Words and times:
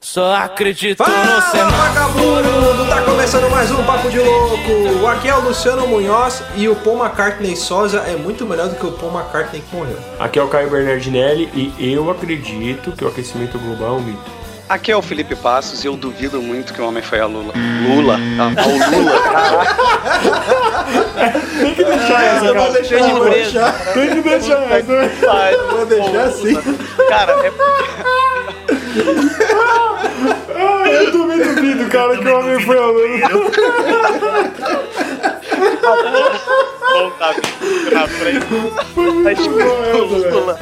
Só 0.00 0.34
acredito 0.36 1.04
Fala, 1.04 1.10
no 1.10 1.42
semáforo. 1.42 1.76
vagabundo! 1.76 2.88
Tá 2.88 3.02
começando 3.02 3.50
mais 3.50 3.70
um 3.70 3.84
Papo 3.84 4.08
de 4.08 4.18
Louco. 4.18 5.06
Aqui 5.06 5.28
é 5.28 5.34
o 5.34 5.40
Luciano 5.40 5.86
Munhoz 5.86 6.42
e 6.56 6.66
o 6.66 6.74
Paul 6.74 7.04
McCartney 7.04 7.54
Sosa 7.54 7.98
é 7.98 8.16
muito 8.16 8.46
melhor 8.46 8.68
do 8.68 8.76
que 8.76 8.86
o 8.86 8.92
Paul 8.92 9.12
McCartney 9.12 9.60
que 9.60 9.76
morreu. 9.76 9.98
Aqui 10.18 10.38
é 10.38 10.42
o 10.42 10.48
Caio 10.48 10.70
Bernardinelli 10.70 11.74
e 11.78 11.92
eu 11.92 12.10
acredito 12.10 12.92
que 12.92 13.04
o 13.04 13.08
aquecimento 13.08 13.58
global 13.58 13.96
é 13.96 14.00
um 14.00 14.02
mito. 14.02 14.37
Aqui 14.68 14.92
é 14.92 14.96
o 14.96 15.00
Felipe 15.00 15.34
Passos 15.34 15.82
e 15.82 15.86
eu 15.86 15.96
duvido 15.96 16.42
muito 16.42 16.74
que 16.74 16.80
o 16.82 16.86
homem 16.86 17.02
foi 17.02 17.20
a 17.20 17.26
Lula. 17.26 17.54
Lula? 17.88 18.18
Ah, 18.38 18.48
o 18.66 18.72
Lula. 18.96 19.12
Tem 21.60 21.74
que 21.74 21.84
deixar 21.84 22.22
essa, 22.24 22.44
Eu 22.44 22.54
vou 22.54 22.72
deixar, 22.72 22.98
eu 22.98 23.16
vou 23.16 23.30
deixar, 23.30 23.72
Tem 23.94 24.08
que 24.10 24.20
deixar 24.20 24.70
essa. 24.70 24.92
eu 25.52 25.70
vou 25.70 25.86
deixar 25.86 26.22
assim. 26.24 26.54
Cara, 27.08 27.32
é 27.46 27.50
porque... 27.50 27.84
Ah, 30.54 30.88
eu 30.90 31.12
também 31.12 31.38
duvido, 31.38 31.88
cara, 31.88 32.18
que 32.18 32.28
o 32.28 32.38
homem 32.38 32.60
foi 32.60 32.76
aluno. 32.76 33.18
Bom, 36.92 37.10
tá 37.18 37.34
na 37.92 38.06
frente. 38.06 38.46
Tá 39.24 39.32
escrito 39.32 40.04
Lula. 40.04 40.58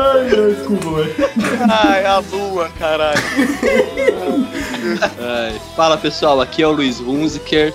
Ai, 0.00 0.28
ai, 0.30 0.54
desculpa, 0.54 0.90
velho. 0.90 1.14
Ai, 1.70 2.04
a 2.04 2.18
lua, 2.18 2.68
caralho. 2.78 3.18
Ai, 5.18 5.60
Fala 5.76 5.96
pessoal, 5.96 6.40
aqui 6.40 6.62
é 6.62 6.66
o 6.66 6.72
Luiz 6.72 7.00
Hunziker. 7.00 7.72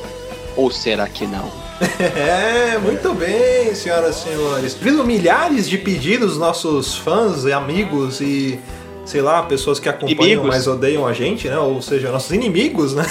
Ou 0.55 0.69
será 0.71 1.07
que 1.07 1.25
não? 1.25 1.51
É, 1.99 2.77
muito 2.77 3.13
bem, 3.13 3.73
senhoras 3.75 4.17
e 4.17 4.23
senhores. 4.29 4.73
Vindo 4.75 5.03
milhares 5.03 5.67
de 5.67 5.77
pedidos 5.77 6.29
dos 6.31 6.37
nossos 6.37 6.95
fãs 6.95 7.43
e 7.43 7.51
amigos 7.51 8.21
e, 8.21 8.59
sei 9.03 9.21
lá, 9.21 9.41
pessoas 9.43 9.79
que 9.79 9.89
acompanham, 9.89 10.21
Inimigos. 10.21 10.47
mas 10.47 10.67
odeiam 10.67 11.05
a 11.05 11.11
gente, 11.13 11.49
né? 11.49 11.57
Ou 11.57 11.81
seja, 11.81 12.11
nossos 12.11 12.31
inimigos, 12.31 12.93
né? 12.93 13.03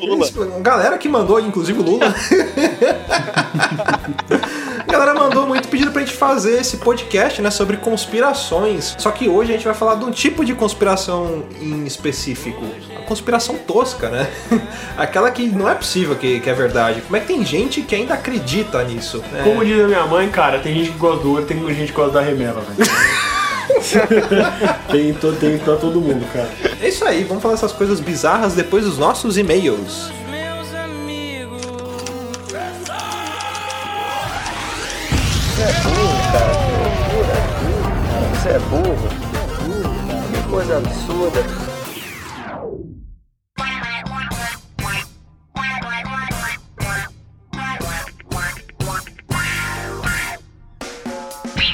Lula. 0.00 0.28
Galera 0.60 0.98
que 0.98 1.08
mandou, 1.08 1.40
inclusive 1.40 1.78
o 1.78 1.82
Lula. 1.82 2.12
A 4.94 4.96
galera 4.96 5.18
mandou 5.18 5.44
muito 5.44 5.66
pedido 5.66 5.90
pra 5.90 6.02
gente 6.02 6.14
fazer 6.14 6.60
esse 6.60 6.76
podcast, 6.76 7.42
né, 7.42 7.50
sobre 7.50 7.76
conspirações. 7.76 8.94
Só 8.96 9.10
que 9.10 9.28
hoje 9.28 9.50
a 9.50 9.56
gente 9.56 9.64
vai 9.64 9.74
falar 9.74 9.96
de 9.96 10.04
um 10.04 10.12
tipo 10.12 10.44
de 10.44 10.54
conspiração 10.54 11.42
em 11.60 11.84
específico. 11.84 12.64
A 12.96 13.00
conspiração 13.00 13.56
tosca, 13.56 14.08
né? 14.08 14.30
Aquela 14.96 15.32
que 15.32 15.48
não 15.48 15.68
é 15.68 15.74
possível 15.74 16.14
que, 16.14 16.38
que 16.38 16.48
é 16.48 16.54
verdade. 16.54 17.00
Como 17.00 17.16
é 17.16 17.20
que 17.20 17.26
tem 17.26 17.44
gente 17.44 17.82
que 17.82 17.92
ainda 17.92 18.14
acredita 18.14 18.84
nisso? 18.84 19.18
né? 19.32 19.42
Como 19.42 19.64
diz 19.64 19.82
a 19.82 19.88
minha 19.88 20.06
mãe, 20.06 20.28
cara, 20.28 20.60
tem 20.60 20.72
gente 20.72 20.92
que 20.92 20.98
gosta 20.98 21.24
do 21.24 21.32
olho, 21.32 21.44
tem 21.44 21.58
gente 21.74 21.90
que 21.90 21.96
gosta 21.96 22.12
da 22.12 22.20
remela, 22.20 22.60
velho. 22.60 22.88
tem, 24.92 25.12
to, 25.14 25.32
tem 25.32 25.58
pra 25.58 25.74
todo 25.74 26.00
mundo, 26.00 26.24
cara. 26.32 26.48
É 26.80 26.88
isso 26.88 27.04
aí, 27.04 27.24
vamos 27.24 27.42
falar 27.42 27.54
essas 27.54 27.72
coisas 27.72 27.98
bizarras 27.98 28.54
depois 28.54 28.84
dos 28.84 28.96
nossos 28.96 29.36
e-mails. 29.36 30.12
Você 35.54 35.62
é 38.48 38.58
burro. 38.58 39.08
Que 40.32 40.50
coisa 40.50 40.78
absurda. 40.78 41.40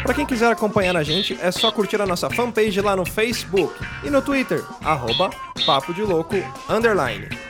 Pra 0.02 0.14
quem 0.14 0.26
quiser 0.26 0.52
acompanhar 0.52 0.94
a 0.96 1.02
gente, 1.02 1.38
é 1.40 1.50
só 1.50 1.72
curtir 1.72 2.02
a 2.02 2.06
nossa 2.06 2.28
fanpage 2.28 2.82
lá 2.82 2.94
no 2.94 3.06
Facebook 3.06 3.72
e 4.04 4.10
no 4.10 4.20
Twitter, 4.20 4.62
arroba 4.82 5.30
Papo 5.64 5.94
de 5.94 6.02
Louco, 6.02 6.36
underline. 6.68 7.49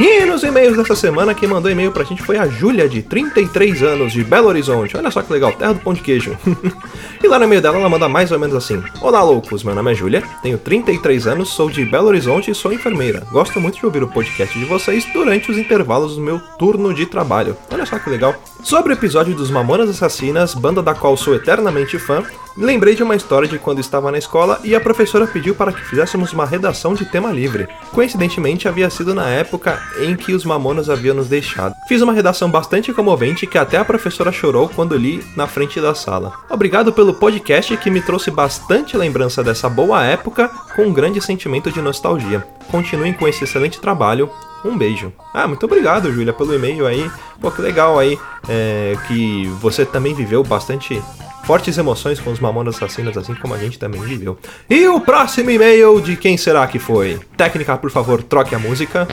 E 0.00 0.24
nos 0.24 0.44
e-mails 0.44 0.76
dessa 0.76 0.94
semana, 0.94 1.34
quem 1.34 1.48
mandou 1.48 1.68
e-mail 1.68 1.90
pra 1.90 2.04
gente 2.04 2.22
foi 2.22 2.38
a 2.38 2.46
Júlia, 2.46 2.88
de 2.88 3.02
33 3.02 3.82
anos, 3.82 4.12
de 4.12 4.22
Belo 4.22 4.46
Horizonte. 4.46 4.96
Olha 4.96 5.10
só 5.10 5.22
que 5.22 5.32
legal, 5.32 5.52
terra 5.52 5.72
do 5.72 5.80
pão 5.80 5.92
de 5.92 6.00
queijo. 6.00 6.38
e 7.20 7.26
lá 7.26 7.36
no 7.36 7.46
e-mail 7.46 7.60
dela, 7.60 7.78
ela 7.78 7.88
manda 7.88 8.08
mais 8.08 8.30
ou 8.30 8.38
menos 8.38 8.54
assim: 8.54 8.80
Olá, 9.00 9.24
loucos, 9.24 9.64
meu 9.64 9.74
nome 9.74 9.90
é 9.90 9.94
Júlia, 9.96 10.22
tenho 10.40 10.56
33 10.56 11.26
anos, 11.26 11.48
sou 11.48 11.68
de 11.68 11.84
Belo 11.84 12.06
Horizonte 12.06 12.48
e 12.48 12.54
sou 12.54 12.72
enfermeira. 12.72 13.26
Gosto 13.32 13.60
muito 13.60 13.76
de 13.76 13.86
ouvir 13.86 14.04
o 14.04 14.08
podcast 14.08 14.56
de 14.56 14.64
vocês 14.66 15.04
durante 15.12 15.50
os 15.50 15.58
intervalos 15.58 16.14
do 16.14 16.22
meu 16.22 16.38
turno 16.56 16.94
de 16.94 17.04
trabalho. 17.04 17.56
Olha 17.68 17.84
só 17.84 17.98
que 17.98 18.08
legal. 18.08 18.36
Sobre 18.62 18.92
o 18.92 18.96
episódio 18.96 19.34
dos 19.34 19.50
Mamonas 19.50 19.88
Assassinas, 19.88 20.52
banda 20.52 20.82
da 20.82 20.92
qual 20.92 21.16
sou 21.16 21.34
eternamente 21.34 21.96
fã, 21.98 22.24
lembrei 22.56 22.94
de 22.94 23.04
uma 23.04 23.14
história 23.14 23.48
de 23.48 23.58
quando 23.58 23.78
estava 23.78 24.10
na 24.10 24.18
escola 24.18 24.60
e 24.64 24.74
a 24.74 24.80
professora 24.80 25.28
pediu 25.28 25.54
para 25.54 25.72
que 25.72 25.80
fizéssemos 25.80 26.32
uma 26.32 26.44
redação 26.44 26.92
de 26.92 27.04
tema 27.04 27.30
livre. 27.30 27.68
Coincidentemente, 27.92 28.66
havia 28.66 28.90
sido 28.90 29.14
na 29.14 29.28
época 29.28 29.80
em 30.00 30.16
que 30.16 30.34
os 30.34 30.44
Mamonas 30.44 30.90
haviam 30.90 31.14
nos 31.14 31.28
deixado. 31.28 31.74
Fiz 31.86 32.02
uma 32.02 32.12
redação 32.12 32.50
bastante 32.50 32.92
comovente 32.92 33.46
que 33.46 33.56
até 33.56 33.78
a 33.78 33.84
professora 33.84 34.32
chorou 34.32 34.68
quando 34.68 34.96
li 34.96 35.24
na 35.36 35.46
frente 35.46 35.80
da 35.80 35.94
sala. 35.94 36.32
Obrigado 36.50 36.92
pelo 36.92 37.14
podcast 37.14 37.76
que 37.76 37.90
me 37.90 38.02
trouxe 38.02 38.30
bastante 38.30 38.96
lembrança 38.96 39.42
dessa 39.42 39.68
boa 39.68 40.04
época 40.04 40.50
com 40.74 40.82
um 40.82 40.92
grande 40.92 41.20
sentimento 41.20 41.70
de 41.70 41.80
nostalgia. 41.80 42.46
Continuem 42.70 43.12
com 43.12 43.26
esse 43.26 43.44
excelente 43.44 43.80
trabalho. 43.80 44.28
Um 44.64 44.76
beijo. 44.76 45.12
Ah, 45.32 45.46
muito 45.46 45.64
obrigado, 45.64 46.12
Júlia, 46.12 46.32
pelo 46.32 46.54
e-mail 46.54 46.86
aí. 46.86 47.10
Pô, 47.40 47.50
que 47.50 47.62
legal 47.62 47.98
aí 47.98 48.18
é, 48.48 48.96
que 49.06 49.46
você 49.60 49.84
também 49.84 50.14
viveu 50.14 50.42
bastante 50.42 51.00
fortes 51.44 51.78
emoções 51.78 52.20
com 52.20 52.30
os 52.30 52.40
Mamonas 52.40 52.76
Assassinos, 52.76 53.16
assim 53.16 53.34
como 53.34 53.54
a 53.54 53.58
gente 53.58 53.78
também 53.78 54.00
viveu. 54.00 54.36
E 54.68 54.86
o 54.88 55.00
próximo 55.00 55.50
e-mail 55.50 56.00
de 56.00 56.16
quem 56.16 56.36
será 56.36 56.66
que 56.66 56.78
foi? 56.78 57.18
Técnica, 57.36 57.76
por 57.78 57.90
favor, 57.90 58.22
troque 58.22 58.54
a 58.54 58.58
música. 58.58 59.08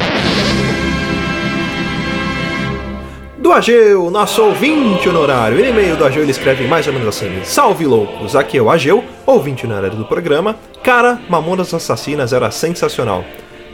Do 3.37 3.53
Ageu, 3.53 4.09
nosso 4.09 4.41
ouvinte 4.41 5.07
honorário. 5.07 5.59
E 5.59 5.69
e-mail 5.69 5.95
do 5.95 6.03
Ageu 6.03 6.23
ele 6.23 6.31
escreve 6.31 6.67
mais 6.67 6.87
ou 6.87 6.93
menos 6.93 7.07
assim: 7.07 7.43
Salve 7.43 7.85
loucos, 7.85 8.35
aqui 8.35 8.57
é 8.57 8.61
o 8.61 8.71
Ageu, 8.71 9.03
ouvinte 9.25 9.65
honorário 9.65 9.95
do 9.95 10.05
programa. 10.05 10.57
Cara, 10.83 11.21
Mamonas 11.29 11.73
Assassinas 11.73 12.33
era 12.33 12.49
sensacional. 12.49 13.23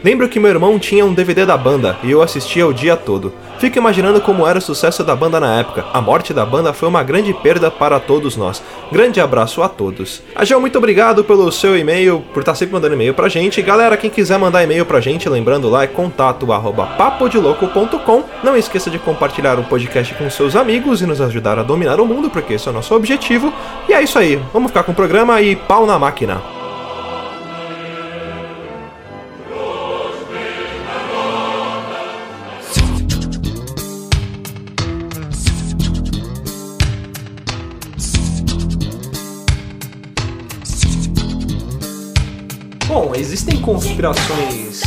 Lembro 0.03 0.27
que 0.27 0.39
meu 0.39 0.49
irmão 0.49 0.79
tinha 0.79 1.05
um 1.05 1.13
DVD 1.13 1.45
da 1.45 1.55
banda 1.55 1.95
e 2.03 2.09
eu 2.09 2.23
assistia 2.23 2.65
o 2.65 2.73
dia 2.73 2.97
todo. 2.97 3.31
Fico 3.59 3.77
imaginando 3.77 4.19
como 4.19 4.47
era 4.47 4.57
o 4.57 4.61
sucesso 4.61 5.03
da 5.03 5.15
banda 5.15 5.39
na 5.39 5.59
época. 5.59 5.85
A 5.93 6.01
morte 6.01 6.33
da 6.33 6.43
banda 6.43 6.73
foi 6.73 6.89
uma 6.89 7.03
grande 7.03 7.31
perda 7.35 7.69
para 7.69 7.99
todos 7.99 8.35
nós. 8.35 8.63
Grande 8.91 9.21
abraço 9.21 9.61
a 9.61 9.69
todos. 9.69 10.23
Agel, 10.35 10.59
muito 10.59 10.77
obrigado 10.77 11.23
pelo 11.23 11.51
seu 11.51 11.77
e-mail, 11.77 12.23
por 12.33 12.39
estar 12.39 12.55
sempre 12.55 12.73
mandando 12.73 12.95
e-mail 12.95 13.13
pra 13.13 13.29
gente. 13.29 13.61
Galera, 13.61 13.95
quem 13.95 14.09
quiser 14.09 14.39
mandar 14.39 14.63
e-mail 14.63 14.85
pra 14.87 14.99
gente, 14.99 15.29
lembrando 15.29 15.69
lá 15.69 15.83
é 15.83 15.87
contato 15.87 16.51
arroba 16.51 16.87
papodelouco.com. 16.97 18.23
Não 18.43 18.57
esqueça 18.57 18.89
de 18.89 18.97
compartilhar 18.97 19.59
o 19.59 19.63
podcast 19.63 20.15
com 20.15 20.27
seus 20.31 20.55
amigos 20.55 21.01
e 21.01 21.05
nos 21.05 21.21
ajudar 21.21 21.59
a 21.59 21.63
dominar 21.63 21.99
o 21.99 22.05
mundo, 22.07 22.31
porque 22.31 22.53
esse 22.53 22.67
é 22.67 22.71
o 22.71 22.73
nosso 22.73 22.95
objetivo. 22.95 23.53
E 23.87 23.93
é 23.93 24.01
isso 24.01 24.17
aí, 24.17 24.41
vamos 24.51 24.71
ficar 24.71 24.83
com 24.83 24.93
o 24.93 24.95
programa 24.95 25.39
e 25.41 25.55
pau 25.55 25.85
na 25.85 25.99
máquina. 25.99 26.60
Conspirações 44.01 44.81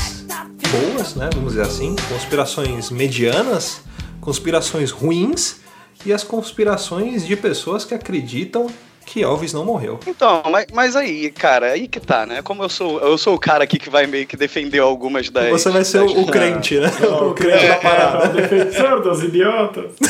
boas, 0.72 1.14
né? 1.14 1.30
Vamos 1.34 1.52
dizer 1.52 1.62
assim, 1.62 1.94
conspirações 2.08 2.90
medianas, 2.90 3.80
conspirações 4.20 4.90
ruins 4.90 5.60
e 6.04 6.12
as 6.12 6.24
conspirações 6.24 7.24
de 7.24 7.36
pessoas 7.36 7.84
que 7.84 7.94
acreditam 7.94 8.66
que 9.06 9.22
Elvis 9.22 9.52
não 9.52 9.64
morreu. 9.64 10.00
Então, 10.06 10.42
mas, 10.50 10.66
mas 10.72 10.96
aí, 10.96 11.30
cara, 11.30 11.72
aí 11.72 11.86
que 11.86 12.00
tá, 12.00 12.24
né? 12.26 12.42
Como 12.42 12.62
eu 12.62 12.68
sou, 12.68 12.98
eu 13.00 13.16
sou 13.18 13.34
o 13.34 13.38
cara 13.38 13.64
aqui 13.64 13.78
que 13.78 13.90
vai 13.90 14.06
meio 14.06 14.26
que 14.26 14.36
defender 14.36 14.78
algumas 14.80 15.28
das. 15.30 15.50
Você 15.50 15.70
vai 15.70 15.84
ser 15.84 16.00
das- 16.02 16.10
o, 16.12 16.22
o 16.22 16.26
crente, 16.26 16.78
né? 16.78 16.90
o 17.20 17.34
crente 17.34 17.64
É, 17.64 17.68
da 17.68 17.76
parada. 17.76 18.30
o 18.30 18.32
defensor 18.34 19.02
dos 19.02 19.22
idiotas. 19.22 19.92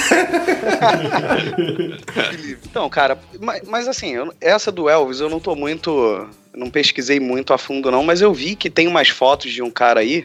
Então, 2.65 2.89
cara, 2.89 3.19
mas, 3.41 3.63
mas 3.67 3.89
assim, 3.89 4.15
eu- 4.15 4.33
essa 4.41 4.71
do 4.73 4.89
Elvis 4.89 5.21
eu 5.21 5.29
não 5.29 5.41
tô 5.41 5.55
muito. 5.55 6.27
Não 6.55 6.71
pesquisei 6.71 7.19
muito 7.19 7.53
a 7.53 7.59
fundo, 7.59 7.91
não, 7.91 8.05
mas 8.05 8.21
eu 8.21 8.33
vi 8.33 8.55
que 8.55 8.71
tem 8.71 8.87
umas 8.87 9.09
fotos 9.09 9.53
de 9.53 9.61
um 9.61 9.71
cara 9.71 10.01
aí, 10.01 10.25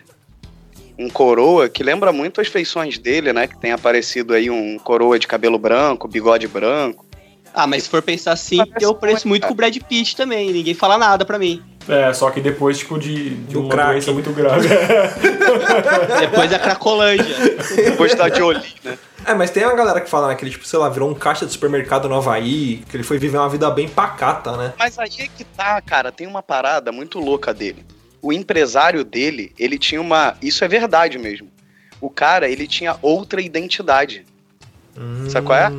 um 0.98 1.10
coroa, 1.10 1.68
que 1.68 1.82
lembra 1.84 2.12
muito 2.12 2.40
as 2.40 2.48
feições 2.48 3.00
dele, 3.00 3.34
né? 3.34 3.48
Que 3.48 3.58
tem 3.58 3.72
aparecido 3.72 4.34
aí 4.34 4.50
um 4.50 4.78
coroa 4.78 5.18
de 5.18 5.28
cabelo 5.28 5.58
branco, 5.58 6.08
bigode 6.08 6.48
branco. 6.48 7.06
Ah, 7.54 7.68
mas 7.68 7.84
se 7.84 7.90
for 7.90 8.02
pensar 8.02 8.32
assim, 8.34 8.58
Parece 8.58 8.86
eu 8.86 8.94
pareço 8.96 9.28
muito, 9.28 9.48
com 9.48 9.54
o 9.54 9.56
Brad 9.56 9.76
Pitt 9.78 10.16
também. 10.16 10.52
Ninguém 10.52 10.74
fala 10.74 10.98
nada 10.98 11.26
pra 11.26 11.40
mim. 11.40 11.62
É, 11.88 12.14
só 12.14 12.30
que 12.30 12.40
depois, 12.40 12.78
tipo, 12.78 13.00
de, 13.00 13.32
de 13.32 13.54
Do 13.54 13.62
uma 13.62 13.70
crack. 13.70 13.92
doença 13.92 14.12
muito 14.12 14.32
grave. 14.32 14.68
Depois 16.20 16.50
da 16.50 16.60
Cracolândia. 16.60 17.36
Depois 17.76 18.14
da 18.14 18.30
Jolie, 18.30 18.76
né? 18.84 18.98
É, 19.26 19.34
mas 19.34 19.50
tem 19.50 19.66
uma 19.66 19.76
galera 19.76 20.00
que 20.00 20.10
fala, 20.10 20.28
né, 20.28 20.36
que 20.36 20.44
ele, 20.44 20.52
tipo, 20.52 20.68
sei 20.68 20.78
lá, 20.78 20.88
virou 20.88 21.10
um 21.10 21.16
caixa 21.16 21.46
de 21.46 21.52
supermercado 21.52 22.08
no 22.08 22.16
Havaí, 22.16 22.84
que 22.90 22.96
ele 22.96 23.04
foi 23.04 23.18
viver 23.18 23.38
uma 23.38 23.50
vida 23.50 23.70
bem 23.72 23.88
pacata, 23.90 24.56
né? 24.56 24.74
Mas 24.78 25.00
aí 25.00 25.10
é 25.20 25.28
que 25.28 25.44
tá, 25.44 25.82
cara, 25.82 26.12
tem 26.12 26.28
uma 26.28 26.44
parada 26.44 26.92
muito 26.92 27.20
louca 27.20 27.54
dele. 27.54 27.84
O 28.22 28.32
empresário 28.32 29.04
dele, 29.04 29.52
ele 29.58 29.78
tinha 29.78 30.00
uma. 30.00 30.36
Isso 30.42 30.64
é 30.64 30.68
verdade 30.68 31.18
mesmo. 31.18 31.50
O 32.00 32.10
cara, 32.10 32.48
ele 32.48 32.68
tinha 32.68 32.98
outra 33.02 33.42
identidade. 33.42 34.26
Sabe 35.30 35.46
qual 35.46 35.58
é? 35.58 35.72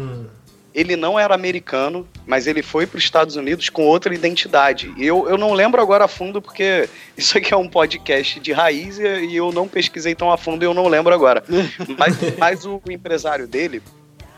Ele 0.75 0.97
não 0.97 1.19
era 1.19 1.35
americano, 1.35 2.07
mas 2.27 2.47
ele 2.47 2.63
foi 2.63 2.87
para 2.87 2.99
os 2.99 3.05
Estados 3.05 3.37
Unidos 3.37 3.69
com 3.69 3.85
outra 3.85 4.15
identidade. 4.15 4.93
E 4.97 5.07
eu, 5.07 5.29
eu 5.29 5.37
não 5.37 5.53
lembro 5.53 5.81
agora 5.81 6.05
a 6.05 6.09
fundo, 6.09 6.41
porque 6.41 6.89
isso 7.17 7.37
aqui 7.37 7.53
é 7.53 7.57
um 7.57 7.69
podcast 7.69 8.39
de 8.41 8.53
raiz 8.53 8.99
e, 8.99 9.27
e 9.27 9.37
eu 9.37 9.53
não 9.53 9.67
pesquisei 9.67 10.15
tão 10.15 10.31
a 10.31 10.37
fundo 10.37 10.63
e 10.63 10.67
eu 10.67 10.75
não 10.75 10.89
lembro 10.89 11.13
agora. 11.13 11.43
mas, 11.99 12.17
mas 12.39 12.65
o 12.65 12.81
empresário 12.89 13.47
dele 13.47 13.83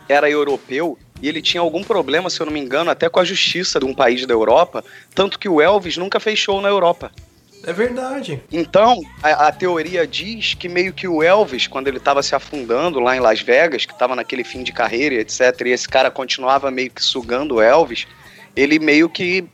era 0.08 0.29
europeu 0.29 0.99
e 1.23 1.29
ele 1.29 1.40
tinha 1.40 1.61
algum 1.61 1.84
problema, 1.84 2.29
se 2.29 2.40
eu 2.40 2.46
não 2.46 2.52
me 2.52 2.58
engano, 2.61 2.90
até 2.90 3.08
com 3.08 3.20
a 3.20 3.25
justiça 3.25 3.79
de 3.79 3.87
um 3.87 3.94
país 3.94 4.26
da 4.26 4.34
Europa, 4.34 4.84
tanto 5.14 5.38
que 5.38 5.49
o 5.49 5.61
Elvis 5.61 5.96
nunca 5.96 6.19
fez 6.19 6.38
show 6.38 6.61
na 6.61 6.69
Europa. 6.69 7.12
É 7.64 7.73
verdade. 7.73 8.43
Então, 8.50 9.00
a, 9.23 9.49
a 9.49 9.53
teoria 9.53 10.06
diz 10.06 10.55
que 10.55 10.69
meio 10.69 10.93
que 10.93 11.06
o 11.06 11.23
Elvis, 11.23 11.67
quando 11.67 11.88
ele 11.88 12.00
tava 12.00 12.23
se 12.23 12.35
afundando 12.35 12.99
lá 12.99 13.17
em 13.17 13.20
Las 13.20 13.41
Vegas, 13.41 13.87
que 13.87 13.97
tava 13.97 14.17
naquele 14.17 14.43
fim 14.43 14.62
de 14.62 14.73
carreira, 14.73 15.14
etc., 15.17 15.67
e 15.67 15.70
esse 15.70 15.88
cara 15.88 16.11
continuava 16.11 16.70
meio 16.70 16.91
que 16.91 17.03
sugando 17.03 17.56
o 17.56 17.62
Elvis, 17.62 18.06
ele 18.56 18.79
meio 18.79 19.09
que 19.09 19.44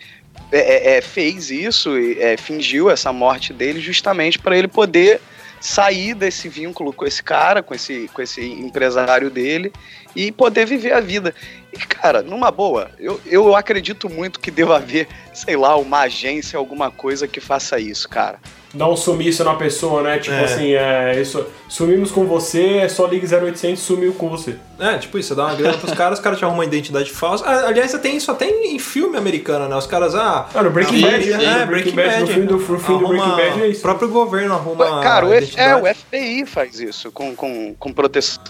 é, 0.50 0.58
é, 0.58 0.96
é, 0.96 1.00
fez 1.02 1.50
isso, 1.50 1.90
é, 2.18 2.36
fingiu 2.36 2.90
essa 2.90 3.12
morte 3.12 3.52
dele 3.52 3.80
justamente 3.80 4.38
para 4.38 4.56
ele 4.56 4.68
poder 4.68 5.20
sair 5.60 6.14
desse 6.14 6.48
vínculo 6.48 6.92
com 6.92 7.04
esse 7.04 7.22
cara, 7.22 7.62
com 7.62 7.74
esse, 7.74 8.08
com 8.14 8.22
esse 8.22 8.40
empresário 8.40 9.28
dele 9.28 9.72
e 10.14 10.32
poder 10.32 10.66
viver 10.66 10.92
a 10.92 11.00
vida. 11.00 11.34
E, 11.78 11.86
cara, 11.86 12.22
numa 12.22 12.50
boa, 12.50 12.90
eu, 12.98 13.20
eu 13.26 13.54
acredito 13.54 14.08
muito 14.10 14.40
que 14.40 14.50
deva 14.50 14.76
haver, 14.76 15.06
sei 15.32 15.56
lá, 15.56 15.76
uma 15.76 16.00
agência, 16.00 16.58
alguma 16.58 16.90
coisa 16.90 17.28
que 17.28 17.40
faça 17.40 17.78
isso, 17.78 18.08
cara. 18.08 18.38
Dá 18.74 18.86
um 18.86 18.96
sumiço 18.96 19.42
na 19.44 19.54
pessoa, 19.54 20.02
né? 20.02 20.18
Tipo 20.18 20.34
É. 20.36 20.44
assim, 20.44 20.72
é, 20.74 21.18
isso, 21.18 21.46
sumimos 21.70 22.10
com 22.10 22.26
você, 22.26 22.78
é 22.80 22.88
só 22.88 23.06
ligue 23.06 23.26
0800 23.26 23.80
sumiu 23.82 24.12
com 24.12 24.28
você. 24.28 24.56
É, 24.78 24.98
tipo 24.98 25.16
isso, 25.18 25.28
você 25.28 25.34
dá 25.36 25.46
uma 25.46 25.54
grana 25.54 25.78
pros 25.78 25.92
caras, 25.94 26.18
os 26.18 26.22
caras 26.22 26.38
te 26.38 26.44
arrumam 26.44 26.58
uma 26.60 26.66
identidade 26.66 27.10
falsa. 27.10 27.44
Ah, 27.46 27.68
aliás, 27.68 27.90
você 27.92 27.98
tem 27.98 28.16
isso 28.16 28.30
até 28.30 28.46
em 28.50 28.78
filme 28.78 29.16
americano, 29.16 29.68
né? 29.68 29.74
Os 29.76 29.86
caras, 29.86 30.14
ah. 30.14 30.48
Ah, 30.54 30.62
no 30.62 30.70
Breaking 30.70 31.00
Bad, 31.00 31.26
né? 31.30 31.62
É, 31.62 31.66
Breaking 31.66 31.94
Bad, 31.94 32.20
no 32.20 32.26
fim 32.26 32.44
do- 32.44 32.56
no 32.58 32.78
fim 32.78 32.98
do 32.98 33.06
Arruma- 33.06 33.08
Breaking 33.36 33.36
Bad 33.36 33.62
é 33.62 33.68
isso. 33.68 33.78
O 33.80 33.82
próprio 33.82 34.08
governo 34.10 34.52
arruma. 34.54 35.00
Cara, 35.02 35.26
o, 35.26 35.32
F, 35.32 35.58
é, 35.58 35.74
o 35.74 35.86
FBI 35.86 36.44
faz 36.44 36.78
isso 36.78 37.10
com, 37.10 37.34
com, 37.34 37.74
com 37.78 37.90
proteção 37.92 38.42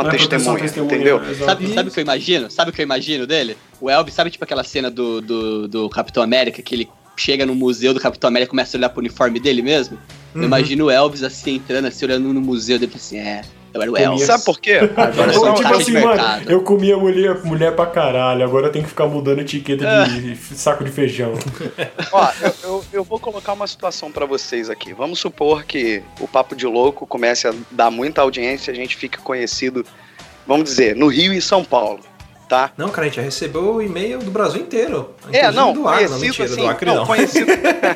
proteção 0.00 0.54
à 0.54 0.58
testemunha, 0.58 0.62
testemunha, 0.62 0.94
entendeu? 0.94 1.20
né? 1.20 1.34
Sabe, 1.34 1.74
sabe 1.74 1.88
o 1.88 1.92
que 1.92 2.00
eu 2.00 2.02
imagino? 2.02 2.50
Sabe 2.50 2.70
o 2.70 2.72
que 2.72 2.80
eu 2.80 2.84
imagino 2.84 3.26
dele? 3.26 3.56
O 3.80 3.90
Elvis, 3.90 4.14
sabe 4.14 4.30
tipo 4.30 4.44
aquela 4.44 4.64
cena 4.64 4.90
do, 4.90 5.20
do, 5.20 5.68
do 5.68 5.88
Capitão 5.88 6.22
América, 6.22 6.62
que 6.62 6.74
ele 6.74 6.88
chega 7.16 7.44
no 7.44 7.54
museu 7.54 7.92
do 7.92 8.00
Capitão 8.00 8.28
América 8.28 8.48
e 8.48 8.50
começa 8.50 8.76
a 8.76 8.78
olhar 8.78 8.88
pro 8.88 9.00
uniforme 9.00 9.38
dele 9.38 9.62
mesmo? 9.62 9.98
Uhum. 10.34 10.42
Eu 10.42 10.46
imagino 10.46 10.86
o 10.86 10.90
Elvis 10.90 11.22
assim, 11.22 11.56
entrando, 11.56 11.86
assim, 11.86 12.04
olhando 12.04 12.32
no 12.32 12.40
museu 12.40 12.78
dele, 12.78 12.92
assim, 12.94 13.18
é, 13.18 13.42
eu 13.74 13.96
era 13.96 14.12
o. 14.12 14.18
Sabe 14.18 14.44
por 14.44 14.58
quê? 14.60 14.78
Agora 14.96 15.30
um 15.50 15.54
tipo 15.54 15.74
assim, 15.74 15.92
mano, 15.92 16.22
eu 16.50 16.62
comia 16.62 16.96
mulher, 16.96 17.42
mulher 17.44 17.74
pra 17.74 17.86
caralho, 17.86 18.44
agora 18.44 18.66
eu 18.66 18.72
tenho 18.72 18.84
que 18.84 18.90
ficar 18.90 19.06
mudando 19.06 19.40
etiqueta 19.40 19.84
É. 19.86 20.04
de 20.04 20.36
saco 20.56 20.84
de 20.84 20.90
feijão. 20.90 21.32
Ó, 22.12 22.28
eu, 22.42 22.54
eu, 22.62 22.84
eu 22.92 23.04
vou 23.04 23.18
colocar 23.18 23.52
uma 23.52 23.66
situação 23.66 24.10
pra 24.12 24.26
vocês 24.26 24.68
aqui. 24.70 24.92
Vamos 24.92 25.18
supor 25.18 25.64
que 25.64 26.02
o 26.20 26.28
Papo 26.28 26.54
de 26.54 26.66
Louco 26.66 27.06
comece 27.06 27.48
a 27.48 27.54
dar 27.70 27.90
muita 27.90 28.20
audiência, 28.22 28.72
a 28.72 28.76
gente 28.76 28.96
fique 28.96 29.18
conhecido, 29.18 29.84
vamos 30.46 30.64
dizer, 30.64 30.94
no 30.96 31.06
Rio 31.08 31.32
e 31.32 31.40
São 31.40 31.64
Paulo, 31.64 32.00
tá? 32.48 32.70
Não, 32.76 32.88
cara, 32.88 33.02
a 33.02 33.08
gente 33.08 33.16
já 33.16 33.22
recebeu 33.22 33.74
o 33.74 33.82
e-mail 33.82 34.18
do 34.18 34.30
Brasil 34.30 34.60
inteiro. 34.60 35.14
É, 35.32 35.50
não, 35.50 35.72
do 35.72 35.88
Acre, 35.88 36.04
não, 36.08 36.18
conhecido 36.18 36.20
mentira, 36.20 36.44
assim, 36.46 36.60
do 36.62 36.68
Acre 36.68 36.86
não, 36.90 36.96
não. 36.96 37.06
conhecido, 37.06 37.46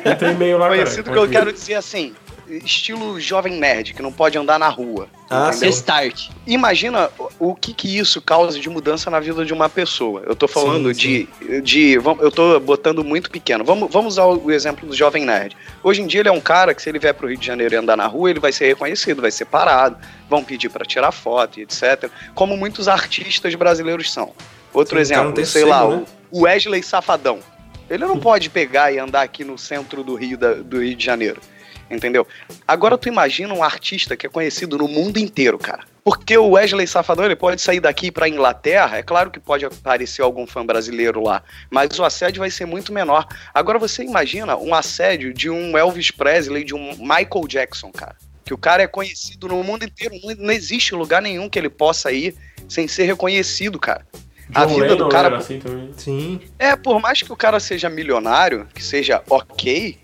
Não 0.05 0.15
tem 0.15 0.31
e-mail 0.31 0.57
lá, 0.57 0.67
conhecido 0.69 1.03
cara. 1.03 1.17
que 1.17 1.23
eu 1.23 1.29
quero 1.29 1.53
dizer 1.53 1.75
assim, 1.75 2.13
estilo 2.49 3.19
jovem 3.19 3.53
nerd, 3.53 3.93
que 3.93 4.01
não 4.01 4.11
pode 4.11 4.37
andar 4.37 4.57
na 4.59 4.69
rua. 4.69 5.07
Ah, 5.29 5.49
entendeu? 5.49 5.69
Restart. 5.69 6.29
Imagina 6.45 7.09
o 7.39 7.53
que 7.53 7.73
que 7.73 7.97
isso 7.97 8.21
causa 8.21 8.59
de 8.59 8.69
mudança 8.69 9.09
na 9.09 9.19
vida 9.19 9.43
de 9.43 9.53
uma 9.53 9.67
pessoa. 9.69 10.23
Eu 10.25 10.35
tô 10.35 10.47
falando 10.47 10.93
Sim, 10.93 11.27
de, 11.41 11.61
de. 11.61 11.97
vam- 11.97 12.17
Eu 12.21 12.31
tô 12.31 12.59
botando 12.59 13.03
muito 13.03 13.29
pequeno. 13.29 13.63
Vamos, 13.63 13.91
vamos 13.91 14.13
usar 14.13 14.25
o 14.25 14.51
exemplo 14.51 14.87
do 14.87 14.95
Jovem 14.95 15.25
Nerd. 15.25 15.55
Hoje 15.83 16.01
em 16.01 16.07
dia 16.07 16.21
ele 16.21 16.29
é 16.29 16.31
um 16.31 16.39
cara 16.41 16.73
que, 16.73 16.81
se 16.81 16.89
ele 16.89 16.99
vier 16.99 17.13
pro 17.13 17.27
Rio 17.27 17.37
de 17.37 17.45
Janeiro 17.45 17.73
e 17.73 17.77
andar 17.77 17.97
na 17.97 18.07
rua, 18.07 18.29
ele 18.29 18.39
vai 18.39 18.51
ser 18.53 18.67
reconhecido, 18.67 19.21
vai 19.21 19.31
ser 19.31 19.45
parado, 19.45 19.97
vão 20.29 20.43
pedir 20.43 20.69
pra 20.69 20.85
tirar 20.85 21.11
foto 21.11 21.59
etc. 21.59 22.09
Como 22.33 22.55
muitos 22.55 22.87
artistas 22.87 23.53
brasileiros 23.55 24.11
são. 24.11 24.33
Outro 24.73 24.95
Sim, 24.95 25.01
exemplo, 25.01 25.45
sei 25.45 25.65
lá, 25.65 25.87
né? 25.87 26.03
o 26.31 26.41
Wesley 26.43 26.83
Safadão. 26.83 27.39
Ele 27.89 28.05
não 28.05 28.17
pode 28.19 28.49
pegar 28.49 28.91
e 28.93 28.99
andar 28.99 29.21
aqui 29.23 29.43
no 29.43 29.57
centro 29.57 30.03
do 30.03 30.13
Rio, 30.15 30.37
da- 30.37 30.53
do 30.53 30.81
Rio 30.81 30.95
de 30.95 31.03
Janeiro. 31.05 31.41
Entendeu? 31.89 32.27
Agora 32.67 32.97
tu 32.97 33.07
imagina 33.07 33.53
um 33.53 33.63
artista 33.63 34.17
que 34.17 34.25
é 34.25 34.29
conhecido 34.29 34.77
no 34.77 34.87
mundo 34.87 35.17
inteiro, 35.17 35.57
cara. 35.57 35.85
Porque 36.03 36.37
o 36.37 36.51
Wesley 36.51 36.87
Safadão 36.87 37.25
ele 37.25 37.35
pode 37.35 37.61
sair 37.61 37.79
daqui 37.79 38.11
pra 38.11 38.29
Inglaterra, 38.29 38.97
é 38.97 39.03
claro 39.03 39.29
que 39.29 39.39
pode 39.39 39.65
aparecer 39.65 40.21
algum 40.21 40.47
fã 40.47 40.65
brasileiro 40.65 41.21
lá, 41.21 41.43
mas 41.69 41.99
o 41.99 42.03
assédio 42.03 42.39
vai 42.39 42.49
ser 42.49 42.65
muito 42.65 42.93
menor. 42.93 43.27
Agora 43.53 43.77
você 43.77 44.03
imagina 44.03 44.55
um 44.55 44.73
assédio 44.73 45.33
de 45.33 45.49
um 45.49 45.77
Elvis 45.77 46.11
Presley, 46.11 46.63
de 46.63 46.73
um 46.73 46.95
Michael 46.97 47.47
Jackson, 47.47 47.91
cara. 47.91 48.15
Que 48.45 48.53
o 48.53 48.57
cara 48.57 48.83
é 48.83 48.87
conhecido 48.87 49.49
no 49.49 49.61
mundo 49.63 49.83
inteiro, 49.83 50.15
não, 50.37 50.51
existe 50.51 50.95
lugar 50.95 51.21
nenhum 51.21 51.49
que 51.49 51.59
ele 51.59 51.69
possa 51.69 52.09
ir 52.11 52.33
sem 52.69 52.87
ser 52.87 53.03
reconhecido, 53.03 53.77
cara. 53.77 54.05
A 54.55 54.63
John 54.63 54.75
vida 54.75 54.87
Lennon 54.87 54.97
do 54.97 55.09
cara 55.09 55.27
era 55.27 55.37
assim 55.37 55.59
também. 55.59 55.91
Sim. 55.97 56.39
é, 56.57 56.73
por 56.77 57.01
mais 57.01 57.21
que 57.21 57.33
o 57.33 57.35
cara 57.35 57.59
seja 57.59 57.89
milionário, 57.89 58.65
que 58.73 58.81
seja 58.81 59.21
ok, 59.29 59.97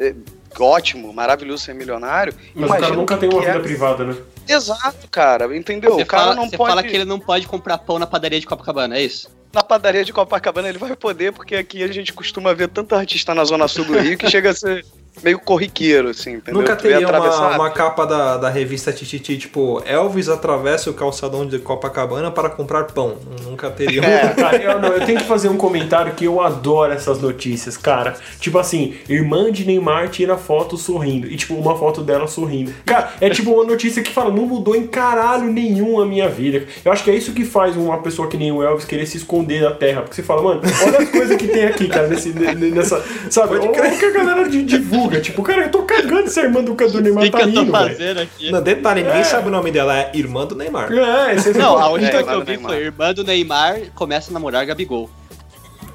é, 0.00 0.14
ótimo, 0.62 1.12
maravilhoso 1.12 1.64
ser 1.64 1.74
milionário, 1.74 2.34
Mas 2.54 2.70
o 2.70 2.74
cara 2.74 2.94
nunca 2.94 3.16
tem 3.16 3.28
uma 3.28 3.40
vida 3.40 3.58
é. 3.58 3.58
privada, 3.58 4.04
né? 4.04 4.16
Exato, 4.46 5.08
cara, 5.10 5.56
entendeu? 5.56 5.94
Você, 5.94 6.02
o 6.02 6.06
cara 6.06 6.24
fala, 6.24 6.34
não 6.36 6.48
você 6.48 6.56
pode. 6.56 6.70
fala 6.70 6.82
que 6.82 6.94
ele 6.94 7.04
não 7.04 7.18
pode 7.18 7.46
comprar 7.46 7.78
pão 7.78 7.98
na 7.98 8.06
padaria 8.06 8.38
de 8.38 8.46
Copacabana, 8.46 8.96
é 8.96 9.02
isso? 9.02 9.28
Na 9.54 9.62
padaria 9.62 10.04
de 10.04 10.12
Copacabana 10.12 10.68
ele 10.68 10.78
vai 10.78 10.94
poder, 10.96 11.32
porque 11.32 11.54
aqui 11.54 11.82
a 11.82 11.88
gente 11.92 12.12
costuma 12.12 12.52
ver 12.52 12.68
tanto 12.68 12.94
artista 12.94 13.34
na 13.34 13.44
zona 13.44 13.68
sul 13.68 13.84
do 13.84 13.98
Rio 13.98 14.18
que 14.18 14.28
chega 14.28 14.50
a 14.50 14.54
ser 14.54 14.84
meio 15.22 15.38
corriqueiro, 15.38 16.08
assim, 16.08 16.32
entendeu? 16.32 16.60
Nunca 16.60 16.74
teria 16.74 16.98
uma, 16.98 17.08
atravessar- 17.08 17.54
uma 17.54 17.70
capa 17.70 18.04
da, 18.04 18.36
da 18.36 18.48
revista 18.50 18.92
Tititi, 18.92 19.38
tipo, 19.38 19.80
Elvis 19.86 20.28
atravessa 20.28 20.90
o 20.90 20.94
calçadão 20.94 21.46
de 21.46 21.58
Copacabana 21.60 22.32
para 22.32 22.50
comprar 22.50 22.82
pão. 22.86 23.16
Nunca 23.44 23.70
teria. 23.70 24.04
É. 24.04 24.28
Cara, 24.34 24.56
eu, 24.56 24.80
não, 24.80 24.88
eu 24.88 25.06
tenho 25.06 25.18
que 25.20 25.24
fazer 25.24 25.48
um 25.48 25.56
comentário 25.56 26.14
que 26.14 26.24
eu 26.24 26.40
adoro 26.40 26.92
essas 26.92 27.20
notícias, 27.20 27.76
cara. 27.76 28.16
Tipo 28.40 28.58
assim, 28.58 28.94
irmã 29.08 29.52
de 29.52 29.64
Neymar 29.64 30.08
tira 30.08 30.36
foto 30.36 30.76
sorrindo. 30.76 31.28
E 31.28 31.36
tipo, 31.36 31.54
uma 31.54 31.78
foto 31.78 32.02
dela 32.02 32.26
sorrindo. 32.26 32.74
Cara, 32.84 33.12
é 33.20 33.30
tipo 33.30 33.52
uma 33.52 33.64
notícia 33.64 34.02
que 34.02 34.10
fala, 34.10 34.30
não 34.34 34.46
mudou 34.46 34.74
em 34.74 34.86
caralho 34.88 35.44
nenhum 35.44 36.00
a 36.00 36.06
minha 36.06 36.28
vida. 36.28 36.66
Eu 36.84 36.90
acho 36.90 37.04
que 37.04 37.10
é 37.10 37.14
isso 37.14 37.32
que 37.32 37.44
faz 37.44 37.76
uma 37.76 37.98
pessoa 38.02 38.26
que 38.26 38.36
nem 38.36 38.50
o 38.50 38.64
Elvis 38.64 38.84
querer 38.84 39.06
se 39.06 39.16
esconder 39.16 39.43
da 39.44 39.70
terra. 39.72 40.02
Porque 40.02 40.16
você 40.16 40.22
fala, 40.22 40.42
mano, 40.42 40.60
olha 40.86 40.98
as 40.98 41.08
coisas 41.10 41.36
que 41.36 41.48
tem 41.48 41.64
aqui, 41.64 41.88
cara, 41.88 42.06
nesse, 42.08 42.30
ne- 42.30 42.54
nessa. 42.70 43.02
Sabe? 43.30 43.56
Olha 43.58 43.70
o 43.70 43.72
que 43.98 44.04
a 44.06 44.10
galera 44.10 44.48
di- 44.48 44.62
divulga. 44.62 45.20
Tipo, 45.20 45.42
cara, 45.42 45.62
eu 45.62 45.70
tô 45.70 45.82
cagando 45.82 46.28
se 46.28 46.40
a 46.40 46.44
irmã 46.44 46.62
do, 46.62 46.74
do 46.74 47.00
Neymar 47.00 47.24
que, 47.24 47.30
tá 47.30 47.38
que 47.38 47.44
eu 47.44 47.52
tô 47.52 47.60
rindo, 47.60 47.72
velho. 47.72 47.88
fazendo 47.96 48.20
aqui? 48.20 48.50
Não, 48.50 48.62
detalhe, 48.62 49.02
ninguém 49.02 49.24
sabe 49.24 49.48
o 49.48 49.50
nome 49.50 49.70
dela, 49.70 49.96
é 49.98 50.10
irmã 50.14 50.46
do 50.46 50.54
Neymar. 50.54 50.92
É, 50.92 51.34
você 51.34 51.52
Não, 51.52 51.78
a 51.78 51.90
única 51.90 52.18
É, 52.18 52.22
que 52.22 52.28
eu 52.30 52.44
vi 52.44 52.58
foi 52.58 52.76
irmã 52.76 53.12
do 53.14 53.24
Neymar 53.24 53.76
começa 53.94 54.30
a 54.30 54.34
namorar 54.34 54.64
Gabigol. 54.66 55.10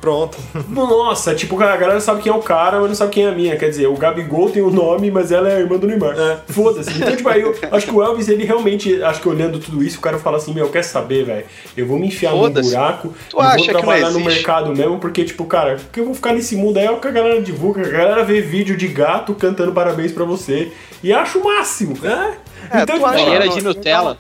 Pronto. 0.02 0.38
Nossa, 0.70 1.36
tipo, 1.36 1.62
a 1.62 1.76
galera 1.76 2.00
sabe 2.00 2.22
quem 2.22 2.32
é 2.32 2.36
o 2.36 2.40
cara, 2.42 2.80
mas 2.80 2.88
não 2.90 2.96
sabe 2.96 3.12
quem 3.12 3.26
é 3.26 3.30
a 3.30 3.32
minha. 3.32 3.58
Quer 3.58 3.70
dizer, 3.70 3.88
o 3.88 3.96
Gabigol 3.96 4.50
tem 4.50 4.62
o 4.62 4.70
nome, 4.72 5.12
mas 5.12 5.32
ela 5.32 5.50
é 5.50 5.58
a 5.58 5.60
irmã 5.60 5.78
do 5.78 5.86
Neymar. 5.88 6.16
Foda-se. 6.48 6.90
Então, 6.92 7.16
tipo, 7.16 7.28
aí 7.28 7.42
eu 7.42 7.54
acho 7.72 7.86
que 7.86 7.94
o 7.94 8.02
Elvis, 8.02 8.30
ele 8.30 8.46
realmente, 8.46 9.02
acho 9.04 9.22
que 9.22 9.28
olhando 9.28 9.60
tudo 9.60 9.84
isso, 9.84 9.98
o 9.98 10.02
cara 10.02 10.18
fala 10.18 10.38
assim, 10.38 10.54
meu, 10.54 10.70
quer 10.70 10.84
saber, 10.84 11.26
velho? 11.26 11.46
Eu 11.76 11.86
vou 11.86 12.00
me 12.00 12.08
enfiar 12.08 12.32
num 12.32 12.38
buraco 12.72 13.14
Tu 13.30 13.38
e 13.38 13.42
acha 13.42 13.56
vou 13.58 13.66
que 13.66 13.72
não 13.74 13.80
trabalhar 13.82 14.10
no 14.12 14.20
mercado 14.22 14.76
mesmo, 14.76 15.00
porque, 15.00 15.24
tipo, 15.26 15.44
cara, 15.46 15.76
porque 15.76 16.00
eu 16.00 16.06
vou 16.06 16.14
ficar 16.14 16.34
nesse 16.34 16.56
mundo 16.56 16.78
aí, 16.78 16.86
é 16.86 16.92
o 16.92 17.00
que 17.00 17.08
a 17.08 17.12
galera 17.12 17.42
divulga, 17.42 17.82
a 17.86 17.90
galera 17.90 18.24
vê 18.24 18.40
vídeo 18.42 18.78
de 18.78 18.88
gato 18.88 19.34
cantando 19.34 19.72
parabéns 19.74 20.12
pra 20.12 20.24
você. 20.24 20.72
E 21.04 21.12
acho 21.14 21.40
o 21.40 21.44
máximo. 21.44 21.98
É. 22.04 22.78
É, 22.80 22.84
então, 22.84 23.00
tu 23.00 23.06
acha- 23.06 23.16
Banheira 23.16 23.46
não, 23.46 23.54
de 23.56 23.64
Nutella. 23.64 24.18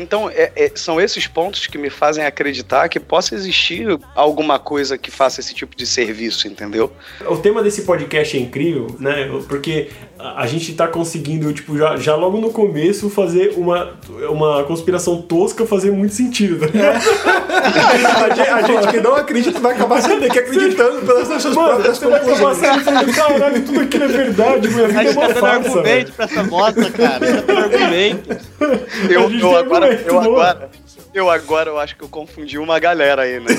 Então, 0.00 0.30
é- 0.30 0.50
é- 0.56 0.72
são 0.74 0.98
esses 0.98 1.26
pontos 1.26 1.66
que 1.66 1.76
me 1.76 1.90
fazem 1.90 2.24
acreditar 2.24 2.88
que 2.88 2.98
possa 2.98 3.34
existir 3.34 3.86
alguma 4.14 4.58
coisa 4.58 4.96
que 4.96 5.10
faça 5.10 5.40
esse 5.40 5.54
tipo 5.54 5.76
de 5.76 5.86
serviço, 5.86 6.48
entendeu? 6.48 6.90
O 7.26 7.36
tema 7.36 7.62
desse 7.62 7.82
podcast 7.82 8.34
é 8.34 8.40
incrível, 8.40 8.86
né? 8.98 9.28
Porque 9.46 9.88
a 10.36 10.46
gente 10.46 10.72
tá 10.74 10.86
conseguindo, 10.86 11.52
tipo, 11.52 11.76
já, 11.76 11.96
já 11.96 12.14
logo 12.14 12.40
no 12.40 12.50
começo 12.50 13.10
fazer 13.10 13.54
uma, 13.56 13.94
uma 14.30 14.62
conspiração 14.64 15.20
tosca 15.22 15.66
fazer 15.66 15.90
muito 15.90 16.14
sentido, 16.14 16.58
tá 16.58 16.66
ligado? 16.66 17.00
A 17.60 18.28
gente, 18.34 18.48
a 18.48 18.62
gente 18.62 18.86
que 18.88 19.00
não 19.00 19.14
acredita 19.14 19.60
vai 19.60 19.74
acabar 19.74 20.00
sendo 20.00 20.26
que 20.30 20.38
acreditando 20.38 21.04
pelas 21.04 21.28
nossas 21.28 21.54
Mano, 21.54 21.68
próprias 21.74 21.98
você 21.98 22.08
vai 22.08 22.20
acabar 22.20 22.54
sendo 22.54 23.12
caralho, 23.14 23.62
tudo 23.62 23.80
aquilo 23.80 24.04
é 24.04 24.08
verdade, 24.08 24.68
minha 24.68 24.84
A 24.84 24.88
vida 24.88 25.02
é 25.02 25.12
tá 25.12 25.20
uma 25.20 25.28
dando 25.28 25.40
farsa, 25.40 25.68
argumento 25.68 25.82
velho. 25.82 26.12
pra 26.12 26.24
essa 26.24 26.42
bosta, 26.44 26.90
cara. 26.90 27.20
Tá 27.20 27.42
dando 27.42 27.58
argumento. 27.58 28.36
Eu, 29.10 29.30
eu 29.30 29.56
agora, 29.56 29.86
argumento, 29.86 30.08
eu 30.08 30.20
agora, 30.20 30.70
eu 31.12 31.30
agora 31.30 31.70
eu 31.70 31.78
acho 31.78 31.96
que 31.96 32.04
eu 32.04 32.08
confundi 32.08 32.58
uma 32.58 32.78
galera 32.78 33.22
aí, 33.22 33.40
né? 33.40 33.46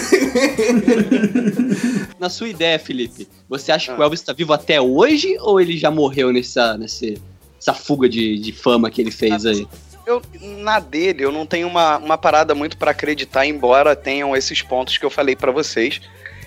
Na 2.21 2.29
sua 2.29 2.47
ideia, 2.49 2.77
Felipe, 2.77 3.27
você 3.49 3.71
acha 3.71 3.91
que 3.95 3.99
o 3.99 4.03
Elvis 4.03 4.21
tá 4.21 4.31
vivo 4.31 4.53
até 4.53 4.79
hoje 4.79 5.35
ou 5.39 5.59
ele 5.59 5.75
já 5.75 5.89
morreu 5.89 6.31
nessa, 6.31 6.77
nesse, 6.77 7.19
essa 7.59 7.73
fuga 7.73 8.07
de, 8.07 8.37
de 8.37 8.51
fama 8.51 8.91
que 8.91 9.01
ele 9.01 9.09
fez 9.09 9.43
aí? 9.43 9.67
Eu, 10.05 10.21
na 10.59 10.79
dele, 10.79 11.23
eu 11.25 11.31
não 11.31 11.47
tenho 11.47 11.67
uma, 11.67 11.97
uma 11.97 12.19
parada 12.19 12.53
muito 12.53 12.77
pra 12.77 12.91
acreditar, 12.91 13.47
embora 13.47 13.95
tenham 13.95 14.35
esses 14.35 14.61
pontos 14.61 14.99
que 14.99 15.03
eu 15.05 15.09
falei 15.09 15.35
pra 15.35 15.51
vocês. 15.51 15.99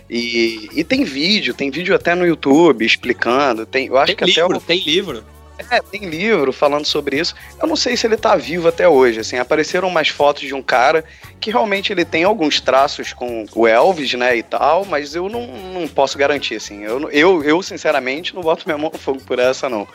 E, 0.09 0.69
e 0.75 0.85
tem 0.85 1.03
vídeo, 1.03 1.53
tem 1.53 1.73
vídeo 1.73 1.93
até 1.93 2.15
no 2.15 2.25
YouTube 2.25 2.87
explicando. 2.87 3.67
Tem, 3.67 3.89
eu 3.89 3.99
acho 3.99 4.15
Tem 4.15 4.17
que 4.17 4.23
até 4.31 4.43
livro, 4.43 4.59
o- 4.59 4.61
tem 4.61 4.79
livro. 4.81 5.25
É, 5.71 5.81
tem 5.81 6.09
livro 6.09 6.53
falando 6.53 6.85
sobre 6.85 7.19
isso. 7.19 7.35
Eu 7.61 7.69
não 7.69 7.77
sei 7.77 7.97
se 7.97 8.07
ele 8.07 8.17
tá 8.17 8.35
vivo 8.35 8.69
até 8.69 8.89
hoje, 8.89 9.21
assim, 9.21 9.39
apareceram 9.39 9.89
umas 9.89 10.09
fotos 10.09 10.43
de 10.43 10.55
um 10.55 10.63
cara 10.63 11.05
que 11.41 11.51
realmente 11.51 11.93
ele 11.93 12.05
tem 12.05 12.25
alguns 12.25 12.61
traços 12.61 13.13
com 13.13 13.47
o 13.55 13.67
Elvis, 13.67 14.15
né, 14.15 14.37
e 14.37 14.43
tal, 14.43 14.85
mas 14.85 15.15
eu 15.15 15.29
não, 15.29 15.47
não 15.47 15.87
posso 15.87 16.19
garantir, 16.19 16.57
assim. 16.57 16.83
Eu, 16.83 17.11
eu, 17.11 17.45
eu, 17.45 17.63
sinceramente, 17.63 18.35
não 18.35 18.43
boto 18.43 18.65
minha 18.67 18.79
mão 18.79 18.91
no 18.93 18.99
fogo 18.99 19.21
por 19.21 19.39
essa, 19.39 19.69
não. 19.69 19.87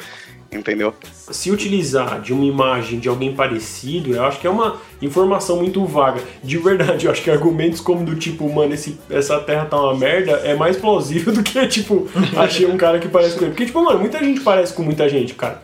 Entendeu? 0.52 0.96
Se 1.30 1.52
utilizar 1.52 2.22
de 2.22 2.34
uma 2.34 2.44
imagem 2.44 3.00
de 3.00 3.08
alguém 3.08 3.36
parecido, 3.36 4.16
eu 4.16 4.24
acho 4.24 4.40
que 4.40 4.48
é 4.48 4.50
uma 4.50 4.78
informação 5.00 5.58
muito 5.58 5.86
vaga. 5.86 6.22
De 6.44 6.58
verdade, 6.58 7.06
eu 7.06 7.12
acho 7.12 7.22
que 7.22 7.30
argumentos 7.30 7.80
como 7.80 8.04
do 8.04 8.16
tipo, 8.16 8.52
mano, 8.52 8.74
esse, 8.74 8.98
essa 9.12 9.40
terra 9.40 9.66
tá 9.66 9.80
uma 9.80 9.96
merda, 9.96 10.32
é 10.44 10.56
mais 10.56 10.76
plausível 10.76 11.32
do 11.34 11.44
que, 11.44 11.68
tipo, 11.68 12.08
achei 12.36 12.66
um 12.66 12.78
cara 12.78 12.98
que 12.98 13.08
parece 13.08 13.36
com 13.38 13.46
ele. 13.46 13.52
Porque, 13.52 13.68
tipo, 13.68 13.84
mano, 13.84 14.00
muita 14.00 14.18
gente 14.20 14.42
parece 14.42 14.74
com 14.74 14.82
muita 14.82 15.08
gente, 15.08 15.36
cara. 15.36 15.62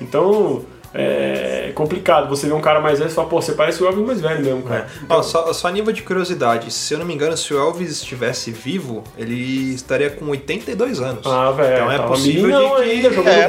Então, 0.00 0.66
é 0.94 1.72
complicado. 1.74 2.28
Você 2.28 2.46
vê 2.46 2.52
um 2.52 2.60
cara 2.60 2.80
mais 2.80 2.98
velho 2.98 3.10
e 3.10 3.14
fala, 3.14 3.28
pô, 3.28 3.40
você 3.40 3.52
parece 3.52 3.82
o 3.82 3.86
Elvis 3.86 4.04
mais 4.06 4.20
velho 4.20 4.44
mesmo, 4.44 4.62
cara. 4.62 4.86
Ó, 5.08 5.22
só, 5.22 5.52
só 5.52 5.68
a 5.68 5.70
nível 5.72 5.92
de 5.92 6.02
curiosidade, 6.02 6.70
se 6.72 6.94
eu 6.94 6.98
não 6.98 7.06
me 7.06 7.14
engano, 7.14 7.36
se 7.36 7.52
o 7.52 7.58
Elvis 7.58 7.90
estivesse 7.90 8.50
vivo, 8.50 9.04
ele 9.16 9.74
estaria 9.74 10.10
com 10.10 10.26
82 10.28 11.00
anos. 11.00 11.26
Ah, 11.26 11.50
velho, 11.52 11.74
Então 11.76 11.92
é 11.92 11.96
tava 11.98 12.08
possível 12.08 12.46
de 12.50 12.74
que- 12.76 12.82
ainda, 12.90 13.10
jogando 13.10 13.28
É, 13.28 13.40
é, 13.40 13.44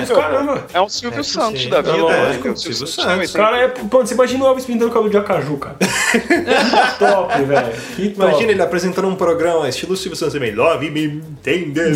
aí, 0.00 0.06
caramba. 0.06 0.66
É 0.72 0.80
um 0.80 0.88
Silvio 0.88 1.20
É 1.20 1.22
Santos 1.22 1.66
da 1.66 1.80
vida, 1.80 1.96
É 1.96 1.96
né? 1.96 2.26
lógico, 2.26 2.48
O 2.50 2.56
Silvio 2.56 2.78
tem 2.78 2.86
Santos. 2.86 3.24
Os 3.30 3.32
caras 3.32 3.58
é. 3.60 3.66
Mano, 3.82 4.06
você 4.06 4.14
imagina 4.14 4.44
o 4.44 4.46
Elvis 4.48 4.64
pintando 4.64 4.90
cabelo 4.90 5.10
de 5.10 5.16
acaju, 5.16 5.56
cara. 5.56 5.76
top, 6.98 7.42
velho. 7.44 7.72
Que 7.96 8.08
top. 8.10 8.28
Imagina 8.30 8.52
ele 8.52 8.62
apresentando 8.62 9.08
um 9.08 9.16
programa 9.16 9.68
estilo 9.68 9.96
Silvio 9.96 10.16
Santos 10.16 10.34
também. 10.34 10.54
Love 10.54 10.90
me 10.90 11.04
entende. 11.06 11.80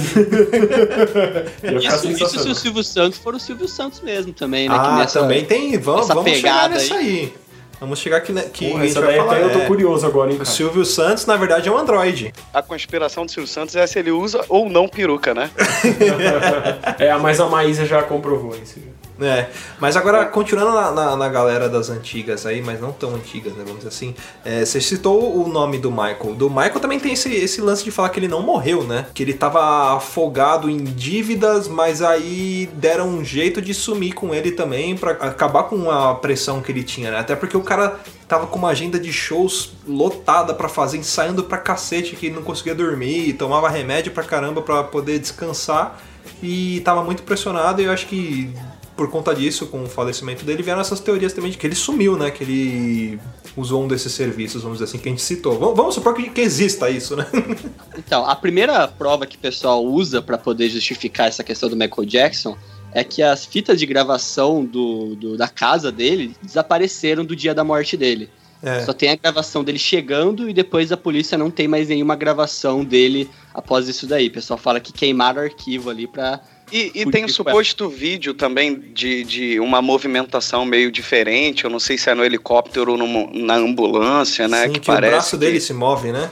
Isso, 1.83 2.11
isso 2.11 2.29
se 2.39 2.49
o 2.49 2.55
Silvio 2.55 2.83
Santos 2.85 3.19
for 3.19 3.35
o 3.35 3.41
Silvio 3.41 3.69
Santos 3.69 4.01
mesmo 4.01 4.33
também, 4.33 4.69
né? 4.69 4.75
que 4.79 4.88
ah, 4.89 4.99
nessa- 4.99 5.21
também 5.21 5.45
tem. 5.45 5.77
Vamos, 5.79 6.03
essa 6.07 6.15
vamos 6.15 6.31
chegar 6.33 6.69
nessa 6.69 6.95
aí. 6.95 7.33
Vamos 7.81 8.01
chegar 8.01 8.17
aqui, 8.17 8.33
que 8.53 8.71
Porra, 8.71 8.85
essa 8.87 9.01
daí 9.01 9.19
falar. 9.19 9.33
até 9.37 9.45
eu 9.45 9.53
tô 9.53 9.59
é, 9.61 9.67
curioso 9.67 10.05
agora, 10.05 10.33
hein, 10.33 10.39
o. 10.41 10.45
Silvio 10.45 10.85
Santos, 10.85 11.27
na 11.27 11.37
verdade, 11.37 11.69
é 11.69 11.73
um 11.73 11.79
androide. 11.79 12.33
A 12.53 12.61
conspiração 12.61 13.25
do 13.25 13.31
Silvio 13.31 13.49
Santos 13.49 13.77
é 13.77 13.87
se 13.87 14.01
ele 14.01 14.11
usa 14.11 14.45
ou 14.49 14.69
não 14.69 14.89
peruca, 14.89 15.33
né? 15.33 15.49
É, 16.99 17.15
mas 17.19 17.39
a 17.39 17.47
Maísa 17.47 17.87
já 17.87 18.03
comprovou 18.03 18.53
isso. 18.61 18.81
É, 19.21 19.49
mas 19.81 19.97
agora, 19.97 20.25
continuando 20.27 20.73
na, 20.73 20.93
na, 20.93 21.17
na 21.17 21.29
galera 21.29 21.69
das 21.69 21.91
antigas 21.91 22.47
aí, 22.47 22.63
mas 22.63 22.81
não 22.81 22.93
tão 22.93 23.15
antigas, 23.17 23.53
né, 23.55 23.65
vamos 23.65 23.79
dizer 23.79 23.89
assim, 23.89 24.15
é, 24.45 24.65
você 24.65 24.81
citou 24.81 25.43
o 25.43 25.49
nome 25.49 25.79
do 25.79 25.91
Michael. 25.91 26.35
Do 26.37 26.49
Michael 26.49 26.79
também 26.79 27.01
tem 27.01 27.15
esse, 27.15 27.33
esse 27.35 27.61
lance 27.61 27.83
de 27.83 27.91
falar 27.91 28.11
que 28.11 28.21
ele 28.21 28.29
não 28.29 28.43
morreu, 28.43 28.85
né? 28.85 29.07
Que 29.13 29.25
ele 29.25 29.35
tava 29.35 29.97
afogado 29.97 30.71
em 30.71 30.85
dívidas, 30.85 31.67
mas 31.67 32.01
aí 32.01 32.69
deram 32.75 33.09
um 33.09 33.25
jeito 33.25 33.61
de 33.61 33.75
sumir 33.75 34.13
com 34.13 34.35
ele 34.35 34.53
também 34.53 34.97
pra 34.97 35.13
acabar 35.13 35.65
com 35.65 35.91
a 35.91 36.15
pressão 36.15 36.61
que 36.61 36.71
ele 36.71 36.85
tinha, 36.85 37.11
né? 37.11 37.19
Até 37.19 37.35
porque 37.35 37.57
o 37.57 37.63
cara 37.63 37.99
tava 38.29 38.47
com 38.47 38.59
uma 38.59 38.69
agenda 38.69 39.01
de 39.01 39.13
shows 39.13 39.73
lotada 39.87 40.55
pra 40.55 40.69
fazer, 40.69 40.99
ensaiando 40.99 41.43
pra 41.43 41.59
cacete, 41.59 42.15
que 42.15 42.27
ele 42.27 42.37
não 42.37 42.43
conseguia 42.43 42.75
dormir, 42.75 43.33
tomava 43.33 43.69
remédio 43.69 44.13
pra 44.13 44.23
caramba 44.23 44.63
pra 44.63 44.85
poder 44.85 45.19
descansar 45.19 45.99
e 46.43 46.81
tava 46.85 47.03
muito 47.03 47.23
pressionado 47.23 47.81
e 47.81 47.87
eu 47.87 47.93
acho 47.93 48.07
que 48.07 48.53
por 48.99 49.09
conta 49.11 49.35
disso, 49.35 49.67
com 49.69 49.85
o 49.85 49.87
falecimento 49.89 50.45
dele, 50.45 50.63
vieram 50.63 50.81
essas 50.83 50.99
teorias 51.01 51.33
também 51.33 51.51
de 51.53 51.57
que 51.57 51.67
ele 51.67 51.75
sumiu, 51.77 52.17
né? 52.19 52.31
Que 52.33 52.43
ele 52.45 53.21
usou 53.57 53.83
um 53.85 53.89
desses 53.89 54.13
serviços, 54.13 54.63
vamos 54.63 54.79
dizer 54.79 54.91
assim, 54.91 54.99
que 54.99 55.09
a 55.09 55.13
gente 55.13 55.23
citou. 55.23 55.59
Vamos, 55.59 55.77
vamos 55.77 55.95
supor 55.95 56.15
que, 56.15 56.29
que 56.29 56.41
exista 56.41 56.91
isso, 56.91 57.17
né? 57.17 57.25
Então, 57.97 58.27
a 58.29 58.35
primeira 58.37 58.87
prova 58.89 59.27
que 59.27 59.37
o 59.37 59.39
pessoal 59.39 59.85
usa 59.85 60.21
pra 60.21 60.37
poder 60.39 60.69
justificar 60.69 61.29
essa 61.29 61.43
questão 61.45 61.69
do 61.69 61.77
Michael 61.77 62.05
Jackson 62.07 62.57
é 62.93 63.03
que 63.05 63.23
as 63.23 63.45
fitas 63.45 63.79
de 63.79 63.87
gravação 63.87 64.65
do, 64.65 65.15
do- 65.15 65.37
da 65.37 65.47
casa 65.49 65.91
dele 65.93 66.35
desapareceram 66.43 67.25
do 67.25 67.37
dia 67.37 67.55
da 67.55 67.63
morte 67.65 67.97
dele. 67.97 68.29
É. 68.63 68.81
Só 68.85 68.93
tem 68.93 69.11
a 69.11 69.17
gravação 69.17 69.63
dele 69.63 69.79
chegando 69.79 70.49
e 70.49 70.53
depois 70.53 70.91
a 70.91 70.97
polícia 70.97 71.39
não 71.39 71.51
tem 71.51 71.69
mais 71.69 71.89
nenhuma 71.89 72.17
gravação 72.17 72.85
dele 72.85 73.31
após 73.55 73.89
isso 73.89 74.07
daí. 74.07 74.27
O 74.29 74.33
pessoal 74.33 74.59
fala 74.59 74.81
que 74.81 74.93
queimaram 74.93 75.41
o 75.43 75.45
arquivo 75.45 75.91
ali 75.91 76.07
pra. 76.09 76.41
E, 76.71 76.91
e 76.95 77.07
tem 77.11 77.25
que 77.25 77.33
suposto 77.33 77.89
vídeo 77.89 78.35
também 78.35 78.79
de, 78.79 79.25
de 79.25 79.61
uma 79.61 79.81
movimentação 79.81 80.65
meio 80.65 80.91
diferente. 80.91 81.65
Eu 81.65 81.71
não 81.71 81.79
sei 81.81 81.97
se 81.97 82.11
é 82.11 82.15
no 82.15 82.25
helicóptero 82.25 82.93
ou 82.93 82.99
no- 82.99 83.31
na 83.33 83.55
ambulância, 83.55 84.47
né? 84.49 84.67
Sim, 84.67 84.73
que, 84.73 84.81
que, 84.81 84.87
parece. 84.87 85.09
o 85.09 85.17
braço 85.17 85.31
que- 85.39 85.45
dele 85.45 85.61
se 85.61 85.73
move, 85.73 86.13
né? 86.13 86.31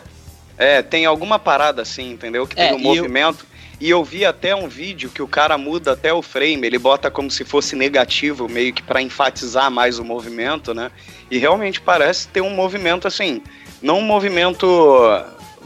É, 0.58 0.82
tem 0.82 1.04
alguma 1.06 1.38
parada 1.38 1.82
assim, 1.82 2.10
entendeu? 2.12 2.46
Que 2.46 2.58
É, 2.60 2.68
tem 2.68 2.76
um 2.76 2.80
e 2.80 2.82
eu- 2.96 3.02
movimento. 3.02 3.46
E 3.78 3.90
eu 3.90 4.02
vi 4.02 4.24
até 4.24 4.56
um 4.56 4.68
vídeo 4.68 5.10
que 5.10 5.20
o 5.20 5.28
cara 5.28 5.58
muda 5.58 5.92
até 5.92 6.10
o 6.10 6.22
frame, 6.22 6.66
ele 6.66 6.78
bota 6.78 7.10
como 7.10 7.30
se 7.30 7.44
fosse 7.44 7.76
negativo, 7.76 8.48
meio 8.48 8.72
que 8.72 8.82
pra 8.82 9.02
enfatizar 9.02 9.70
mais 9.70 9.98
o 9.98 10.04
movimento, 10.04 10.72
né? 10.72 10.90
E 11.30 11.36
realmente 11.36 11.78
parece 11.78 12.26
ter 12.28 12.40
um 12.40 12.48
movimento 12.48 13.06
assim, 13.06 13.42
não 13.82 13.98
um 13.98 14.02
movimento, 14.02 14.66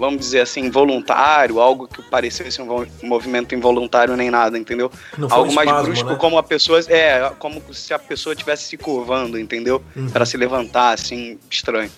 vamos 0.00 0.20
dizer 0.20 0.40
assim, 0.40 0.70
voluntário, 0.70 1.60
algo 1.60 1.86
que 1.86 2.02
parecesse 2.02 2.60
um 2.60 2.86
movimento 3.02 3.54
involuntário 3.54 4.16
nem 4.16 4.30
nada, 4.30 4.58
entendeu? 4.58 4.90
Não 5.16 5.28
foi 5.28 5.38
algo 5.38 5.52
um 5.52 5.54
mais 5.54 5.68
espasmo, 5.68 5.86
brusco, 5.86 6.08
né? 6.08 6.16
como 6.16 6.38
a 6.38 6.42
pessoa. 6.42 6.80
É, 6.88 7.30
como 7.38 7.62
se 7.72 7.92
a 7.92 7.98
pessoa 7.98 8.32
estivesse 8.32 8.64
se 8.64 8.76
curvando, 8.78 9.38
entendeu? 9.38 9.82
Uhum. 9.94 10.08
Pra 10.08 10.24
se 10.24 10.38
levantar, 10.38 10.94
assim, 10.94 11.38
estranho. 11.50 11.90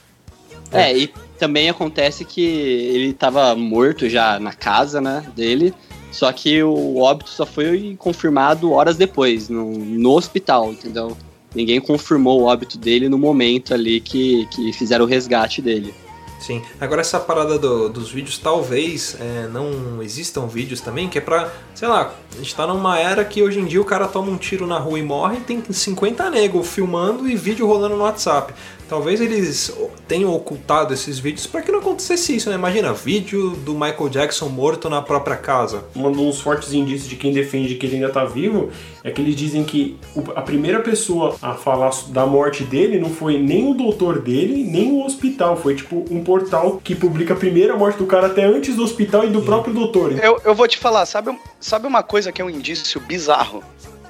É, 0.73 0.97
e 0.97 1.13
também 1.39 1.71
acontece 1.71 2.25
que 2.25 2.43
ele 2.43 3.13
tava 3.13 3.55
morto 3.55 4.09
já 4.09 4.41
na 4.41 4.53
casa, 4.53 5.01
né, 5.01 5.25
dele. 5.37 5.73
Só 6.11 6.31
que 6.33 6.63
o 6.63 6.99
óbito 6.99 7.31
só 7.31 7.47
foi 7.47 7.95
confirmado 7.99 8.73
horas 8.73 8.97
depois, 8.97 9.49
no, 9.49 9.73
no 9.73 10.11
hospital, 10.11 10.73
entendeu? 10.73 11.17
Ninguém 11.55 11.81
confirmou 11.81 12.41
o 12.41 12.45
óbito 12.45 12.77
dele 12.79 13.09
no 13.09 13.19
momento 13.19 13.73
ali 13.73 14.01
que, 14.01 14.47
que 14.47 14.73
fizeram 14.73 15.05
o 15.05 15.09
resgate 15.09 15.63
dele. 15.63 15.95
Sim. 16.43 16.61
Agora 16.81 17.01
essa 17.01 17.21
parada 17.21 17.57
do- 17.59 17.89
dos 17.89 18.11
vídeos, 18.11 18.37
talvez 18.37 19.17
é, 19.21 19.47
não 19.49 20.03
existam 20.03 20.47
vídeos 20.47 20.81
também, 20.81 21.09
que 21.09 21.17
é 21.17 21.21
pra, 21.21 21.49
sei 21.75 21.87
lá, 21.87 22.13
a 22.35 22.37
gente 22.39 22.55
tá 22.55 22.67
numa 22.67 22.99
era 22.99 23.25
que 23.25 23.43
hoje 23.43 23.61
em 23.61 23.65
dia 23.65 23.81
o 23.81 23.85
cara 23.85 24.09
toma 24.09 24.31
um 24.31 24.37
tiro 24.37 24.67
na 24.67 24.79
rua 24.79 24.99
e 24.99 25.03
morre, 25.03 25.37
tem 25.41 25.63
50 25.71 26.29
nego 26.31 26.63
filmando 26.65 27.29
e 27.29 27.37
vídeo 27.37 27.67
rolando 27.67 27.97
no 27.97 28.03
WhatsApp. 28.03 28.53
Talvez 28.93 29.23
eles 29.23 29.75
tenham 30.07 30.35
ocultado 30.35 30.93
esses 30.93 31.19
vídeos 31.19 31.47
para 31.47 31.63
que 31.63 31.73
não 31.73 31.79
acontecesse 31.79 32.37
isso, 32.37 32.51
né? 32.51 32.57
Imagina, 32.57 32.93
vídeo 32.93 33.53
do 33.57 33.73
Michael 33.73 34.11
Jackson 34.11 34.51
morto 34.51 34.91
na 34.91 35.01
própria 35.01 35.35
casa. 35.35 35.83
Um 35.97 36.13
dos 36.13 36.43
fortes 36.43 36.75
indícios 36.75 37.09
de 37.09 37.17
quem 37.17 37.33
defende 37.33 37.77
que 37.77 37.87
ele 37.87 37.95
ainda 37.95 38.11
tá 38.11 38.27
vivo 38.27 38.69
é 39.03 39.11
que 39.11 39.23
eles 39.23 39.35
dizem 39.35 39.65
que 39.65 39.97
a 40.37 40.43
primeira 40.43 40.81
pessoa 40.81 41.35
a 41.41 41.55
falar 41.55 41.91
da 42.09 42.27
morte 42.27 42.65
dele 42.65 43.01
não 43.01 43.09
foi 43.09 43.39
nem 43.39 43.71
o 43.71 43.73
doutor 43.73 44.21
dele, 44.21 44.63
nem 44.63 44.93
o 44.93 45.07
hospital. 45.07 45.57
Foi 45.57 45.75
tipo 45.75 46.05
um 46.11 46.23
portal 46.23 46.79
que 46.85 46.95
publica 46.95 47.33
a 47.33 47.37
primeira 47.39 47.75
morte 47.75 47.97
do 47.97 48.05
cara 48.05 48.27
até 48.27 48.45
antes 48.45 48.77
do 48.77 48.85
hospital 48.85 49.25
e 49.25 49.31
do 49.31 49.41
próprio 49.41 49.73
doutor. 49.73 50.13
Eu, 50.23 50.39
eu 50.45 50.55
vou 50.55 50.69
te 50.69 50.77
falar, 50.77 51.07
sabe, 51.07 51.35
sabe 51.59 51.87
uma 51.87 52.03
coisa 52.03 52.31
que 52.31 52.43
é 52.43 52.45
um 52.45 52.51
indício 52.51 53.01
bizarro 53.01 53.65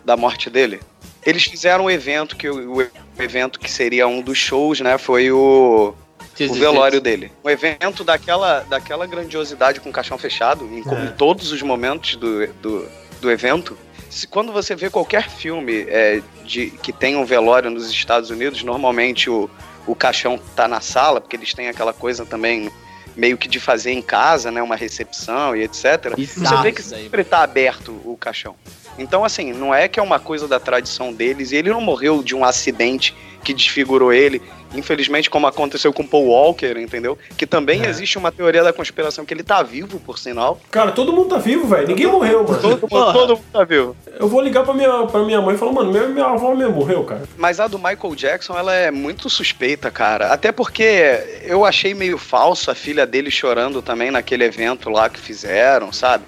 da 0.05 0.17
morte 0.17 0.51
dele? 0.51 0.81
Eles 1.25 1.45
fizeram 1.45 1.85
um 1.85 1.91
evento, 1.91 2.37
que 2.37 2.49
o, 2.49 2.79
o 2.79 3.23
evento 3.23 3.61
que 3.61 3.71
seria 3.71 4.07
um 4.07 4.21
dos 4.21 4.39
shows, 4.39 4.81
né? 4.81 4.99
Foi 4.99 5.31
o, 5.31 5.95
o 6.41 6.55
velório 6.55 7.01
dele. 7.01 7.31
Um 7.45 7.51
evento 7.51 8.03
daquela, 8.03 8.61
daquela 8.61 9.07
grandiosidade 9.07 9.81
com 9.81 9.91
o 9.91 9.93
caixão 9.93 10.19
fechado, 10.19 10.65
em, 10.67 10.83
É. 10.89 11.05
em 11.05 11.13
todos 11.13 11.53
os 11.53 11.63
momentos 11.63 12.17
do, 12.17 12.47
do, 12.55 12.89
do 13.21 13.31
evento. 13.31 13.77
Se, 14.11 14.27
quando 14.27 14.53
você 14.53 14.75
vê 14.75 14.91
qualquer 14.91 15.31
filme 15.31 15.87
é, 15.89 16.21
de, 16.45 16.71
que 16.71 16.93
tem 16.93 17.17
um 17.17 17.25
velório 17.25 17.71
nos 17.71 17.89
Estados 17.91 18.29
Unidos, 18.31 18.63
normalmente 18.63 19.31
o, 19.31 19.49
o 19.87 19.95
caixão 19.95 20.39
tá 20.57 20.67
na 20.69 20.81
sala, 20.81 21.21
porque 21.21 21.37
eles 21.37 21.55
têm 21.55 21.69
aquela 21.69 21.93
coisa 21.93 22.27
também 22.27 22.71
meio 23.17 23.37
que 23.37 23.49
de 23.49 23.61
fazer 23.61 23.93
em 23.93 24.03
casa, 24.03 24.51
né? 24.51 24.63
Uma 24.63 24.77
recepção 24.77 25.55
e 25.57 25.63
etc. 25.63 26.15
Você 26.17 26.63
vê 26.63 26.73
que 26.73 26.83
sempre 26.83 27.25
tá 27.25 27.43
aberto 27.43 28.01
o 28.05 28.17
caixão. 28.17 28.55
Então, 28.99 29.25
assim, 29.25 29.53
não 29.53 29.75
é 29.75 29.89
que 29.89 29.99
é 29.99 30.03
uma 30.03 30.19
coisa 30.19 30.47
da 30.47 30.61
tradição 30.61 31.13
deles. 31.13 31.53
E 31.53 31.57
ele 31.57 31.71
não 31.71 31.81
morreu 31.81 32.23
de 32.23 32.35
um 32.35 32.45
acidente 32.45 33.15
que 33.43 33.53
desfigurou 33.55 34.13
ele. 34.13 34.41
Infelizmente, 34.75 35.29
como 35.29 35.47
aconteceu 35.47 35.93
com 35.93 36.07
Paul 36.07 36.29
Walker, 36.29 36.79
entendeu? 36.79 37.19
Que 37.37 37.47
também 37.47 37.83
É. 37.85 37.89
existe 37.91 38.17
uma 38.17 38.33
teoria 38.33 38.63
da 38.65 38.73
conspiração 38.73 39.23
que 39.25 39.35
ele 39.35 39.43
tá 39.43 39.63
vivo, 39.63 40.01
por 40.01 40.19
sinal. 40.19 40.59
Cara, 40.71 40.93
todo 40.93 41.13
mundo 41.13 41.29
tá 41.29 41.37
vivo, 41.37 41.67
velho. 41.67 41.87
Ninguém 41.89 42.07
morreu, 42.07 42.43
mano. 42.43 42.59
Todo, 42.59 42.89
mundo, 42.91 43.13
todo 43.13 43.29
mundo 43.37 43.45
tá 43.53 43.65
vivo. 43.65 43.95
Eu 44.19 44.29
vou 44.29 44.41
ligar 44.41 44.65
pra 44.65 44.73
minha, 44.73 45.07
pra 45.07 45.23
minha 45.25 45.43
mãe 45.43 45.55
e 45.55 45.59
falar, 45.59 45.73
mano, 45.73 45.91
minha, 45.93 46.07
minha 46.09 46.25
avó 46.25 46.55
mesmo 46.55 46.73
morreu, 46.77 47.05
cara. 47.05 47.25
Mas 47.37 47.61
a 47.61 47.67
do 47.67 47.79
Michael 47.79 48.15
Jackson, 48.15 48.57
ela 48.57 48.75
é 48.75 48.91
muito 48.91 49.29
suspeita, 49.29 49.91
cara. 49.91 50.33
Até 50.33 50.51
porque 50.51 51.43
eu 51.45 51.67
achei 51.67 51.93
meio 51.93 52.17
falso 52.17 52.71
a 52.71 52.75
filha 52.75 53.07
dele 53.07 53.31
chorando 53.31 53.83
também 53.83 54.11
naquele 54.11 54.45
evento 54.45 54.89
lá 54.89 55.11
que 55.11 55.21
fizeram, 55.21 55.93
sabe? 55.93 56.25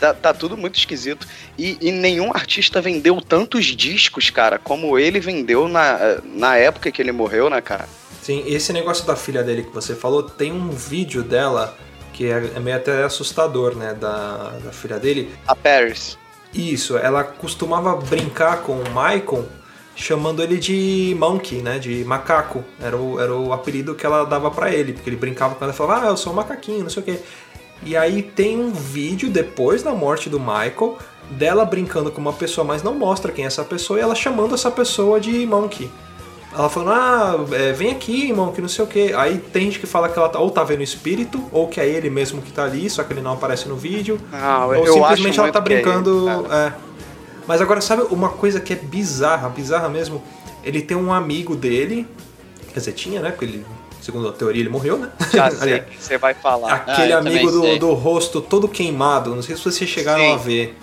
Tá, 0.00 0.14
tá 0.14 0.32
tudo 0.32 0.56
muito 0.56 0.78
esquisito. 0.78 1.28
E, 1.58 1.76
e 1.78 1.92
nenhum 1.92 2.30
artista 2.32 2.80
vendeu 2.80 3.20
tantos 3.20 3.66
discos, 3.66 4.30
cara, 4.30 4.58
como 4.58 4.98
ele 4.98 5.20
vendeu 5.20 5.68
na, 5.68 6.18
na 6.24 6.56
época 6.56 6.90
que 6.90 7.02
ele 7.02 7.12
morreu, 7.12 7.50
né, 7.50 7.60
cara? 7.60 7.86
Sim, 8.22 8.42
esse 8.46 8.72
negócio 8.72 9.06
da 9.06 9.14
filha 9.14 9.42
dele 9.42 9.62
que 9.62 9.74
você 9.74 9.94
falou, 9.94 10.22
tem 10.22 10.50
um 10.52 10.70
vídeo 10.70 11.22
dela 11.22 11.76
que 12.14 12.26
é, 12.26 12.52
é 12.54 12.60
meio 12.60 12.76
até 12.76 13.04
assustador, 13.04 13.76
né? 13.76 13.94
Da, 13.94 14.58
da 14.64 14.72
filha 14.72 14.98
dele. 14.98 15.34
A 15.46 15.54
Paris. 15.54 16.18
Isso, 16.52 16.96
ela 16.96 17.22
costumava 17.22 17.94
brincar 17.96 18.62
com 18.62 18.72
o 18.72 18.84
Michael 18.88 19.46
chamando 19.94 20.42
ele 20.42 20.56
de 20.56 21.14
monkey, 21.18 21.62
né? 21.62 21.78
De 21.78 22.04
macaco. 22.04 22.64
Era 22.80 22.96
o, 22.96 23.20
era 23.20 23.34
o 23.34 23.52
apelido 23.52 23.94
que 23.94 24.04
ela 24.04 24.24
dava 24.24 24.50
pra 24.50 24.72
ele, 24.72 24.94
porque 24.94 25.10
ele 25.10 25.16
brincava 25.16 25.54
com 25.54 25.64
ela 25.64 25.72
e 25.72 25.76
falava, 25.76 26.06
ah, 26.06 26.10
eu 26.10 26.16
sou 26.16 26.32
um 26.32 26.36
macaquinho, 26.36 26.82
não 26.82 26.90
sei 26.90 27.02
o 27.02 27.06
quê. 27.06 27.20
E 27.82 27.96
aí 27.96 28.22
tem 28.22 28.58
um 28.58 28.70
vídeo 28.70 29.30
depois 29.30 29.82
da 29.82 29.92
morte 29.92 30.28
do 30.28 30.38
Michael 30.38 30.98
dela 31.30 31.64
brincando 31.64 32.10
com 32.10 32.20
uma 32.20 32.32
pessoa, 32.32 32.64
mas 32.64 32.82
não 32.82 32.94
mostra 32.94 33.30
quem 33.30 33.44
é 33.44 33.46
essa 33.46 33.64
pessoa, 33.64 33.98
e 33.98 34.02
ela 34.02 34.14
chamando 34.14 34.54
essa 34.54 34.70
pessoa 34.70 35.20
de 35.20 35.46
monkey. 35.46 35.90
Ela 36.52 36.68
falando, 36.68 36.90
ah, 36.92 37.46
é, 37.52 37.72
vem 37.72 37.92
aqui, 37.92 38.28
irmão, 38.28 38.50
que 38.50 38.60
não 38.60 38.68
sei 38.68 38.84
o 38.84 38.88
que. 38.88 39.12
Aí 39.12 39.38
tem 39.38 39.66
gente 39.66 39.78
que 39.78 39.86
fala 39.86 40.08
que 40.08 40.18
ela 40.18 40.28
tá, 40.28 40.40
ou 40.40 40.50
tá 40.50 40.64
vendo 40.64 40.82
espírito, 40.82 41.42
ou 41.52 41.68
que 41.68 41.80
é 41.80 41.88
ele 41.88 42.10
mesmo 42.10 42.42
que 42.42 42.50
tá 42.50 42.64
ali, 42.64 42.90
só 42.90 43.04
que 43.04 43.12
ele 43.12 43.20
não 43.20 43.34
aparece 43.34 43.68
no 43.68 43.76
vídeo. 43.76 44.20
Não, 44.32 44.66
ou 44.66 44.74
eu 44.74 44.94
simplesmente 44.94 45.38
ela 45.38 45.52
tá 45.52 45.62
que 45.62 45.72
é 45.72 45.76
ele, 45.76 45.82
brincando. 45.84 46.46
é. 46.52 46.72
Mas 47.46 47.60
agora, 47.60 47.80
sabe 47.80 48.02
uma 48.10 48.28
coisa 48.30 48.60
que 48.60 48.72
é 48.72 48.76
bizarra, 48.76 49.48
bizarra 49.48 49.88
mesmo? 49.88 50.22
Ele 50.64 50.82
tem 50.82 50.96
um 50.96 51.12
amigo 51.12 51.54
dele, 51.54 52.06
quer 52.72 52.80
dizer, 52.80 52.92
tinha, 52.92 53.20
né? 53.20 53.30
Porque 53.30 53.44
ele, 53.44 53.64
segundo 54.00 54.28
a 54.28 54.32
teoria, 54.32 54.60
ele 54.62 54.68
morreu, 54.70 54.98
né? 54.98 55.10
Já 55.32 55.50
sei 55.52 55.80
que 55.80 56.02
você 56.02 56.18
vai 56.18 56.34
falar. 56.34 56.72
Aquele 56.74 57.12
Ah, 57.12 57.18
amigo 57.18 57.50
do, 57.50 57.78
do 57.78 57.92
rosto 57.94 58.40
todo 58.40 58.68
queimado, 58.68 59.34
não 59.34 59.42
sei 59.42 59.56
se 59.56 59.62
vocês 59.64 59.88
chegaram 59.88 60.22
Sim. 60.22 60.32
a 60.32 60.36
ver. 60.36 60.78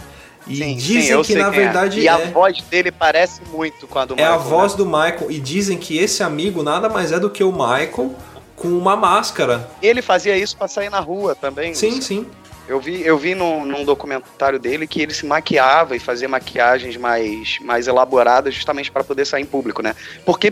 E 0.47 0.55
Sim, 0.55 0.63
sim, 0.63 0.75
dizem 0.75 1.09
eu 1.11 1.21
que 1.23 1.35
na 1.35 1.47
é. 1.47 1.51
verdade 1.51 1.99
E 1.99 2.07
a 2.07 2.17
é. 2.19 2.27
voz 2.31 2.61
dele 2.69 2.89
parece 2.89 3.41
muito 3.51 3.85
com 3.85 3.99
a 3.99 4.05
do 4.05 4.13
É 4.17 4.23
a 4.23 4.31
Michael, 4.37 4.49
voz 4.49 4.71
né? 4.71 4.77
do 4.77 4.85
Michael. 4.85 5.27
E 5.29 5.39
dizem 5.39 5.77
que 5.77 5.97
esse 5.97 6.23
amigo 6.23 6.63
nada 6.63 6.87
mais 6.87 7.11
é 7.11 7.19
do 7.19 7.29
que 7.29 7.43
o 7.43 7.51
Michael 7.51 8.15
com 8.55 8.69
uma 8.69 8.95
máscara. 8.95 9.69
Ele 9.81 10.01
fazia 10.01 10.37
isso 10.37 10.55
pra 10.55 10.67
sair 10.69 10.89
na 10.89 10.99
rua 11.01 11.35
também. 11.35 11.73
Sim, 11.75 11.99
sim. 12.01 12.25
Eu 12.67 12.79
vi, 12.81 13.01
eu 13.01 13.17
vi 13.17 13.33
num, 13.33 13.65
num 13.65 13.85
documentário 13.85 14.59
dele 14.59 14.85
que 14.85 15.01
ele 15.01 15.13
se 15.13 15.25
maquiava 15.25 15.95
e 15.95 15.99
fazia 15.99 16.27
maquiagens 16.27 16.97
mais, 16.97 17.57
mais 17.61 17.87
elaboradas 17.87 18.53
justamente 18.53 18.91
para 18.91 19.03
poder 19.03 19.25
sair 19.25 19.43
em 19.43 19.45
público, 19.45 19.81
né? 19.81 19.95
Porque 20.25 20.51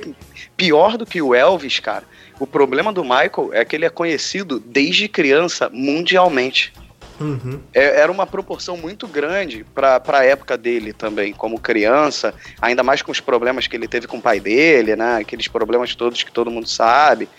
pior 0.55 0.97
do 0.97 1.05
que 1.05 1.21
o 1.21 1.35
Elvis, 1.35 1.79
cara, 1.79 2.05
o 2.39 2.47
problema 2.47 2.93
do 2.93 3.03
Michael 3.03 3.49
é 3.51 3.65
que 3.65 3.75
ele 3.75 3.85
é 3.85 3.89
conhecido 3.89 4.59
desde 4.59 5.07
criança 5.07 5.69
mundialmente. 5.71 6.73
Uhum. 7.19 7.61
É- 7.73 8.01
era 8.01 8.11
uma 8.11 8.27
proporção 8.27 8.75
muito 8.75 9.07
grande 9.07 9.65
para 9.73 10.01
a 10.07 10.23
época 10.23 10.57
dele 10.57 10.91
também, 10.91 11.33
como 11.33 11.59
criança, 11.59 12.33
ainda 12.61 12.83
mais 12.83 13.01
com 13.01 13.11
os 13.11 13.19
problemas 13.19 13.67
que 13.67 13.75
ele 13.75 13.87
teve 13.87 14.07
com 14.07 14.17
o 14.17 14.21
pai 14.21 14.39
dele, 14.39 14.95
né? 14.95 15.17
Aqueles 15.17 15.47
problemas 15.47 15.95
todos 15.95 16.23
que 16.23 16.31
todo 16.31 16.51
mundo 16.51 16.67
sabe, 16.67 17.29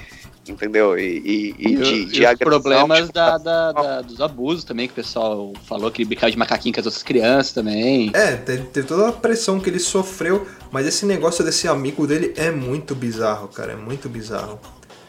entendeu? 0.48 0.98
E, 0.98 1.02
e- 1.02 1.54
e 1.59 1.72
E, 1.72 1.76
de, 1.76 1.82
de 1.82 2.16
e 2.16 2.20
os 2.20 2.26
agressão, 2.26 2.37
problemas 2.37 3.00
tipo, 3.00 3.12
da, 3.12 3.38
da- 3.38 3.72
da- 3.72 4.00
dos 4.02 4.20
abusos 4.20 4.64
também, 4.64 4.87
que 4.87 4.92
o 4.92 4.96
pessoal 4.96 5.52
falou 5.64 5.90
que 5.90 6.02
ele 6.02 6.09
brincava 6.09 6.30
de 6.30 6.38
macaquinho 6.38 6.74
com 6.74 6.80
as 6.80 6.87
outras 6.87 7.02
crianças 7.02 7.52
também. 7.52 8.11
É, 8.14 8.37
teve, 8.37 8.64
teve 8.68 8.87
toda 8.87 9.09
a 9.09 9.12
pressão 9.12 9.59
que 9.61 9.68
ele 9.70 9.78
sofreu, 9.80 10.46
mas 10.70 10.87
esse 10.87 11.04
negócio 11.06 11.44
desse 11.44 11.66
amigo 11.68 12.06
dele 12.06 12.32
é 12.37 12.50
muito 12.50 12.94
bizarro, 12.94 13.48
cara. 13.48 13.72
É 13.72 13.76
muito 13.76 14.09
bizarro. 14.09 14.61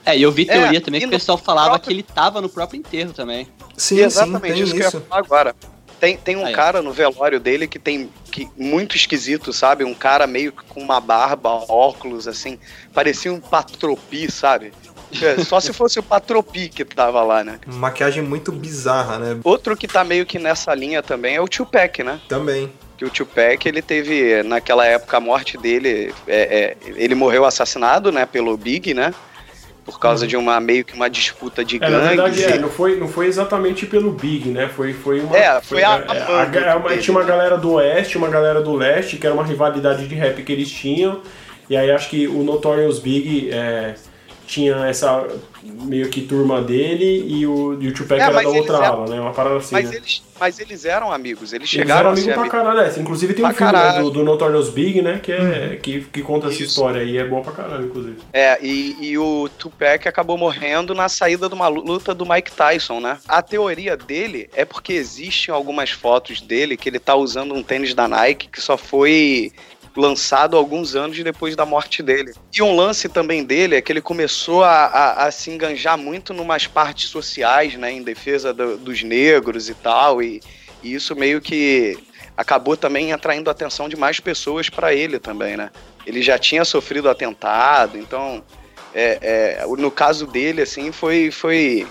É, 0.05 0.17
e 0.17 0.21
eu 0.21 0.31
vi 0.31 0.43
É, 0.49 0.53
teoria 0.53 0.79
também 0.81 0.99
e 0.99 1.01
que 1.01 1.07
o 1.07 1.11
pessoal 1.11 1.37
falava 1.37 1.71
próprio- 1.71 1.87
que 1.87 1.93
ele 1.93 2.03
tava 2.03 2.39
no 2.41 2.47
próprio 2.49 2.77
enterro 2.79 3.11
também. 3.13 3.47
Sim, 3.75 3.99
Exatamente, 3.99 4.47
sim, 4.47 4.53
tem 4.53 4.63
isso 4.63 4.73
que 4.75 4.81
eu 4.81 4.85
ia 4.85 4.91
falar 4.91 5.19
agora. 5.21 5.55
Tem, 5.99 6.15
tem 6.15 6.35
um 6.35 6.45
Aí, 6.45 6.53
cara 6.53 6.81
no 6.83 6.93
velório 6.93 7.39
dele 7.39 7.67
que 7.67 7.79
tem 7.79 8.07
que 8.31 8.47
muito 8.55 8.95
esquisito, 8.95 9.51
sabe? 9.51 9.83
Um 9.83 9.95
cara 9.95 10.27
meio 10.27 10.51
que 10.51 10.63
com 10.65 10.79
uma 10.79 11.01
barba, 11.01 11.49
óculos, 11.67 12.27
assim, 12.27 12.59
parecia 12.93 13.33
um 13.33 13.39
patropi, 13.39 14.31
sabe? 14.31 14.71
É, 15.21 15.43
Só 15.43 15.59
se 15.59 15.71
fosse 15.71 15.99
o 15.99 16.03
patropi 16.03 16.69
que 16.69 16.83
tava 16.83 17.21
lá, 17.23 17.43
né? 17.43 17.59
Maquiagem 17.65 18.21
muito 18.23 18.51
bizarra, 18.51 19.17
né? 19.17 19.39
Outro 19.43 19.75
que 19.77 19.87
tá 19.87 20.03
meio 20.03 20.25
que 20.25 20.37
nessa 20.37 20.73
linha 20.73 21.01
também 21.01 21.35
é 21.35 21.41
o 21.41 21.47
Tupac, 21.47 22.03
né? 22.03 22.19
Também. 22.27 22.71
Que 22.97 23.05
o 23.05 23.09
Tupac, 23.09 23.65
ele 23.67 23.81
teve, 23.81 24.41
naquela 24.43 24.85
época, 24.85 25.17
a 25.17 25.19
morte 25.19 25.57
dele, 25.57 26.13
é, 26.27 26.75
é, 26.85 26.91
ele 26.95 27.13
morreu 27.15 27.45
assassinado, 27.45 28.11
né, 28.11 28.25
pelo 28.25 28.57
Big, 28.57 28.93
né? 28.93 29.13
Por 29.85 29.99
causa 29.99 30.27
de 30.27 30.35
uma, 30.35 30.59
meio 30.59 30.83
que 30.83 30.93
uma 30.93 31.09
disputa 31.09 31.63
de 31.63 31.77
É, 31.81 31.89
na 31.89 31.99
verdade, 31.99 32.43
é, 32.43 32.57
não 32.57 32.69
foi, 32.69 32.99
não 32.99 33.07
foi 33.07 33.27
exatamente 33.27 33.85
pelo 33.85 34.11
Big, 34.11 34.49
né? 34.49 34.67
Foi, 34.67 34.91
foi 34.91 35.21
uma. 35.21 35.37
É, 35.37 35.61
foi 35.61 35.81
a- 35.83 35.93
a 36.05 36.15
é, 36.15 36.25
banda 36.25 36.59
é, 36.59 36.75
uma- 36.75 36.89
dele, 36.89 37.01
tinha 37.01 37.15
uma 37.15 37.23
né? 37.23 37.29
galera 37.29 37.57
do 37.57 37.71
Oeste, 37.73 38.17
uma 38.17 38.27
galera 38.27 38.61
do 38.61 38.73
Leste, 38.75 39.15
que 39.15 39.25
era 39.25 39.33
uma 39.33 39.45
rivalidade 39.45 40.05
de 40.05 40.15
rap 40.15 40.43
que 40.43 40.51
eles 40.51 40.69
tinham. 40.69 41.21
E 41.69 41.77
aí 41.77 41.89
acho 41.91 42.09
que 42.09 42.27
o 42.27 42.43
Notorious 42.43 42.99
Big 42.99 43.49
é, 43.51 43.93
tinha 44.47 44.75
essa 44.87 45.27
meio 45.61 46.09
que 46.09 46.21
turma 46.21 46.61
dele 46.61 47.25
e 47.27 47.45
o, 47.45 47.77
e 47.81 47.89
o 47.89 47.93
Tupac 47.93 48.19
É, 48.19 48.23
era 48.23 48.33
da 48.33 48.41
eles 48.43 48.55
outra 48.55 48.77
eram- 48.77 48.85
ala, 48.93 49.07
né? 49.09 49.19
Uma 49.19 49.33
parada 49.33 49.57
assim. 49.57 49.75
Mas 49.75 49.89
né? 49.89 49.97
eles, 49.97 50.23
mas 50.39 50.59
eles 50.59 50.85
eram 50.85 51.11
amigos, 51.11 51.51
eles 51.51 51.67
Eles 51.67 51.69
chegaram 51.69 51.99
eram 51.99 52.11
a 52.11 52.15
ser 52.15 52.31
amigos 52.31 52.49
pra 52.49 52.63
caralho, 52.63 52.79
é. 52.79 52.99
Inclusive 52.99 53.33
tem 53.33 53.43
um 53.43 53.49
Pra 53.49 53.57
filme 53.57 53.73
né, 53.73 54.01
do, 54.01 54.09
do 54.09 54.23
Notorious 54.23 54.69
Big, 54.69 55.01
né? 55.01 55.19
Que, 55.21 55.33
é, 55.33 55.77
que, 55.81 56.01
que 56.01 56.21
conta 56.21 56.47
essa 56.47 56.55
Isso. 56.55 56.63
história 56.65 57.01
aí. 57.01 57.17
É 57.17 57.25
bom 57.25 57.41
pra 57.41 57.51
caralho, 57.51 57.85
inclusive. 57.85 58.17
É, 58.31 58.57
e, 58.65 58.95
e 59.01 59.17
o 59.17 59.49
Tupac 59.59 60.07
acabou 60.07 60.37
morrendo 60.37 60.95
na 60.95 61.09
saída 61.09 61.49
de 61.49 61.53
uma 61.53 61.67
luta 61.67 62.13
do 62.15 62.25
Mike 62.25 62.51
Tyson, 62.53 63.01
né? 63.01 63.17
A 63.27 63.41
teoria 63.41 63.97
dele 63.97 64.49
é 64.55 64.63
porque 64.63 64.93
existem 64.93 65.53
algumas 65.53 65.91
fotos 65.91 66.39
dele 66.39 66.77
que 66.77 66.87
ele 66.87 66.99
tá 66.99 67.15
usando 67.15 67.53
um 67.53 67.61
tênis 67.61 67.93
da 67.93 68.07
Nike 68.07 68.47
que 68.47 68.61
só 68.61 68.77
foi 68.77 69.51
lançado 69.97 70.55
alguns 70.55 70.95
anos 70.95 71.21
depois 71.23 71.55
da 71.55 71.65
morte 71.65 72.03
dele. 72.03 72.33
E 72.55 72.61
um 72.61 72.75
lance 72.75 73.09
também 73.09 73.43
dele 73.43 73.75
é 73.75 73.81
que 73.81 73.91
ele 73.91 74.01
começou 74.01 74.63
a, 74.63 74.85
a, 74.85 75.25
a 75.25 75.31
se 75.31 75.49
enganjar 75.49 75.97
muito 75.97 76.33
numas 76.33 76.67
partes 76.67 77.09
sociais, 77.09 77.75
né? 77.75 77.91
Em 77.91 78.03
defesa 78.03 78.53
do- 78.53 78.77
dos 78.77 79.03
negros 79.03 79.69
e 79.69 79.73
tal, 79.73 80.21
e, 80.21 80.41
e 80.83 80.93
isso 80.93 81.15
meio 81.15 81.41
que 81.41 81.97
acabou 82.35 82.77
também 82.77 83.11
atraindo 83.11 83.49
a 83.49 83.51
atenção 83.51 83.89
de 83.89 83.95
mais 83.95 84.19
pessoas 84.19 84.69
para 84.69 84.93
ele 84.93 85.19
também, 85.19 85.57
né? 85.57 85.71
Ele 86.05 86.21
já 86.21 86.37
tinha 86.37 86.63
sofrido 86.63 87.09
atentado, 87.09 87.97
então 87.97 88.43
é, 88.93 89.59
é, 89.61 89.65
no 89.77 89.91
caso 89.91 90.25
dele, 90.25 90.61
assim, 90.61 90.91
foi, 90.91 91.31
foi 91.31 91.87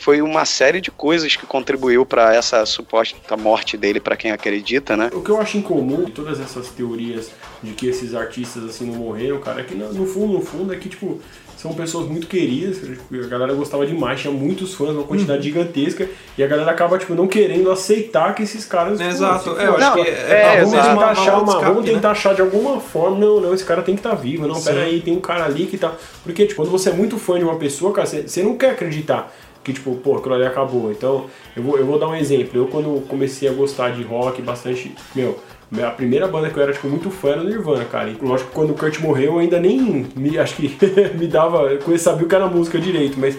foi 0.00 0.22
uma 0.22 0.46
série 0.46 0.80
de 0.80 0.90
coisas 0.90 1.36
que 1.36 1.46
contribuiu 1.46 2.06
pra 2.06 2.34
essa 2.34 2.64
suposta 2.64 3.36
morte 3.36 3.76
dele, 3.76 4.00
pra 4.00 4.16
quem 4.16 4.32
acredita, 4.32 4.96
né? 4.96 5.10
O 5.12 5.20
que 5.20 5.30
eu 5.30 5.38
acho 5.38 5.58
em 5.58 5.62
comum 5.62 6.04
em 6.08 6.10
todas 6.10 6.40
essas 6.40 6.68
teorias 6.68 7.30
de 7.62 7.72
que 7.72 7.86
esses 7.86 8.14
artistas 8.14 8.64
assim 8.64 8.86
não 8.86 8.94
morreram, 8.94 9.38
cara, 9.38 9.60
é 9.60 9.64
que 9.64 9.74
no 9.74 10.06
fundo, 10.06 10.32
no 10.32 10.40
fundo, 10.40 10.72
é 10.72 10.76
que, 10.76 10.88
tipo, 10.88 11.20
são 11.60 11.74
pessoas 11.74 12.08
muito 12.08 12.26
queridas, 12.26 12.78
tipo, 12.78 13.14
a 13.14 13.26
galera 13.26 13.52
gostava 13.52 13.86
demais, 13.86 14.18
tinha 14.18 14.32
muitos 14.32 14.72
fãs, 14.72 14.90
uma 14.90 15.02
quantidade 15.02 15.42
gigantesca, 15.42 16.08
e 16.38 16.42
a 16.42 16.46
galera 16.46 16.70
acaba, 16.70 16.96
tipo, 16.96 17.14
não 17.14 17.28
querendo 17.28 17.70
aceitar 17.70 18.34
que 18.34 18.42
esses 18.42 18.64
caras. 18.64 18.98
Exato, 18.98 19.50
é, 19.60 19.66
eu 19.66 19.76
acho 19.76 19.80
Não, 19.80 20.02
que 20.02 20.08
é, 20.08 20.58
Ah, 20.60 20.64
vamos 20.64 20.86
tentar 20.86 21.10
achar 21.10 21.38
uma, 21.38 21.52
escape, 21.52 21.64
vamos 21.66 21.84
né? 21.84 21.92
tentar 21.92 22.10
achar 22.12 22.34
de 22.34 22.40
alguma 22.40 22.80
forma. 22.80 23.18
Não, 23.18 23.40
não, 23.42 23.52
esse 23.52 23.64
cara 23.64 23.82
tem 23.82 23.94
que 23.94 24.00
estar 24.00 24.14
vivo. 24.14 24.48
Não, 24.48 24.54
Sim. 24.54 24.64
pera 24.64 24.84
aí, 24.84 25.02
tem 25.02 25.14
um 25.14 25.20
cara 25.20 25.44
ali 25.44 25.66
que 25.66 25.76
tá. 25.76 25.92
Porque, 26.24 26.46
tipo, 26.46 26.62
quando 26.62 26.70
você 26.70 26.88
é 26.88 26.92
muito 26.94 27.18
fã 27.18 27.38
de 27.38 27.44
uma 27.44 27.56
pessoa, 27.56 27.92
cara, 27.92 28.06
você 28.06 28.42
não 28.42 28.56
quer 28.56 28.70
acreditar 28.70 29.30
que, 29.62 29.72
tipo, 29.72 29.94
pô, 29.96 30.16
aquilo 30.16 30.34
ali 30.34 30.46
acabou. 30.46 30.90
Então, 30.90 31.26
eu 31.56 31.62
vou, 31.62 31.78
eu 31.78 31.86
vou 31.86 31.98
dar 31.98 32.08
um 32.08 32.14
exemplo. 32.14 32.58
Eu, 32.58 32.66
quando 32.66 33.06
comecei 33.06 33.48
a 33.48 33.52
gostar 33.52 33.90
de 33.90 34.02
rock 34.02 34.40
bastante, 34.42 34.94
meu. 35.14 35.38
A 35.84 35.90
primeira 35.90 36.26
banda 36.26 36.50
que 36.50 36.56
eu 36.56 36.62
era, 36.64 36.72
tipo, 36.72 36.88
muito 36.88 37.10
fã 37.10 37.30
era 37.30 37.42
o 37.42 37.44
Nirvana, 37.44 37.84
cara. 37.84 38.10
E 38.10 38.16
lógico 38.20 38.50
que 38.50 38.56
quando 38.56 38.70
o 38.70 38.74
Kurt 38.74 38.98
morreu, 38.98 39.34
eu 39.34 39.38
ainda 39.38 39.60
nem 39.60 40.04
me, 40.16 40.36
acho 40.36 40.56
que 40.56 40.76
me 41.16 41.28
dava, 41.28 41.70
eu 41.70 41.98
sabia 41.98 42.26
o 42.26 42.28
que 42.28 42.34
era 42.34 42.48
música 42.48 42.80
direito, 42.80 43.20
mas 43.20 43.38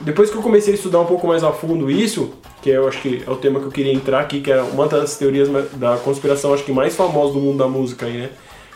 depois 0.00 0.30
que 0.30 0.36
eu 0.36 0.42
comecei 0.42 0.72
a 0.72 0.76
estudar 0.76 1.00
um 1.00 1.06
pouco 1.06 1.26
mais 1.26 1.42
a 1.42 1.52
fundo 1.52 1.90
isso, 1.90 2.32
que 2.62 2.70
eu 2.70 2.86
acho 2.86 3.00
que 3.00 3.22
é 3.26 3.30
o 3.30 3.36
tema 3.36 3.60
que 3.60 3.66
eu 3.66 3.70
queria 3.70 3.92
entrar 3.92 4.20
aqui, 4.20 4.40
que 4.40 4.50
é 4.50 4.60
uma 4.60 4.86
das 4.86 5.16
teorias 5.16 5.48
da 5.74 5.96
conspiração, 5.98 6.54
acho 6.54 6.64
que 6.64 6.72
mais 6.72 6.94
famosas 6.94 7.34
do 7.34 7.40
mundo 7.40 7.58
da 7.58 7.68
música 7.68 8.06
aí, 8.06 8.18
né? 8.18 8.30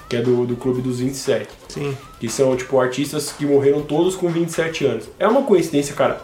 Que 0.09 0.16
é 0.16 0.20
do, 0.20 0.44
do 0.44 0.57
Clube 0.57 0.83
dos 0.83 1.00
27. 1.00 1.48
Sim. 1.68 1.96
Que 2.20 2.28
são, 2.28 2.57
tipo, 2.57 2.78
artistas 2.78 3.33
que 3.33 3.46
morreram 3.46 3.83
todos 3.83 4.14
com 4.14 4.28
27 4.28 4.85
anos. 4.85 5.09
É 5.18 5.26
uma 5.26 5.42
coincidência, 5.42 5.94
cara, 5.94 6.20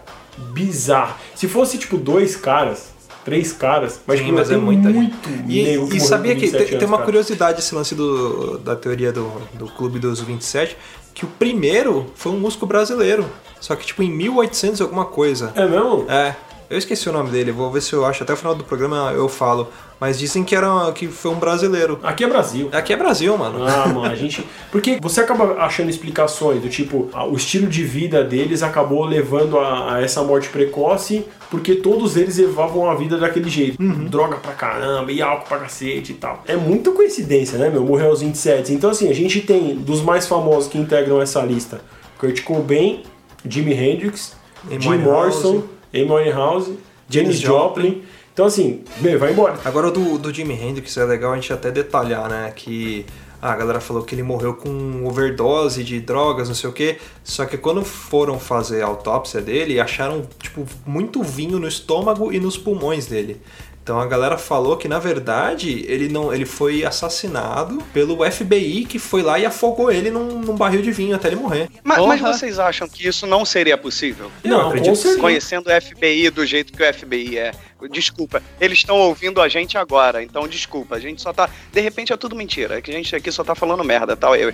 bizarra. 0.52 1.16
Se 1.34 1.48
fosse, 1.48 1.78
tipo, 1.78 1.96
dois 1.96 2.36
caras, 2.36 2.90
três 3.24 3.52
caras, 3.52 4.00
mas, 4.06 4.18
Sim, 4.18 4.26
tipo, 4.26 4.38
mas 4.38 4.48
tem 4.48 4.56
é 4.56 4.60
muita 4.60 4.88
muito 4.88 5.28
E, 5.48 5.96
e 5.96 6.00
sabia 6.00 6.34
que 6.34 6.42
27 6.42 6.58
tem, 6.58 6.66
tem 6.66 6.76
anos, 6.78 6.88
uma 6.88 6.96
cara. 6.98 7.04
curiosidade 7.04 7.58
esse 7.60 7.74
lance 7.74 7.94
do, 7.94 8.58
da 8.58 8.74
teoria 8.74 9.12
do, 9.12 9.30
do 9.54 9.66
Clube 9.66 9.98
dos 9.98 10.20
27, 10.20 10.76
que 11.14 11.24
o 11.24 11.28
primeiro 11.28 12.06
foi 12.14 12.32
um 12.32 12.38
músico 12.38 12.66
brasileiro. 12.66 13.26
Só 13.60 13.74
que 13.74 13.84
tipo 13.84 14.02
em 14.02 14.10
1800 14.10 14.80
e 14.80 14.82
alguma 14.82 15.04
coisa. 15.04 15.52
É 15.54 15.66
mesmo? 15.66 16.06
É, 16.08 16.34
eu 16.70 16.76
esqueci 16.76 17.08
o 17.08 17.12
nome 17.12 17.30
dele, 17.30 17.50
vou 17.50 17.70
ver 17.70 17.80
se 17.80 17.92
eu 17.92 18.04
acho, 18.04 18.22
até 18.22 18.32
o 18.32 18.36
final 18.36 18.54
do 18.54 18.64
programa 18.64 19.12
eu 19.14 19.28
falo. 19.28 19.68
Mas 20.00 20.16
dizem 20.16 20.44
que, 20.44 20.54
era, 20.54 20.92
que 20.92 21.08
foi 21.08 21.32
um 21.32 21.38
brasileiro. 21.38 21.98
Aqui 22.04 22.22
é 22.22 22.28
Brasil. 22.28 22.68
Aqui 22.72 22.92
é 22.92 22.96
Brasil, 22.96 23.36
mano. 23.36 23.66
Ah, 23.66 23.88
mano, 23.88 24.04
a 24.04 24.14
gente. 24.14 24.46
Porque 24.70 24.98
você 25.02 25.20
acaba 25.20 25.54
achando 25.54 25.90
explicações 25.90 26.62
do 26.62 26.68
tipo, 26.68 27.10
o 27.28 27.34
estilo 27.34 27.66
de 27.66 27.82
vida 27.82 28.22
deles 28.22 28.62
acabou 28.62 29.04
levando 29.04 29.58
a, 29.58 29.94
a 29.94 30.02
essa 30.02 30.22
morte 30.22 30.48
precoce, 30.50 31.24
porque 31.50 31.74
todos 31.74 32.16
eles 32.16 32.38
levavam 32.38 32.88
a 32.88 32.94
vida 32.94 33.18
daquele 33.18 33.50
jeito. 33.50 33.82
Droga 33.82 34.36
pra 34.36 34.52
caramba, 34.52 35.10
e 35.10 35.20
álcool 35.20 35.48
pra 35.48 35.58
cacete 35.58 36.12
e 36.12 36.14
tal. 36.14 36.44
É 36.46 36.54
muita 36.54 36.92
coincidência, 36.92 37.58
né, 37.58 37.68
meu? 37.68 37.82
Morrer 37.82 38.06
aos 38.06 38.20
27. 38.20 38.72
Então, 38.72 38.90
assim, 38.90 39.10
a 39.10 39.14
gente 39.14 39.40
tem 39.40 39.74
dos 39.74 40.00
mais 40.00 40.28
famosos 40.28 40.70
que 40.70 40.78
integram 40.78 41.20
essa 41.20 41.42
lista: 41.42 41.80
Kurt 42.18 42.44
Cobain, 42.44 43.02
Jimi 43.44 43.72
Hendrix, 43.72 44.36
Jim. 44.78 44.98
Morrison, 44.98 45.64
Amy 45.92 46.10
Winehouse, 46.10 46.78
Janis 47.08 47.38
Joplin. 47.38 48.02
Então, 48.32 48.46
assim, 48.46 48.84
meu, 49.00 49.18
vai 49.18 49.32
embora. 49.32 49.58
Agora 49.64 49.88
o 49.88 49.90
do, 49.90 50.18
do 50.18 50.32
Jimi 50.32 50.54
Hendrix 50.54 50.96
é 50.96 51.04
legal 51.04 51.32
a 51.32 51.34
gente 51.34 51.52
até 51.52 51.70
detalhar, 51.70 52.28
né? 52.28 52.52
Que 52.54 53.04
ah, 53.40 53.52
a 53.52 53.56
galera 53.56 53.80
falou 53.80 54.02
que 54.02 54.14
ele 54.14 54.22
morreu 54.22 54.54
com 54.54 55.04
overdose 55.06 55.82
de 55.84 56.00
drogas, 56.00 56.48
não 56.48 56.54
sei 56.54 56.70
o 56.70 56.72
quê. 56.72 56.98
Só 57.24 57.46
que 57.46 57.56
quando 57.56 57.84
foram 57.84 58.38
fazer 58.38 58.82
a 58.82 58.86
autópsia 58.86 59.40
dele, 59.40 59.80
acharam, 59.80 60.26
tipo, 60.40 60.66
muito 60.86 61.22
vinho 61.22 61.58
no 61.58 61.66
estômago 61.66 62.32
e 62.32 62.40
nos 62.40 62.56
pulmões 62.56 63.06
dele. 63.06 63.40
Então 63.88 63.98
a 63.98 64.04
galera 64.04 64.36
falou 64.36 64.76
que 64.76 64.86
na 64.86 64.98
verdade 64.98 65.82
ele 65.88 66.10
não 66.10 66.30
ele 66.30 66.44
foi 66.44 66.84
assassinado 66.84 67.78
pelo 67.90 68.18
FBI 68.30 68.84
que 68.84 68.98
foi 68.98 69.22
lá 69.22 69.38
e 69.38 69.46
afogou 69.46 69.90
ele 69.90 70.10
num, 70.10 70.40
num 70.40 70.54
barril 70.54 70.82
de 70.82 70.92
vinho 70.92 71.16
até 71.16 71.28
ele 71.28 71.36
morrer. 71.36 71.70
Mas, 71.82 71.98
mas 72.04 72.20
vocês 72.20 72.58
acham 72.58 72.86
que 72.86 73.08
isso 73.08 73.26
não 73.26 73.46
seria 73.46 73.78
possível? 73.78 74.30
Não, 74.44 74.68
acredito 74.68 74.94
sim. 74.94 75.02
certeza. 75.04 75.22
Conhecendo 75.22 75.70
o 75.70 75.80
FBI 75.80 76.28
do 76.28 76.44
jeito 76.44 76.70
que 76.70 76.82
o 76.82 76.92
FBI 76.92 77.38
é. 77.38 77.52
Desculpa, 77.86 78.42
eles 78.60 78.78
estão 78.78 78.96
ouvindo 78.96 79.40
a 79.40 79.48
gente 79.48 79.78
agora, 79.78 80.22
então 80.22 80.48
desculpa, 80.48 80.96
a 80.96 80.98
gente 80.98 81.22
só 81.22 81.32
tá. 81.32 81.48
De 81.72 81.80
repente 81.80 82.12
é 82.12 82.16
tudo 82.16 82.34
mentira, 82.34 82.78
é 82.78 82.80
que 82.80 82.90
a 82.90 82.94
gente 82.94 83.14
aqui 83.14 83.30
só 83.30 83.44
tá 83.44 83.54
falando 83.54 83.84
merda, 83.84 84.16
tal. 84.16 84.34
Eu. 84.34 84.52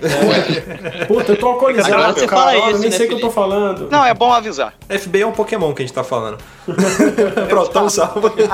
Puta, 1.09 1.33
eu 1.33 1.37
tô 1.39 1.49
alcoolizado, 1.49 1.95
Agora 1.95 2.13
você 2.13 2.27
cara. 2.27 2.43
fala 2.43 2.57
eu 2.57 2.71
isso, 2.71 2.81
nem 2.81 2.91
né, 2.91 2.97
sei 2.97 3.07
o 3.07 3.09
que 3.09 3.15
eu 3.15 3.21
tô 3.21 3.31
falando. 3.31 3.89
Não, 3.91 4.05
é 4.05 4.13
bom 4.13 4.33
avisar. 4.33 4.75
FBI 4.89 5.23
é 5.23 5.27
um 5.27 5.33
Pokémon 5.33 5.73
que 5.73 5.83
a 5.83 5.87
gente 5.87 5.95
tá 5.95 6.05
falando. 6.05 6.39
Pronto, 7.49 7.71
tão 7.71 7.89
salvo. 7.89 8.33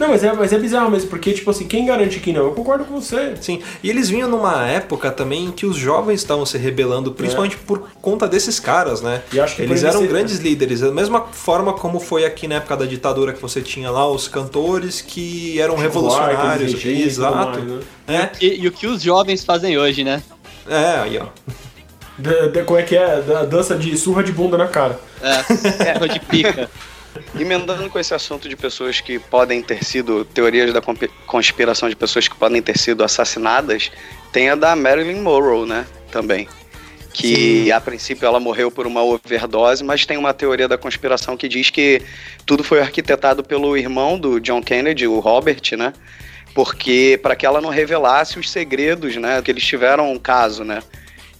Não, 0.00 0.08
mas 0.08 0.24
é, 0.24 0.32
mas 0.32 0.52
é 0.52 0.58
bizarro 0.58 0.90
mesmo, 0.90 1.10
porque, 1.10 1.32
tipo 1.32 1.50
assim, 1.50 1.66
quem 1.66 1.84
garante 1.84 2.18
que 2.20 2.32
não? 2.32 2.44
Eu 2.44 2.52
concordo 2.52 2.84
com 2.84 2.98
você. 3.00 3.34
Sim, 3.40 3.60
e 3.82 3.90
eles 3.90 4.08
vinham 4.08 4.28
numa 4.28 4.66
época 4.66 5.10
também 5.10 5.46
em 5.46 5.50
que 5.50 5.66
os 5.66 5.76
jovens 5.76 6.20
estavam 6.20 6.46
se 6.46 6.56
rebelando, 6.56 7.12
principalmente 7.12 7.56
por 7.58 7.90
conta 8.00 8.26
desses 8.26 8.58
caras, 8.58 9.02
né? 9.02 9.22
E 9.32 9.38
acho 9.38 9.56
que 9.56 9.62
eles 9.62 9.84
eram 9.84 10.00
ser- 10.00 10.08
grandes 10.08 10.38
líderes, 10.38 10.80
da 10.80 10.90
mesma 10.90 11.26
forma 11.32 11.72
como 11.74 12.00
foi 12.00 12.24
aqui 12.24 12.48
na 12.48 12.54
época 12.56 12.76
da 12.78 12.86
ditadura 12.86 13.32
que 13.34 13.42
você 13.42 13.60
tinha 13.60 13.90
lá 13.90 14.08
os 14.10 14.28
cantores 14.28 15.00
que 15.02 15.60
eram 15.60 15.76
revolucionários. 15.76 16.82
E 16.84 17.02
Exato. 17.02 17.60
mais, 17.60 17.64
né? 17.64 17.80
É, 18.40 18.44
E, 18.44 18.62
e 18.62 18.66
o 18.68 18.72
que 18.72 18.86
os 18.86 19.02
jovens 19.02 19.44
fazem 19.44 19.76
hoje, 19.76 20.04
né? 20.04 20.22
é, 20.68 21.00
aí 21.00 21.18
ó. 21.18 21.26
Da- 22.16 22.46
da- 22.48 22.64
como 22.64 22.78
é 22.78 22.82
que 22.82 22.96
é? 22.96 23.20
Da 23.22 23.44
dança 23.44 23.76
de 23.76 23.96
surra 23.96 24.24
de 24.24 24.32
bunda 24.32 24.56
na 24.58 24.66
cara. 24.68 24.98
É, 25.22 26.04
é. 26.04 26.08
de 26.08 26.20
pica. 26.20 26.68
Emendando 27.38 27.88
com 27.90 27.98
esse 27.98 28.14
assunto 28.14 28.48
de 28.48 28.56
pessoas 28.56 29.00
que 29.00 29.18
podem 29.18 29.62
ter 29.62 29.84
sido, 29.84 30.24
teorias 30.24 30.72
da 30.72 30.80
conspiração 31.26 31.88
de 31.88 31.96
pessoas 31.96 32.28
que 32.28 32.36
podem 32.36 32.60
ter 32.62 32.78
sido 32.78 33.02
assassinadas, 33.04 33.90
tem 34.32 34.50
a 34.50 34.54
da 34.54 34.74
Marilyn 34.76 35.20
Monroe, 35.20 35.68
né? 35.68 35.86
Também. 36.10 36.48
Que 37.12 37.72
a 37.72 37.80
princípio 37.80 38.26
ela 38.26 38.38
morreu 38.38 38.70
por 38.70 38.86
uma 38.86 39.02
overdose, 39.02 39.82
mas 39.82 40.06
tem 40.06 40.16
uma 40.16 40.32
teoria 40.32 40.68
da 40.68 40.78
conspiração 40.78 41.36
que 41.36 41.48
diz 41.48 41.70
que 41.70 42.02
tudo 42.46 42.62
foi 42.62 42.80
arquitetado 42.80 43.42
pelo 43.42 43.76
irmão 43.76 44.18
do 44.18 44.38
John 44.38 44.62
Kennedy, 44.62 45.06
o 45.06 45.18
Robert, 45.18 45.62
né? 45.76 45.92
Porque 46.54 47.18
para 47.22 47.34
que 47.34 47.44
ela 47.44 47.60
não 47.60 47.70
revelasse 47.70 48.38
os 48.38 48.50
segredos, 48.50 49.16
né? 49.16 49.42
Que 49.42 49.50
eles 49.50 49.64
tiveram 49.64 50.12
um 50.12 50.18
caso, 50.18 50.64
né? 50.64 50.82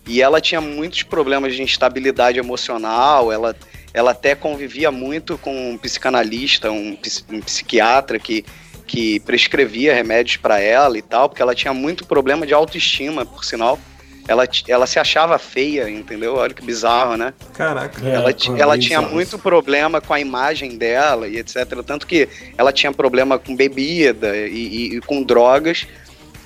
E 0.07 0.23
ela 0.23 0.41
tinha 0.41 0.61
muitos 0.61 1.03
problemas 1.03 1.55
de 1.55 1.63
instabilidade 1.63 2.39
emocional, 2.39 3.31
ela, 3.31 3.55
ela 3.93 4.11
até 4.13 4.35
convivia 4.35 4.91
muito 4.91 5.39
com 5.39 5.73
um 5.73 5.79
psicanalista, 5.79 6.71
um, 6.71 6.97
um 7.31 7.41
psiquiatra 7.41 8.19
que, 8.19 8.45
que 8.87 9.21
prescrevia 9.21 9.95
remédios 9.95 10.37
para 10.37 10.61
ela 10.61 10.97
e 10.99 11.03
tal, 11.03 11.29
porque 11.29 11.43
ela 11.43 11.55
tinha 11.55 11.73
muito 11.75 12.07
problema 12.07 12.47
de 12.47 12.55
autoestima, 12.55 13.25
por 13.25 13.45
sinal. 13.45 13.79
Ela, 14.27 14.47
ela 14.69 14.87
se 14.87 14.99
achava 14.99 15.39
feia, 15.39 15.89
entendeu? 15.89 16.35
Olha 16.37 16.53
que 16.53 16.63
bizarro, 16.63 17.17
né? 17.17 17.33
Caraca. 17.55 18.07
É, 18.07 18.13
ela 18.15 18.31
ela 18.59 18.79
tinha 18.79 19.01
muito 19.01 19.39
problema 19.39 20.03
com 20.03 20.13
a 20.13 20.21
imagem 20.21 20.77
dela 20.77 21.27
e 21.27 21.39
etc. 21.39 21.83
Tanto 21.83 22.07
que 22.07 22.29
ela 22.59 22.71
tinha 22.71 22.93
problema 22.93 23.39
com 23.39 23.57
bebida 23.57 24.37
e, 24.37 24.53
e- 24.93 24.97
e 24.97 25.01
com 25.01 25.23
drogas. 25.23 25.87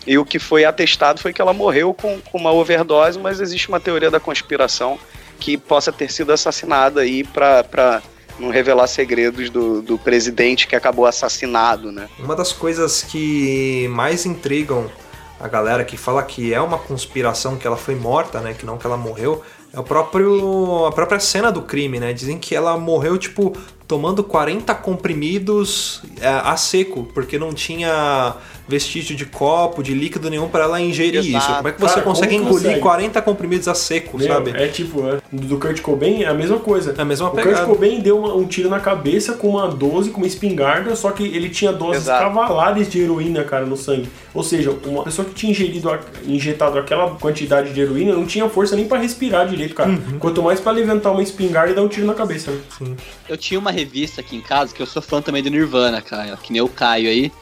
E 0.07 0.17
o 0.17 0.25
que 0.25 0.39
foi 0.39 0.65
atestado 0.65 1.21
foi 1.21 1.33
que 1.33 1.43
ela 1.43 1.53
morreu 1.53 1.93
com, 1.93 2.21
com 2.21 2.39
uma 2.39 2.53
overdose, 2.53 3.19
mas 3.19 3.41
existe 3.41 3.69
uma 3.69 3.81
teoria 3.81 4.11
da 4.13 4.21
conspiração 4.21 4.97
que 5.39 5.57
possa 5.57 5.93
ter 5.93 6.11
sido 6.11 6.33
assassinada 6.33 7.01
aí 7.01 7.25
para 7.25 8.03
não 8.39 8.51
revelar 8.51 8.87
segredos 8.87 9.51
do, 9.51 9.83
do 9.83 9.99
presidente 9.99 10.67
que 10.67 10.75
acabou 10.75 11.07
assassinado, 11.07 11.93
né? 11.93 12.09
Uma 12.19 12.35
das 12.35 12.53
coisas 12.53 13.03
que 13.03 13.87
mais 13.89 14.25
intrigam 14.27 14.91
a 15.39 15.49
galera 15.49 15.85
que 15.85 15.97
fala 15.97 16.23
que 16.23 16.55
é 16.55 16.61
uma 16.61 16.79
conspiração 16.79 17.57
que 17.57 17.67
ela 17.67 17.77
foi 17.77 17.97
morta, 17.97 18.41
né, 18.41 18.55
que 18.55 18.65
não 18.65 18.79
que 18.79 18.87
ela 18.87 18.97
morreu, 18.97 19.43
é 19.73 19.81
o 19.81 19.83
próprio 19.83 20.87
a 20.87 20.93
própria 20.93 21.19
cena 21.19 21.51
do 21.51 21.63
crime, 21.63 21.99
né? 21.99 22.13
Dizem 22.13 22.39
que 22.39 22.55
ela 22.55 22.79
morreu 22.79 23.19
tipo 23.19 23.57
tomando 23.87 24.23
40 24.25 24.75
comprimidos 24.75 26.03
é, 26.21 26.29
a 26.29 26.57
seco, 26.57 27.05
porque 27.15 27.39
não 27.39 27.53
tinha 27.53 28.35
vestígio 28.69 29.15
de 29.17 29.27
copo, 29.27 29.83
de 29.83 29.93
líquido 29.93 30.31
nenhum 30.31 30.49
para 30.49 30.65
ela 30.65 30.81
ingerir 30.81 31.21
Exato. 31.21 31.45
isso. 31.45 31.57
Como 31.57 31.69
é 31.69 31.73
que 31.73 31.81
você 31.81 31.95
Cara, 31.95 32.07
consegue 32.07 32.35
engolir 32.37 32.63
consegue? 32.63 32.81
40 32.81 33.23
comprimidos 33.23 33.69
a 33.69 33.75
seco, 33.75 34.17
Meu, 34.17 34.27
sabe? 34.29 34.51
É 34.55 34.69
tipo, 34.69 35.07
é, 35.07 35.19
do 35.31 35.59
Kurt 35.59 35.81
Cobain 35.81 36.23
é 36.23 36.29
a 36.29 36.35
mesma 36.35 36.59
coisa. 36.59 36.95
É 36.97 37.03
a 37.03 37.05
mesma 37.05 37.29
o 37.29 37.33
Kurt 37.33 37.45
pegada. 37.45 37.67
Cobain 37.67 38.01
deu 38.01 38.19
uma- 38.19 38.35
um 38.35 38.47
tiro 38.47 38.71
na 38.71 38.81
cabeça 38.81 39.35
com 39.35 39.49
uma 39.49 39.69
12, 39.69 40.11
com 40.11 40.19
uma 40.19 40.27
espingarda, 40.27 40.95
só 40.97 41.11
que 41.11 41.25
ele 41.25 41.51
tinha 41.51 41.73
doses 41.73 42.03
Exato. 42.05 42.23
cavalares 42.25 42.89
de 42.89 43.01
heroína, 43.01 43.43
cara, 43.45 43.67
no 43.67 43.77
sangue. 43.77 44.09
Ou 44.33 44.43
seja, 44.45 44.71
uma 44.87 45.03
pessoa 45.03 45.27
que 45.27 45.35
tinha 45.35 45.51
ingerido, 45.51 45.91
a- 45.91 45.99
injetado 46.27 46.79
aquela 46.79 47.11
quantidade 47.17 47.75
de 47.75 47.81
heroína 47.81 48.15
não 48.15 48.25
tinha 48.25 48.49
força 48.49 48.75
nem 48.77 48.87
pra 48.87 48.97
respirar 48.99 49.47
direito, 49.49 49.75
cara. 49.75 49.91
Uhum. 49.91 50.19
Quanto 50.19 50.41
mais 50.43 50.61
pra 50.61 50.73
levantar 50.73 51.11
uma 51.11 51.23
espingarda 51.23 51.73
e 51.73 51.75
dar 51.75 51.83
um 51.83 51.89
tiro 51.89 52.07
na 52.07 52.15
cabeça. 52.15 52.53
né? 52.81 52.95
Eu 53.29 53.37
tinha 53.37 53.59
uma 53.59 53.72
revista 53.73 54.21
aqui 54.21 54.37
em 54.37 54.41
casa, 54.41 54.75
que 54.75 54.81
eu 54.81 54.87
sou 54.87 55.03
fã 55.03 55.21
também 55.21 55.43
do 55.43 55.51
Nirvana, 55.51 56.01
cara, 56.01 56.37
que 56.37 56.53
nem 56.53 56.63
o 56.63 56.69
Caio 56.69 57.09
aí. 57.09 57.33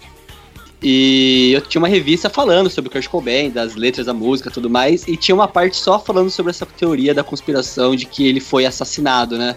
E 0.83 1.53
eu 1.53 1.61
tinha 1.61 1.81
uma 1.81 1.89
revista 1.89 2.31
falando 2.31 2.71
sobre 2.71 2.89
o 2.89 2.93
Kurt 2.93 3.07
Cobain, 3.09 3.51
das 3.51 3.75
letras 3.75 4.07
da 4.07 4.15
música 4.15 4.51
tudo 4.51 4.71
mais, 4.71 5.07
e 5.07 5.17
tinha 5.17 5.35
uma 5.35 5.47
parte 5.47 5.77
só 5.77 5.99
falando 5.99 6.31
sobre 6.31 6.51
essa 6.51 6.65
teoria 6.65 7.13
da 7.13 7.23
conspiração 7.23 7.95
de 7.95 8.07
que 8.07 8.27
ele 8.27 8.41
foi 8.41 8.65
assassinado, 8.65 9.37
né? 9.37 9.57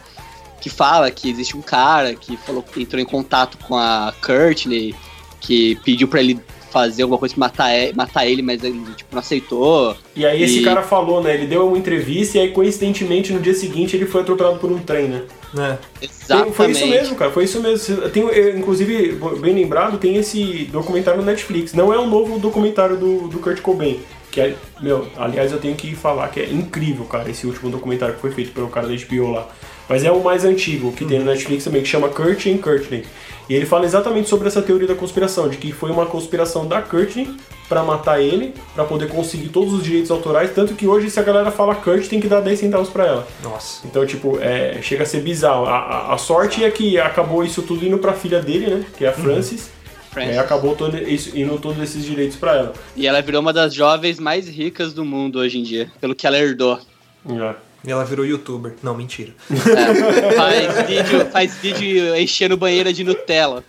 que 0.64 0.70
fala 0.70 1.12
que 1.12 1.30
existe 1.30 1.58
um 1.58 1.62
cara 1.62 2.16
que 2.16 2.38
falou 2.38 2.64
entrou 2.78 3.02
em 3.02 3.06
contato 3.06 3.58
com 3.58 3.76
a 3.76 4.14
Courtney, 4.26 4.96
que 5.42 5.76
pediu 5.84 6.08
pra 6.08 6.22
ele 6.22 6.40
fazer 6.74 7.04
alguma 7.04 7.20
coisa 7.20 7.34
que 7.34 7.40
matar, 7.40 7.72
e- 7.74 7.94
matar 7.94 8.26
ele, 8.26 8.42
mas 8.42 8.64
ele 8.64 8.82
tipo, 8.98 9.14
não 9.14 9.20
aceitou. 9.20 9.96
E 10.16 10.26
aí 10.26 10.42
esse 10.42 10.60
E- 10.60 10.64
cara 10.64 10.82
falou, 10.82 11.22
né? 11.22 11.36
Ele 11.36 11.46
deu 11.46 11.68
uma 11.68 11.78
entrevista 11.78 12.38
e 12.40 12.42
aí, 12.42 12.52
coincidentemente, 12.52 13.32
no 13.32 13.40
dia 13.40 13.54
seguinte 13.54 13.96
ele 13.96 14.08
foi 14.08 14.22
atropelado 14.22 14.58
por 14.58 14.72
um 14.72 14.80
trem, 14.80 15.08
né? 15.08 15.22
né? 15.54 15.78
Exatamente. 16.02 16.56
Foi 16.56 16.72
isso 16.72 16.88
mesmo, 16.88 17.16
cara. 17.16 17.32
Foi 17.32 17.44
isso 17.44 17.62
mesmo. 17.62 18.10
Tem, 18.10 18.28
eh, 18.28 18.56
inclusive, 18.58 19.20
bem 19.40 19.54
lembrado, 19.54 20.00
tem 20.00 20.16
esse 20.16 20.66
documentário 20.72 21.20
no 21.22 21.26
Netflix. 21.26 21.74
Não 21.74 21.94
é 21.94 21.98
o 22.00 22.08
novo 22.08 22.40
documentário 22.40 22.98
do, 22.98 23.28
do 23.28 23.38
Kurt 23.40 23.62
Cobain. 23.62 24.00
Que 24.32 24.42
é, 24.42 24.56
meu, 24.82 25.08
aliás, 25.16 25.52
eu 25.52 25.60
tenho 25.60 25.76
que 25.76 25.96
falar 25.96 26.28
que 26.30 26.40
é 26.40 26.50
incrível, 26.50 27.06
cara, 27.06 27.30
esse 27.30 27.46
último 27.46 27.70
documentário 27.70 28.16
que 28.16 28.22
foi 28.22 28.32
feito 28.32 28.52
pelo 28.52 28.68
cara 28.68 28.88
da 28.88 28.96
HBO 28.96 29.32
lá. 29.32 29.48
Mas 29.90 30.04
é 30.04 30.12
o 30.12 30.24
mais 30.24 30.46
antigo, 30.46 30.92
que 30.94 31.06
tem 31.06 31.20
no 31.20 31.26
Netflix 31.26 31.64
também, 31.66 31.82
que 31.82 31.88
chama 31.88 32.10
Kurt 32.10 32.46
and 32.48 32.58
Courtney. 32.58 33.04
E 33.50 33.54
ele 33.54 33.66
fala 33.66 33.86
exatamente 33.86 34.30
sobre 34.30 34.48
essa 34.48 34.62
teoria 34.62 34.88
da 34.88 34.96
conspiração, 34.96 35.50
de 35.50 35.58
que 35.58 35.72
foi 35.74 35.92
uma 35.92 36.06
conspiração 36.06 36.66
da 36.66 36.82
Courtney 36.82 37.30
pra 37.68 37.84
matar 37.84 38.22
ele, 38.22 38.54
pra 38.74 38.86
poder 38.86 39.10
conseguir 39.10 39.50
todos 39.50 39.74
os 39.74 39.84
direitos 39.84 40.10
autorais, 40.12 40.52
tanto 40.54 40.74
que 40.76 40.88
hoje 40.88 41.10
se 41.10 41.20
a 41.20 41.24
galera 41.24 41.52
fala 41.52 41.76
Kurt, 41.76 42.08
tem 42.08 42.20
que 42.22 42.28
dar 42.28 42.40
10 42.40 42.60
centavos 42.60 42.90
pra 42.90 43.06
ela. 43.06 43.28
Nossa. 43.44 43.86
Então, 43.86 44.06
tipo, 44.06 44.40
é, 44.40 44.80
chega 44.82 45.04
a 45.04 45.06
ser 45.06 45.22
bizarro. 45.22 45.66
A, 45.66 45.78
a- 45.78 46.14
a 46.14 46.18
sorte 46.18 46.64
é 46.64 46.72
que 46.72 46.98
acabou 47.00 47.44
isso 47.44 47.62
tudo 47.62 47.86
indo 47.86 47.98
pra 47.98 48.14
filha 48.14 48.42
dele, 48.42 48.68
né? 48.68 48.86
Que 48.98 49.04
é 49.06 49.10
a 49.10 49.14
Francis. 49.14 49.70
Francis. 50.12 50.36
É, 50.36 50.40
acabou 50.40 50.76
todo 50.76 50.96
isso, 50.98 51.38
indo 51.38 51.58
todos 51.58 51.82
esses 51.84 52.06
direitos 52.06 52.38
pra 52.38 52.56
ela. 52.56 52.74
E 52.96 53.08
ela 53.08 53.22
virou 53.22 53.42
uma 53.42 53.52
das 53.52 53.74
jovens 53.74 54.20
mais 54.20 54.48
ricas 54.48 54.94
do 54.94 55.04
mundo 55.04 55.40
hoje 55.40 55.58
em 55.60 55.64
dia, 55.64 55.92
pelo 56.00 56.14
que 56.16 56.26
ela 56.28 56.38
herdou. 56.38 56.80
É. 57.28 57.56
E 57.86 57.92
ela 57.92 58.06
virou 58.06 58.26
youtuber. 58.26 58.74
Não, 58.82 58.96
mentira. 58.96 59.32
É, 59.52 60.32
faz, 60.34 60.82
vídeo, 60.88 61.26
faz 61.32 61.58
vídeo 61.58 62.16
enchendo 62.16 62.56
banheira 62.56 62.94
de 62.94 63.04
Nutella. 63.04 63.64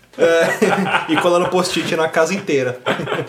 E 1.09 1.17
colando 1.17 1.49
post-it 1.49 1.97
na 1.97 2.09
casa 2.09 2.33
inteira. 2.33 2.79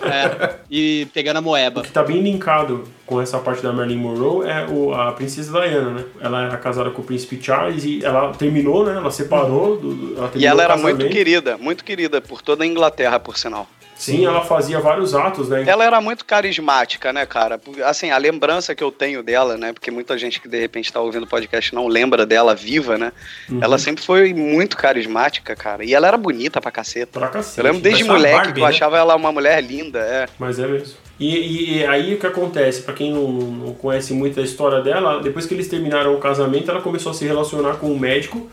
É, 0.04 0.56
e 0.70 1.08
pegando 1.14 1.38
a 1.38 1.42
moeba. 1.42 1.82
O 1.82 1.84
que 1.84 1.92
tá 1.92 2.04
bem 2.04 2.22
linkado 2.22 2.84
com 3.08 3.20
essa 3.20 3.40
parte 3.40 3.64
da 3.64 3.74
Marilyn 3.74 3.98
Monroe 3.98 4.48
é 4.48 4.68
o, 4.70 4.94
a 4.94 5.12
princesa 5.14 5.52
Diana, 5.60 5.90
né? 5.92 6.04
Ela 6.22 6.44
era 6.46 6.58
casada 6.58 6.92
com 6.92 7.02
o 7.02 7.06
príncipe 7.06 7.40
Charles 7.42 7.84
e 7.84 8.06
ela 8.06 8.32
terminou, 8.34 8.86
né? 8.86 8.96
Ela 8.98 9.10
separou. 9.10 9.78
Do, 9.78 9.94
do- 9.96 10.18
ela 10.18 10.32
E 10.36 10.46
ela 10.46 10.64
era 10.64 10.78
muito 10.78 11.08
querida, 11.10 11.58
muito 11.58 11.84
querida 11.84 12.22
por 12.22 12.44
toda 12.44 12.64
a 12.64 12.68
Inglaterra, 12.68 13.20
por 13.20 13.36
sinal. 13.38 13.68
Sim, 13.96 14.26
ela 14.26 14.42
fazia 14.42 14.80
vários 14.80 15.16
atos, 15.16 15.50
né? 15.50 15.64
Ela 15.66 15.86
era 15.86 16.02
muito 16.02 16.26
carismática, 16.26 17.14
né, 17.14 17.26
cara? 17.26 17.60
Assim, 17.86 18.12
a 18.12 18.18
lembrança 18.18 18.76
que 18.76 18.84
eu 18.84 18.92
tenho 18.92 19.24
dela, 19.24 19.58
né? 19.58 19.72
Porque 19.74 19.90
muita 19.90 20.18
gente 20.18 20.40
que 20.42 20.48
de 20.48 20.60
repente 20.60 20.92
tá 20.92 21.00
ouvindo 21.00 21.24
o 21.24 21.28
podcast 21.28 21.74
não 21.74 21.88
lembra 21.88 22.26
dela 22.26 22.54
viva, 22.54 22.98
né? 22.98 23.12
Uhum. 23.50 23.60
Ela 23.64 23.78
sempre 23.78 24.04
foi 24.04 24.34
muito 24.34 24.76
carismática, 24.78 25.56
cara. 25.56 25.84
E 25.86 25.94
ela 25.94 26.08
era 26.08 26.18
bonita 26.18 26.60
pra 26.60 26.72
caceta. 26.72 27.20
Pra 27.20 27.30
cacete. 27.30 27.60
Eu 27.60 27.64
lembro 27.64 27.82
desde 27.82 28.04
uma 28.04 28.14
moleque 28.16 28.36
Barbie, 28.36 28.54
que 28.54 28.60
eu 28.60 28.64
né? 28.64 28.70
achava 28.70 28.98
ela 28.98 29.16
uma 29.16 29.32
mulher 29.32 29.64
linda, 29.64 30.00
é. 30.00 30.28
Mas 30.38 30.60
é 30.60 30.68
mesmo. 30.68 30.98
E, 31.18 31.34
e- 31.38 31.78
e 31.78 31.86
aí 31.86 32.14
o 32.14 32.20
que 32.20 32.28
acontece? 32.28 32.82
Pra 32.82 32.94
quem 32.94 33.14
não, 33.14 33.28
não 33.32 33.74
conhece 33.74 34.14
muito 34.14 34.40
a 34.40 34.44
história 34.44 34.82
dela, 34.82 35.22
depois 35.22 35.46
que 35.46 35.54
eles 35.54 35.68
terminaram 35.70 36.14
o 36.14 36.20
casamento, 36.20 36.70
ela 36.70 36.82
começou 36.82 37.12
a 37.14 37.16
se 37.16 37.26
relacionar 37.26 37.76
com 37.76 37.88
um 37.90 37.98
médico, 37.98 38.50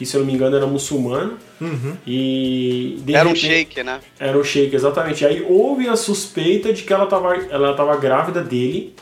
que 0.00 0.06
se 0.06 0.16
eu 0.16 0.20
não 0.20 0.26
me 0.26 0.32
engano 0.32 0.56
era 0.56 0.66
muçulmano. 0.66 1.36
E 2.06 2.98
de 3.04 3.14
Era 3.14 3.28
um 3.28 3.32
repente- 3.32 3.46
shake, 3.46 3.82
né? 3.82 4.00
Era 4.18 4.38
um 4.38 4.42
shake, 4.42 4.74
exatamente. 4.74 5.26
Aí 5.26 5.44
houve 5.46 5.86
a 5.88 5.94
suspeita 5.94 6.72
de 6.72 6.84
que 6.84 6.90
ela 6.92 7.04
estava 7.04 7.36
ela 7.36 7.74
tava 7.74 7.94
grávida 7.98 8.40
dele. 8.42 8.94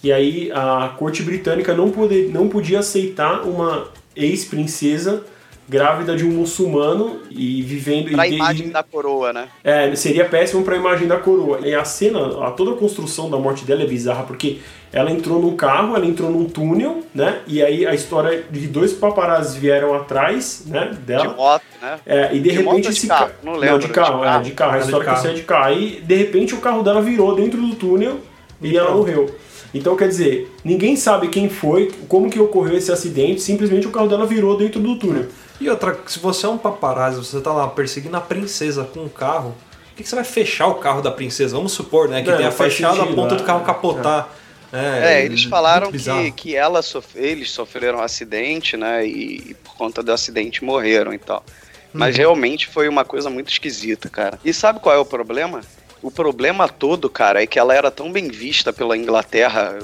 E 0.00 0.12
aí 0.12 0.52
a 0.52 0.94
corte 0.96 1.24
britânica 1.24 1.74
não, 1.74 1.90
pode, 1.90 2.28
não 2.28 2.48
podia 2.48 2.78
aceitar 2.78 3.42
uma 3.42 3.88
ex-princesa 4.14 5.24
grávida 5.68 6.14
de 6.16 6.24
um 6.24 6.30
muçulmano 6.30 7.20
e 7.30 7.62
vivendo 7.62 8.10
Pra 8.12 8.26
e, 8.26 8.30
de- 8.30 8.36
imagem 8.36 8.66
e- 8.68 8.70
da 8.70 8.82
coroa, 8.82 9.32
né? 9.32 9.48
é, 9.62 9.94
seria 9.96 10.24
péssimo 10.24 10.62
pra 10.62 10.76
imagem 10.76 11.06
da 11.08 11.16
coroa. 11.16 11.60
E 11.66 11.74
a 11.74 11.84
cena, 11.84 12.46
a, 12.46 12.50
toda 12.50 12.72
a 12.72 12.76
construção 12.76 13.30
da 13.30 13.36
morte 13.38 13.64
dela 13.64 13.82
é 13.82 13.86
bizarra, 13.86 14.24
porque 14.24 14.58
ela 14.92 15.10
entrou 15.10 15.40
num 15.40 15.56
carro, 15.56 15.96
ela 15.96 16.06
entrou 16.06 16.30
num 16.30 16.44
túnel, 16.44 17.02
né? 17.14 17.40
E 17.46 17.62
aí 17.62 17.86
a 17.86 17.94
história 17.94 18.44
de 18.50 18.66
dois 18.68 18.92
paparazzi 18.92 19.58
vieram 19.58 19.94
atrás, 19.94 20.64
né, 20.66 20.90
De 20.92 20.96
dela. 20.98 21.34
moto, 21.34 21.62
né? 21.82 21.98
É, 22.06 22.30
e 22.32 22.38
de, 22.38 22.42
De 22.42 22.50
repente 22.50 22.64
moto 22.66 22.80
de 22.82 22.88
esse 22.88 23.06
carro? 23.08 23.26
ca- 23.26 23.32
Não 23.42 23.56
lembro, 23.56 23.78
de 23.80 23.86
de 23.86 23.92
carro, 23.92 24.22
é, 24.22 24.26
carro. 24.26 24.42
de 24.44 24.50
carro. 24.52 24.72
A 24.74 24.78
de 24.78 24.84
história 24.84 25.12
que 25.14 25.20
sei 25.20 25.30
é 25.30 25.34
de 25.34 25.42
carro. 25.42 25.64
Aí, 25.66 26.00
de 26.04 26.14
repente, 26.14 26.54
o 26.54 26.58
carro 26.58 26.82
dela 26.82 27.00
virou 27.02 27.34
dentro 27.34 27.60
do 27.60 27.74
túnel 27.74 28.20
e 28.62 28.76
ela 28.76 28.92
morreu. 28.94 29.34
Então, 29.74 29.96
quer 29.96 30.08
dizer, 30.08 30.54
ninguém 30.64 30.94
sabe 30.96 31.28
quem 31.28 31.48
foi, 31.48 31.92
como 32.08 32.30
que 32.30 32.38
ocorreu 32.38 32.76
esse 32.78 32.92
acidente, 32.92 33.40
simplesmente 33.42 33.86
o 33.86 33.90
carro 33.90 34.06
dela 34.08 34.24
virou 34.24 34.56
dentro 34.56 34.80
do 34.80 34.96
túnel. 34.96 35.26
E 35.60 35.68
outra, 35.68 35.98
se 36.06 36.18
você 36.20 36.46
é 36.46 36.48
um 36.48 36.56
paparazzi, 36.58 37.18
você 37.18 37.40
tá 37.40 37.52
lá 37.52 37.66
perseguindo 37.68 38.16
a 38.16 38.20
princesa 38.20 38.84
com 38.84 39.00
um 39.00 39.08
carro, 39.08 39.54
por 39.90 39.96
que, 39.96 40.02
que 40.04 40.08
você 40.08 40.14
vai 40.14 40.24
fechar 40.24 40.66
o 40.68 40.74
carro 40.76 41.02
da 41.02 41.10
princesa? 41.10 41.56
Vamos 41.56 41.72
supor, 41.72 42.08
né, 42.08 42.22
que 42.22 42.30
Não, 42.30 42.36
tenha 42.36 42.50
fechado 42.52 42.94
a 42.94 43.00
sentido, 43.02 43.14
ponto 43.14 43.34
é. 43.34 43.36
do 43.36 43.44
carro 43.44 43.64
capotar. 43.64 44.28
É, 44.72 45.24
eles 45.24 45.42
muito 45.42 45.50
falaram 45.50 45.90
bizarro. 45.92 46.24
que, 46.24 46.30
que 46.32 46.56
ela 46.56 46.82
sof- 46.82 47.16
eles 47.16 47.52
sofreram 47.52 47.98
um 48.00 48.02
acidente, 48.02 48.76
né? 48.76 49.06
E, 49.06 49.50
e 49.50 49.54
por 49.62 49.76
conta 49.76 50.02
do 50.02 50.10
acidente 50.10 50.64
morreram 50.64 51.14
e 51.14 51.18
tal. 51.18 51.44
Mas 51.92 52.16
realmente 52.16 52.66
foi 52.66 52.88
uma 52.88 53.04
coisa 53.04 53.30
muito 53.30 53.52
esquisita, 53.52 54.08
cara. 54.08 54.36
E 54.44 54.52
sabe 54.52 54.80
qual 54.80 54.92
é 54.92 54.98
o 54.98 55.04
problema? 55.04 55.60
O 56.04 56.10
problema 56.10 56.68
todo, 56.68 57.08
cara, 57.08 57.42
é 57.42 57.46
que 57.46 57.58
ela 57.58 57.74
era 57.74 57.90
tão 57.90 58.12
bem 58.12 58.28
vista 58.28 58.74
pela 58.74 58.94
Inglaterra 58.94 59.78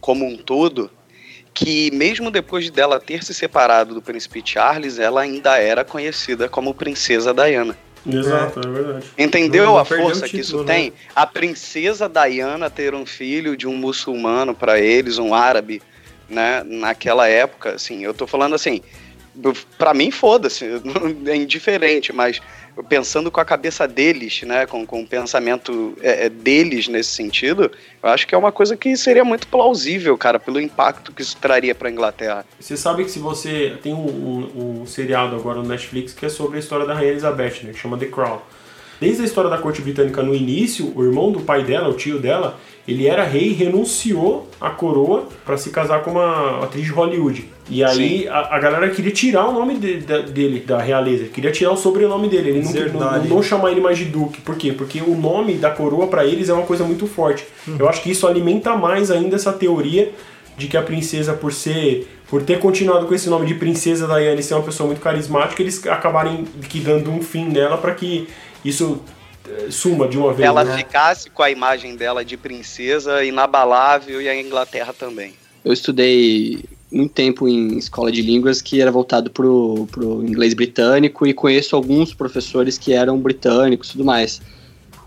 como 0.00 0.24
um 0.24 0.34
todo 0.34 0.90
que 1.52 1.90
mesmo 1.90 2.30
depois 2.30 2.70
dela 2.70 2.98
ter 2.98 3.22
se 3.22 3.34
separado 3.34 3.92
do 3.92 4.00
príncipe 4.00 4.40
Charles, 4.42 4.98
ela 4.98 5.20
ainda 5.20 5.58
era 5.58 5.84
conhecida 5.84 6.48
como 6.48 6.72
princesa 6.72 7.34
Diana. 7.34 7.76
Exato, 8.10 8.60
é, 8.60 8.70
verdade. 8.70 9.06
Entendeu 9.18 9.66
Não- 9.66 9.72
não 9.72 9.78
a 9.78 9.84
força 9.84 10.24
o 10.24 10.28
que 10.30 10.38
isso 10.38 10.52
título, 10.52 10.64
né? 10.64 10.74
tem? 10.74 10.92
A 11.14 11.26
princesa 11.26 12.08
Diana 12.08 12.70
ter 12.70 12.94
um 12.94 13.04
filho 13.04 13.54
de 13.54 13.66
um 13.66 13.76
muçulmano 13.76 14.54
para 14.54 14.80
eles, 14.80 15.18
um 15.18 15.34
árabe, 15.34 15.82
né? 16.26 16.62
Naquela 16.64 17.28
época, 17.28 17.72
assim, 17.74 18.02
eu 18.02 18.14
tô 18.14 18.26
falando 18.26 18.54
assim, 18.54 18.80
para 19.78 19.94
mim 19.94 20.10
foda-se, 20.10 20.64
é 21.26 21.36
indiferente, 21.36 22.12
mas 22.12 22.40
pensando 22.88 23.30
com 23.30 23.40
a 23.40 23.44
cabeça 23.44 23.86
deles, 23.86 24.42
né? 24.42 24.64
Com, 24.66 24.86
com 24.86 25.02
o 25.02 25.06
pensamento 25.06 25.96
é, 26.00 26.26
é, 26.26 26.28
deles 26.28 26.88
nesse 26.88 27.10
sentido, 27.10 27.70
eu 28.02 28.08
acho 28.08 28.26
que 28.26 28.34
é 28.34 28.38
uma 28.38 28.52
coisa 28.52 28.76
que 28.76 28.96
seria 28.96 29.24
muito 29.24 29.46
plausível, 29.48 30.16
cara, 30.16 30.38
pelo 30.38 30.60
impacto 30.60 31.12
que 31.12 31.20
isso 31.20 31.36
traria 31.36 31.74
para 31.74 31.90
Inglaterra. 31.90 32.44
Você 32.58 32.76
sabe 32.76 33.04
que 33.04 33.10
se 33.10 33.18
você. 33.18 33.76
Tem 33.82 33.92
um, 33.92 33.98
um- 34.06 34.80
um 34.82 34.86
seriado 34.86 35.36
agora 35.36 35.58
no 35.60 35.68
Netflix 35.68 36.12
que 36.12 36.24
é 36.24 36.28
sobre 36.28 36.56
a 36.56 36.60
história 36.60 36.86
da 36.86 36.94
Rainha 36.94 37.10
Elizabeth, 37.10 37.60
né? 37.64 37.72
Que 37.72 37.78
chama 37.78 37.98
The 37.98 38.06
Crown. 38.06 38.40
Desde 39.00 39.22
a 39.22 39.24
história 39.24 39.48
da 39.48 39.56
corte 39.58 39.80
britânica 39.80 40.22
no 40.22 40.34
início, 40.34 40.92
o 40.94 41.02
irmão 41.02 41.32
do 41.32 41.40
pai 41.40 41.64
dela, 41.64 41.88
o 41.88 41.94
tio 41.94 42.18
dela, 42.18 42.58
ele 42.86 43.06
era 43.06 43.24
rei 43.24 43.48
e 43.48 43.52
renunciou 43.52 44.48
à 44.60 44.70
coroa 44.70 45.26
para 45.44 45.56
se 45.56 45.70
casar 45.70 46.02
com 46.02 46.10
uma 46.12 46.62
atriz 46.62 46.84
de 46.84 46.90
Hollywood. 46.90 47.48
E 47.70 47.82
aí 47.84 48.28
a, 48.28 48.56
a 48.56 48.58
galera 48.58 48.90
queria 48.90 49.10
tirar 49.12 49.46
o 49.48 49.52
nome 49.52 49.76
de- 49.78 49.98
da- 50.00 50.18
dele, 50.20 50.60
da 50.60 50.80
realeza, 50.82 51.24
queria 51.26 51.50
tirar 51.52 51.72
o 51.72 51.76
sobrenome 51.76 52.28
dele. 52.28 52.50
Ele 52.50 52.62
não, 52.62 52.72
não, 52.98 53.10
não 53.36 53.42
chamar 53.42 53.70
ele 53.70 53.80
mais 53.80 53.96
de 53.96 54.04
duque. 54.06 54.40
Por 54.40 54.56
quê? 54.56 54.72
Porque 54.72 55.00
o 55.00 55.16
nome 55.16 55.54
da 55.54 55.70
coroa 55.70 56.06
para 56.08 56.24
eles 56.26 56.48
é 56.48 56.52
uma 56.52 56.66
coisa 56.66 56.84
muito 56.84 57.06
forte. 57.06 57.44
Eu 57.78 57.88
acho 57.88 58.02
que 58.02 58.10
isso 58.10 58.26
alimenta 58.26 58.76
mais 58.76 59.10
ainda 59.10 59.36
essa 59.36 59.52
teoria 59.52 60.12
de 60.58 60.66
que 60.66 60.76
a 60.76 60.82
princesa, 60.82 61.32
por 61.32 61.52
ser. 61.52 62.06
Por 62.28 62.42
ter 62.42 62.60
continuado 62.60 63.06
com 63.06 63.14
esse 63.14 63.28
nome 63.28 63.44
de 63.44 63.54
Princesa 63.54 64.06
Diana 64.06 64.38
e 64.38 64.42
ser 64.42 64.54
uma 64.54 64.62
pessoa 64.62 64.86
muito 64.86 65.00
carismática, 65.00 65.60
eles 65.60 65.84
acabarem 65.88 66.44
que 66.68 66.78
dando 66.78 67.10
um 67.10 67.20
fim 67.20 67.46
nela 67.46 67.76
para 67.76 67.92
que 67.92 68.28
isso 68.64 69.00
eh, 69.48 69.68
suma 69.70 70.08
de 70.08 70.18
uma 70.18 70.32
vez. 70.32 70.46
Ela 70.46 70.64
né? 70.64 70.76
ficasse 70.76 71.30
com 71.30 71.42
a 71.42 71.50
imagem 71.50 71.96
dela 71.96 72.24
de 72.24 72.36
princesa 72.36 73.24
inabalável 73.24 74.20
e 74.20 74.28
a 74.28 74.40
Inglaterra 74.40 74.92
também. 74.92 75.34
Eu 75.64 75.72
estudei 75.72 76.64
muito 76.90 77.12
tempo 77.12 77.48
em 77.48 77.78
escola 77.78 78.10
de 78.10 78.22
línguas 78.22 78.60
que 78.60 78.80
era 78.80 78.90
voltado 78.90 79.30
pro, 79.30 79.86
pro 79.90 80.24
inglês 80.24 80.54
britânico 80.54 81.26
e 81.26 81.32
conheço 81.32 81.76
alguns 81.76 82.12
professores 82.12 82.76
que 82.76 82.92
eram 82.92 83.18
britânicos 83.18 83.88
e 83.88 83.92
tudo 83.92 84.04
mais. 84.04 84.40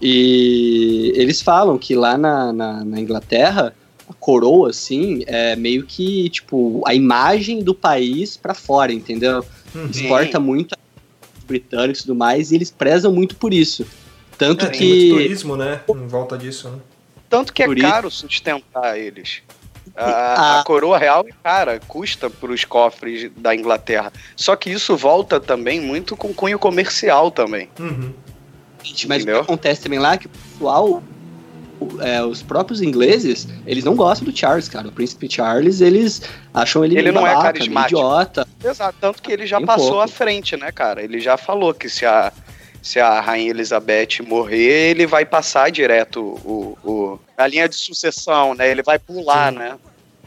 E 0.02 1.14
eles 1.16 1.42
falam 1.42 1.78
que 1.78 1.96
lá 1.96 2.18
na, 2.18 2.52
na, 2.52 2.84
na 2.84 3.00
Inglaterra, 3.00 3.74
a 4.10 4.14
coroa, 4.14 4.70
assim, 4.70 5.24
é 5.26 5.56
meio 5.56 5.86
que, 5.86 6.30
tipo, 6.30 6.82
a 6.86 6.94
imagem 6.94 7.64
do 7.64 7.74
país 7.74 8.36
pra 8.36 8.54
fora, 8.54 8.92
entendeu? 8.92 9.46
Exporta 9.90 10.40
muito 10.40 10.74
os 10.74 10.93
britânicos 11.44 12.02
e 12.02 12.06
tudo 12.06 12.16
mais, 12.16 12.52
e 12.52 12.56
eles 12.56 12.72
prezam 12.72 13.12
muito 13.14 13.36
por 13.36 13.54
isso. 13.54 13.86
Tanto 14.38 14.66
É, 14.66 14.70
tem 14.70 14.80
que... 14.80 15.10
muito 15.10 15.22
turismo, 15.24 15.56
né? 15.56 15.82
Em 15.88 16.08
volta 16.08 16.38
disso, 16.38 16.70
né? 16.70 16.78
Tanto 17.30 17.54
que 17.54 17.64
é 17.64 17.76
caro 17.76 18.10
sustentar 18.12 18.98
eles. 18.98 19.42
A, 19.96 20.06
Ah. 20.06 20.60
a 20.60 20.64
coroa 20.64 20.98
real 20.98 21.26
é 21.28 21.34
cara, 21.44 21.80
custa 21.88 22.30
para 22.30 22.52
os 22.52 22.64
cofres 22.66 23.30
da 23.36 23.54
Inglaterra. 23.56 24.12
Só 24.36 24.56
que 24.56 24.70
isso 24.72 24.96
volta 24.96 25.40
também 25.40 25.80
muito 25.82 26.16
com 26.16 26.34
cunho 26.34 26.58
comercial 26.58 27.30
também. 27.30 27.70
Uhum. 27.80 28.12
Gente, 28.84 29.08
mas 29.08 29.22
Entendeu? 29.24 29.42
o 29.42 29.46
que 29.46 29.52
acontece 29.52 29.82
também 29.84 30.00
lá 30.00 30.14
é 30.14 30.18
que 30.18 30.28
o 30.28 30.30
pessoal, 30.30 31.04
é, 32.02 32.24
os 32.24 32.42
próprios 32.42 32.82
ingleses, 32.82 33.48
eles 33.66 33.84
não 33.84 33.96
gostam 33.96 34.26
do 34.30 34.36
Charles, 34.38 34.68
cara. 34.70 34.88
O 34.88 34.92
príncipe 34.92 35.28
Charles, 35.32 35.82
eles 35.82 36.22
acham 36.54 36.84
ele, 36.84 36.98
Ele 36.98 37.12
não 37.12 37.26
é 37.26 37.32
babaca, 37.34 37.44
meio 37.44 37.54
carismático. 37.54 38.00
idiota. 38.00 38.48
Exato, 38.64 38.96
tanto 39.00 39.22
que 39.22 39.32
ele 39.32 39.46
já 39.46 39.58
Tem 39.58 39.66
passou 39.66 39.88
pouco. 39.88 40.02
à 40.04 40.08
frente, 40.08 40.56
né, 40.58 40.72
cara? 40.72 41.02
Ele 41.04 41.20
já 41.20 41.38
falou 41.38 41.74
que 41.74 41.90
se 41.90 42.06
a, 42.06 42.32
se 42.82 43.00
a 43.00 43.20
Rainha 43.22 43.50
Elizabeth 43.52 44.22
morrer, 44.28 44.92
ele 44.92 45.06
vai 45.08 45.26
passar 45.26 45.70
direto 45.72 46.20
o, 46.22 46.78
o- 46.84 47.20
a 47.38 47.48
linha 47.48 47.68
de 47.68 47.76
sucessão, 47.76 48.54
né? 48.54 48.70
Ele 48.70 48.84
vai 48.84 48.98
pular, 49.00 49.52
né? 49.52 49.76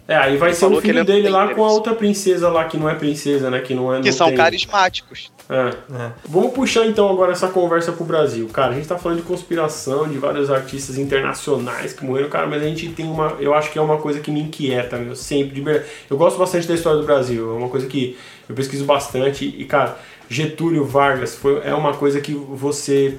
É, 0.08 0.16
aí 0.16 0.36
vai 0.36 0.50
Ele 0.50 0.56
ser 0.56 0.66
o 0.66 0.80
filho 0.80 0.98
não 1.00 1.04
dele 1.04 1.28
lá 1.28 1.52
com 1.52 1.64
a 1.64 1.70
outra 1.70 1.92
princesa 1.92 2.48
lá, 2.48 2.64
que 2.64 2.76
não 2.76 2.88
é 2.88 2.94
princesa, 2.94 3.50
né? 3.50 3.60
Que 3.60 3.74
não 3.74 3.92
é. 3.92 4.00
Que 4.00 4.10
não 4.10 4.16
são 4.16 4.28
tem- 4.28 4.36
carismáticos. 4.36 5.32
É. 5.48 5.70
É. 5.94 6.10
Vamos 6.28 6.52
puxar 6.52 6.86
então 6.86 7.08
agora 7.08 7.32
essa 7.32 7.48
conversa 7.48 7.90
pro 7.92 8.04
Brasil. 8.04 8.48
Cara, 8.52 8.72
a 8.72 8.74
gente 8.74 8.86
tá 8.86 8.96
falando 8.96 9.18
de 9.18 9.24
conspiração, 9.24 10.08
de 10.08 10.16
vários 10.18 10.50
artistas 10.50 10.96
internacionais 10.98 11.92
que 11.92 12.04
morreram, 12.04 12.28
cara, 12.28 12.46
mas 12.46 12.62
a 12.62 12.66
gente 12.66 12.88
tem 12.90 13.06
uma. 13.06 13.36
Eu 13.40 13.52
acho 13.54 13.70
que 13.72 13.78
é 13.78 13.82
uma 13.82 13.98
coisa 13.98 14.20
que 14.20 14.30
me 14.30 14.40
inquieta, 14.40 14.96
meu, 14.96 15.16
sempre. 15.16 15.54
De 15.54 15.60
verdade. 15.60 15.86
Eu 16.08 16.16
gosto 16.16 16.38
bastante 16.38 16.68
da 16.68 16.74
história 16.74 17.00
do 17.00 17.06
Brasil, 17.06 17.50
é 17.50 17.54
uma 17.58 17.68
coisa 17.68 17.86
que 17.86 18.16
eu 18.48 18.54
pesquiso 18.54 18.84
bastante. 18.84 19.44
E, 19.44 19.64
cara, 19.64 19.96
Getúlio 20.28 20.84
Vargas 20.84 21.34
foi, 21.34 21.60
é 21.64 21.74
uma 21.74 21.94
coisa 21.94 22.20
que 22.20 22.32
você 22.32 23.16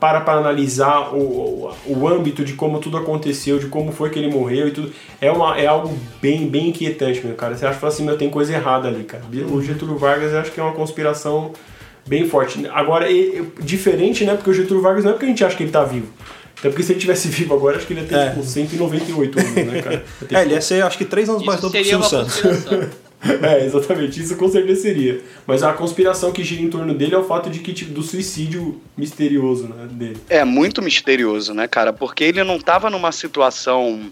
para 0.00 0.20
para 0.20 0.38
analisar 0.38 1.14
o, 1.14 1.18
o, 1.18 1.76
o 2.00 2.08
âmbito 2.08 2.44
de 2.44 2.54
como 2.54 2.78
tudo 2.78 2.96
aconteceu, 2.96 3.58
de 3.58 3.66
como 3.66 3.92
foi 3.92 4.10
que 4.10 4.18
ele 4.18 4.30
morreu 4.32 4.68
e 4.68 4.70
tudo. 4.70 4.90
É, 5.20 5.30
uma, 5.30 5.58
é 5.58 5.66
algo 5.66 5.96
bem, 6.22 6.48
bem 6.48 6.68
inquietante, 6.68 7.24
meu 7.24 7.34
cara. 7.34 7.56
Você 7.56 7.64
acha 7.66 7.74
que 7.74 7.80
fala 7.80 7.92
assim, 7.92 8.04
meu, 8.04 8.16
tem 8.16 8.30
coisa 8.30 8.52
errada 8.54 8.88
ali, 8.88 9.04
cara. 9.04 9.22
O 9.50 9.62
Getúlio 9.62 9.96
Vargas 9.98 10.32
eu 10.32 10.38
acho 10.40 10.50
que 10.52 10.58
é 10.60 10.62
uma 10.62 10.72
conspiração 10.72 11.52
bem 12.06 12.28
forte. 12.28 12.66
Agora, 12.72 13.10
e- 13.10 13.38
e- 13.58 13.62
diferente, 13.62 14.24
né? 14.24 14.34
Porque 14.34 14.50
o 14.50 14.54
Getúlio 14.54 14.82
Vargas 14.82 15.04
não 15.04 15.10
é 15.10 15.14
porque 15.14 15.26
a 15.26 15.28
gente 15.28 15.44
acha 15.44 15.56
que 15.56 15.62
ele 15.62 15.72
tá 15.72 15.84
vivo. 15.84 16.08
Até 16.58 16.68
porque 16.70 16.82
se 16.82 16.92
ele 16.92 17.00
tivesse 17.00 17.28
vivo 17.28 17.52
agora, 17.54 17.76
acho 17.76 17.86
que 17.86 17.92
ele 17.92 18.00
ia 18.00 18.06
ter 18.06 18.14
É. 18.16 18.28
tipo 18.30 18.42
198 18.42 19.38
anos, 19.38 19.54
né, 19.54 19.82
cara? 19.82 20.04
Ter, 20.28 20.34
É, 20.34 20.42
ele 20.42 20.54
ia 20.54 20.60
ser 20.60 20.82
acho 20.82 20.96
que 20.98 21.04
três 21.04 21.28
anos 21.28 21.44
mais 21.44 21.58
Isso 21.58 21.66
novo 21.66 21.76
que 21.76 21.82
o 21.82 21.84
Silvio 21.84 22.08
Santos. 22.08 22.42
É, 23.42 23.64
exatamente. 23.64 24.20
Isso 24.20 24.36
com 24.36 24.48
certeza 24.48 24.82
seria. 24.82 25.20
Mas 25.46 25.62
a 25.62 25.72
conspiração 25.72 26.30
que 26.32 26.44
gira 26.44 26.62
em 26.62 26.68
torno 26.70 26.94
dele 26.94 27.14
é 27.14 27.18
o 27.18 27.24
fato 27.24 27.48
de 27.50 27.60
que, 27.60 27.72
tipo, 27.72 27.92
do 27.92 28.02
suicídio 28.02 28.80
misterioso, 28.96 29.68
né, 29.68 29.86
dele. 29.90 30.16
É 30.28 30.44
muito 30.44 30.82
misterioso, 30.82 31.54
né, 31.54 31.66
cara? 31.66 31.92
Porque 31.92 32.24
ele 32.24 32.44
não 32.44 32.58
tava 32.58 32.90
numa 32.90 33.12
situação 33.12 34.10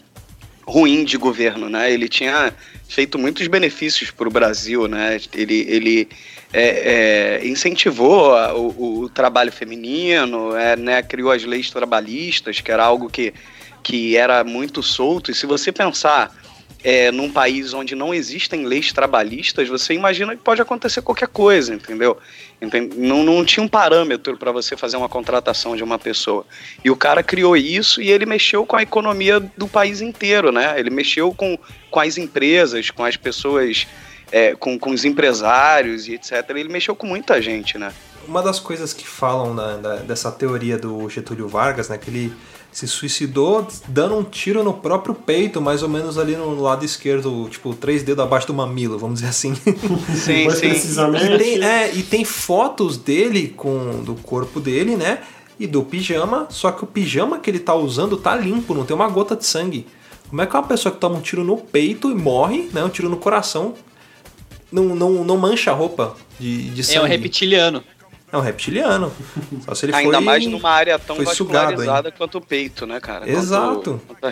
ruim 0.67 1.05
de 1.05 1.17
governo, 1.17 1.69
né? 1.69 1.93
Ele 1.93 2.09
tinha 2.09 2.55
feito 2.89 3.19
muitos 3.19 3.47
benefícios 3.49 4.11
para 4.11 4.29
o 4.29 4.31
Brasil, 4.31 4.87
né? 4.89 5.19
Ele, 5.35 5.67
ele 5.69 6.09
é, 6.53 7.41
é, 7.43 7.47
incentivou 7.47 8.35
a- 8.35 8.55
o, 8.55 9.01
o 9.03 9.09
trabalho 9.09 9.51
feminino, 9.53 10.55
é, 10.57 10.77
né? 10.77 11.03
criou 11.03 11.31
as 11.33 11.43
leis 11.45 11.71
trabalhistas, 11.71 12.61
que 12.61 12.71
era 12.71 12.85
algo 12.85 13.09
que, 13.11 13.33
que 13.83 14.17
era 14.17 14.45
muito 14.45 14.83
solto. 14.83 15.31
E 15.31 15.35
se 15.35 15.47
você 15.47 15.73
pensar 15.73 16.35
é, 16.85 17.11
num 17.13 17.31
país 17.31 17.73
onde 17.75 17.95
não 17.95 18.13
existem 18.13 18.65
leis 18.67 18.93
trabalhistas, 18.93 19.69
você 19.69 19.95
imagina 19.95 20.35
que 20.37 20.43
pode 20.43 20.61
acontecer 20.61 21.01
qualquer 21.03 21.29
coisa, 21.29 21.75
entendeu? 21.75 22.19
Enten- 22.61 22.91
Não, 22.97 23.23
não 23.23 23.45
tinha 23.45 23.63
um 23.65 23.69
parâmetro 23.69 24.37
para 24.37 24.51
você 24.51 24.77
fazer 24.77 24.97
uma 24.97 25.09
contratação 25.09 25.77
de 25.77 25.83
uma 25.85 25.99
pessoa. 25.99 26.45
E 26.85 26.91
o 26.91 26.97
cara 26.97 27.23
criou 27.23 27.57
isso 27.57 28.01
e 28.03 28.11
ele 28.11 28.27
mexeu 28.27 28.67
com 28.67 28.77
a 28.77 28.83
economia 28.83 29.39
do 29.57 29.69
país 29.69 30.01
inteiro, 30.01 30.51
né? 30.51 30.75
Ele 30.79 30.91
mexeu 30.91 31.33
com, 31.33 31.57
com 31.91 32.01
as 32.01 32.19
empresas, 32.19 32.91
com 32.91 33.05
as 33.05 33.17
pessoas, 33.17 33.87
é, 34.33 34.55
com, 34.57 34.79
com 34.79 34.91
os 34.91 35.05
empresários 35.05 36.09
e 36.09 36.15
etc. 36.15 36.33
Ele 36.51 36.69
mexeu 36.69 36.95
com 36.97 37.07
muita 37.07 37.41
gente, 37.41 37.79
né? 37.79 37.93
Uma 38.27 38.43
das 38.43 38.61
coisas 38.61 38.93
que 38.93 39.07
falam 39.07 39.55
da- 39.55 39.97
dessa 39.97 40.31
teoria 40.31 40.79
do 40.79 41.09
Getúlio 41.09 41.49
Vargas, 41.49 41.89
né, 41.89 41.99
que 41.99 42.09
ele 42.09 42.33
se 42.73 42.89
suicidou 42.89 43.69
dando 43.87 44.17
um 44.17 44.25
tiro 44.25 44.65
no 44.65 44.73
próprio 44.73 45.15
peito, 45.15 45.61
mais 45.61 45.83
ou 45.83 45.89
menos 45.91 46.17
ali 46.17 46.35
no 46.35 46.61
lado 46.61 46.85
esquerdo, 46.85 47.47
tipo, 47.51 47.75
três 47.75 48.03
dedos 48.03 48.25
abaixo 48.25 48.47
do 48.47 48.55
mamilo, 48.55 48.99
vamos 48.99 49.21
dizer 49.21 49.29
assim. 49.29 49.55
Sim, 50.17 50.51
sim. 50.51 50.69
precisamente. 50.69 51.33
E 51.33 51.39
tem, 51.39 51.65
é, 51.65 51.95
e 51.95 52.03
tem 52.03 52.25
fotos 52.25 52.97
dele 52.97 53.49
com 53.55 54.03
do 54.03 54.15
corpo 54.15 54.59
dele, 54.59 54.97
né? 54.97 55.21
E 55.61 55.67
do 55.67 55.83
pijama, 55.83 56.47
só 56.49 56.73
que 56.73 56.83
o 56.83 56.87
pijama 56.87 57.39
que 57.39 57.51
ele 57.51 57.59
tá 57.59 57.75
usando 57.75 58.17
tá 58.17 58.35
limpo, 58.35 58.73
não 58.73 58.87
tem 58.87 58.97
uma 58.97 59.09
gota 59.09 59.37
de 59.37 59.45
sangue. 59.45 59.87
Como 60.31 60.41
é 60.41 60.47
que 60.47 60.57
uma 60.57 60.63
pessoa 60.63 60.93
que 60.93 60.99
toma 60.99 61.17
um 61.17 61.21
tiro 61.21 61.45
no 61.45 61.59
peito 61.59 62.11
e 62.11 62.15
morre, 62.15 62.71
né? 62.73 62.83
Um 62.83 62.89
tiro 62.89 63.11
no 63.11 63.19
coração, 63.19 63.75
não, 64.73 64.97
não, 64.97 65.25
não 65.25 65.37
mancha 65.37 65.71
a 65.71 65.75
roupa 65.75 66.17
de, 66.41 66.71
de 66.71 66.83
sangue? 66.83 66.99
É 66.99 67.03
um 67.03 67.07
reptiliano. 67.07 67.85
É 68.33 68.37
um 68.37 68.41
reptiliano. 68.41 69.13
Só 69.65 69.75
se 69.75 69.85
ele 69.87 69.95
Ainda 69.95 70.17
foi... 70.17 70.25
mais 70.25 70.47
numa 70.47 70.71
área 70.71 70.99
tão 70.99 71.17
vascularizada 71.23 72.11
quanto 72.11 72.39
o 72.39 72.41
peito, 72.41 72.87
né, 72.87 72.99
cara? 72.99 73.29
Exato. 73.31 74.01
Quanto, 74.09 74.21
quanto 74.21 74.25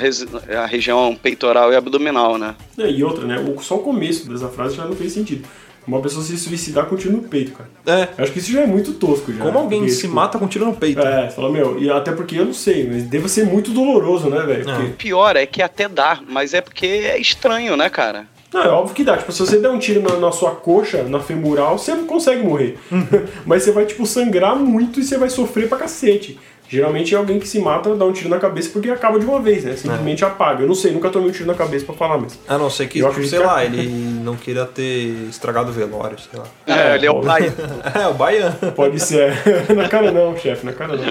a, 0.54 0.60
a 0.62 0.66
região 0.66 1.14
peitoral 1.22 1.70
e 1.72 1.76
abdominal, 1.76 2.38
né? 2.38 2.56
É, 2.78 2.90
e 2.90 3.04
outra, 3.04 3.26
né? 3.26 3.38
o- 3.38 3.60
Só 3.62 3.76
o 3.76 3.80
começo 3.80 4.28
dessa 4.28 4.48
frase 4.48 4.74
já 4.76 4.86
não 4.86 4.96
fez 4.96 5.12
sentido. 5.12 5.46
Uma 5.86 6.00
pessoa 6.00 6.22
se 6.24 6.36
suicidar 6.38 6.86
com 6.86 6.94
um 6.94 6.98
tiro 6.98 7.16
no 7.16 7.22
peito, 7.22 7.52
cara. 7.52 7.68
É, 7.86 8.08
Eu 8.16 8.22
acho 8.24 8.32
que 8.32 8.38
isso 8.38 8.52
já 8.52 8.60
é 8.60 8.66
muito 8.66 8.92
tosco 8.92 9.32
já. 9.32 9.42
como 9.42 9.58
alguém 9.58 9.80
Porque, 9.80 9.94
se 9.94 10.02
tipo, 10.02 10.14
mata 10.14 10.38
com 10.38 10.44
um 10.44 10.48
tiro 10.48 10.64
no 10.66 10.74
peito. 10.76 11.00
É, 11.00 11.28
você 11.28 11.34
fala, 11.36 11.50
meu, 11.50 11.78
e 11.82 11.90
até 11.90 12.12
porque 12.12 12.36
eu 12.38 12.44
não 12.44 12.52
sei, 12.54 12.86
mas 12.86 13.02
deve 13.04 13.28
ser 13.28 13.44
muito 13.46 13.70
doloroso, 13.72 14.28
né, 14.28 14.40
velho? 14.46 14.60
É. 14.70 14.74
Porque- 14.74 14.90
O 14.90 14.92
pior 14.94 15.36
é 15.36 15.46
que 15.46 15.60
até 15.62 15.88
dá, 15.88 16.20
mas 16.28 16.54
é 16.54 16.60
porque 16.60 16.86
é 16.86 17.18
estranho, 17.18 17.76
né, 17.76 17.88
cara? 17.90 18.26
Não, 18.52 18.62
é 18.62 18.68
óbvio 18.68 18.94
que 18.94 19.04
dá. 19.04 19.16
Tipo, 19.16 19.30
se 19.32 19.38
você 19.40 19.58
der 19.58 19.68
um 19.70 19.78
tiro 19.78 20.02
na, 20.02 20.16
na 20.16 20.32
sua 20.32 20.50
coxa, 20.52 21.02
na 21.04 21.20
femoral, 21.20 21.78
você 21.78 21.94
não 21.94 22.06
consegue 22.06 22.42
morrer. 22.42 22.76
Uhum. 22.90 23.06
Mas 23.46 23.62
você 23.62 23.70
vai, 23.72 23.86
tipo, 23.86 24.04
sangrar 24.06 24.56
muito 24.56 24.98
e 25.00 25.04
você 25.04 25.16
vai 25.16 25.30
sofrer 25.30 25.68
pra 25.68 25.78
cacete. 25.78 26.38
Geralmente 26.68 27.12
é 27.14 27.18
alguém 27.18 27.40
que 27.40 27.48
se 27.48 27.58
mata, 27.58 27.96
dá 27.96 28.04
um 28.04 28.12
tiro 28.12 28.28
na 28.28 28.38
cabeça 28.38 28.70
porque 28.72 28.88
acaba 28.90 29.18
de 29.18 29.26
uma 29.26 29.40
vez, 29.40 29.64
né? 29.64 29.72
É. 29.72 29.76
Simplesmente 29.76 30.24
apaga. 30.24 30.62
Eu 30.62 30.68
não 30.68 30.74
sei, 30.74 30.92
nunca 30.92 31.10
tomei 31.10 31.28
um 31.28 31.32
tiro 31.32 31.46
na 31.46 31.54
cabeça 31.54 31.84
pra 31.84 31.96
falar 31.96 32.16
mesmo. 32.16 32.38
A 32.46 32.56
não 32.56 32.70
ser 32.70 32.86
que, 32.86 33.00
tipo, 33.00 33.12
sei 33.26 33.40
que- 33.40 33.44
lá, 33.44 33.64
ele 33.64 33.88
não 33.88 34.36
queira 34.36 34.64
ter 34.66 35.26
estragado 35.28 35.70
o 35.70 35.72
velório, 35.72 36.16
sei 36.20 36.38
lá. 36.38 36.46
É, 36.68 36.94
ele 36.94 37.06
é 37.06 37.10
o 37.10 37.20
pai. 37.20 37.52
É, 38.00 38.06
o 38.06 38.14
baiano. 38.14 38.56
Pode 38.76 39.00
ser. 39.00 39.32
na 39.74 39.88
cara 39.88 40.12
não, 40.12 40.36
chefe, 40.36 40.64
na 40.64 40.72
cara 40.72 40.96
não. 40.96 41.04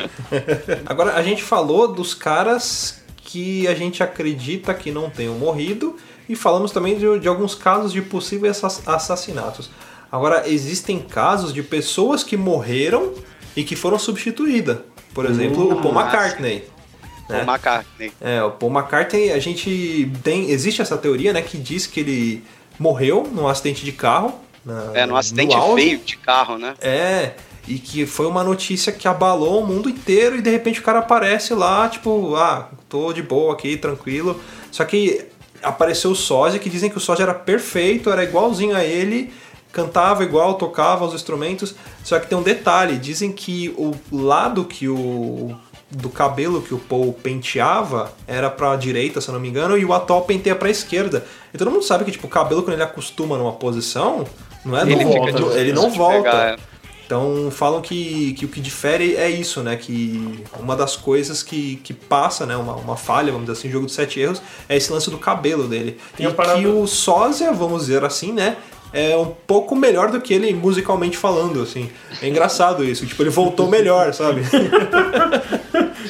Agora, 0.86 1.16
a 1.16 1.22
gente 1.22 1.44
falou 1.44 1.90
dos 1.90 2.14
caras 2.14 3.02
que 3.18 3.68
a 3.68 3.76
gente 3.76 4.02
acredita 4.02 4.74
que 4.74 4.92
não 4.92 5.10
tenham 5.10 5.36
morrido 5.36 5.98
e 6.30 6.36
falamos 6.36 6.72
também 6.72 6.98
de, 6.98 7.20
de 7.20 7.28
alguns 7.28 7.56
casos 7.56 7.92
de 7.92 8.02
possíveis 8.02 8.64
assa- 8.64 8.84
assassinatos. 8.96 9.70
Agora, 10.12 10.48
existem 10.48 11.00
casos 11.00 11.52
de 11.54 11.62
pessoas 11.64 12.24
que 12.24 12.38
morreram 12.38 13.14
e 13.56 13.64
que 13.64 13.76
foram 13.76 14.00
substituídas. 14.00 14.78
Por 15.14 15.26
exemplo, 15.26 15.72
o 15.74 15.82
Paul. 15.82 15.94
McCartney. 16.00 16.64
né? 17.28 17.42
O 17.44 17.50
McCartney. 17.52 18.12
É, 18.22 18.44
o 18.44 18.52
Paul 18.52 18.72
McCartney, 18.72 19.32
a 19.32 19.40
gente 19.40 20.12
tem. 20.24 20.50
Existe 20.52 20.82
essa 20.82 20.98
teoria, 20.98 21.34
né, 21.34 21.42
que 21.42 21.58
diz 21.58 21.86
que 21.88 22.00
ele 22.00 22.44
morreu 22.80 23.28
num 23.32 23.48
acidente 23.48 23.84
de 23.84 23.92
carro. 23.92 24.34
na- 24.66 24.92
É, 24.94 25.06
num 25.06 25.16
acidente 25.16 25.56
feio 25.76 25.98
de 26.00 26.18
carro, 26.18 26.58
né? 26.58 26.74
É, 26.82 27.34
e 27.68 27.78
que 27.80 28.06
foi 28.06 28.26
uma 28.28 28.44
notícia 28.44 28.92
que 28.92 29.08
abalou 29.08 29.64
o 29.64 29.68
mundo 29.68 29.90
inteiro 29.90 30.36
e 30.38 30.42
de 30.42 30.50
repente 30.50 30.80
o 30.80 30.84
cara 30.84 31.00
aparece 31.00 31.54
lá, 31.54 31.88
tipo, 31.88 32.36
ah, 32.36 32.70
tô 32.88 33.14
de 33.14 33.22
boa 33.22 33.54
aqui, 33.54 33.78
tranquilo. 33.78 34.40
Só 34.72 34.84
que 34.86 35.26
apareceu 35.64 36.12
o 36.12 36.16
sósia, 36.16 36.60
que 36.60 36.70
dizem 36.70 36.90
que 36.90 36.98
o 36.98 37.02
sósia 37.02 37.24
era 37.24 37.34
perfeito, 37.34 38.10
era 38.10 38.24
igualzinho 38.24 38.76
a 38.76 38.84
ele, 38.84 39.32
cantava 39.72 40.24
igual, 40.24 40.56
tocava 40.56 41.06
os 41.06 41.14
instrumentos. 41.14 41.76
Só 42.04 42.20
que 42.20 42.28
tem 42.28 42.38
um 42.38 42.44
detalhe, 42.44 42.98
dizem 42.98 43.32
que 43.32 43.74
o 43.78 43.94
lado 44.12 44.66
que 44.66 44.88
o 44.88 45.56
do 45.92 46.10
cabelo 46.10 46.62
que 46.62 46.74
o 46.74 46.78
Paul 46.78 47.12
penteava 47.14 48.14
era 48.28 48.50
pra 48.50 48.76
direita, 48.76 49.20
se 49.20 49.28
eu 49.28 49.34
não 49.34 49.42
me 49.42 49.50
engano, 49.50 49.76
e 49.78 49.84
o 49.84 49.92
atual 49.94 50.22
penteia 50.22 50.56
pra 50.56 50.70
esquerda. 50.70 51.26
E 51.54 51.58
todo 51.58 51.72
mundo 51.72 51.84
sabe 51.84 52.06
que 52.06 52.12
tipo, 52.12 52.28
o 52.28 52.30
cabelo 52.30 52.62
quando 52.62 52.76
ele 52.76 52.84
acostuma 52.84 53.38
numa 53.38 53.54
posição, 53.54 54.26
não 54.64 54.78
é 54.78 54.84
Ele 54.84 55.04
não 55.04 55.12
volta, 55.12 55.60
ele 55.60 55.74
não 55.74 55.90
volta. 55.90 56.18
pegar, 56.18 56.48
é. 56.50 56.58
Então 57.10 57.50
falam 57.50 57.82
que, 57.82 58.34
que 58.34 58.46
o 58.46 58.48
que 58.48 58.62
difere 58.62 59.16
é 59.16 59.28
isso, 59.28 59.64
né? 59.64 59.76
Que 59.76 60.44
uma 60.60 60.76
das 60.76 60.96
coisas 60.96 61.42
que, 61.42 61.78
que 61.78 61.92
passa, 61.92 62.46
né? 62.46 62.56
Uma, 62.56 62.76
uma 62.76 62.96
falha, 62.96 63.32
vamos 63.32 63.48
dizer 63.48 63.58
assim, 63.58 63.72
jogo 63.72 63.88
de 63.88 63.92
sete 63.92 64.20
erros, 64.20 64.40
é 64.70 64.78
esse 64.78 64.92
lance 64.92 65.10
do 65.10 65.18
cabelo 65.18 65.68
dele. 65.68 65.98
Tem 66.16 66.28
e 66.28 66.32
que 66.32 66.68
o 66.68 66.86
sósia, 66.86 67.52
vamos 67.52 67.88
dizer 67.88 68.06
assim, 68.06 68.32
né? 68.32 68.58
É 68.92 69.16
um 69.16 69.28
pouco 69.28 69.76
melhor 69.76 70.10
do 70.12 70.20
que 70.20 70.34
ele 70.34 70.52
musicalmente 70.54 71.16
falando, 71.16 71.62
assim. 71.62 71.90
É 72.22 72.28
engraçado 72.28 72.84
isso. 72.84 73.06
Tipo, 73.06 73.22
ele 73.24 73.30
voltou 73.30 73.68
melhor, 73.68 74.14
sabe? 74.14 74.42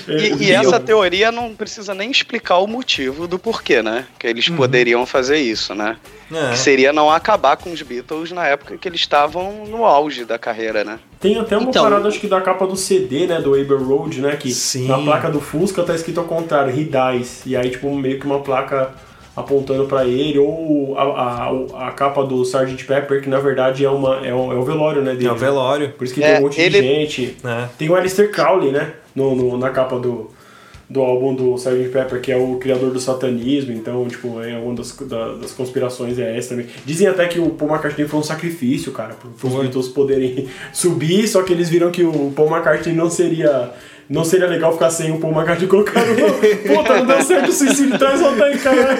E, 0.07 0.45
e 0.45 0.51
essa 0.51 0.79
teoria 0.79 1.31
não 1.31 1.53
precisa 1.53 1.93
nem 1.93 2.09
explicar 2.09 2.57
o 2.57 2.67
motivo 2.67 3.27
do 3.27 3.37
porquê, 3.37 3.81
né? 3.81 4.05
Que 4.17 4.25
eles 4.27 4.49
poderiam 4.49 5.05
fazer 5.05 5.37
isso, 5.37 5.75
né? 5.75 5.97
É. 6.31 6.51
Que 6.51 6.57
seria 6.57 6.91
não 6.91 7.11
acabar 7.11 7.57
com 7.57 7.71
os 7.71 7.81
Beatles 7.81 8.31
na 8.31 8.47
época 8.47 8.77
que 8.77 8.87
eles 8.87 8.99
estavam 9.01 9.65
no 9.67 9.85
auge 9.85 10.25
da 10.25 10.39
carreira, 10.39 10.83
né? 10.83 10.99
Tem 11.19 11.37
até 11.37 11.57
uma 11.57 11.69
Então- 11.69 11.83
parada, 11.83 12.07
acho 12.07 12.19
que 12.19 12.27
da 12.27 12.41
capa 12.41 12.65
do 12.65 12.75
CD, 12.75 13.27
né? 13.27 13.39
Do 13.39 13.53
Abbey 13.53 13.77
Road, 13.77 14.21
né? 14.21 14.35
Que 14.35 14.51
Sim. 14.51 14.87
na 14.87 14.97
placa 14.97 15.29
do 15.29 15.39
Fusca 15.41 15.83
tá 15.83 15.93
escrito 15.93 16.19
ao 16.19 16.25
contrário, 16.25 16.71
He 16.71 16.85
Dies. 16.85 17.41
E 17.45 17.55
aí, 17.55 17.69
tipo, 17.69 17.93
meio 17.95 18.19
que 18.19 18.25
uma 18.25 18.39
placa 18.39 18.91
apontando 19.35 19.85
pra 19.85 20.05
ele. 20.05 20.37
Ou 20.39 20.97
a, 20.97 21.03
a, 21.03 21.87
a 21.87 21.91
capa 21.91 22.23
do 22.23 22.41
Sgt. 22.43 22.83
Pepper, 22.85 23.21
que 23.21 23.29
na 23.29 23.39
verdade 23.39 23.85
é, 23.85 23.89
uma, 23.89 24.25
é, 24.25 24.33
o, 24.33 24.51
é 24.51 24.55
o 24.55 24.63
velório, 24.63 25.01
né? 25.01 25.13
Dele. 25.13 25.27
É 25.27 25.31
o 25.31 25.35
velório. 25.35 25.89
Por 25.97 26.03
isso 26.03 26.13
que 26.13 26.23
É, 26.23 26.31
tem 26.33 26.39
um 26.39 26.43
monte 26.43 26.59
ele- 26.61 26.81
de 26.81 26.87
gente. 26.87 27.37
né? 27.43 27.69
Tem 27.77 27.89
o 27.89 27.95
Alistair 27.95 28.31
Crowley, 28.31 28.71
né? 28.71 28.93
No, 29.15 29.35
no- 29.35 29.57
na 29.57 29.69
capa 29.69 29.97
do, 29.99 30.29
do 30.89 31.01
álbum 31.01 31.33
do 31.35 31.55
Sgt. 31.55 31.89
Pepper, 31.89 32.19
que 32.21 32.31
é 32.31 32.37
o 32.37 32.55
criador 32.57 32.91
do 32.91 32.99
satanismo, 32.99 33.71
então, 33.73 34.07
tipo, 34.07 34.41
é 34.41 34.57
uma 34.57 34.73
das, 34.73 34.91
da- 34.97 35.33
das 35.35 35.51
conspirações 35.51 36.17
é 36.19 36.37
essa 36.37 36.49
também. 36.49 36.67
Dizem 36.85 37.07
até 37.07 37.27
que 37.27 37.39
o 37.39 37.49
Paul 37.51 37.71
McCartney 37.71 38.07
foi 38.07 38.19
um 38.19 38.23
sacrifício, 38.23 38.91
cara, 38.91 39.15
para 39.15 39.47
os 39.49 39.55
Beatles 39.55 39.87
poderem 39.89 40.47
subir, 40.73 41.27
só 41.27 41.43
que 41.43 41.53
eles 41.53 41.69
viram 41.69 41.91
que 41.91 42.03
o 42.03 42.31
Paul 42.35 42.49
McCartney 42.49 42.95
não 42.95 43.09
seria... 43.09 43.71
Não 44.09 44.25
seria 44.25 44.47
legal 44.47 44.73
ficar 44.73 44.89
sem 44.89 45.11
o 45.11 45.19
Paul 45.19 45.33
McCartney 45.33 45.67
colocando. 45.67 46.15
Puta, 46.65 46.97
não 46.97 47.05
deu 47.05 47.21
certo 47.21 47.49
o 47.49 47.53
suicídio, 47.53 47.95
vão 47.99 48.31
estar 48.33 48.45
aí, 48.45 48.57
cara. 48.57 48.97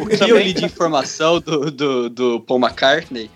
O 0.00 0.06
que 0.06 0.32
eu 0.32 0.38
li 0.38 0.54
de 0.54 0.64
informação 0.64 1.38
do, 1.38 1.70
do, 1.70 2.08
do 2.08 2.40
Paul 2.40 2.58
McCartney 2.58 3.30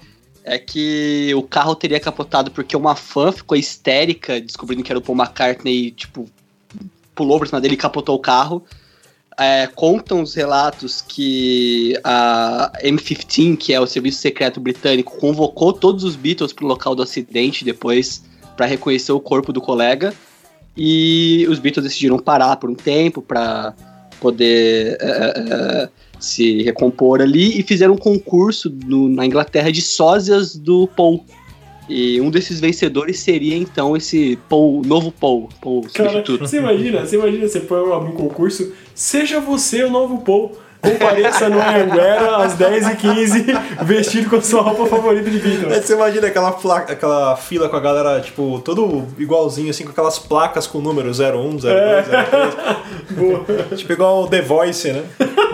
é 0.44 0.58
que 0.58 1.34
o 1.36 1.42
carro 1.42 1.74
teria 1.74 2.00
capotado 2.00 2.50
porque 2.50 2.74
uma 2.74 2.96
fã 2.96 3.30
ficou 3.30 3.56
histérica 3.56 4.40
descobrindo 4.40 4.82
que 4.82 4.90
era 4.90 4.98
o 4.98 5.02
Paul 5.02 5.18
McCartney 5.18 5.88
e, 5.88 5.90
tipo, 5.90 6.26
pulou 7.14 7.38
por 7.38 7.46
cima 7.46 7.60
dele 7.60 7.74
e 7.74 7.76
capotou 7.76 8.16
o 8.16 8.18
carro. 8.18 8.64
É, 9.38 9.66
contam 9.66 10.22
os 10.22 10.34
relatos 10.34 11.02
que 11.06 11.98
a 12.02 12.72
M15, 12.82 13.58
que 13.58 13.74
é 13.74 13.80
o 13.80 13.86
serviço 13.86 14.20
secreto 14.20 14.58
britânico, 14.58 15.18
convocou 15.18 15.74
todos 15.74 16.02
os 16.02 16.16
Beatles 16.16 16.54
pro 16.54 16.66
local 16.66 16.94
do 16.94 17.02
acidente 17.02 17.62
depois 17.62 18.22
para 18.62 18.68
reconhecer 18.68 19.10
o 19.10 19.18
corpo 19.18 19.52
do 19.52 19.60
colega. 19.60 20.14
E 20.76 21.44
os 21.50 21.58
Beatles 21.58 21.84
decidiram 21.84 22.16
parar 22.16 22.54
por 22.56 22.70
um 22.70 22.76
tempo 22.76 23.20
para 23.20 23.74
poder 24.20 24.96
é, 25.00 25.04
é, 25.04 25.88
se 26.20 26.62
recompor 26.62 27.20
ali 27.20 27.58
e 27.58 27.64
fizeram 27.64 27.94
um 27.94 27.98
concurso 27.98 28.72
no- 28.86 29.08
na 29.08 29.26
Inglaterra 29.26 29.72
de 29.72 29.82
sósias 29.82 30.54
do 30.54 30.86
Paul. 30.86 31.24
E 31.88 32.20
um 32.20 32.30
desses 32.30 32.60
vencedores 32.60 33.18
seria 33.18 33.56
então 33.56 33.96
esse 33.96 34.38
Paul, 34.48 34.82
novo 34.86 35.10
Paul, 35.10 35.48
Paul 35.60 35.82
Cara, 35.92 36.10
substituto. 36.10 36.46
você 36.46 36.58
imagina, 36.58 37.04
você 37.04 37.16
imagina, 37.16 37.48
você 37.48 37.58
põe 37.60 37.92
abrir 37.92 38.10
um 38.10 38.16
concurso, 38.16 38.72
seja 38.94 39.40
você 39.40 39.82
o 39.82 39.90
novo 39.90 40.18
Paul. 40.22 40.52
Compareça 40.82 41.48
no 41.48 41.60
Anguera 41.60 42.38
às 42.38 42.54
10h15, 42.58 43.84
vestido 43.84 44.28
com 44.28 44.36
a 44.36 44.42
sua 44.42 44.62
roupa 44.62 44.86
favorita 44.86 45.30
de 45.30 45.36
Aí 45.36 45.42
Beatles. 45.42 45.86
você 45.86 45.92
imagina 45.92 46.26
aquela, 46.26 46.50
placa, 46.50 46.92
aquela 46.92 47.36
fila 47.36 47.68
com 47.68 47.76
a 47.76 47.80
galera, 47.80 48.20
tipo, 48.20 48.60
todo 48.64 49.06
igualzinho, 49.16 49.70
assim, 49.70 49.84
com 49.84 49.90
aquelas 49.90 50.18
placas 50.18 50.66
com 50.66 50.80
número 50.80 51.10
01, 51.10 51.56
02, 51.56 51.62
Boa. 53.16 53.44
03. 53.44 53.80
tipo 53.80 53.92
igual 53.92 54.24
o 54.24 54.26
The 54.28 54.42
Voice, 54.42 54.90
né? 54.92 55.04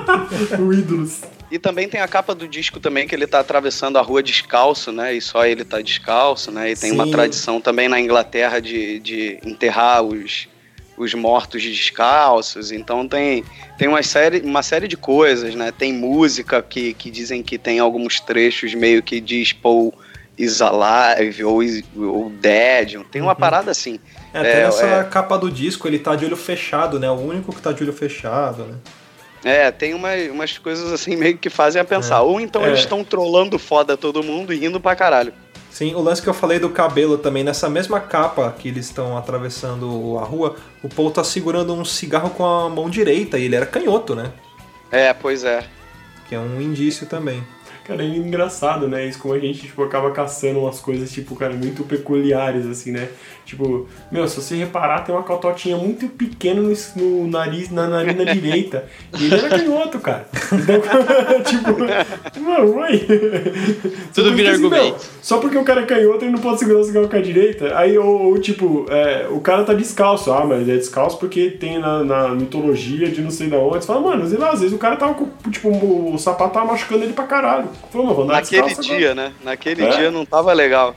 o 0.58 0.72
ídolos. 0.72 1.20
E 1.50 1.58
também 1.58 1.88
tem 1.88 2.00
a 2.00 2.08
capa 2.08 2.34
do 2.34 2.48
disco 2.48 2.80
também 2.80 3.06
que 3.06 3.14
ele 3.14 3.26
tá 3.26 3.40
atravessando 3.40 3.98
a 3.98 4.02
rua 4.02 4.22
descalço, 4.22 4.92
né? 4.92 5.14
E 5.14 5.20
só 5.20 5.44
ele 5.46 5.64
tá 5.64 5.80
descalço, 5.80 6.50
né? 6.50 6.70
E 6.70 6.76
tem 6.76 6.92
uma 6.92 7.04
Sim. 7.04 7.10
tradição 7.10 7.60
também 7.60 7.88
na 7.88 8.00
Inglaterra 8.00 8.60
de, 8.60 8.98
de 9.00 9.38
enterrar 9.44 10.02
os, 10.02 10.46
os 10.98 11.14
mortos 11.14 11.62
descalços. 11.62 12.72
Então 12.72 13.06
tem, 13.06 13.44
tem 13.78 13.88
uma, 13.88 14.02
série, 14.02 14.40
uma 14.40 14.62
série 14.62 14.88
de 14.88 14.96
coisas, 14.96 15.54
né? 15.54 15.72
Tem 15.76 15.92
música 15.92 16.62
que, 16.62 16.94
que 16.94 17.10
dizem 17.10 17.42
que 17.42 17.56
tem 17.58 17.78
alguns 17.78 18.20
trechos 18.20 18.74
meio 18.74 19.02
que 19.02 19.20
diz 19.20 19.52
Paul 19.52 19.94
is 20.36 20.60
alive 20.62 21.42
ou, 21.44 21.62
is, 21.62 21.82
ou 21.96 22.30
dead. 22.30 23.00
Tem 23.10 23.20
uma 23.20 23.34
parada 23.34 23.70
assim. 23.70 23.98
É, 24.32 24.38
até 24.38 24.60
É, 24.60 24.64
nessa 24.64 24.86
é. 24.86 25.04
capa 25.04 25.36
do 25.36 25.50
disco 25.50 25.88
ele 25.88 25.98
tá 25.98 26.14
de 26.14 26.24
olho 26.24 26.36
fechado, 26.36 26.98
né? 27.00 27.10
O 27.10 27.14
único 27.14 27.52
que 27.52 27.60
tá 27.60 27.72
de 27.72 27.82
olho 27.82 27.92
fechado, 27.92 28.64
né? 28.64 28.74
É, 29.44 29.70
tem 29.70 29.94
uma, 29.94 30.10
umas 30.32 30.58
coisas 30.58 30.92
assim 30.92 31.14
meio 31.14 31.38
que 31.38 31.48
fazem 31.48 31.80
a 31.80 31.84
pensar. 31.84 32.22
Ou 32.22 32.40
então 32.40 32.64
É. 32.64 32.68
eles 32.68 32.80
estão 32.80 33.04
trollando 33.04 33.58
foda 33.58 33.96
todo 33.96 34.22
mundo 34.22 34.52
e 34.52 34.58
rindo 34.58 34.80
pra 34.80 34.96
caralho. 34.96 35.32
Sim, 35.70 35.94
o 35.94 36.00
lance 36.00 36.20
que 36.20 36.28
eu 36.28 36.34
falei 36.34 36.58
do 36.58 36.70
cabelo 36.70 37.18
também, 37.18 37.44
nessa 37.44 37.68
mesma 37.68 38.00
capa 38.00 38.52
que 38.58 38.68
eles 38.68 38.86
estão 38.86 39.16
atravessando 39.16 40.18
a 40.18 40.24
rua, 40.24 40.56
o 40.82 40.88
Paul 40.88 41.10
tá 41.10 41.22
segurando 41.22 41.72
um 41.72 41.84
cigarro 41.84 42.30
com 42.30 42.44
a 42.44 42.68
mão 42.68 42.90
direita 42.90 43.38
e 43.38 43.44
ele 43.44 43.54
era 43.54 43.66
canhoto, 43.66 44.14
né? 44.14 44.32
É, 44.90 45.12
pois 45.12 45.44
é. 45.44 45.64
Que 46.28 46.34
é 46.34 46.38
um 46.38 46.60
indício 46.60 47.06
também. 47.06 47.44
Cara, 47.84 48.02
é 48.02 48.06
engraçado, 48.06 48.86
né? 48.86 49.06
Isso 49.06 49.18
como 49.18 49.32
a 49.32 49.38
gente, 49.38 49.60
tipo, 49.60 49.82
acaba 49.82 50.10
caçando 50.10 50.60
umas 50.60 50.78
coisas, 50.78 51.10
tipo, 51.10 51.34
cara, 51.34 51.54
muito 51.54 51.84
peculiares, 51.84 52.66
assim, 52.66 52.92
né? 52.92 53.08
Tipo, 53.48 53.88
meu, 54.12 54.28
se 54.28 54.36
você 54.42 54.54
reparar, 54.56 55.04
tem 55.04 55.14
uma 55.14 55.24
catotinha 55.24 55.74
muito 55.78 56.06
pequena 56.06 56.60
no, 56.60 56.70
no 56.96 57.26
nariz, 57.28 57.70
na 57.70 57.86
narina 57.88 58.22
direita. 58.30 58.84
E 59.18 59.24
ele 59.24 59.34
era 59.36 59.48
canhoto, 59.48 59.98
cara. 60.00 60.28
Então, 60.52 61.40
tipo, 61.42 62.40
mano, 62.42 62.74
uai. 62.76 62.98
Tudo 64.12 64.34
vira 64.34 64.50
assim, 64.52 64.64
argumento. 64.64 64.84
meu, 64.84 64.96
Só 65.22 65.38
porque 65.38 65.56
o 65.56 65.64
cara 65.64 65.80
é 65.80 65.86
canhoto, 65.86 66.26
ele 66.26 66.32
não 66.32 66.40
pode 66.40 66.58
segurar 66.58 66.80
o 66.80 66.84
cigarro 66.84 67.08
com 67.08 67.16
a 67.16 67.20
direita. 67.22 67.74
Aí, 67.78 67.96
ou, 67.96 68.26
ou, 68.26 68.38
tipo, 68.38 68.84
é, 68.90 69.26
o 69.30 69.40
cara 69.40 69.64
tá 69.64 69.72
descalço. 69.72 70.30
Ah, 70.30 70.44
mas 70.44 70.60
ele 70.60 70.72
é 70.72 70.76
descalço 70.76 71.18
porque 71.18 71.50
tem 71.52 71.78
na, 71.78 72.04
na 72.04 72.28
mitologia 72.28 73.08
de 73.08 73.22
não 73.22 73.30
sei 73.30 73.48
da 73.48 73.56
onde. 73.56 73.78
Você 73.80 73.86
fala, 73.86 74.00
mano, 74.02 74.28
sei 74.28 74.36
lá, 74.38 74.50
às 74.50 74.60
vezes 74.60 74.74
o 74.74 74.78
cara 74.78 74.96
tava 74.96 75.14
com, 75.14 75.26
tipo, 75.50 75.70
o, 75.70 76.12
o 76.14 76.18
sapato 76.18 76.52
tava 76.52 76.66
machucando 76.66 77.02
ele 77.04 77.14
pra 77.14 77.24
caralho. 77.24 77.68
Falou, 77.90 78.06
mano, 78.08 78.14
vou 78.16 78.24
andar 78.24 78.34
Naquele 78.34 78.60
descalço 78.62 78.90
agora. 78.90 78.98
dia, 78.98 79.14
né? 79.14 79.32
Naquele 79.42 79.84
É. 79.84 79.88
dia 79.96 80.10
não 80.10 80.26
tava 80.26 80.52
legal. 80.52 80.94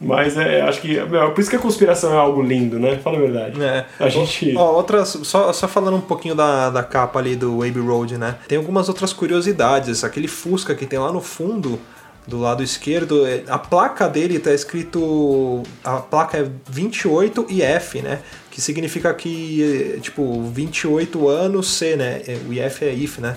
Mas 0.00 0.36
é, 0.36 0.60
acho 0.62 0.80
que. 0.80 1.00
meu, 1.00 1.30
por 1.32 1.40
isso 1.40 1.48
que 1.48 1.56
a 1.56 1.58
conspiração 1.58 2.12
é 2.12 2.16
algo 2.16 2.42
lindo, 2.42 2.78
né? 2.78 2.98
Fala 2.98 3.16
a 3.16 3.20
verdade. 3.20 3.62
É. 3.62 3.86
A 3.98 4.08
gente. 4.08 4.54
Ó, 4.56 4.74
outras, 4.76 5.18
só, 5.22 5.52
só 5.52 5.66
falando 5.66 5.96
um 5.96 6.00
pouquinho 6.02 6.34
da, 6.34 6.68
da 6.70 6.82
capa 6.82 7.18
ali 7.18 7.34
do 7.34 7.62
Abbey 7.62 7.80
Road, 7.82 8.18
né? 8.18 8.36
Tem 8.46 8.58
algumas 8.58 8.88
outras 8.88 9.12
curiosidades. 9.12 10.04
Aquele 10.04 10.28
Fusca 10.28 10.74
que 10.74 10.84
tem 10.84 10.98
lá 10.98 11.10
no 11.10 11.20
fundo, 11.22 11.78
do 12.26 12.38
lado 12.40 12.62
esquerdo, 12.62 13.26
é- 13.26 13.44
a 13.48 13.58
placa 13.58 14.06
dele 14.08 14.38
tá 14.38 14.52
escrito. 14.52 15.62
A 15.82 15.96
placa 15.96 16.38
é 16.38 16.50
28 16.68 17.46
e 17.48 17.62
F, 17.62 18.02
né? 18.02 18.20
Que 18.50 18.60
significa 18.60 19.12
que, 19.14 19.94
é, 19.96 20.00
tipo, 20.00 20.42
28 20.42 21.28
anos 21.28 21.68
C, 21.72 21.96
né? 21.96 22.20
É, 22.26 22.36
O 22.48 22.52
IF 22.52 22.84
é 22.84 22.92
IF, 22.92 23.20
né? 23.20 23.36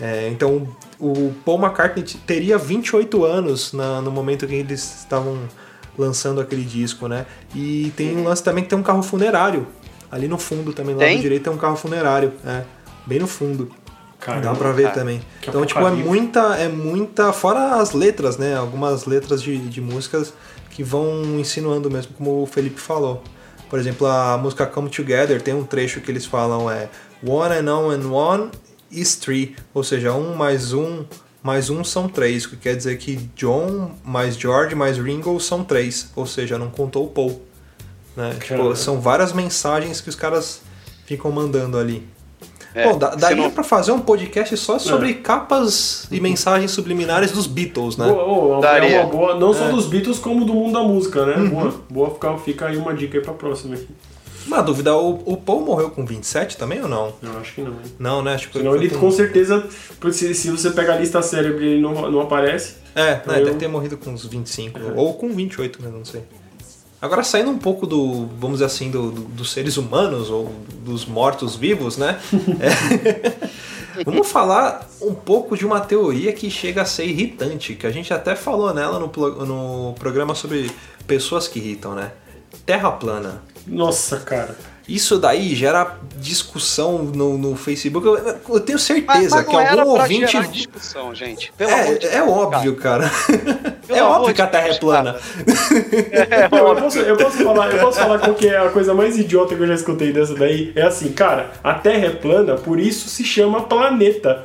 É, 0.00 0.28
então, 0.32 0.68
o 0.98 1.32
Paul 1.44 1.58
McCartney 1.60 2.04
teria 2.26 2.56
28 2.56 3.24
anos 3.24 3.72
na- 3.72 4.00
no 4.00 4.10
momento 4.10 4.46
que 4.46 4.54
eles 4.54 5.00
estavam 5.00 5.36
lançando 5.98 6.40
aquele 6.40 6.64
disco, 6.64 7.08
né? 7.08 7.26
E 7.54 7.92
tem 7.96 8.16
um 8.16 8.24
lance 8.24 8.42
também 8.42 8.64
que 8.64 8.70
tem 8.70 8.78
um 8.78 8.82
carro 8.82 9.02
funerário. 9.02 9.66
Ali 10.10 10.26
no 10.26 10.38
fundo 10.38 10.72
também, 10.72 10.94
lá 10.94 11.06
do 11.06 11.20
direito 11.20 11.44
tem 11.44 11.52
um 11.52 11.58
carro 11.58 11.76
funerário, 11.76 12.32
é. 12.46 12.62
Bem 13.04 13.18
no 13.18 13.26
fundo. 13.26 13.70
Caramba, 14.20 14.46
Dá 14.46 14.54
pra 14.54 14.72
ver 14.72 14.84
cara. 14.84 14.94
também. 14.94 15.20
Que 15.40 15.48
Então, 15.48 15.64
tipo, 15.64 15.80
é 15.80 15.90
muita, 15.90 16.56
é 16.56 16.68
muita. 16.68 17.32
Fora 17.32 17.76
as 17.76 17.92
letras, 17.92 18.36
né? 18.36 18.56
Algumas 18.56 19.04
letras 19.04 19.42
de, 19.42 19.56
de 19.58 19.80
músicas 19.80 20.32
que 20.70 20.82
vão 20.82 21.38
insinuando 21.38 21.90
mesmo, 21.90 22.12
como 22.14 22.42
o 22.42 22.46
Felipe 22.46 22.80
falou. 22.80 23.22
Por 23.68 23.78
exemplo, 23.78 24.06
a 24.06 24.36
música 24.38 24.66
Come 24.66 24.88
Together 24.88 25.40
tem 25.42 25.54
um 25.54 25.64
trecho 25.64 26.00
que 26.00 26.10
eles 26.10 26.24
falam 26.24 26.70
é 26.70 26.88
One 27.22 27.54
and 27.54 27.72
on 27.72 27.90
and 27.90 28.10
one 28.10 28.50
is 28.90 29.16
three. 29.16 29.54
Ou 29.74 29.84
seja, 29.84 30.12
um 30.12 30.34
mais 30.34 30.72
um 30.72 31.04
mais 31.42 31.70
um 31.70 31.82
são 31.84 32.08
três. 32.08 32.44
O 32.44 32.50
que 32.50 32.56
quer 32.56 32.76
dizer 32.76 32.98
que 32.98 33.16
John 33.36 33.92
mais 34.04 34.36
George 34.36 34.74
mais 34.74 34.98
Ringo 34.98 35.38
são 35.40 35.64
três. 35.64 36.10
Ou 36.16 36.26
seja, 36.26 36.58
não 36.58 36.68
contou 36.70 37.04
o 37.04 37.08
Paul. 37.08 37.42
Né? 38.16 38.36
Tipo, 38.40 38.74
são 38.74 39.00
várias 39.00 39.32
mensagens 39.32 40.00
que 40.00 40.08
os 40.08 40.14
caras 40.16 40.60
ficam 41.06 41.30
mandando 41.30 41.78
ali. 41.78 42.06
É, 42.74 42.92
dá, 42.96 43.12
se 43.12 43.16
daria 43.18 43.44
não- 43.44 43.50
pra 43.50 43.64
fazer 43.64 43.92
um 43.92 43.98
podcast 43.98 44.54
só 44.58 44.78
sobre 44.78 45.10
É. 45.10 45.14
capas 45.14 46.06
e 46.10 46.20
mensagens 46.20 46.70
subliminares 46.70 47.32
dos 47.32 47.46
Beatles, 47.46 47.96
né? 47.96 48.06
Boa, 48.06 48.24
boa, 48.24 48.58
é 48.58 48.60
Daria. 48.60 49.00
uma 49.00 49.08
boa, 49.10 49.38
não 49.38 49.54
só 49.54 49.68
É. 49.68 49.70
dos 49.72 49.86
Beatles, 49.86 50.18
como 50.18 50.44
do 50.44 50.52
mundo 50.52 50.74
da 50.74 50.82
música, 50.82 51.24
né? 51.24 51.36
Uhum. 51.36 51.48
Boa, 51.48 51.74
boa 51.88 52.10
ficar, 52.10 52.36
fica 52.38 52.66
aí 52.66 52.76
uma 52.76 52.92
dica 52.94 53.16
aí 53.16 53.24
pra 53.24 53.32
próxima 53.32 53.74
aqui. 53.74 53.88
Uma 54.48 54.62
dúvida, 54.62 54.96
o, 54.96 55.22
o 55.24 55.36
Paul 55.36 55.60
morreu 55.64 55.90
com 55.90 56.04
27 56.04 56.56
também 56.56 56.80
ou 56.82 56.88
não? 56.88 57.12
Eu 57.22 57.38
acho 57.38 57.54
que 57.54 57.60
não, 57.60 57.72
hein? 57.72 57.78
Não, 57.98 58.22
né? 58.22 58.36
Tipo, 58.36 58.58
Senão 58.58 58.72
foi 58.72 58.84
ele 58.84 58.94
com 58.94 59.10
certeza, 59.10 59.68
se, 60.10 60.34
se 60.34 60.50
você 60.50 60.70
pegar 60.70 60.94
a 60.94 60.98
lista 60.98 61.20
cérebro 61.22 61.62
e 61.62 61.66
ele 61.74 61.80
não, 61.82 62.10
não 62.10 62.20
aparece. 62.22 62.74
É, 62.94 63.16
né, 63.26 63.40
Eu- 63.40 63.44
deve 63.44 63.58
ter 63.58 63.68
morrido 63.68 63.96
com 63.98 64.10
uns 64.10 64.24
25, 64.26 64.80
ou 64.96 65.14
com 65.14 65.28
28, 65.28 65.82
né? 65.82 65.90
Não 65.92 66.04
sei. 66.04 66.22
Agora, 67.00 67.22
saindo 67.22 67.50
um 67.50 67.58
pouco 67.58 67.86
do, 67.86 68.26
vamos 68.40 68.56
dizer 68.56 68.64
assim, 68.64 68.90
do, 68.90 69.12
do- 69.12 69.20
dos 69.22 69.52
seres 69.52 69.76
humanos, 69.76 70.30
ou 70.30 70.50
dos 70.84 71.04
mortos-vivos, 71.04 71.96
né? 71.96 72.18
É. 72.60 73.48
Vamos 74.04 74.30
falar 74.30 74.88
um 75.02 75.12
pouco 75.12 75.56
de 75.56 75.66
uma 75.66 75.80
teoria 75.80 76.32
que 76.32 76.48
chega 76.50 76.82
a 76.82 76.84
ser 76.84 77.04
irritante, 77.06 77.74
que 77.74 77.84
a 77.84 77.90
gente 77.90 78.14
até 78.14 78.36
falou 78.36 78.72
nela 78.72 78.98
no, 79.00 79.10
no 79.44 79.92
programa 79.94 80.36
sobre 80.36 80.70
pessoas 81.04 81.48
que 81.48 81.58
irritam, 81.58 81.96
né? 81.96 82.12
Terra 82.64 82.92
plana. 82.92 83.42
Nossa, 83.68 84.18
cara. 84.18 84.54
Isso 84.88 85.18
daí 85.18 85.54
gera 85.54 85.98
discussão 86.16 87.02
no, 87.02 87.36
no 87.36 87.54
Facebook. 87.54 88.06
Eu, 88.06 88.16
eu 88.16 88.60
tenho 88.60 88.78
Mas, 88.78 88.82
certeza 88.82 89.36
mas 89.36 89.46
que 89.46 89.52
não 89.52 89.60
era 89.60 89.82
algum 89.82 90.00
ouvinte. 90.00 90.32
gerar 90.32 90.46
discussão, 90.48 91.14
gente. 91.14 91.52
Pelo 91.58 91.74
amor 91.74 91.98
de 91.98 92.06
É, 92.06 92.14
é 92.14 92.22
Deus, 92.22 92.30
óbvio, 92.30 92.76
cara. 92.76 93.10
Pelo 93.86 93.98
é 93.98 94.02
óbvio 94.02 94.34
que 94.34 94.40
a 94.40 94.46
Terra 94.46 94.68
é 94.68 94.74
plana. 94.78 95.16
É 96.30 96.48
Eu 96.50 96.64
óbvio. 96.64 96.84
posso, 96.84 96.98
eu 97.00 97.16
posso 97.18 97.36
falar, 97.44 97.70
eu 97.70 97.78
posso 97.80 97.98
falar 98.00 98.18
qual 98.18 98.34
que 98.34 98.48
é 98.48 98.56
a 98.58 98.70
coisa 98.70 98.94
mais 98.94 99.18
idiota 99.18 99.54
que 99.54 99.62
eu 99.62 99.66
já 99.66 99.74
escutei 99.74 100.10
dessa 100.10 100.34
daí. 100.34 100.72
É 100.74 100.82
assim, 100.82 101.12
cara, 101.12 101.50
a 101.62 101.74
Terra 101.74 102.06
é 102.06 102.10
plana, 102.10 102.54
por 102.54 102.80
isso 102.80 103.10
se 103.10 103.24
chama 103.24 103.64
planeta. 103.64 104.44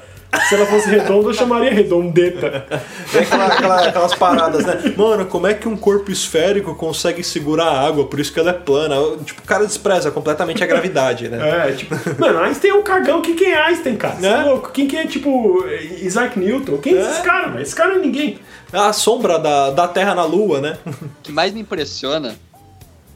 Se 0.49 0.55
ela 0.55 0.65
fosse 0.65 0.89
redonda, 0.89 1.29
eu 1.29 1.33
chamaria 1.33 1.71
redondeta. 1.71 2.65
Tem 3.11 3.21
aquela- 3.21 3.45
aquela- 3.47 3.87
aquelas 3.87 4.15
paradas, 4.15 4.65
né? 4.65 4.93
Mano, 4.97 5.25
como 5.25 5.47
é 5.47 5.53
que 5.53 5.67
um 5.67 5.77
corpo 5.77 6.11
esférico 6.11 6.73
consegue 6.75 7.23
segurar 7.23 7.65
a 7.65 7.87
água? 7.87 8.05
Por 8.07 8.19
isso 8.19 8.33
que 8.33 8.39
ela 8.39 8.49
é 8.49 8.53
plana. 8.53 8.95
Tipo, 9.23 9.41
o 9.41 9.45
cara 9.45 9.65
despreza 9.65 10.11
completamente 10.11 10.63
a 10.63 10.67
gravidade, 10.67 11.29
né? 11.29 11.69
É, 11.69 11.71
tipo, 11.73 11.95
mano, 12.19 12.39
Einstein 12.39 12.71
é 12.71 12.73
um 12.73 12.83
cagão. 12.83 13.21
Quem 13.21 13.35
que 13.35 13.45
é 13.45 13.61
Einstein, 13.61 13.95
cara? 13.95 14.15
Você 14.15 14.25
é 14.25 14.29
Né? 14.37 14.43
louco? 14.43 14.71
Quem 14.71 14.87
que 14.87 14.97
é, 14.97 15.05
tipo, 15.07 15.65
Isaac 16.01 16.37
Newton? 16.39 16.77
Quem 16.77 16.95
é, 16.95 16.97
É. 16.97 17.01
esses 17.01 17.19
caras, 17.19 17.51
velho? 17.51 17.61
Esse 17.63 17.75
cara 17.75 17.89
não 17.91 17.97
é 17.97 18.01
ninguém. 18.01 18.39
A 18.71 18.91
sombra 18.91 19.37
da, 19.37 19.69
da 19.71 19.87
Terra 19.87 20.15
na 20.15 20.23
Lua, 20.25 20.59
né? 20.59 20.77
O 20.85 20.93
que 21.21 21.31
mais 21.31 21.53
me 21.53 21.59
impressiona 21.61 22.35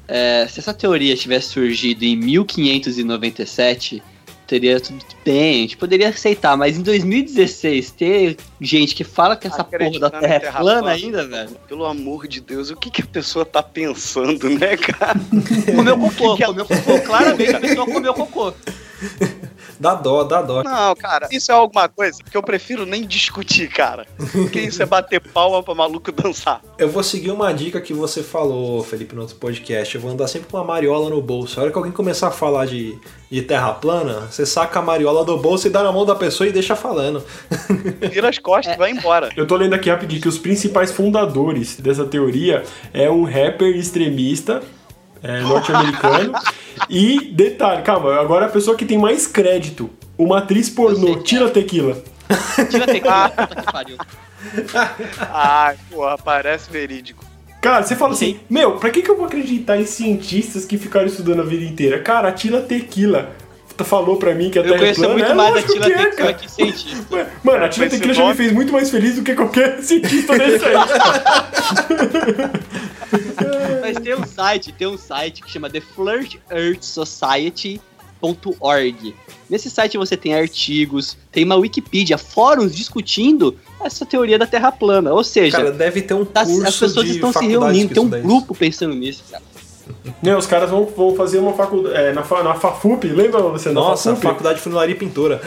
é 0.07 0.47
se 0.47 0.59
essa 0.59 0.73
teoria 0.73 1.15
tivesse 1.15 1.47
surgido 1.49 2.03
em 2.05 2.15
1597, 2.15 4.01
teria 4.47 4.79
tudo 4.79 5.03
bem, 5.25 5.57
a 5.57 5.61
gente 5.63 5.77
poderia 5.77 6.07
aceitar, 6.09 6.55
mas 6.55 6.77
em 6.77 6.81
2016 6.81 7.91
ter 7.91 8.37
gente 8.61 8.95
que 8.95 9.03
fala 9.03 9.35
que 9.35 9.45
essa 9.45 9.63
porra 9.63 9.99
da 9.99 10.09
Terra 10.09 10.33
é 10.35 10.39
terra 10.39 10.59
plana 10.59 10.79
plana. 10.81 10.95
ainda, 10.95 11.27
velho. 11.27 11.49
Pelo 11.67 11.85
amor 11.85 12.27
de 12.27 12.39
Deus, 12.39 12.69
o 12.71 12.75
que, 12.77 12.89
que 12.89 13.01
a 13.01 13.05
pessoa 13.05 13.45
tá 13.45 13.61
pensando, 13.61 14.49
né, 14.49 14.77
cara? 14.77 15.19
Comeu 15.75 15.97
cocô, 15.99 16.35
que 16.37 16.43
é- 16.43 16.47
comeu 16.47 16.65
cocô, 16.65 16.99
claramente 17.01 17.55
a 17.55 17.59
pessoa 17.59 17.85
comeu 17.85 18.13
cocô. 18.13 18.53
Dá 19.79 19.93
dó, 19.93 20.23
dá 20.23 20.41
dó. 20.41 20.63
Não, 20.63 20.95
cara, 20.95 21.27
isso 21.31 21.51
é 21.51 21.55
alguma 21.55 21.87
coisa 21.87 22.23
que 22.23 22.35
eu 22.35 22.41
prefiro 22.41 22.85
nem 22.85 23.05
discutir, 23.05 23.69
cara. 23.69 24.07
Porque 24.31 24.59
isso 24.59 24.81
é 24.81 24.85
bater 24.85 25.19
palma 25.19 25.61
pra 25.61 25.75
maluco 25.75 26.11
dançar. 26.11 26.61
Eu 26.77 26.89
vou 26.89 27.03
seguir 27.03 27.31
uma 27.31 27.53
dica 27.53 27.79
que 27.79 27.93
você 27.93 28.23
falou, 28.23 28.83
Felipe, 28.83 29.13
no 29.13 29.21
outro 29.21 29.35
podcast. 29.35 29.93
Eu 29.93 30.01
vou 30.01 30.11
andar 30.11 30.27
sempre 30.27 30.49
com 30.49 30.57
uma 30.57 30.63
mariola 30.63 31.09
no 31.09 31.21
bolso. 31.21 31.59
A 31.59 31.63
hora 31.63 31.71
que 31.71 31.77
alguém 31.77 31.91
começar 31.91 32.29
a 32.29 32.31
falar 32.31 32.65
de, 32.65 32.97
de 33.31 33.41
terra 33.43 33.73
plana, 33.73 34.21
você 34.31 34.45
saca 34.45 34.79
a 34.79 34.81
mariola 34.81 35.23
do 35.23 35.37
bolso 35.37 35.67
e 35.67 35.69
dá 35.69 35.83
na 35.83 35.91
mão 35.91 36.05
da 36.05 36.15
pessoa 36.15 36.47
e 36.47 36.51
deixa 36.51 36.75
falando. 36.75 37.23
Vira 38.11 38.29
as 38.29 38.39
costas 38.39 38.73
e 38.73 38.77
vai 38.77 38.91
embora. 38.91 39.29
Eu 39.37 39.45
tô 39.45 39.55
lendo 39.55 39.73
aqui 39.73 39.89
rapidinho 39.89 40.21
que 40.21 40.27
os 40.27 40.39
principais 40.39 40.91
fundadores 40.91 41.79
dessa 41.79 42.05
teoria 42.05 42.63
é 42.93 43.09
um 43.09 43.23
rapper 43.23 43.75
extremista 43.75 44.63
é, 45.21 45.41
norte-americano. 45.41 46.33
e, 46.89 47.31
detalhe, 47.31 47.81
calma, 47.81 48.15
agora 48.19 48.45
a 48.45 48.49
pessoa 48.49 48.75
que 48.75 48.85
tem 48.85 48.97
mais 48.97 49.27
crédito, 49.27 49.89
uma 50.17 50.39
atriz 50.39 50.69
pornô, 50.69 51.07
sei 51.07 51.13
que 51.15 51.19
é. 51.19 51.23
tira 51.23 51.49
tequila. 51.49 52.03
Tira 52.69 52.85
tequila, 52.85 53.29
puta 53.29 53.55
que 53.55 53.71
pariu. 53.71 53.97
Ai, 55.31 55.77
porra, 55.89 56.17
parece 56.17 56.69
verídico. 56.71 57.25
Cara, 57.61 57.83
você 57.83 57.95
fala 57.95 58.13
assim, 58.13 58.39
meu, 58.49 58.77
pra 58.77 58.89
que, 58.89 59.01
que 59.01 59.09
eu 59.09 59.17
vou 59.17 59.25
acreditar 59.25 59.77
em 59.77 59.85
cientistas 59.85 60.63
que 60.63 60.77
ficaram 60.77 61.07
estudando 61.07 61.41
a 61.41 61.45
vida 61.45 61.65
inteira? 61.65 61.99
Cara, 61.99 62.29
a 62.29 62.31
Tila 62.31 62.61
Tequila 62.61 63.35
falou 63.83 64.17
pra 64.17 64.33
mim 64.33 64.49
que 64.49 64.57
a 64.57 64.61
Eu 64.61 64.65
Terra 64.65 64.75
é 64.75 64.79
conheço 64.79 65.01
plana. 65.01 65.13
muito 65.13 65.31
é 65.31 65.33
mais 65.33 65.53
da 65.53 65.61
Tila 65.61 65.85
que 65.85 65.91
é, 65.91 65.97
Tequila 65.97 66.15
cara. 66.15 66.33
que 66.33 66.51
cientista. 66.51 67.27
Mano, 67.43 67.65
a 67.65 67.69
Tila 67.69 67.89
Tequila 67.89 68.13
já 68.13 68.27
me 68.27 68.33
fez 68.35 68.51
muito 68.51 68.71
mais 68.71 68.89
feliz 68.89 69.15
do 69.15 69.23
que 69.23 69.35
qualquer 69.35 69.81
cientista 69.83 70.37
desse 70.37 70.65
aí. 70.65 70.75
Mas 73.93 74.03
tem 74.03 74.15
um 74.15 74.25
site, 74.25 74.71
tem 74.71 74.87
um 74.87 74.97
site 74.97 75.41
que 75.41 75.49
chama 75.49 75.69
The 75.69 75.81
Flirt 75.81 76.35
Earth 76.51 76.83
Society. 76.83 77.81
.org. 78.19 79.15
Nesse 79.49 79.69
site 79.69 79.97
você 79.97 80.17
tem 80.17 80.33
artigos, 80.33 81.15
tem 81.31 81.43
uma 81.43 81.55
Wikipedia, 81.55 82.17
fóruns 82.17 82.75
discutindo 82.75 83.55
essa 83.79 84.05
teoria 84.05 84.39
da 84.39 84.47
Terra 84.47 84.71
plana. 84.71 85.13
Ou 85.13 85.23
seja, 85.23 85.57
Cara, 85.57 85.71
deve 85.71 86.01
ter 86.01 86.13
um 86.13 86.25
tá- 86.25 86.43
curso 86.43 86.65
as 86.67 86.75
pessoas 86.77 87.09
estão 87.09 87.31
se 87.31 87.45
reunindo, 87.45 87.93
tem 87.93 88.03
um 88.03 88.09
grupo 88.09 88.55
pensando 88.55 88.95
nisso, 88.95 89.23
cara. 89.29 89.43
Né, 90.21 90.35
os 90.35 90.45
caras 90.45 90.69
vão, 90.69 90.85
vão 90.85 91.15
fazer 91.15 91.39
uma 91.39 91.53
faculdade. 91.53 91.95
É, 91.95 92.13
na, 92.13 92.23
fa- 92.23 92.43
na 92.43 92.53
FAFUP, 92.55 93.07
lembra 93.07 93.41
você? 93.41 93.69
Na 93.69 93.75
Nossa, 93.75 94.09
FAFUP? 94.11 94.27
faculdade 94.27 94.55
de 94.57 94.61
funilaria 94.63 94.95
e 94.95 94.97
pintura. 94.97 95.41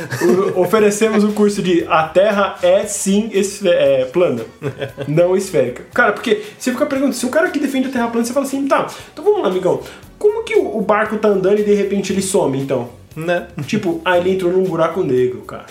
O- 0.56 0.60
oferecemos 0.60 1.24
um 1.24 1.32
curso 1.32 1.62
de 1.62 1.84
A 1.88 2.04
Terra 2.04 2.56
é 2.62 2.84
sim 2.86 3.30
é, 3.64 4.04
plana, 4.06 4.44
não 5.08 5.36
esférica. 5.36 5.84
Cara, 5.92 6.12
porque 6.12 6.42
você 6.58 6.70
fica 6.72 6.86
perguntando, 6.86 7.14
se 7.16 7.26
o 7.26 7.30
cara 7.30 7.50
que 7.50 7.58
defende 7.58 7.88
a 7.88 7.92
Terra 7.92 8.08
plana, 8.08 8.24
você 8.26 8.32
fala 8.32 8.46
assim, 8.46 8.66
tá, 8.66 8.86
então 9.12 9.24
vamos 9.24 9.42
lá, 9.42 9.48
amigão. 9.48 9.80
Como 10.18 10.42
que 10.44 10.54
o 10.54 10.76
o 10.76 10.80
barco 10.82 11.16
tá 11.18 11.28
andando 11.28 11.58
e 11.60 11.62
de 11.64 11.74
repente 11.74 12.12
ele 12.12 12.22
some, 12.22 12.58
então? 12.58 12.88
Né? 13.16 13.48
Tipo, 13.66 14.00
ah, 14.04 14.16
ele 14.18 14.30
entrou 14.32 14.52
num 14.52 14.62
buraco 14.64 15.02
negro, 15.02 15.40
cara. 15.42 15.66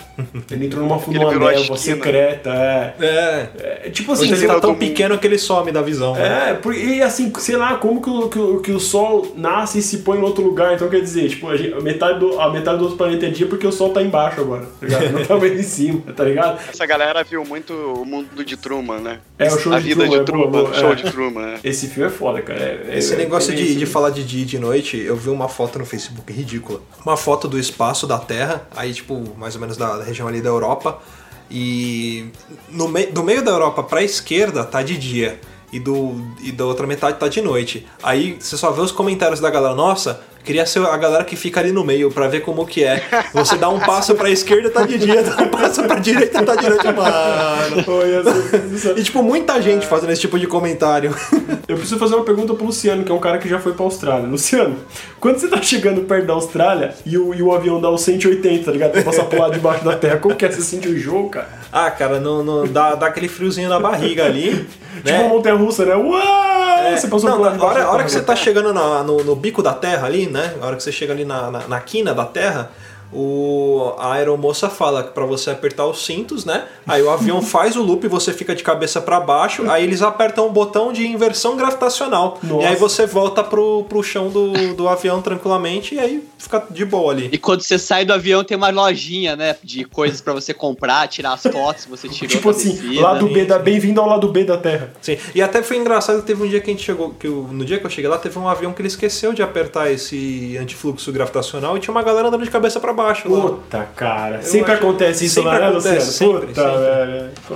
Ele 0.50 0.66
entrou 0.66 0.82
numa, 0.84 0.96
numa 1.08 1.50
névoa 1.52 1.76
secreta, 1.76 2.50
é. 2.50 2.94
É. 3.00 3.48
É, 3.86 3.90
Tipo 3.90 4.12
assim, 4.12 4.30
ele 4.30 4.46
lá, 4.46 4.54
tá 4.54 4.60
tão 4.60 4.74
pequeno 4.74 5.18
que 5.18 5.26
ele 5.26 5.38
some 5.38 5.72
da 5.72 5.80
visão. 5.82 6.14
né? 6.14 6.50
É, 6.50 6.54
por- 6.54 6.74
e 6.74 7.02
assim, 7.02 7.32
sei 7.38 7.56
lá, 7.56 7.74
como 7.76 8.00
que 8.02 8.10
o, 8.10 8.28
que, 8.28 8.38
o, 8.38 8.60
que 8.60 8.70
o 8.72 8.78
Sol 8.80 9.32
nasce 9.36 9.78
e 9.78 9.82
se 9.82 9.98
põe 9.98 10.18
em 10.18 10.22
outro 10.22 10.44
lugar. 10.44 10.74
Então 10.74 10.88
quer 10.88 11.00
dizer, 11.00 11.28
tipo, 11.30 11.48
a, 11.48 11.56
gente- 11.56 11.72
a 11.72 11.80
metade 11.80 12.18
do, 12.20 12.38
a 12.40 12.52
metade 12.52 12.78
do 12.78 12.82
outro 12.84 12.96
planeta 12.98 13.26
é 13.26 13.30
dia 13.30 13.46
porque 13.46 13.66
o 13.66 13.72
Sol 13.72 13.90
tá 13.90 14.02
embaixo 14.02 14.40
agora, 14.40 14.66
tá 14.80 14.86
ligado? 14.86 15.10
Não 15.12 15.24
tá 15.24 15.36
mais 15.36 15.58
em 15.58 15.62
cima, 15.62 16.02
tá 16.14 16.24
ligado? 16.24 16.60
Essa 16.68 16.84
galera 16.86 17.24
viu 17.24 17.44
muito 17.44 17.72
o 17.72 18.04
mundo 18.04 18.44
de 18.44 18.56
Truman, 18.56 18.98
né? 19.00 19.18
É, 19.38 19.46
o 19.52 19.58
show 19.58 19.72
a 19.72 19.78
de 19.78 19.88
vida 19.88 20.00
Truman, 20.02 20.16
de 20.16 20.20
é 20.20 20.24
Truman, 20.24 20.50
boa, 20.50 20.62
boa, 20.64 20.74
o 20.76 20.78
show 20.78 20.92
é. 20.92 20.94
de 20.94 21.02
Truman, 21.10 21.40
né? 21.46 21.60
Esse 21.64 21.88
filme 21.88 22.08
é 22.08 22.12
foda, 22.12 22.42
cara. 22.42 22.60
É- 22.60 22.98
Esse 22.98 23.14
é- 23.14 23.16
negócio 23.16 23.52
é 23.52 23.56
de, 23.56 23.74
de 23.74 23.86
falar 23.86 24.10
de 24.10 24.22
dia 24.24 24.42
e 24.42 24.44
de 24.44 24.58
noite, 24.58 24.98
eu 24.98 25.16
vi 25.16 25.30
uma 25.30 25.48
foto 25.48 25.78
no 25.78 25.86
Facebook 25.86 26.30
ridícula. 26.32 26.80
Uma 27.04 27.16
foto 27.16 27.29
do 27.48 27.58
espaço 27.58 28.06
da 28.06 28.18
Terra, 28.18 28.66
aí 28.76 28.92
tipo, 28.92 29.22
mais 29.36 29.54
ou 29.54 29.60
menos 29.60 29.76
da, 29.76 30.02
região 30.02 30.28
ali 30.28 30.40
da 30.40 30.48
Europa. 30.48 30.98
E 31.50 32.30
no 32.68 32.88
me, 32.88 33.06
do 33.06 33.22
meio 33.22 33.44
da 33.44 33.50
Europa 33.50 33.82
pra 33.82 34.02
esquerda 34.02 34.64
tá 34.64 34.82
de 34.82 34.96
dia. 34.96 35.40
E, 35.72 35.78
do, 35.78 36.20
e 36.42 36.50
da 36.50 36.64
outra 36.64 36.86
metade 36.86 37.18
tá 37.18 37.28
de 37.28 37.40
noite. 37.40 37.86
Aí 38.02 38.36
você 38.40 38.56
só 38.56 38.72
vê 38.72 38.80
os 38.80 38.90
comentários 38.90 39.38
da 39.38 39.48
galera, 39.50 39.74
nossa, 39.74 40.20
queria 40.44 40.66
ser 40.66 40.84
a 40.84 40.96
galera 40.96 41.24
que 41.24 41.36
fica 41.36 41.60
ali 41.60 41.72
no 41.72 41.84
meio 41.84 42.10
pra 42.10 42.28
ver 42.28 42.40
como 42.40 42.66
que 42.66 42.84
é. 42.84 43.02
Você 43.32 43.56
dá 43.56 43.68
um 43.68 43.78
passo 43.78 44.14
pra 44.14 44.30
esquerda 44.30 44.70
tá 44.70 44.84
de 44.84 44.98
dia, 44.98 45.22
dá 45.22 45.42
um 45.42 45.48
passo 45.48 45.82
pra 45.84 45.98
direita 45.98 46.42
tá 46.42 46.56
de 46.56 46.68
noite, 46.68 46.86
mano. 46.86 47.84
E 48.96 49.02
tipo, 49.02 49.22
muita 49.22 49.60
gente 49.60 49.86
fazendo 49.86 50.10
esse 50.10 50.20
tipo 50.20 50.38
de 50.38 50.46
comentário. 50.46 51.14
Eu 51.68 51.76
preciso 51.76 51.98
fazer 51.98 52.14
uma 52.14 52.24
pergunta 52.24 52.54
pro 52.54 52.66
Luciano, 52.66 53.04
que 53.04 53.12
é 53.12 53.14
um 53.14 53.18
cara 53.18 53.38
que 53.38 53.48
já 53.48 53.58
foi 53.58 53.72
pra 53.72 53.84
Austrália. 53.84 54.26
Luciano, 54.26 54.76
quando 55.18 55.38
você 55.38 55.48
tá 55.48 55.60
chegando 55.62 56.02
perto 56.02 56.26
da 56.26 56.32
Austrália 56.32 56.94
e 57.04 57.16
o, 57.16 57.34
e 57.34 57.42
o 57.42 57.54
avião 57.54 57.80
dá 57.80 57.90
os 57.90 58.02
180, 58.02 58.64
tá 58.64 58.72
ligado? 58.72 58.92
Pra 58.92 59.02
passar 59.02 59.24
pro 59.24 59.38
lado 59.38 59.52
de 59.52 59.60
baixo 59.60 59.84
da 59.84 59.96
terra, 59.96 60.16
como 60.16 60.34
que 60.34 60.44
é? 60.44 60.50
Você 60.50 60.62
sente 60.62 60.88
o 60.88 60.98
jogo, 60.98 61.30
cara? 61.30 61.48
Ah, 61.72 61.90
cara, 61.90 62.18
não, 62.18 62.42
não, 62.42 62.66
dá, 62.66 62.94
dá 62.94 63.06
aquele 63.06 63.28
friozinho 63.28 63.68
na 63.68 63.78
barriga 63.78 64.24
ali. 64.24 64.66
Tipo 65.04 65.10
uma 65.10 65.22
né? 65.22 65.28
montanha 65.28 65.54
russa, 65.54 65.84
né? 65.84 65.94
Uau! 65.94 66.59
É, 66.92 66.96
você 66.96 67.08
passou 67.08 67.30
não, 67.30 67.40
hora, 67.40 67.56
da 67.56 67.64
a 67.64 67.66
hora 67.68 67.78
terra. 67.80 68.04
que 68.04 68.10
você 68.10 68.20
tá 68.22 68.36
chegando 68.36 68.72
na- 68.72 69.02
no, 69.02 69.22
no 69.24 69.36
bico 69.36 69.62
da 69.62 69.72
terra 69.74 70.06
ali, 70.06 70.26
né? 70.26 70.54
A 70.60 70.66
hora 70.66 70.76
que 70.76 70.82
você 70.82 70.92
chega 70.92 71.12
ali 71.12 71.24
na, 71.24 71.50
na, 71.50 71.68
na 71.68 71.80
quina 71.80 72.12
da 72.14 72.24
terra, 72.24 72.70
o, 73.12 73.92
a 73.98 74.12
aeromoça 74.14 74.68
fala 74.68 75.02
pra 75.02 75.24
você 75.26 75.50
apertar 75.50 75.86
os 75.86 76.04
cintos, 76.04 76.44
né? 76.44 76.64
Aí 76.86 77.02
o 77.02 77.10
avião 77.10 77.40
faz 77.42 77.76
o 77.76 77.82
loop, 77.82 78.06
você 78.08 78.32
fica 78.32 78.54
de 78.54 78.62
cabeça 78.62 79.00
pra 79.00 79.20
baixo, 79.20 79.68
aí 79.70 79.84
eles 79.84 80.02
apertam 80.02 80.46
o 80.46 80.50
botão 80.50 80.92
de 80.92 81.06
inversão 81.06 81.56
gravitacional. 81.56 82.38
Nossa. 82.42 82.62
E 82.62 82.66
aí 82.66 82.76
você 82.76 83.06
volta 83.06 83.42
pro, 83.42 83.84
pro 83.88 84.02
chão 84.02 84.28
do, 84.28 84.74
do 84.74 84.88
avião 84.88 85.20
tranquilamente 85.20 85.94
e 85.94 85.98
aí 85.98 86.24
fica 86.38 86.64
de 86.70 86.84
boa 86.84 87.12
ali. 87.12 87.28
E 87.32 87.38
quando 87.38 87.62
você 87.62 87.78
sai 87.78 88.04
do 88.04 88.12
avião 88.12 88.44
tem 88.44 88.56
uma 88.56 88.70
lojinha, 88.70 89.36
né? 89.36 89.56
De 89.62 89.84
coisas 89.84 90.20
pra 90.20 90.32
você 90.32 90.54
comprar, 90.54 91.06
tirar 91.08 91.32
as 91.34 91.42
fotos 91.42 91.86
você 91.86 92.08
tirou. 92.08 92.28
Tipo 92.30 92.50
assim, 92.50 92.70
descida. 92.72 93.00
lado 93.00 93.28
B 93.28 93.44
da. 93.44 93.58
Bem-vindo 93.58 94.00
ao 94.00 94.08
lado 94.08 94.28
B 94.28 94.44
da 94.44 94.56
Terra. 94.56 94.90
Sim. 95.00 95.18
E 95.34 95.42
até 95.42 95.62
foi 95.62 95.76
engraçado 95.76 96.20
que 96.20 96.26
teve 96.26 96.42
um 96.42 96.48
dia 96.48 96.60
que 96.60 96.70
a 96.70 96.72
gente 96.72 96.84
chegou, 96.84 97.10
que 97.10 97.26
eu- 97.26 97.46
no 97.50 97.64
dia 97.64 97.78
que 97.78 97.86
eu 97.86 97.90
cheguei 97.90 98.08
lá, 98.08 98.18
teve 98.18 98.38
um 98.38 98.48
avião 98.48 98.72
que 98.72 98.80
ele 98.80 98.88
esqueceu 98.88 99.32
de 99.32 99.42
apertar 99.42 99.90
esse 99.90 100.56
antifluxo 100.60 101.12
gravitacional 101.12 101.76
e 101.76 101.80
tinha 101.80 101.92
uma 101.92 102.02
galera 102.02 102.28
andando 102.28 102.44
de 102.44 102.50
cabeça 102.50 102.78
pra 102.80 102.92
baixo 103.02 103.28
lá. 103.32 103.40
Puta, 103.40 103.88
cara. 103.96 104.42
sempre 104.42 104.72
acontece 104.72 105.24
isso 105.26 105.36
sempre 105.36 105.50
lá, 105.50 105.58
né, 105.58 105.68
acontece, 105.68 105.94
Luciano? 106.06 106.12
sempre, 106.40 106.46
Puta, 106.48 106.62
sempre. 106.62 106.78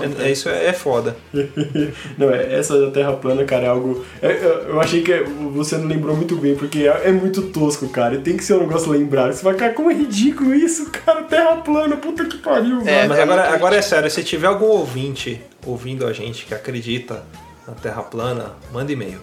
velho. 0.02 0.22
É, 0.22 0.26
é 0.26 0.32
isso 0.32 0.48
é, 0.48 0.66
é 0.66 0.72
foda. 0.72 1.16
Não, 2.18 2.30
é, 2.30 2.54
essa 2.58 2.78
da 2.80 2.90
Terra 2.90 3.12
plana, 3.12 3.44
cara, 3.44 3.64
é 3.64 3.68
algo. 3.68 4.04
é, 4.22 4.32
eu, 4.32 4.50
eu 4.70 4.80
achei 4.80 5.02
que 5.02 5.12
é- 5.12 5.24
você 5.52 5.76
não 5.76 5.86
lembrou 5.86 6.16
muito 6.16 6.36
bem, 6.36 6.54
porque 6.54 6.80
é, 6.86 7.08
é 7.08 7.12
muito 7.12 7.42
tosco, 7.42 7.88
cara. 7.88 8.14
E 8.14 8.18
tem 8.18 8.36
que 8.36 8.44
ser 8.44 8.54
um 8.54 8.60
negócio 8.60 8.90
lembrado. 8.90 9.32
Você 9.32 9.42
vai, 9.44 9.54
cara, 9.54 9.72
como 9.72 9.90
é 9.90 9.94
ridículo 9.94 10.54
isso, 10.54 10.90
cara? 10.90 11.22
Terra 11.22 11.56
plana, 11.56 11.96
puta 11.96 12.24
que 12.24 12.38
pariu, 12.38 12.80
velho. 12.80 13.08
Mas 13.08 13.18
é 13.18 13.22
agora, 13.22 13.42
muito 13.42 13.54
agora 13.54 13.76
é 13.76 13.82
sério, 13.82 14.10
se 14.10 14.22
tiver 14.24 14.46
algum 14.46 14.66
ouvinte 14.66 15.40
ouvindo 15.66 16.06
a 16.06 16.12
gente 16.12 16.44
que 16.46 16.54
acredita 16.54 17.22
na 17.66 17.74
Terra 17.74 18.02
plana, 18.02 18.52
manda 18.72 18.92
e-mail. 18.92 19.18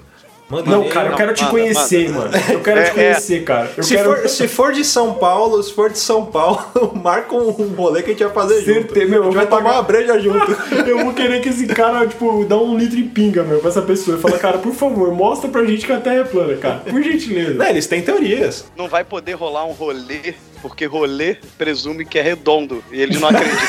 Manda 0.52 0.70
Não, 0.70 0.89
cara, 0.89 1.12
eu 1.12 1.16
quero 1.16 1.34
te 1.34 1.45
conhecer, 1.45 2.10
manda. 2.10 2.38
mano. 2.38 2.43
Eu 2.54 2.60
quero 2.60 2.80
É, 2.82 2.84
te 2.84 2.91
conhecer, 2.91 3.43
cara. 3.45 3.72
Eu 3.78 3.84
Se, 3.84 3.95
quero. 3.95 4.10
for, 4.18 4.28
se 4.30 4.47
for 4.49 4.74
de 4.74 4.84
São 4.84 5.14
Paulo, 5.14 5.64
se 5.64 5.74
for 5.74 5.89
de 5.89 5.97
São 5.97 6.26
Paulo, 6.26 6.62
marca 7.02 7.34
um 7.34 7.49
rolê 7.74 8.02
que 8.02 8.10
a 8.10 8.14
gente 8.14 8.24
vai 8.26 8.34
fazer 8.34 8.56
junto. 8.62 8.93
Certeza, 8.93 9.06
meu, 9.08 9.22
a 9.22 9.26
gente 9.26 9.36
eu 9.36 9.39
vai 9.41 9.45
vou 9.45 9.58
tomar 9.58 9.64
pagar- 9.70 9.76
uma 9.78 9.84
breja 9.84 10.20
junto. 10.20 10.52
Eu 10.91 10.99
vou 11.06 11.14
querer 11.14 11.39
que 11.41 11.47
esse 11.49 11.66
cara, 11.68 12.06
tipo, 12.06 12.43
dá 12.43 12.58
um 12.58 12.78
litro 12.78 12.97
e 12.99 13.04
pinga, 13.04 13.43
meu, 13.43 13.60
pra 13.60 13.70
essa 13.70 13.82
pessoa. 13.82 14.18
E 14.18 14.20
fala, 14.20 14.38
cara, 14.38 14.58
por 14.58 14.74
favor, 14.74 15.14
mostra 15.14 15.49
pra 15.49 15.64
gente 15.64 15.86
que 15.86 15.91
a 15.93 16.02
Terra 16.02 16.18
é 16.18 16.24
plana, 16.26 16.58
cara. 16.58 16.78
Por 16.80 17.02
gentileza. 17.02 17.54
Não, 17.54 17.66
eles 17.68 17.88
têm 17.88 18.02
teorias. 18.02 18.66
Não 18.76 18.89
vai 18.89 19.06
poder 19.06 19.34
rolar 19.36 19.64
um 19.66 19.72
rolê, 19.72 20.34
porque 20.62 20.86
rolê 20.86 21.38
presume 21.58 22.04
que 22.04 22.20
é 22.20 22.22
redondo. 22.22 22.84
E 22.91 23.02
eles 23.02 23.22
não 23.22 23.30
acreditam. 23.30 23.62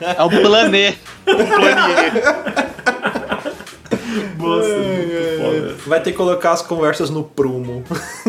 É 0.18 0.22
o 0.24 0.30
planê. 0.30 0.94
Nossa, 4.38 4.68
muito 4.68 5.38
foda. 5.42 5.76
Vai 5.86 6.02
ter 6.02 6.10
que 6.12 6.16
colocar 6.16 6.52
as 6.52 6.62
conversas 6.62 7.10
no 7.10 7.22
prumo. 7.24 7.82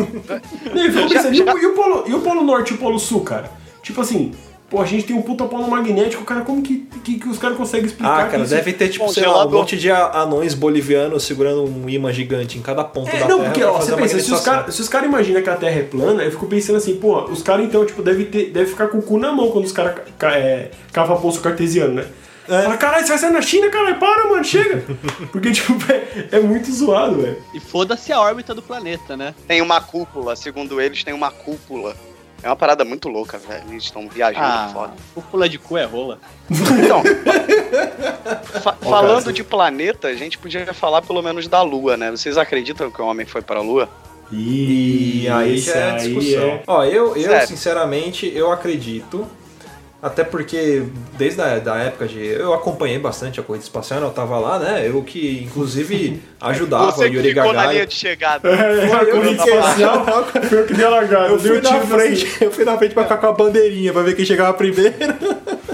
Não, 0.72 0.84
eu 0.84 0.92
fico 0.92 1.08
pensando, 1.08 1.34
e, 1.34 1.42
o, 1.42 1.58
e 1.58 1.66
o 1.66 1.74
polo, 1.74 2.04
e 2.06 2.14
o 2.14 2.20
Polo 2.20 2.42
Norte 2.44 2.72
e 2.72 2.74
o 2.74 2.78
Polo 2.78 2.98
Sul, 2.98 3.20
cara? 3.22 3.50
Tipo 3.82 4.00
assim, 4.00 4.32
pô, 4.70 4.80
a 4.80 4.84
gente 4.86 5.04
tem 5.04 5.14
um 5.16 5.22
puta 5.22 5.44
polo 5.44 5.68
magnético, 5.68 6.24
cara, 6.24 6.42
como 6.42 6.62
que, 6.62 6.86
que, 7.04 7.18
que 7.18 7.28
os 7.28 7.36
caras 7.38 7.56
conseguem 7.56 7.86
explicar 7.86 8.24
Ah, 8.24 8.28
cara, 8.28 8.42
isso- 8.44 8.54
deve 8.54 8.72
ter, 8.72 8.88
tipo, 8.88 9.12
sei 9.12 9.26
lá, 9.26 9.44
um 9.46 9.50
monte 9.50 9.76
de 9.76 9.90
anões 9.90 10.54
bolivianos 10.54 11.24
segurando 11.24 11.64
um 11.64 11.88
imã 11.88 12.12
gigante 12.12 12.56
em 12.58 12.62
cada 12.62 12.84
ponto 12.84 13.08
É, 13.10 13.18
da 13.20 13.28
não, 13.28 13.38
Terra. 13.38 13.50
porque 13.50 13.64
ó, 13.64 13.72
você 13.80 13.94
pensa, 13.96 14.18
se 14.20 14.32
os 14.32 14.40
caras 14.40 14.88
cara 14.88 15.06
imaginam 15.06 15.42
que 15.42 15.50
a 15.50 15.56
Terra 15.56 15.80
é 15.80 15.82
plana, 15.82 16.22
eu 16.22 16.30
fico 16.30 16.46
pensando 16.46 16.76
assim, 16.76 16.94
pô, 16.96 17.24
os 17.24 17.42
caras 17.42 17.66
então, 17.66 17.84
tipo, 17.84 18.02
deve, 18.02 18.24
ter, 18.26 18.50
deve 18.50 18.70
ficar 18.70 18.86
com 18.88 18.98
o 18.98 19.02
cu 19.02 19.18
na 19.18 19.32
mão 19.32 19.50
quando 19.50 19.64
os 19.64 19.72
caras 19.72 19.94
ca, 20.18 20.36
é, 20.36 20.70
cavam 20.92 21.20
poço 21.20 21.40
cartesiano, 21.40 21.94
né? 21.94 22.06
Fala, 22.46 22.76
caralho, 22.76 23.02
você 23.04 23.10
vai 23.10 23.18
sair 23.18 23.30
na 23.32 23.42
China, 23.42 23.70
caralho, 23.70 23.98
para, 23.98 24.26
mano, 24.28 24.44
chega! 24.44 24.82
Porque, 25.30 25.50
tipo, 25.52 25.72
é, 25.92 26.28
é 26.36 26.40
muito 26.40 26.70
zoado, 26.72 27.20
velho. 27.22 27.42
E 27.54 27.60
foda-se 27.60 28.12
a 28.12 28.20
órbita 28.20 28.54
do 28.54 28.62
planeta, 28.62 29.16
né? 29.16 29.34
Tem 29.46 29.60
uma 29.62 29.80
cúpula, 29.80 30.34
segundo 30.36 30.80
eles, 30.80 31.04
tem 31.04 31.14
uma 31.14 31.30
cúpula. 31.30 31.94
É 32.42 32.48
uma 32.48 32.56
parada 32.56 32.84
muito 32.84 33.08
louca, 33.08 33.38
velho. 33.38 33.62
Eles 33.70 33.84
estão 33.84 34.08
viajando 34.08 34.44
Ah, 34.44 34.70
foda. 34.72 34.92
cúpula 35.14 35.48
de 35.48 35.58
cu 35.58 35.78
é 35.78 35.84
rola. 35.84 36.18
Então, 36.50 37.00
fa- 38.60 38.72
falando 38.82 39.20
cara, 39.24 39.32
de 39.32 39.44
planeta, 39.44 40.08
a 40.08 40.14
gente 40.14 40.38
podia 40.38 40.74
falar 40.74 41.02
pelo 41.02 41.22
menos 41.22 41.46
da 41.46 41.62
Lua, 41.62 41.96
né? 41.96 42.10
Vocês 42.10 42.36
acreditam 42.36 42.90
que 42.90 43.00
o 43.00 43.06
homem 43.06 43.24
foi 43.24 43.42
pra 43.42 43.60
Lua? 43.60 43.88
E 44.32 45.28
aí 45.28 45.54
Isso 45.56 45.66
já 45.70 45.76
é 45.78 45.96
discussão. 45.96 46.42
é- 46.42 46.62
Ó, 46.66 46.84
eu, 46.84 47.14
eu 47.16 47.22
Sério. 47.30 47.46
sinceramente, 47.46 48.32
eu 48.34 48.50
acredito. 48.50 49.26
Até 50.02 50.24
porque, 50.24 50.82
desde 51.16 51.40
a 51.40 51.60
da 51.60 51.76
época 51.76 52.08
de. 52.08 52.26
Eu 52.26 52.52
acompanhei 52.52 52.98
bastante 52.98 53.38
a 53.38 53.42
corrida 53.44 53.62
espacial, 53.64 54.00
eu 54.00 54.10
tava 54.10 54.36
lá, 54.36 54.58
né? 54.58 54.82
Eu 54.84 55.00
que, 55.04 55.44
inclusive, 55.48 56.20
ajudava 56.40 56.90
Você 56.90 57.06
o 57.06 57.08
que 57.10 57.14
Yuri 57.18 57.28
ficou 57.28 57.44
na 57.44 57.52
Gagarin. 57.52 57.72
linha 57.74 57.86
de 57.86 57.94
chegada. 57.94 58.48
É, 58.48 58.92
a 58.92 59.02
eu 59.04 59.16
corrida 59.16 59.42
fiquei- 59.44 59.58
espacial 59.60 60.04
foi 60.48 60.62
o 60.62 60.66
que 60.66 60.74
deu 60.74 60.88
a 60.88 60.90
largada. 60.90 61.28
Eu 61.28 61.38
fui 61.38 61.60
na 61.60 61.80
frente, 61.82 62.26
assim. 62.26 62.44
eu 62.44 62.50
fui 62.50 62.64
na 62.64 62.76
frente 62.76 62.94
pra 62.94 63.04
ficar 63.04 63.18
com 63.18 63.26
a 63.28 63.32
bandeirinha 63.32 63.92
pra 63.92 64.02
ver 64.02 64.16
quem 64.16 64.24
chegava 64.24 64.52
primeiro. 64.54 64.92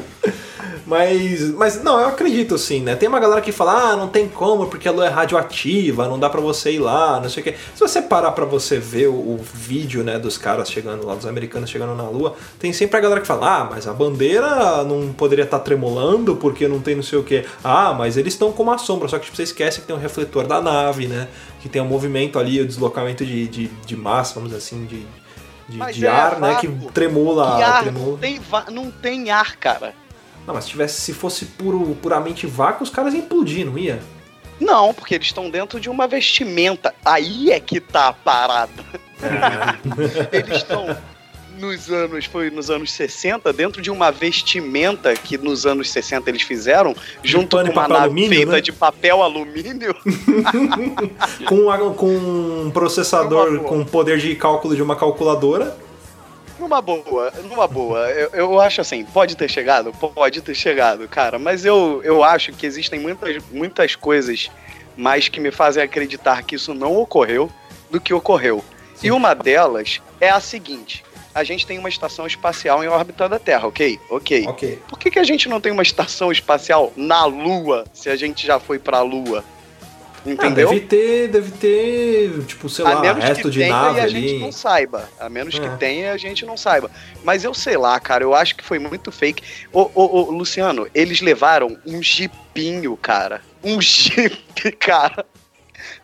Mas, 0.89 1.51
mas 1.51 1.83
não, 1.85 2.01
eu 2.01 2.09
acredito 2.09 2.57
sim, 2.57 2.81
né? 2.81 2.97
Tem 2.97 3.07
uma 3.07 3.21
galera 3.21 3.43
que 3.43 3.53
fala, 3.53 3.93
ah, 3.93 3.97
não 3.97 4.09
tem 4.09 4.27
como, 4.27 4.69
porque 4.69 4.89
a 4.89 4.91
lua 4.91 5.05
é 5.05 5.11
radioativa, 5.11 6.09
não 6.09 6.19
dá 6.19 6.31
pra 6.31 6.41
você 6.41 6.73
ir 6.73 6.79
lá, 6.79 7.21
não 7.21 7.29
sei 7.29 7.43
o 7.43 7.45
quê. 7.45 7.57
Se 7.75 7.81
você 7.81 8.01
parar 8.01 8.33
pra 8.33 8.47
você 8.47 8.79
ver 8.79 9.09
o, 9.09 9.13
o 9.13 9.39
vídeo, 9.53 10.03
né, 10.03 10.19
dos 10.19 10.39
caras 10.39 10.71
chegando 10.71 11.07
lá, 11.07 11.15
dos 11.15 11.27
americanos 11.27 11.69
chegando 11.69 11.95
na 11.95 12.09
lua, 12.09 12.35
tem 12.59 12.73
sempre 12.73 12.97
a 12.97 13.01
galera 13.01 13.21
que 13.21 13.27
fala, 13.27 13.59
ah, 13.59 13.69
mas 13.71 13.87
a 13.87 13.93
bandeira 13.93 14.83
não 14.85 15.13
poderia 15.13 15.45
estar 15.45 15.59
tremulando 15.59 16.37
porque 16.37 16.67
não 16.67 16.81
tem 16.81 16.97
não 16.97 17.03
sei 17.03 17.19
o 17.19 17.23
quê. 17.23 17.45
Ah, 17.63 17.93
mas 17.93 18.17
eles 18.17 18.33
estão 18.33 18.51
com 18.51 18.63
uma 18.63 18.79
sombra, 18.79 19.09
só 19.09 19.19
que 19.19 19.27
tipo, 19.27 19.37
você 19.37 19.43
esquece 19.43 19.83
que 19.83 19.87
tem 19.87 19.95
um 19.95 20.01
refletor 20.01 20.47
da 20.47 20.59
nave, 20.63 21.07
né? 21.07 21.29
Que 21.61 21.69
tem 21.69 21.83
um 21.83 21.87
movimento 21.87 22.39
ali, 22.39 22.63
o 22.63 22.67
deslocamento 22.67 23.27
de, 23.27 23.47
de, 23.47 23.67
de 23.67 23.95
massa, 23.95 24.37
vamos 24.37 24.49
dizer 24.49 24.65
assim, 24.65 24.87
de, 24.87 25.07
de, 25.69 25.93
de 25.93 26.07
é 26.07 26.09
ar, 26.09 26.41
né? 26.41 26.57
Que 26.59 26.67
tremula. 26.95 27.59
E 27.59 27.63
ar, 27.63 27.83
tremula. 27.83 28.13
não 28.13 28.17
tem, 28.17 28.41
não 28.71 28.91
tem 28.91 29.31
ar, 29.31 29.55
cara. 29.57 29.93
Não, 30.49 30.55
mas 30.55 30.65
se, 30.65 30.71
tivesse, 30.71 30.99
se 31.03 31.13
fosse 31.13 31.45
puro, 31.45 31.95
puramente 32.01 32.47
vácuo, 32.47 32.83
os 32.83 32.89
caras 32.89 33.13
iam 33.13 33.23
implodir, 33.23 33.67
não 33.67 33.77
ia? 33.77 34.01
Não, 34.59 34.95
porque 34.95 35.15
eles 35.15 35.27
estão 35.27 35.51
dentro 35.51 35.79
de 35.79 35.91
uma 35.91 36.09
vestimenta. 36.09 36.95
Aí 37.05 37.53
é 37.53 37.61
que 37.61 37.79
tá 37.79 38.09
a 38.09 38.13
parada. 38.15 38.73
eles 40.33 40.57
estão 40.57 40.97
nos 41.59 41.91
anos, 41.91 42.25
foi 42.25 42.49
nos 42.51 42.71
anos 42.71 42.91
60, 42.93 43.53
dentro 43.53 43.83
de 43.83 43.91
uma 43.91 44.11
vestimenta 44.11 45.13
que 45.15 45.37
nos 45.37 45.67
anos 45.67 45.91
60 45.91 46.31
eles 46.31 46.41
fizeram, 46.41 46.97
junto 47.23 47.59
com 47.59 47.63
uma 47.71 47.87
nave 47.87 48.05
alumínio, 48.05 48.31
feita 48.39 48.53
né? 48.53 48.61
de 48.63 48.73
papel 48.73 49.23
alumínio. 49.23 49.95
Com, 51.47 51.71
a- 51.71 51.95
com 51.95 52.07
um 52.67 52.71
processador 52.71 53.61
com 53.65 53.85
poder 53.85 54.17
de 54.19 54.35
cálculo 54.35 54.75
de 54.75 54.83
uma 54.83 54.97
calculadora. 54.97 55.77
Numa 56.59 56.83
boa, 56.83 57.33
numa 57.45 57.69
boa. 57.69 58.11
Eu, 58.11 58.31
eu 58.33 58.61
acho 58.61 58.81
assim, 58.81 59.05
pode 59.05 59.37
ter 59.37 59.49
chegado? 59.49 59.93
Pode 59.93 60.41
ter 60.41 60.55
chegado, 60.55 61.07
cara. 61.09 61.39
Mas 61.39 61.65
eu, 61.65 62.01
eu 62.03 62.25
acho 62.25 62.53
que 62.53 62.67
existem 62.67 62.99
muitas, 62.99 63.43
muitas 63.51 63.95
coisas 63.95 64.51
mais 64.97 65.29
que 65.29 65.39
me 65.39 65.51
fazem 65.51 65.83
acreditar 65.83 66.43
que 66.43 66.57
isso 66.57 66.75
não 66.75 66.97
ocorreu 66.97 67.51
do 67.91 68.01
que 68.01 68.13
ocorreu. 68.13 68.65
E 69.03 69.11
uma 69.11 69.35
delas 69.35 70.01
é 70.21 70.29
a 70.29 70.41
seguinte: 70.41 71.05
a 71.35 71.45
gente 71.45 71.67
tem 71.67 71.79
uma 71.79 71.89
estação 71.89 72.27
espacial 72.27 72.83
em 72.83 72.89
órbita 72.89 73.29
da 73.29 73.39
Terra, 73.39 73.69
ok? 73.69 74.01
Ok. 74.11 74.45
Ok. 74.49 74.83
Por 74.89 74.99
que, 74.99 75.11
que 75.11 75.19
a 75.19 75.25
gente 75.25 75.49
não 75.49 75.61
tem 75.61 75.71
uma 75.71 75.83
estação 75.83 76.33
espacial 76.33 76.93
na 76.97 77.25
Lua 77.25 77.85
se 77.93 78.11
a 78.11 78.17
gente 78.17 78.47
já 78.47 78.59
foi 78.59 78.79
pra 78.79 79.01
Lua? 79.03 79.45
Ah, 80.31 80.47
Entendeu? 80.47 80.69
deve 80.69 80.81
ter, 80.81 81.29
deve 81.29 81.51
ter, 81.53 82.43
tipo, 82.45 82.69
sei 82.69 82.85
a 82.85 82.91
lá, 82.91 83.01
menos 83.01 83.25
resto 83.25 83.43
que 83.45 83.51
de 83.51 83.59
tenha 83.61 83.73
nave 83.83 83.97
e 83.97 84.01
a 84.01 84.05
ali. 84.05 84.29
gente 84.29 84.41
não 84.41 84.53
saiba. 84.53 85.09
A 85.19 85.29
menos 85.29 85.55
É. 85.57 85.61
que 85.61 85.77
tenha 85.79 86.13
a 86.13 86.17
gente 86.17 86.45
não 86.45 86.57
saiba. 86.57 86.91
Mas 87.25 87.45
eu 87.45 87.55
sei 87.55 87.77
lá, 87.77 87.99
cara, 88.01 88.23
eu 88.25 88.35
acho 88.35 88.57
que 88.57 88.65
foi 88.65 88.79
muito 88.79 89.11
fake. 89.13 89.43
Ô, 89.73 89.91
ô, 89.95 90.05
ô, 90.27 90.31
Luciano, 90.31 90.87
eles 90.95 91.21
levaram 91.21 91.77
um 91.87 92.03
jipinho, 92.03 92.97
cara. 92.97 93.41
Um 93.63 93.81
jipe, 93.83 94.73
cara. 94.73 95.25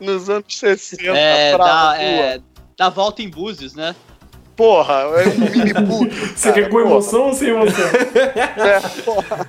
Nos 0.00 0.28
anos 0.30 0.56
60 0.58 1.02
É, 1.16 1.54
pra 1.56 1.64
dá, 1.64 1.90
rua. 1.90 1.96
é, 2.02 2.40
dá 2.76 2.88
volta 2.88 3.22
em 3.22 3.28
Búzios, 3.28 3.74
né? 3.74 3.94
Porra, 4.56 4.94
é 4.94 5.28
um 5.28 5.38
mini 5.50 5.74
puto. 5.74 6.14
Você 6.14 6.52
quer 6.52 6.68
com 6.68 6.80
emoção 6.80 7.22
ou 7.28 7.34
sem 7.34 7.48
emoção? 7.48 7.84
É, 8.56 8.80
porra. 9.02 9.48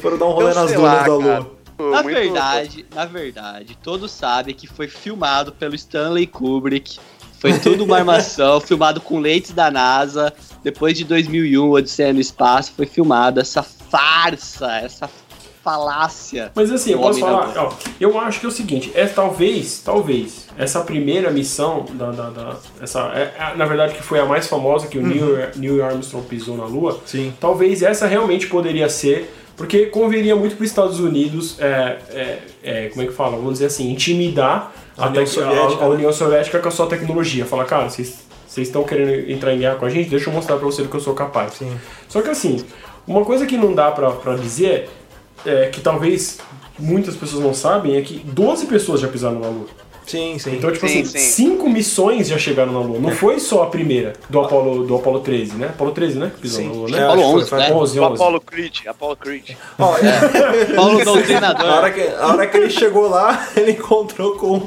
Foram 0.00 0.16
dar 0.18 0.24
um 0.26 0.30
rolê 0.30 0.50
Eu 0.50 0.54
nas 0.54 0.72
dunas 0.72 0.80
lá, 0.82 0.94
da 1.02 1.24
cara. 1.24 1.46
Na 1.78 2.02
Muito- 2.02 2.06
verdade, 2.14 2.86
na 2.94 3.04
verdade, 3.04 3.76
todos 3.82 4.10
sabem 4.12 4.54
que 4.54 4.66
foi 4.66 4.86
filmado 4.88 5.52
pelo 5.52 5.74
Stanley 5.74 6.26
Kubrick. 6.26 6.98
Foi 7.40 7.58
tudo 7.58 7.84
uma 7.84 7.98
armação, 7.98 8.60
filmado 8.62 9.00
com 9.00 9.18
leites 9.18 9.50
da 9.52 9.70
NASA. 9.70 10.32
Depois 10.62 10.96
de 10.96 11.04
2001, 11.04 11.70
Odisseia 11.70 12.12
no 12.12 12.20
Espaço, 12.20 12.72
foi 12.76 12.86
filmado 12.86 13.40
essa 13.40 13.62
farsa, 13.62 14.70
essa 14.78 15.10
falácia. 15.62 16.52
Mas 16.54 16.70
assim, 16.70 16.92
eu 16.92 16.98
posso 16.98 17.20
falar, 17.20 17.52
ó, 17.56 17.72
eu 17.98 18.18
acho 18.20 18.38
que 18.38 18.44
é 18.46 18.48
o 18.48 18.52
seguinte, 18.52 18.92
é 18.94 19.06
talvez, 19.06 19.80
talvez, 19.82 20.46
essa 20.58 20.82
primeira 20.82 21.30
missão 21.30 21.86
da, 21.94 22.10
da, 22.10 22.30
da- 22.30 22.56
essa, 22.82 23.00
é, 23.14 23.34
é, 23.38 23.56
na 23.56 23.64
verdade 23.64 23.94
que 23.94 24.02
foi 24.02 24.20
a 24.20 24.26
mais 24.26 24.46
famosa 24.46 24.86
que 24.88 24.98
o 24.98 25.02
Neil, 25.06 25.36
Neil 25.56 25.82
Armstrong 25.84 26.26
pisou 26.26 26.56
na 26.56 26.64
Lua, 26.66 27.00
Sim. 27.06 27.32
talvez 27.40 27.82
essa 27.82 28.06
realmente 28.06 28.46
poderia 28.46 28.90
ser, 28.90 29.34
porque 29.56 29.86
converia 29.86 30.34
muito 30.36 30.56
para 30.56 30.64
os 30.64 30.70
Estados 30.70 31.00
Unidos, 31.00 31.56
é, 31.60 31.98
é, 32.10 32.38
é, 32.62 32.88
como 32.88 33.02
é 33.02 33.06
que 33.06 33.12
fala, 33.12 33.36
vamos 33.36 33.54
dizer 33.54 33.66
assim, 33.66 33.90
intimidar 33.90 34.72
A 34.96 35.06
a, 35.06 35.08
União 35.08 35.26
Soviética, 35.26 35.82
a- 35.82 35.86
a? 35.86 35.88
União 35.90 36.12
Soviética 36.12 36.58
com 36.58 36.68
a 36.68 36.70
sua 36.70 36.86
tecnologia. 36.86 37.44
Fala, 37.44 37.64
cara, 37.64 37.88
vocês 37.88 38.24
estão 38.56 38.84
querendo 38.84 39.30
entrar 39.30 39.52
em 39.54 39.58
guerra 39.58 39.76
com 39.76 39.84
a 39.86 39.90
gente? 39.90 40.08
Deixa 40.10 40.28
eu 40.30 40.34
mostrar 40.34 40.56
para 40.56 40.64
você 40.66 40.82
do 40.82 40.88
que 40.88 40.96
eu 40.96 41.00
sou 41.00 41.14
capaz. 41.14 41.54
Sim. 41.54 41.72
Só 42.08 42.20
que 42.22 42.30
assim, 42.30 42.64
uma 43.06 43.24
coisa 43.24 43.46
que 43.46 43.56
não 43.56 43.74
dá 43.74 43.90
pra 43.90 44.36
dizer, 44.36 44.88
é, 45.44 45.66
que 45.66 45.80
talvez 45.80 46.38
muitas 46.78 47.14
pessoas 47.16 47.42
não 47.42 47.54
sabem, 47.54 47.96
é 47.96 48.02
que 48.02 48.18
12 48.24 48.66
pessoas 48.66 49.00
já 49.00 49.08
pisaram 49.08 49.38
na 49.38 49.48
Lua. 49.48 49.66
Sim, 50.06 50.38
sim. 50.38 50.56
Então, 50.56 50.70
tipo 50.70 50.86
Sim, 50.86 51.00
assim, 51.02 51.18
sim. 51.18 51.20
cinco 51.30 51.68
missões 51.68 52.28
já 52.28 52.36
chegaram 52.36 52.72
na 52.72 52.80
Lua. 52.80 52.98
Não 53.00 53.10
foi 53.10 53.38
só 53.40 53.62
a 53.62 53.66
primeira 53.66 54.12
do 54.28 54.38
Apollo, 54.40 54.84
do 54.86 54.96
Apollo 54.96 55.20
13, 55.20 55.56
né? 55.56 55.68
Apollo 55.68 55.92
13, 55.92 56.18
né? 56.18 56.30
Que 56.34 56.42
pisou 56.42 56.60
Sim. 56.60 56.68
na 56.68 56.74
Lua, 56.74 56.88
É, 56.88 56.92
né? 56.92 57.04
Apollo 57.04 57.16
que 57.16 57.24
foi- 57.24 57.38
11, 57.38 57.48
foi- 57.48 57.58
né? 57.58 57.72
11, 57.72 57.98
O 57.98 58.02
11. 58.04 58.14
Apollo 58.14 58.40
Creed, 58.42 58.76
Apollo 58.86 59.16
Creed. 59.16 59.50
Ó, 59.78 59.94
Paulo 60.76 61.00
a, 61.00 61.04
Doutrinador. 61.04 61.66
hora 61.66 61.90
que, 61.90 62.00
a 62.02 62.26
hora 62.28 62.46
que 62.46 62.56
ele 62.56 62.70
chegou 62.70 63.08
lá, 63.08 63.48
ele 63.56 63.72
encontrou 63.72 64.36
com, 64.36 64.60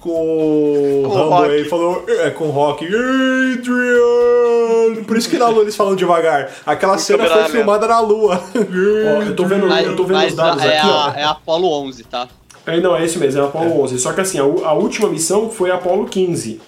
com 0.00 0.10
o 0.10 1.02
Com 1.08 1.08
o 1.08 1.14
Rambo 1.14 1.30
Rock. 1.30 1.50
aí, 1.50 1.64
falou 1.64 2.04
é, 2.06 2.30
com 2.30 2.44
o 2.48 2.50
Rock, 2.50 2.84
Adrian! 2.86 5.02
Por 5.06 5.16
isso 5.16 5.28
que 5.28 5.38
na 5.38 5.48
lua 5.48 5.62
eles 5.62 5.76
falam 5.76 5.96
devagar. 5.96 6.50
Aquela 6.66 6.98
cena 6.98 7.24
foi 7.26 7.36
lenta. 7.36 7.48
filmada 7.50 7.86
na 7.88 8.00
lua. 8.00 8.40
Ó, 8.54 9.22
eu 9.22 9.34
tô 9.36 9.44
vendo, 9.46 9.66
Mas, 9.66 9.86
eu 9.86 9.96
tô 9.96 10.04
vendo 10.04 10.16
mas 10.16 10.30
os 10.32 10.36
dados 10.36 10.62
é, 10.62 10.78
aqui, 10.78 10.86
a, 10.86 10.90
ó. 10.90 11.10
é 11.14 11.24
Apollo 11.24 11.68
11, 11.86 12.04
tá? 12.04 12.28
É, 12.66 12.80
não, 12.80 12.96
é 12.96 13.04
isso 13.04 13.18
mesmo, 13.18 13.40
é 13.40 13.44
Apollo 13.44 13.82
11. 13.82 13.98
Só 13.98 14.12
que 14.12 14.20
assim, 14.20 14.38
a, 14.38 14.42
a 14.42 14.72
última 14.72 15.08
missão 15.08 15.50
foi 15.50 15.70
a 15.70 15.74
Apollo 15.74 16.06
15. 16.06 16.60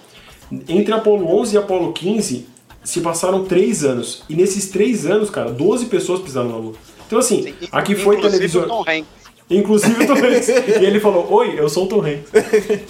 Entre 0.69 0.93
Apollo 0.93 1.27
11 1.39 1.55
e 1.55 1.57
Apollo 1.57 1.93
15 1.93 2.47
se 2.83 3.01
passaram 3.01 3.43
três 3.45 3.83
anos. 3.83 4.23
E 4.29 4.35
nesses 4.35 4.69
três 4.69 5.05
anos, 5.05 5.29
cara, 5.29 5.51
12 5.51 5.87
pessoas 5.87 6.21
pisaram 6.21 6.49
na 6.49 6.55
Lua. 6.55 6.73
Então 7.05 7.19
assim, 7.19 7.53
aqui 7.71 7.95
foi 7.95 8.19
televisor. 8.21 8.63
o 8.63 8.67
Tom 8.67 8.85
Hanks. 8.87 9.17
Inclusive 9.49 10.03
o 10.03 10.07
Tom 10.07 10.13
Hanks. 10.13 10.47
e 10.49 10.85
ele 10.85 10.99
falou, 10.99 11.25
oi, 11.31 11.55
eu 11.57 11.69
sou 11.69 11.85
o 11.85 11.87
Tom 11.87 12.01
Hanks. 12.01 12.31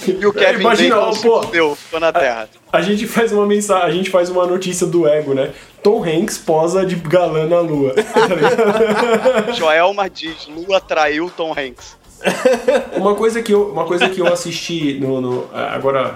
E 0.07 0.25
o 0.25 0.33
Kevin 0.33 0.61
Imagina, 0.61 0.95
Bacon 0.95 1.21
pô. 1.21 1.43
fudeu, 1.43 1.75
ficou 1.75 1.99
na 1.99 2.11
Terra. 2.11 2.49
A 2.71 2.81
gente 2.81 3.07
faz 3.07 3.31
uma 3.31 3.45
mensagem, 3.45 3.87
a 3.87 3.91
gente 3.91 4.09
faz 4.09 4.29
uma 4.29 4.45
notícia 4.45 4.85
do 4.85 5.07
ego, 5.07 5.33
né? 5.33 5.51
Tom 5.81 6.03
Hanks 6.03 6.37
posa 6.37 6.85
de 6.85 6.95
galã 6.95 7.45
na 7.45 7.59
Lua. 7.59 7.93
Tá? 7.93 9.51
Joelma 9.53 10.09
diz, 10.09 10.47
Lua 10.47 10.81
traiu 10.81 11.31
Tom 11.35 11.51
Hanks. 11.51 11.95
Uma 12.97 13.15
coisa 13.15 13.41
que 13.41 13.53
eu, 13.53 13.69
uma 13.69 13.85
coisa 13.85 14.09
que 14.09 14.19
eu 14.19 14.27
assisti 14.27 14.97
no, 14.99 15.21
no- 15.21 15.47
agora, 15.53 16.15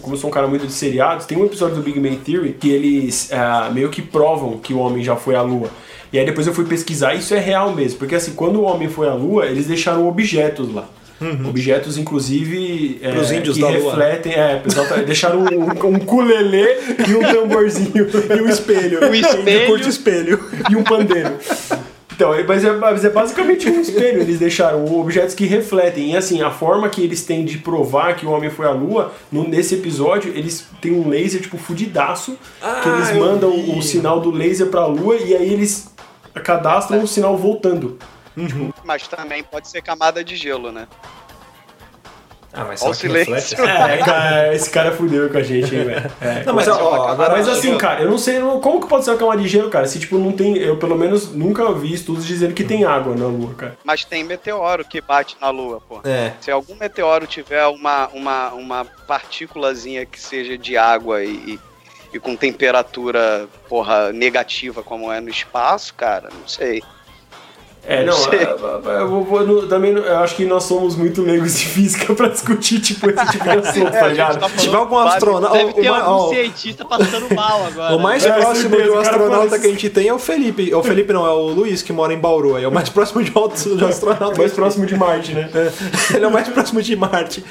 como 0.00 0.14
eu 0.14 0.18
sou 0.18 0.30
um 0.30 0.32
cara 0.32 0.46
muito 0.46 0.66
de 0.66 0.72
seriados, 0.72 1.26
tem 1.26 1.36
um 1.36 1.44
episódio 1.44 1.76
do 1.76 1.82
Big 1.82 1.98
Bang 1.98 2.16
Theory 2.16 2.52
que 2.58 2.70
eles 2.70 3.30
ah, 3.32 3.70
meio 3.72 3.88
que 3.90 4.00
provam 4.00 4.58
que 4.58 4.72
o 4.72 4.78
homem 4.78 5.02
já 5.02 5.16
foi 5.16 5.34
à 5.34 5.42
Lua. 5.42 5.68
E 6.12 6.18
aí 6.18 6.24
depois 6.26 6.46
eu 6.46 6.54
fui 6.54 6.64
pesquisar, 6.64 7.14
e 7.14 7.18
isso 7.18 7.34
é 7.34 7.38
real 7.38 7.72
mesmo, 7.72 7.98
porque 7.98 8.14
assim, 8.14 8.32
quando 8.34 8.56
o 8.60 8.62
homem 8.64 8.88
foi 8.88 9.08
à 9.08 9.14
Lua, 9.14 9.46
eles 9.46 9.66
deixaram 9.66 10.06
objetos 10.08 10.72
lá. 10.72 10.86
Objetos, 11.48 11.96
inclusive, 11.98 12.98
é, 13.00 13.12
Pros 13.12 13.30
índios 13.30 13.54
que 13.56 13.62
da 13.62 13.68
Lua. 13.68 13.90
refletem. 13.94 14.32
É, 14.32 14.60
exatamente, 14.66 15.06
deixaram 15.06 15.38
um, 15.40 15.86
um 15.88 15.94
ukulele 15.96 16.66
e 17.08 17.14
um 17.14 17.20
tamborzinho 17.22 17.92
E 18.36 18.40
o 18.40 18.48
espelho. 18.48 19.08
O 19.08 19.14
espelho. 19.14 19.66
Curte 19.68 19.88
espelho. 19.88 20.44
e 20.68 20.74
um 20.74 20.82
pandeiro. 20.82 21.30
Então, 22.14 22.32
é- 22.34 22.42
mas 22.44 22.64
é, 22.64 22.72
mas 22.72 23.04
é 23.04 23.10
basicamente 23.10 23.68
um 23.68 23.80
espelho. 23.80 24.20
Eles 24.20 24.38
deixaram 24.38 24.84
objetos 25.00 25.34
que 25.34 25.46
refletem. 25.46 26.12
E 26.12 26.16
assim, 26.16 26.42
a 26.42 26.50
forma 26.50 26.88
que 26.88 27.02
eles 27.02 27.24
têm 27.24 27.44
de 27.44 27.58
provar 27.58 28.14
que 28.16 28.26
o 28.26 28.30
homem 28.30 28.50
foi 28.50 28.66
à 28.66 28.70
lua, 28.70 29.12
no- 29.30 29.46
nesse 29.48 29.74
episódio, 29.74 30.30
eles 30.36 30.66
têm 30.80 30.92
um 30.92 31.08
laser, 31.08 31.40
tipo, 31.40 31.56
fudidaço, 31.58 32.36
que 32.82 32.88
eles 32.88 33.16
mandam 33.16 33.50
vi. 33.52 33.78
o 33.78 33.82
sinal 33.82 34.20
do 34.20 34.30
laser 34.30 34.66
pra 34.68 34.86
lua 34.86 35.16
e 35.16 35.34
aí 35.34 35.52
eles 35.52 35.90
cadastram 36.44 37.02
o 37.02 37.06
sinal 37.08 37.36
voltando. 37.36 37.98
Mas 38.84 39.06
também 39.08 39.42
pode 39.44 39.68
ser 39.68 39.82
camada 39.82 40.24
de 40.24 40.36
gelo, 40.36 40.72
né? 40.72 40.86
Ah, 42.52 42.64
mas 42.66 42.82
Olha 42.82 42.92
será 42.94 43.12
o 43.14 43.16
que 43.16 43.24
silêncio. 43.24 43.56
reflete? 43.56 43.62
É, 43.92 43.96
cara, 43.98 44.54
esse 44.54 44.70
cara 44.70 44.92
fudeu 44.92 45.30
com 45.30 45.38
a 45.38 45.42
gente, 45.42 45.74
hein, 45.74 45.84
velho. 45.84 46.10
É, 46.20 46.44
Não, 46.44 46.52
mas 46.54 46.68
ó, 46.68 47.08
agora 47.08 47.32
Mas 47.32 47.48
assim, 47.48 47.76
cara, 47.78 48.02
eu 48.02 48.10
não 48.10 48.18
sei 48.18 48.40
como 48.60 48.80
que 48.80 48.86
pode 48.86 49.04
ser 49.04 49.10
uma 49.12 49.16
camada 49.16 49.40
de 49.40 49.48
gelo, 49.48 49.70
cara. 49.70 49.86
Se 49.86 49.98
tipo 49.98 50.18
não 50.18 50.32
tem, 50.32 50.56
eu 50.58 50.76
pelo 50.76 50.96
menos 50.96 51.32
nunca 51.32 51.72
vi 51.72 51.94
estudos 51.94 52.26
dizendo 52.26 52.52
que 52.52 52.62
tem 52.64 52.84
água 52.84 53.14
na 53.14 53.26
Lua, 53.26 53.54
cara. 53.54 53.76
Mas 53.82 54.04
tem 54.04 54.22
meteoro 54.22 54.84
que 54.84 55.00
bate 55.00 55.36
na 55.40 55.48
Lua, 55.48 55.80
pô. 55.88 56.00
É. 56.04 56.32
Se 56.40 56.50
algum 56.50 56.74
meteoro 56.74 57.26
tiver 57.26 57.66
uma, 57.66 58.08
uma, 58.08 58.48
uma 58.52 58.84
partículazinha 59.06 60.04
que 60.04 60.20
seja 60.20 60.58
de 60.58 60.76
água 60.76 61.24
e, 61.24 61.30
e, 61.30 61.60
e 62.12 62.20
com 62.20 62.36
temperatura, 62.36 63.48
porra, 63.68 64.12
negativa 64.12 64.82
como 64.82 65.10
é 65.10 65.20
no 65.20 65.30
espaço, 65.30 65.94
cara, 65.94 66.28
não 66.30 66.46
sei. 66.46 66.82
É, 67.84 68.04
não, 68.04 68.12
Sei. 68.12 68.38
é, 68.38 68.42
é, 68.42 69.00
eu 69.02 69.44
no- 69.44 69.66
também 69.66 69.90
eu 69.92 70.18
acho 70.18 70.36
que 70.36 70.44
nós 70.44 70.62
somos 70.62 70.94
muito 70.94 71.20
leigos 71.20 71.58
de 71.58 71.66
física 71.66 72.14
pra 72.14 72.28
discutir 72.28 72.78
tipo 72.80 73.10
esse 73.10 73.26
tipo 73.32 73.42
de 73.42 73.50
assunto, 73.58 73.90
tá 73.90 73.98
gente 74.02 74.08
ligado? 74.10 74.38
tá 74.38 74.48
Se 74.50 74.56
tiver 74.58 74.76
algum 74.76 74.98
astronauta. 74.98 75.58
Deve 75.58 75.72
ter 75.72 75.88
algum 75.88 76.10
ó, 76.12 76.28
cientista 76.28 76.84
passando 76.84 77.34
mal 77.34 77.64
agora. 77.66 77.96
o 77.96 77.98
mais 77.98 78.24
É, 78.24 78.30
próximo 78.30 78.76
de 78.80 78.88
um 78.88 78.98
astronauta 79.00 79.58
que 79.58 79.66
a 79.66 79.70
gente 79.70 79.90
tem 79.90 80.06
é 80.06 80.14
o 80.14 80.18
Felipe. 80.20 80.70
É 80.70 80.76
o 80.76 80.82
Felipe 80.84 81.12
não, 81.12 81.26
é 81.26 81.30
o 81.30 81.48
Luiz 81.48 81.82
que 81.82 81.92
mora 81.92 82.14
em 82.14 82.18
Bauru. 82.18 82.54
aí 82.54 82.62
É 82.62 82.68
o 82.68 82.72
mais 82.72 82.88
próximo 82.90 83.20
de, 83.20 83.32
de 83.32 83.84
astronauta. 83.84 84.38
Mais 84.38 84.52
próximo 84.52 84.86
de 84.86 84.96
Marte, 84.96 85.32
né? 85.34 85.50
Ele 86.14 86.24
é 86.24 86.28
o 86.28 86.32
mais 86.32 86.48
próximo 86.48 86.80
de 86.80 86.94
Marte. 86.94 87.44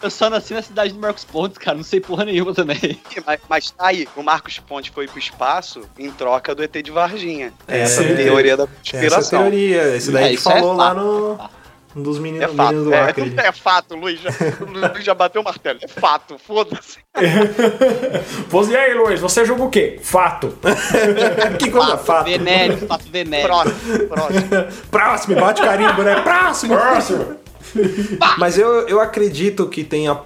Eu 0.00 0.10
só 0.10 0.30
nasci 0.30 0.54
na 0.54 0.62
cidade 0.62 0.92
do 0.92 0.98
Marcos 1.00 1.24
Pontes, 1.24 1.58
cara. 1.58 1.76
Não 1.76 1.82
sei 1.84 2.00
porra 2.00 2.24
nenhuma 2.24 2.54
também. 2.54 3.00
Mas, 3.26 3.40
mas 3.48 3.70
tá 3.72 3.86
aí, 3.88 4.08
o 4.14 4.22
Marcos 4.22 4.58
Ponte 4.60 4.90
foi 4.92 5.08
pro 5.08 5.18
espaço 5.18 5.82
em 5.98 6.10
troca 6.10 6.54
do 6.54 6.62
ET 6.62 6.72
de 6.82 6.90
Varginha. 6.90 7.52
É, 7.66 7.80
Essa 7.80 8.02
sim. 8.02 8.14
teoria 8.14 8.56
da 8.56 8.64
Essa 8.64 8.72
é 8.72 8.76
conspiração. 8.92 9.40
teoria. 9.42 9.96
Esse 9.96 10.12
daí 10.12 10.22
É, 10.22 10.26
a 10.26 10.30
gente 10.30 10.38
é 10.38 10.42
falou 10.42 10.72
lá 10.74 10.88
fato. 10.94 11.00
no. 11.00 11.50
um 11.96 12.02
Dos 12.02 12.18
É 12.18 12.20
meninos, 12.20 12.54
fato, 12.54 12.68
meninos 12.74 12.84
do 12.84 12.94
é, 12.94 13.00
Acre. 13.00 13.34
é 13.38 13.52
fato, 13.52 13.96
Luiz 13.96 14.20
já, 14.20 14.30
o 14.60 14.64
Luiz 14.70 15.04
já 15.04 15.14
bateu 15.14 15.40
o 15.40 15.44
martelo. 15.44 15.80
É 15.82 15.88
fato, 15.88 16.38
foda-se. 16.38 16.98
E 18.70 18.76
aí, 18.76 18.94
Luiz, 18.94 19.18
você 19.20 19.44
joga 19.44 19.64
o 19.64 19.70
quê? 19.70 19.98
Fato. 20.02 20.56
que 21.58 21.70
coisa 21.70 21.96
fato. 21.98 22.26
Venéreo, 22.26 22.78
fato 22.86 23.04
venéreo. 23.10 23.46
Próximo, 23.48 24.08
próximo. 24.08 24.48
Próximo, 24.90 25.40
bate 25.40 25.62
carimbo, 25.62 26.02
né? 26.02 26.20
Próximo! 26.20 26.76
Próximo. 26.76 27.36
Mas 28.38 28.58
eu, 28.58 28.88
eu 28.88 29.00
acredito 29.00 29.66
que 29.68 29.84
tenha. 29.84 30.18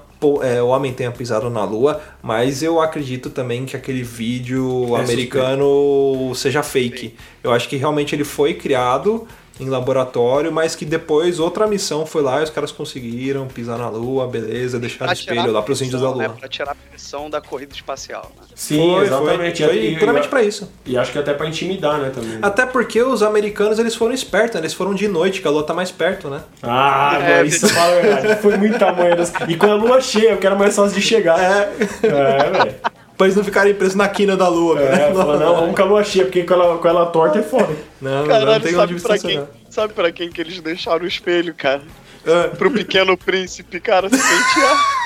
é, 0.43 0.63
o 0.63 0.69
homem 0.69 0.93
tenha 0.93 1.11
pisado 1.11 1.51
na 1.51 1.65
lua, 1.65 2.01
mas 2.23 2.63
eu 2.63 2.81
acredito 2.81 3.29
também 3.29 3.65
que 3.65 3.77
aquele 3.77 4.03
vídeo 4.03 4.97
É 4.97 5.01
americano 5.01 6.33
seja 6.35 6.63
fake. 6.63 7.15
Eu 7.43 7.53
acho 7.53 7.69
que 7.69 7.77
realmente 7.77 8.15
ele 8.15 8.25
foi 8.25 8.55
criado 8.55 9.27
em 9.63 9.69
laboratório, 9.69 10.53
mas 10.53 10.75
que 10.75 10.85
depois 10.85 11.39
outra 11.39 11.67
missão 11.67 12.05
foi 12.05 12.23
lá 12.23 12.41
e 12.41 12.45
os 12.45 12.51
caras 12.51 12.71
conseguiram 12.73 13.47
pisar 13.47 13.79
na 13.79 13.89
lua, 13.89 14.27
beleza, 14.27 14.79
deixaram 14.79 15.07
Pra 15.07 15.13
espelho 15.15 15.53
lá 15.53 15.61
a 15.61 15.63
pros 15.63 15.81
índios 15.83 16.01
da 16.03 16.09
lua. 16.11 16.23
né, 16.29 16.31
Pra 16.39 16.49
tirar 16.49 16.73
a 16.73 16.75
pressão 16.75 17.31
da 17.31 17.41
corrida 17.41 17.73
espacial. 17.75 18.31
Né? 18.37 18.43
Sim, 18.55 18.93
Foi, 18.95 19.05
exatamente. 19.07 19.63
Foi, 19.65 19.73
foi 19.73 19.85
E- 19.87 19.99
puramente 19.99 20.29
pra 20.29 20.43
isso. 20.43 20.71
E 20.85 20.97
acho 20.99 21.13
que 21.13 21.19
até 21.19 21.33
pra 21.35 21.47
intimidar, 21.47 21.99
né, 21.99 22.11
também. 22.15 22.39
Até 22.43 22.67
porque 22.67 23.01
os 23.03 23.23
americanos 23.23 23.79
eles 23.79 23.95
foram 23.95 24.13
espertos, 24.15 24.55
né? 24.55 24.61
eles 24.63 24.75
foram 24.75 24.95
de 24.95 25.09
noite, 25.09 25.41
que 25.41 25.49
a 25.49 25.51
lua 25.51 25.63
tá 25.65 25.73
mais 25.75 25.91
perto, 25.91 26.29
né? 26.29 26.41
Ah, 26.63 27.13
É, 27.15 27.25
agora 27.25 27.47
isso 27.47 27.69
fala 27.69 27.99
a 27.99 28.01
verdade. 28.01 28.43
Foi 28.43 28.57
muito 28.57 28.79
tamanho 28.79 29.17
das... 29.17 29.33
E 29.49 29.57
com 29.57 29.67
a 29.71 29.75
lua 29.75 30.01
cheia, 30.01 30.31
eu 30.33 30.39
quero 30.39 30.59
mais 30.59 30.75
fácil 30.77 30.95
de 30.99 31.03
chegar. 31.03 31.39
É, 31.41 31.73
é 32.03 32.51
velho. 32.51 32.75
Pra 33.17 33.27
eles 33.27 33.37
não 33.37 33.45
ficarem 33.45 33.75
presos 33.75 33.95
na 33.95 34.09
quina 34.09 34.37
da 34.37 34.49
lua. 34.49 34.81
É, 34.81 34.91
né? 34.91 35.15
fala, 35.15 35.39
não, 35.39 35.55
vamos 35.57 35.77
com 35.77 35.83
a 35.83 35.85
lua 35.85 36.05
cheia, 36.05 36.25
porque 36.25 36.45
com 36.45 36.55
ela, 36.55 36.79
com 36.79 36.89
ela 36.89 37.07
torta 37.07 37.39
é 37.39 37.43
foda. 37.43 37.75
Não, 38.01 38.21
não 38.21 38.27
Caralho, 38.27 38.63
tem 38.63 38.75
sabe 38.75 38.95
onde 38.95 39.03
pra, 39.03 39.19
quem, 39.19 39.49
sabe 39.71 39.95
pra 39.95 40.13
quem 40.13 40.31
que 40.31 40.41
eles 40.41 40.61
deixaram 40.61 41.05
o 41.05 41.09
espelho, 41.09 41.55
cara? 41.55 41.83
É. 42.27 42.49
Pro 42.49 42.71
pequeno 42.71 43.17
príncipe, 43.17 43.81
cara, 43.81 44.09
se 44.09 44.17
pentear. 44.17 45.03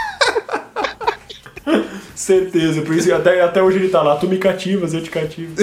Certeza, 2.14 2.80
por 2.82 2.94
isso 2.94 3.12
até, 3.12 3.42
até 3.42 3.62
hoje 3.62 3.78
ele 3.78 3.88
tá 3.88 4.00
lá, 4.00 4.16
tu 4.16 4.28
me 4.28 4.38
cativas, 4.38 4.94
eu 4.94 5.02
te 5.02 5.10
cativo. 5.10 5.54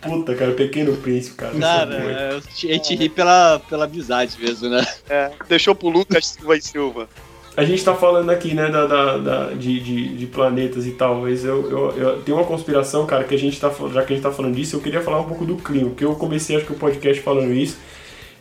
Puta, 0.00 0.34
cara, 0.34 0.52
pequeno 0.52 0.94
príncipe, 0.96 1.36
cara. 1.36 1.56
é 1.56 1.60
Cara, 1.60 2.36
a 2.36 2.40
gente 2.54 2.94
ri 2.94 3.08
pela, 3.08 3.60
pela 3.68 3.86
amizade 3.86 4.36
mesmo, 4.38 4.68
né? 4.68 4.86
É, 5.08 5.30
deixou 5.48 5.74
pro 5.74 5.88
Lucas 5.88 6.26
Silva 6.28 6.56
e 6.56 6.62
Silva. 6.62 7.08
A 7.58 7.64
gente 7.64 7.84
tá 7.84 7.92
falando 7.92 8.30
aqui, 8.30 8.54
né, 8.54 8.68
da, 8.70 8.86
da- 8.86 9.18
da- 9.18 9.44
de, 9.50 9.80
de, 9.80 10.16
de 10.16 10.26
planetas 10.26 10.86
e 10.86 10.92
tal, 10.92 11.16
mas 11.16 11.44
eu, 11.44 11.68
eu, 11.68 11.90
eu 11.96 12.22
tenho 12.22 12.38
uma 12.38 12.46
conspiração, 12.46 13.04
cara, 13.04 13.24
que 13.24 13.34
a 13.34 13.38
gente 13.38 13.58
tá 13.58 13.68
já 13.92 14.02
que 14.04 14.12
a 14.12 14.16
gente 14.16 14.22
tá 14.22 14.30
falando 14.30 14.54
disso, 14.54 14.76
eu 14.76 14.80
queria 14.80 15.00
falar 15.00 15.20
um 15.20 15.24
pouco 15.24 15.44
do 15.44 15.56
clima, 15.56 15.88
porque 15.90 16.04
eu 16.04 16.14
comecei 16.14 16.54
acho 16.56 16.64
que 16.66 16.72
o 16.72 16.76
podcast 16.76 17.20
falando 17.20 17.52
isso. 17.52 17.76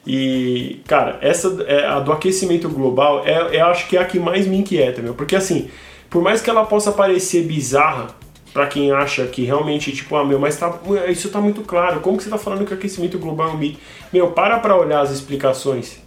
E, 0.06 0.82
cara, 0.88 1.18
essa 1.22 1.48
é, 1.68 1.86
a 1.86 2.00
do 2.00 2.12
aquecimento 2.12 2.70
global 2.70 3.24
é, 3.26 3.58
é 3.58 3.62
acho 3.62 3.88
que 3.88 3.98
é 3.98 4.02
a 4.02 4.06
que 4.06 4.20
mais 4.20 4.46
me 4.46 4.58
inquieta, 4.58 5.02
meu, 5.02 5.16
porque 5.16 5.36
assim, 5.36 5.68
por 6.12 6.22
mais 6.22 6.40
que 6.40 6.50
ela 6.50 6.64
possa 6.66 6.92
parecer 6.92 7.42
bizarra 7.44 8.08
pra 8.54 8.68
quem 8.68 8.92
acha 8.92 9.26
que 9.26 9.44
realmente, 9.44 9.92
tipo, 9.92 10.16
ah, 10.16 10.24
meu, 10.24 10.38
mas 10.40 10.58
tá, 10.58 10.80
isso 11.10 11.30
tá 11.30 11.42
muito 11.42 11.62
claro, 11.62 12.00
como 12.02 12.18
que 12.18 12.24
você 12.24 12.30
tá 12.30 12.38
falando 12.38 12.66
que 12.66 12.72
o 12.74 12.78
aquecimento 12.78 13.18
global 13.20 13.50
é 13.50 13.52
um 13.54 13.58
mito? 13.58 13.80
Meu, 14.14 14.28
para 14.32 14.60
pra 14.60 14.78
olhar 14.78 15.02
as 15.02 15.12
explicações. 15.12 16.06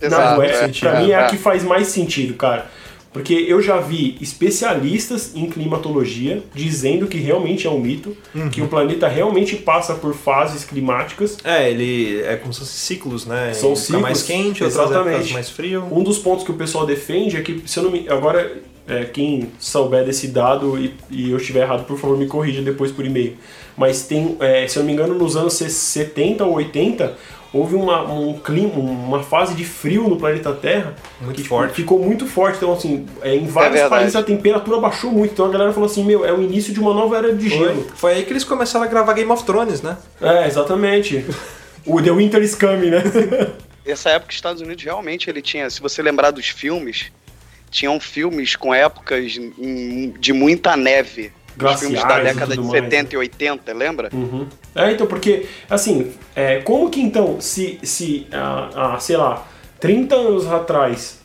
Exato, 0.00 0.36
Não, 0.36 0.42
é, 0.42 0.64
é, 0.64 0.68
pra 0.68 1.00
mim 1.00 1.10
é 1.10 1.14
a 1.14 1.20
é. 1.22 1.26
que 1.28 1.36
faz 1.36 1.62
mais 1.62 1.88
sentido, 1.88 2.34
cara. 2.34 2.70
Porque 3.12 3.34
eu 3.34 3.60
já 3.60 3.78
vi 3.78 4.16
especialistas 4.20 5.32
em 5.34 5.46
climatologia 5.50 6.44
dizendo 6.54 7.08
que 7.08 7.18
realmente 7.18 7.66
é 7.66 7.70
um 7.70 7.80
mito, 7.80 8.16
que 8.52 8.62
o 8.62 8.68
planeta 8.68 9.08
realmente 9.08 9.56
passa 9.56 9.94
por 9.94 10.14
fases 10.14 10.64
climáticas. 10.64 11.36
É, 11.42 11.68
ele 11.68 12.20
é 12.20 12.36
como 12.36 12.52
se 12.52 12.60
fosse 12.60 12.78
ciclos, 12.78 13.26
né? 13.26 13.52
São 13.52 13.72
Ele 13.72 13.80
Fica 13.80 13.98
mais 13.98 14.18
ciclos, 14.18 14.42
quente, 14.44 14.62
exatamente. 14.64 15.32
mais 15.32 15.50
frio. 15.50 15.88
Um 15.90 16.04
dos 16.04 16.18
pontos 16.18 16.44
que 16.44 16.52
o 16.52 16.54
pessoal 16.54 16.86
defende 16.86 17.36
é 17.36 17.40
que, 17.42 17.60
se 17.66 17.80
eu 17.80 17.82
não 17.82 17.90
me. 17.90 18.08
Agora, 18.08 18.60
é, 18.86 19.04
quem 19.04 19.50
souber 19.58 20.04
desse 20.04 20.28
dado 20.28 20.78
e, 20.78 20.94
e 21.10 21.30
eu 21.30 21.36
estiver 21.36 21.62
errado, 21.62 21.84
por 21.86 21.98
favor, 21.98 22.16
me 22.16 22.26
corrija 22.26 22.62
depois 22.62 22.92
por 22.92 23.04
e-mail. 23.04 23.36
Mas 23.76 24.02
tem, 24.02 24.36
é, 24.40 24.68
se 24.68 24.78
eu 24.78 24.82
não 24.82 24.86
me 24.88 24.92
engano, 24.92 25.14
nos 25.14 25.36
anos 25.36 25.54
70 25.54 26.44
ou 26.44 26.54
80, 26.54 27.16
houve 27.52 27.74
uma, 27.74 28.02
um 28.10 28.38
clima, 28.38 28.74
uma 28.74 29.22
fase 29.22 29.54
de 29.54 29.64
frio 29.64 30.08
no 30.08 30.16
planeta 30.16 30.52
Terra 30.52 30.94
Muito 31.20 31.36
que 31.36 31.42
tipo, 31.42 31.54
forte. 31.54 31.74
ficou 31.74 31.98
muito 31.98 32.26
forte. 32.26 32.56
Então, 32.56 32.72
assim, 32.72 33.06
é, 33.22 33.34
em 33.34 33.46
vários 33.46 33.74
verdade. 33.80 33.90
países 33.90 34.16
a 34.16 34.22
temperatura 34.22 34.78
baixou 34.78 35.10
muito. 35.10 35.32
Então 35.32 35.46
a 35.46 35.50
galera 35.50 35.72
falou 35.72 35.88
assim: 35.88 36.04
meu, 36.04 36.24
é 36.24 36.32
o 36.32 36.40
início 36.40 36.72
de 36.72 36.80
uma 36.80 36.94
nova 36.94 37.16
era 37.16 37.34
de 37.34 37.48
gelo. 37.48 37.82
Foi. 37.82 37.96
Foi 37.96 38.12
aí 38.14 38.24
que 38.24 38.32
eles 38.32 38.44
começaram 38.44 38.84
a 38.84 38.88
gravar 38.88 39.12
Game 39.12 39.30
of 39.30 39.44
Thrones, 39.44 39.82
né? 39.82 39.96
É, 40.20 40.46
exatamente. 40.46 41.24
o 41.84 42.00
The 42.00 42.10
Winter 42.12 42.42
is 42.42 42.54
Coming, 42.54 42.90
né? 42.90 43.02
Essa 43.84 44.10
época, 44.10 44.30
os 44.30 44.36
Estados 44.36 44.62
Unidos 44.62 44.84
realmente 44.84 45.28
ele 45.28 45.42
tinha, 45.42 45.68
se 45.68 45.80
você 45.80 46.02
lembrar 46.02 46.30
dos 46.30 46.48
filmes, 46.48 47.10
tinham 47.70 47.98
filmes 47.98 48.54
com 48.54 48.74
épocas 48.74 49.32
de 50.18 50.32
muita 50.32 50.76
neve. 50.76 51.32
Os 51.56 51.80
filmes 51.80 52.00
da 52.00 52.06
Glaciais 52.06 52.34
década 52.34 52.50
de 52.52 52.56
tudo 52.56 52.68
mais, 52.68 52.84
70 52.84 53.14
e 53.14 53.18
80, 53.18 53.72
lembra? 53.72 54.10
Uhum. 54.12 54.46
É, 54.74 54.92
então, 54.92 55.06
porque, 55.06 55.46
assim, 55.68 56.12
é, 56.34 56.58
como 56.58 56.90
que 56.90 57.00
então, 57.00 57.40
se, 57.40 57.78
se 57.82 58.26
ah, 58.32 58.94
ah, 58.94 59.00
sei 59.00 59.16
lá, 59.16 59.46
30 59.78 60.14
anos 60.14 60.46
atrás 60.46 61.20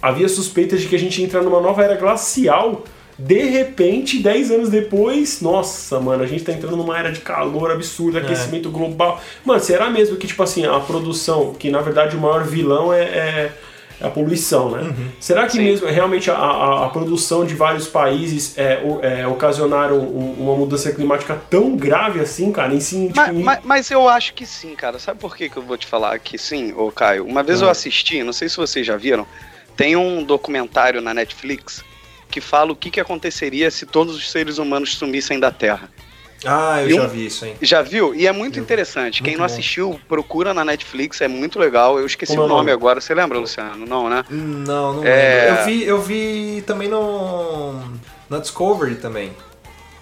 havia 0.00 0.28
suspeitas 0.28 0.80
de 0.80 0.88
que 0.88 0.94
a 0.94 0.98
gente 0.98 1.18
ia 1.18 1.26
entrar 1.26 1.42
numa 1.42 1.60
nova 1.60 1.82
era 1.82 1.96
glacial, 1.96 2.84
de 3.18 3.44
repente, 3.44 4.18
10 4.18 4.50
anos 4.50 4.68
depois, 4.68 5.40
nossa, 5.40 6.00
mano, 6.00 6.22
a 6.22 6.26
gente 6.26 6.44
tá 6.44 6.52
entrando 6.52 6.76
numa 6.76 6.98
era 6.98 7.12
de 7.12 7.20
calor 7.20 7.70
absurdo, 7.70 8.18
aquecimento 8.18 8.70
global. 8.70 9.20
Mano, 9.44 9.60
será 9.60 9.88
mesmo 9.88 10.16
que, 10.16 10.26
tipo 10.26 10.42
assim, 10.42 10.66
a 10.66 10.80
produção, 10.80 11.54
que 11.54 11.70
na 11.70 11.80
verdade 11.80 12.16
o 12.16 12.20
maior 12.20 12.44
vilão 12.44 12.92
é. 12.92 13.02
é 13.02 13.52
a 14.00 14.08
poluição, 14.10 14.70
né? 14.70 14.94
Será 15.20 15.46
que 15.46 15.52
Sim. 15.52 15.64
mesmo 15.64 15.86
realmente 15.86 16.30
a, 16.30 16.34
a, 16.34 16.86
a 16.86 16.88
produção 16.90 17.44
de 17.44 17.54
vários 17.54 17.86
países 17.86 18.56
é, 18.58 18.82
o- 18.84 19.00
é, 19.04 19.26
ocasionaram 19.26 19.98
um- 19.98 20.34
uma 20.38 20.56
mudança 20.56 20.92
climática 20.92 21.40
tão 21.48 21.76
grave 21.76 22.20
assim, 22.20 22.50
cara? 22.52 22.74
Em 22.74 22.80
si, 22.80 23.06
tipo, 23.08 23.16
Mas, 23.16 23.34
mas- 23.36 23.60
mas 23.64 23.90
eu 23.90 24.08
acho 24.08 24.34
que 24.34 24.44
sim, 24.44 24.74
cara. 24.74 24.98
Sabe 24.98 25.18
por 25.20 25.36
que, 25.36 25.48
que 25.48 25.56
eu 25.56 25.62
vou 25.62 25.76
te 25.76 25.86
falar 25.86 26.18
que 26.18 26.36
sim, 26.36 26.72
ô 26.76 26.90
Caio? 26.90 27.24
Uma 27.24 27.42
vez 27.42 27.62
Ah. 27.62 27.66
eu 27.66 27.70
assisti, 27.70 28.22
não 28.22 28.32
sei 28.32 28.48
se 28.48 28.56
vocês 28.56 28.86
já 28.86 28.96
viram, 28.96 29.26
tem 29.76 29.96
um 29.96 30.22
documentário 30.22 31.00
na 31.00 31.12
Netflix 31.14 31.82
que 32.30 32.40
fala 32.40 32.72
o 32.72 32.76
que, 32.76 32.90
que 32.90 33.00
aconteceria 33.00 33.70
se 33.70 33.86
todos 33.86 34.16
os 34.16 34.30
seres 34.30 34.58
humanos 34.58 34.96
sumissem 34.96 35.38
da 35.38 35.50
Terra. 35.52 35.88
Ah, 36.44 36.82
eu 36.82 36.88
E 36.88 36.94
já 36.94 37.02
um- 37.04 37.08
vi 37.08 37.26
isso, 37.26 37.44
hein? 37.44 37.56
Já 37.62 37.82
viu? 37.82 38.14
E 38.14 38.26
é 38.26 38.32
muito 38.32 38.58
interessante. 38.60 39.22
Quem 39.22 39.32
Muito 39.32 39.40
não 39.40 39.46
bom. 39.48 39.52
assistiu, 39.52 40.00
procura 40.08 40.52
na 40.54 40.64
Netflix, 40.64 41.20
é 41.20 41.28
muito 41.28 41.58
legal. 41.58 41.98
Eu 41.98 42.06
esqueci 42.06 42.32
Como 42.32 42.42
é 42.42 42.44
o 42.44 42.48
nome 42.48 42.60
nome? 42.60 42.72
agora. 42.72 43.00
Você 43.00 43.14
lembra, 43.14 43.38
Luciano? 43.38 43.84
Não, 43.86 44.08
né? 44.08 44.24
Não, 44.30 44.94
não 44.94 45.04
É. 45.04 45.46
lembro. 45.46 45.60
Eu 45.60 45.64
vi, 45.64 45.84
eu 45.84 46.02
vi 46.02 46.64
também 46.66 46.88
no. 46.88 47.74
Na 48.28 48.38
Discovery 48.38 48.96
também. 48.96 49.32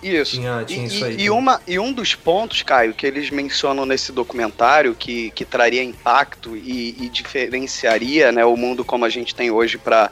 Isso. 0.02 0.32
Tinha- 0.34 0.64
tinha 0.64 0.82
e, 0.84 0.86
isso 0.88 1.04
aí 1.04 1.16
e- 1.16 1.30
uma, 1.30 1.60
e 1.66 1.78
um 1.78 1.92
dos 1.92 2.14
pontos, 2.14 2.60
Caio, 2.62 2.92
que 2.92 3.06
eles 3.06 3.30
mencionam 3.30 3.86
nesse 3.86 4.10
documentário 4.10 4.96
que, 4.96 5.30
que 5.30 5.44
traria 5.44 5.82
impacto 5.82 6.56
e, 6.56 6.96
e 7.00 7.08
diferenciaria 7.08 8.32
né, 8.32 8.44
o 8.44 8.56
mundo 8.56 8.84
como 8.84 9.04
a 9.04 9.08
gente 9.08 9.32
tem 9.34 9.50
hoje 9.52 9.78
para 9.78 10.10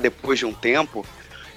depois 0.00 0.38
de 0.38 0.46
um 0.46 0.52
tempo, 0.52 1.04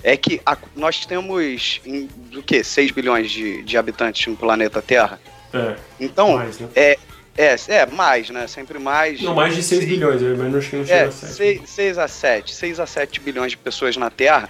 é 0.08 0.16
que 0.16 0.41
a- 0.45 0.58
nós 0.76 1.05
temos 1.05 1.82
em, 1.86 2.08
do 2.32 2.41
que 2.41 2.64
6 2.64 2.91
bilhões 2.91 3.30
de, 3.30 3.62
de 3.64 3.78
habitantes 3.78 4.26
no 4.28 4.38
planeta 4.38 4.82
Terra. 4.82 5.20
É, 5.53 5.76
Então, 5.99 6.38
mais, 6.38 6.60
né? 6.60 6.68
é, 6.76 6.97
é, 7.38 7.55
é 7.68 7.86
mais, 7.88 8.30
né? 8.30 8.47
Sempre 8.47 8.80
mais. 8.80 9.22
Não, 9.22 9.36
mais 9.36 9.53
de 9.53 9.62
6 9.62 9.82
Sim. 9.84 9.88
bilhões, 9.89 10.22
eu 10.22 10.38
mas 10.38 10.55
acho 10.55 10.70
que 10.70 10.76
não 10.78 10.86
chega 10.86 10.97
É, 10.99 11.03
a 11.05 11.12
7. 11.12 11.62
6 11.68 11.97
a 11.97 12.08
7, 12.08 12.55
6 12.55 12.80
a 12.80 12.86
7 12.86 13.20
bilhões 13.20 13.51
de 13.51 13.58
pessoas 13.58 13.97
na 13.97 14.10
Terra. 14.10 14.49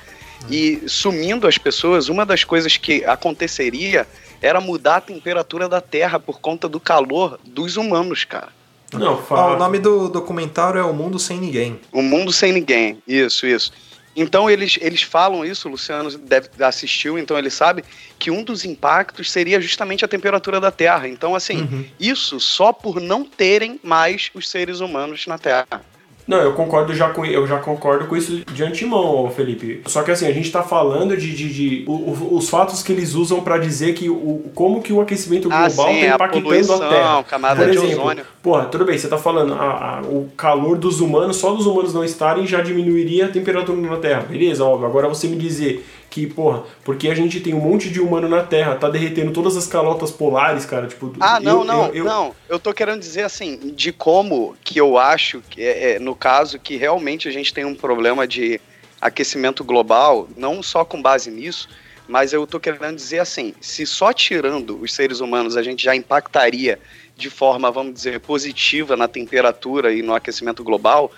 E 0.51 0.83
sumindo 0.85 1.47
as 1.47 1.57
pessoas, 1.57 2.07
uma 2.07 2.23
das 2.23 2.43
coisas 2.43 2.77
que 2.77 3.03
aconteceria 3.05 4.05
era 4.39 4.61
mudar 4.61 4.97
a 4.97 5.01
temperatura 5.01 5.67
da 5.67 5.81
Terra 5.81 6.19
por 6.19 6.39
conta 6.39 6.69
do 6.69 6.79
calor 6.79 7.39
dos 7.43 7.75
humanos, 7.77 8.23
cara. 8.23 8.49
Não, 8.93 9.17
fala. 9.21 9.55
o 9.55 9.59
nome 9.59 9.79
do 9.79 10.07
documentário 10.07 10.79
é 10.79 10.83
O 10.83 10.93
Mundo 10.93 11.17
Sem 11.19 11.39
Ninguém. 11.39 11.79
O 11.91 12.01
mundo 12.01 12.31
sem 12.31 12.53
ninguém. 12.53 13.01
Isso, 13.07 13.45
isso. 13.45 13.71
Então 14.19 14.49
eles, 14.49 14.79
eles 14.81 15.03
falam 15.03 15.45
isso, 15.45 15.67
o 15.67 15.71
Luciano 15.71 16.09
deve 16.17 16.49
assistiu, 16.59 17.19
então 17.19 17.37
ele 17.37 17.51
sabe 17.51 17.83
que 18.17 18.31
um 18.31 18.43
dos 18.43 18.65
impactos 18.65 19.31
seria 19.31 19.61
justamente 19.61 20.03
a 20.03 20.07
temperatura 20.07 20.59
da 20.59 20.71
Terra. 20.71 21.07
Então, 21.07 21.35
assim, 21.35 21.87
isso 21.99 22.39
só 22.39 22.73
por 22.73 22.99
não 22.99 23.23
terem 23.23 23.79
mais 23.83 24.31
os 24.33 24.49
seres 24.49 24.79
humanos 24.79 25.27
na 25.27 25.37
Terra. 25.37 25.85
Não, 26.27 26.37
eu 26.39 26.51
concordo 26.53 26.93
já 26.93 27.09
com 27.09 27.25
eu 27.25 27.47
já 27.47 27.57
concordo 27.57 28.05
com 28.05 28.17
isso 28.17 28.43
de 28.53 28.63
antemão, 28.63 29.29
Felipe. 29.33 29.81
Só 29.85 30.03
que 30.03 30.11
assim, 30.11 30.27
a 30.27 30.31
gente 30.33 30.51
tá 30.51 30.61
falando 30.61 31.15
de, 31.15 31.33
de, 31.33 31.53
de- 31.53 31.85
o- 31.87 32.35
os 32.35 32.49
fatos 32.49 32.83
que 32.83 32.91
eles 32.91 33.13
usam 33.13 33.39
pra 33.41 33.57
dizer 33.57 33.93
que 33.93 34.09
o 34.09 34.43
como 34.53 34.81
que 34.81 34.91
o 34.91 34.99
aquecimento 34.99 35.47
global 35.47 35.65
Ah, 35.65 35.69
sim, 35.69 35.77
tá 36.01 36.11
a 36.11 36.15
impactando 36.15 36.43
poluição, 36.43 36.75
a 36.83 36.89
Terra. 36.89 37.23
camada 37.23 37.63
Por 37.63 37.71
de 37.71 37.77
exemplo, 37.77 38.01
ozônio. 38.03 38.25
Porra, 38.43 38.65
tudo 38.65 38.83
bem, 38.83 38.97
você 38.97 39.07
tá 39.07 39.17
falando 39.17 39.53
a- 39.53 39.99
a- 39.99 40.01
o 40.01 40.29
calor 40.35 40.77
dos 40.77 40.99
humanos, 40.99 41.37
só 41.37 41.51
dos 41.53 41.65
humanos 41.65 41.93
não 41.93 42.03
estarem 42.03 42.45
já 42.45 42.59
diminuiria 42.61 43.25
a 43.25 43.29
temperatura 43.29 43.79
na 43.79 43.95
Terra. 43.97 44.25
Beleza, 44.29 44.65
óbvio. 44.65 44.85
Agora 44.87 45.07
você 45.07 45.27
me 45.27 45.37
dizer 45.37 45.85
que, 46.09 46.25
porra, 46.27 46.63
porque 46.83 47.09
a 47.09 47.15
gente 47.15 47.39
tem 47.39 47.53
um 47.53 47.59
monte 47.59 47.89
de 47.89 47.99
humano 47.99 48.27
na 48.27 48.43
Terra, 48.43 48.75
tá 48.75 48.89
derretendo 48.89 49.31
todas 49.31 49.55
as 49.57 49.67
calotas 49.67 50.09
polares, 50.11 50.65
cara, 50.65 50.87
tipo... 50.87 51.13
Ah, 51.19 51.39
não, 51.39 51.59
eu- 51.59 51.63
não, 51.65 51.85
eu- 51.87 51.93
eu- 51.95 52.05
não. 52.05 52.35
Eu 52.47 52.59
tô 52.59 52.73
querendo 52.73 52.99
dizer 52.99 53.23
assim, 53.23 53.73
de 53.75 53.91
como 53.91 54.55
que 54.63 54.79
eu 54.79 54.97
acho, 54.97 55.41
que 55.49 55.61
é, 55.61 55.95
é, 55.95 55.99
no 55.99 56.15
caso, 56.15 56.57
que 56.59 56.75
realmente 56.75 57.27
a 57.27 57.31
gente 57.31 57.53
tem 57.53 57.65
um 57.65 57.75
problema 57.75 58.27
de 58.27 58.59
aquecimento 59.01 59.63
global, 59.63 60.27
não 60.35 60.63
só 60.63 60.83
com 60.83 61.01
base 61.01 61.29
nisso, 61.29 61.67
mas 62.07 62.31
eu 62.33 62.47
tô 62.47 62.59
querendo 62.59 62.95
dizer 62.95 63.19
assim, 63.19 63.53
se 63.59 63.85
só 63.85 64.13
tirando 64.13 64.79
os 64.81 64.93
seres 64.93 65.19
humanos 65.19 65.57
a 65.57 65.61
gente 65.61 65.83
já 65.83 65.93
impactaria 65.95 66.79
de 67.15 67.29
forma, 67.29 67.69
vamos 67.69 67.93
dizer, 67.93 68.19
positiva 68.21 68.95
na 68.95 69.07
temperatura 69.07 69.91
e 69.93 70.01
no 70.01 70.15
aquecimento 70.15 70.63
global, 70.63 71.11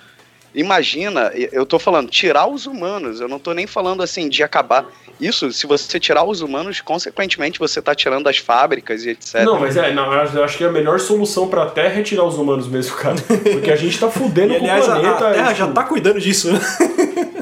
imagina, 0.53 1.31
eu 1.33 1.65
tô 1.65 1.77
falando, 1.79 2.09
tirar 2.09 2.47
os 2.47 2.65
humanos, 2.65 3.21
eu 3.21 3.27
não 3.27 3.39
tô 3.39 3.53
nem 3.53 3.67
falando 3.67 4.01
assim 4.01 4.29
de 4.29 4.43
acabar. 4.43 4.85
Isso, 5.19 5.51
se 5.51 5.67
você 5.67 5.99
tirar 5.99 6.23
os 6.23 6.41
humanos, 6.41 6.79
consequentemente 6.79 7.59
você 7.59 7.81
tá 7.81 7.93
tirando 7.93 8.27
as 8.27 8.37
fábricas 8.37 9.03
e 9.03 9.09
etc. 9.09 9.43
Não, 9.43 9.59
mas 9.59 9.75
é, 9.75 9.91
não, 9.91 10.13
eu 10.13 10.43
acho 10.43 10.57
que 10.57 10.63
a 10.63 10.71
melhor 10.71 10.99
solução 10.99 11.49
pra 11.49 11.65
Terra 11.65 11.99
é 11.99 12.03
tirar 12.03 12.23
os 12.23 12.35
humanos 12.35 12.67
mesmo, 12.67 12.95
cara. 12.95 13.15
Porque 13.51 13.69
a 13.71 13.75
gente 13.75 13.99
tá 13.99 14.09
fudendo 14.09 14.53
E, 14.53 14.55
aliás, 14.55 14.85
com 14.85 14.91
a, 14.91 14.97
o 14.97 15.01
planeta. 15.01 15.27
a 15.27 15.31
Terra 15.33 15.47
tipo, 15.47 15.57
já 15.59 15.67
tá 15.67 15.83
cuidando 15.83 16.21
disso, 16.21 16.53
né? 16.53 16.59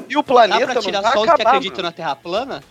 E 0.10 0.16
o 0.18 0.22
Dá 0.22 0.24
planeta 0.24 0.66
pra 0.66 0.74
não 0.74 0.82
tirar 0.82 1.02
vai 1.02 1.12
só 1.14 1.22
os 1.22 1.34
que 1.34 1.42
acreditam 1.42 1.84
na 1.84 1.92
Terra 1.92 2.16
plana? 2.16 2.64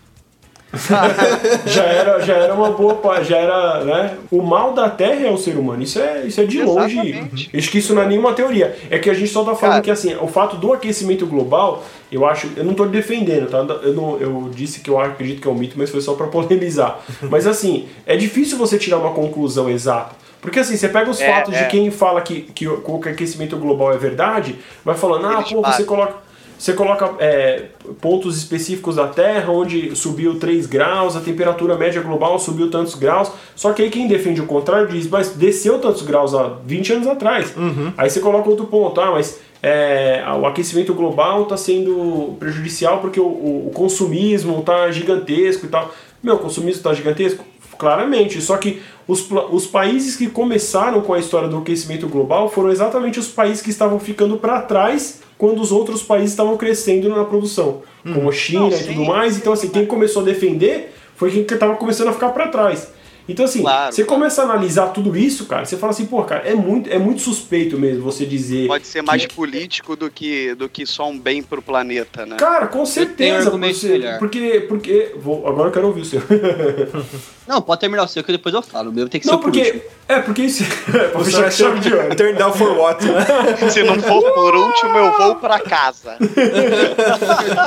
já 1.66 1.83
era, 1.85 2.20
já 2.20 2.35
era 2.35 2.55
uma 2.55 2.70
boa, 2.70 2.95
pa- 2.97 3.22
já 3.22 3.37
era, 3.37 3.85
né? 3.85 4.16
O 4.31 4.43
mal 4.43 4.72
da 4.72 4.89
Terra 4.89 5.27
é 5.27 5.31
o 5.31 5.37
ser 5.39 5.57
humano. 5.57 5.83
Isso 5.83 5.99
é, 6.01 6.27
isso 6.27 6.41
é 6.41 6.45
de 6.45 6.62
longe. 6.62 6.99
Exatamente. 6.99 7.51
Acho 7.57 7.70
que 7.70 7.79
isso 7.79 7.95
não 7.95 8.03
é 8.03 8.07
nenhuma 8.07 8.33
teoria. 8.33 8.77
É 8.91 8.99
que 8.99 9.11
a 9.11 9.14
gente 9.14 9.29
só 9.31 9.41
tá 9.45 9.55
falando 9.55 9.72
Cara. 9.74 9.83
que 9.83 9.91
assim, 9.91 10.14
o 10.16 10.27
fato 10.27 10.57
do 10.57 10.72
aquecimento 10.72 11.27
global, 11.27 11.85
eu 12.11 12.27
acho, 12.27 12.49
eu 12.57 12.64
não 12.64 12.74
tô 12.74 12.87
defendendo, 12.87 13.49
tá? 13.51 13.59
Eu, 13.83 13.93
não, 13.95 14.18
eu 14.18 14.51
disse 14.55 14.81
que 14.81 14.91
eu 14.91 14.99
acredito 15.01 15.41
que 15.43 15.49
é 15.49 15.51
um 15.51 15.55
mito, 15.55 15.74
mas 15.79 15.91
foi 15.91 16.01
só 16.01 16.14
pra 16.14 16.27
polemizar. 16.27 17.01
mas 17.31 17.47
assim, 17.47 17.87
é 18.07 18.16
difícil 18.16 18.57
você 18.59 18.79
tirar 18.79 18.99
uma 18.99 19.11
conclusão 19.12 19.68
exata. 19.68 20.14
Porque 20.41 20.61
assim, 20.61 20.77
você 20.77 20.89
pega 20.89 21.11
os 21.11 21.20
É, 21.20 21.29
fatos 21.33 21.55
é. 21.55 21.64
de 21.64 21.70
quem 21.70 21.91
fala 21.91 22.20
que, 22.20 22.43
que, 22.43 22.68
o, 22.68 22.77
que 22.81 23.09
o 23.09 23.12
aquecimento 23.12 23.57
global 23.57 23.93
é 23.93 23.97
verdade, 23.97 24.57
vai 24.85 24.95
falando, 24.95 25.27
ah, 25.27 25.41
Eles 25.41 25.53
pô, 25.53 25.62
você 25.62 25.83
coloca. 25.85 26.26
Você 26.59 26.72
coloca 26.72 27.12
é, 27.18 27.64
pontos 28.00 28.36
específicos 28.38 28.96
da 28.96 29.07
Terra 29.09 29.52
onde 29.52 29.94
subiu 29.94 30.38
3 30.38 30.66
graus, 30.66 31.14
a 31.14 31.20
temperatura 31.20 31.76
média 31.76 32.00
global 32.00 32.38
subiu 32.38 32.70
tantos 32.70 32.94
graus. 32.94 33.30
Só 33.54 33.72
que 33.72 33.82
aí 33.82 33.90
quem 33.90 34.09
defende 34.09 34.40
o 34.40 34.46
contrário 34.46 34.88
diz, 34.88 35.07
mas 35.09 35.30
desceu 35.30 35.78
tantos 35.78 36.02
graus 36.02 36.34
há 36.34 36.54
20 36.64 36.92
anos 36.94 37.07
atrás. 37.09 37.52
Aí 37.98 38.09
você 38.09 38.20
coloca 38.20 38.48
outro 38.48 38.66
ponto, 38.66 38.98
ah, 39.00 39.11
mas 39.12 39.38
é, 39.62 40.22
o 40.40 40.46
aquecimento 40.46 40.94
global 40.94 41.42
está 41.42 41.57
sendo 41.57 42.36
prejudicial 42.38 43.00
porque 43.00 43.20
o, 43.20 43.24
o- 43.26 43.68
o 43.68 43.70
consumismo 43.74 44.61
está 44.61 44.90
gigantesco 44.90 45.66
e 45.66 45.68
tal. 45.68 45.92
Meu, 46.22 46.36
o 46.36 46.38
consumismo 46.38 46.78
está 46.78 46.94
gigantesco? 46.94 47.44
Claramente, 47.78 48.40
só 48.40 48.57
que 48.57 48.80
os, 49.09 49.28
os 49.50 49.66
países 49.66 50.16
que 50.16 50.26
começaram 50.26 51.00
com 51.00 51.14
a 51.14 51.18
história 51.18 51.48
do 51.48 51.59
aquecimento 51.59 52.09
global 52.09 52.48
foram 52.48 52.70
exatamente 52.70 53.18
os 53.18 53.28
países 53.28 53.62
que 53.62 53.70
estavam 53.70 54.00
ficando 54.00 54.36
para 54.36 54.61
trás 54.62 55.20
quando 55.38 55.61
os 55.61 55.70
outros 55.70 56.02
países 56.02 56.30
estavam 56.30 56.57
crescendo 56.57 57.09
na 57.09 57.24
produção, 57.24 57.82
como 58.02 58.28
a 58.28 58.32
China 58.32 58.62
Não, 58.62 58.70
e 58.70 58.84
tudo 58.84 59.04
mais. 59.04 59.36
Então, 59.36 59.52
assim, 59.52 59.68
quem 59.68 59.86
começou 59.86 60.22
a 60.22 60.24
defender 60.24 60.92
foi 61.14 61.30
quem 61.30 61.42
estava 61.42 61.76
começando 61.76 62.09
a 62.09 62.12
ficar 62.12 62.30
para 62.30 62.48
trás. 62.48 62.90
Então, 63.29 63.45
assim, 63.45 63.61
Claro, 63.61 63.93
você 63.93 64.05
claro. 64.05 64.18
começa 64.20 64.43
a 64.43 64.45
analisar 64.45 64.87
tudo 64.89 65.16
isso, 65.16 65.47
cara, 65.47 65.64
você 65.64 65.77
fala 65.77 65.91
assim, 65.91 66.07
pô, 66.07 66.22
cara, 66.22 66.43
é 66.49 66.55
muito, 66.55 66.91
é 66.91 66.99
muito 66.99 67.20
suspeito 67.20 67.79
mesmo 67.79 68.03
você 68.03 68.24
dizer. 68.24 68.66
Pode 68.68 68.87
ser 68.87 69.03
mais 69.03 69.27
político 69.27 69.97
do 69.97 70.11
que, 70.11 70.55
do 70.55 70.68
que 70.68 70.87
só 70.87 71.09
um 71.09 71.18
bem 71.18 71.43
pro 71.43 71.61
planeta, 71.61 72.24
né? 72.24 72.37
Cara, 72.37 72.66
com 72.66 72.87
certeza. 72.87 73.51
Você, 73.51 74.16
porque. 74.18 74.64
porque 74.68 75.12
vou, 75.16 75.47
agora 75.47 75.68
eu 75.68 75.72
quero 75.72 75.87
ouvir 75.87 76.03
o 76.03 76.05
seu. 76.05 76.22
Não, 77.47 77.62
pode 77.62 77.81
terminar 77.81 78.03
o 78.03 78.09
seu 78.09 78.24
que 78.24 78.33
depois 78.33 78.53
eu 78.55 78.62
falo. 78.62 78.91
O 78.91 78.93
meu 78.93 79.09
tem 79.09 79.20
que 79.20 79.27
ser 79.27 79.33
Não, 79.33 79.41
o 79.41 79.45
último. 79.45 79.64
porque. 79.64 79.87
É, 80.09 80.20
porque 80.20 80.43
isso. 80.43 80.64
Você 81.14 81.31
fechar 81.31 81.51
chave 81.53 81.81
de 81.81 81.93
ouro. 81.95 82.14
Turn 82.14 82.33
down 82.35 82.53
for 82.53 82.77
what, 82.77 83.05
né? 83.05 83.70
Se 83.70 83.83
não 83.83 83.99
for 84.01 84.33
por 84.33 84.55
último, 84.55 84.99
eu 84.99 85.12
vou 85.16 85.37
pra 85.37 85.61
casa. 85.61 86.16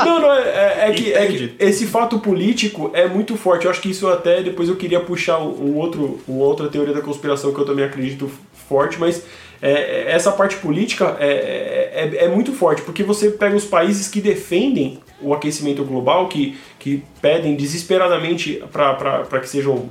Não, 0.05 0.19
não, 0.19 0.33
é, 0.33 0.89
é 0.89 0.91
que, 0.93 1.13
é 1.13 1.27
que 1.27 1.55
esse 1.59 1.85
fato 1.87 2.19
político 2.19 2.91
é 2.93 3.07
muito 3.07 3.35
forte. 3.37 3.65
Eu 3.65 3.71
acho 3.71 3.81
que 3.81 3.89
isso 3.89 4.07
até 4.07 4.41
depois 4.41 4.69
eu 4.69 4.75
queria 4.75 4.99
puxar 4.99 5.39
um 5.49 5.77
outro, 5.77 6.19
uma 6.27 6.45
outra 6.45 6.67
teoria 6.67 6.93
da 6.93 7.01
conspiração 7.01 7.53
que 7.53 7.59
eu 7.59 7.65
também 7.65 7.85
acredito 7.85 8.29
forte, 8.67 8.99
mas 8.99 9.23
é, 9.61 9.71
é, 9.71 10.11
essa 10.11 10.31
parte 10.31 10.55
política 10.57 11.17
é, 11.19 11.91
é, 11.93 12.25
é 12.25 12.27
muito 12.29 12.53
forte, 12.53 12.81
porque 12.81 13.03
você 13.03 13.29
pega 13.29 13.55
os 13.55 13.65
países 13.65 14.07
que 14.07 14.21
defendem 14.21 14.99
o 15.21 15.33
aquecimento 15.33 15.83
global, 15.83 16.29
que, 16.29 16.57
que 16.77 17.03
pedem 17.21 17.55
desesperadamente 17.55 18.63
para 18.71 19.39
que 19.39 19.49
sejam 19.49 19.89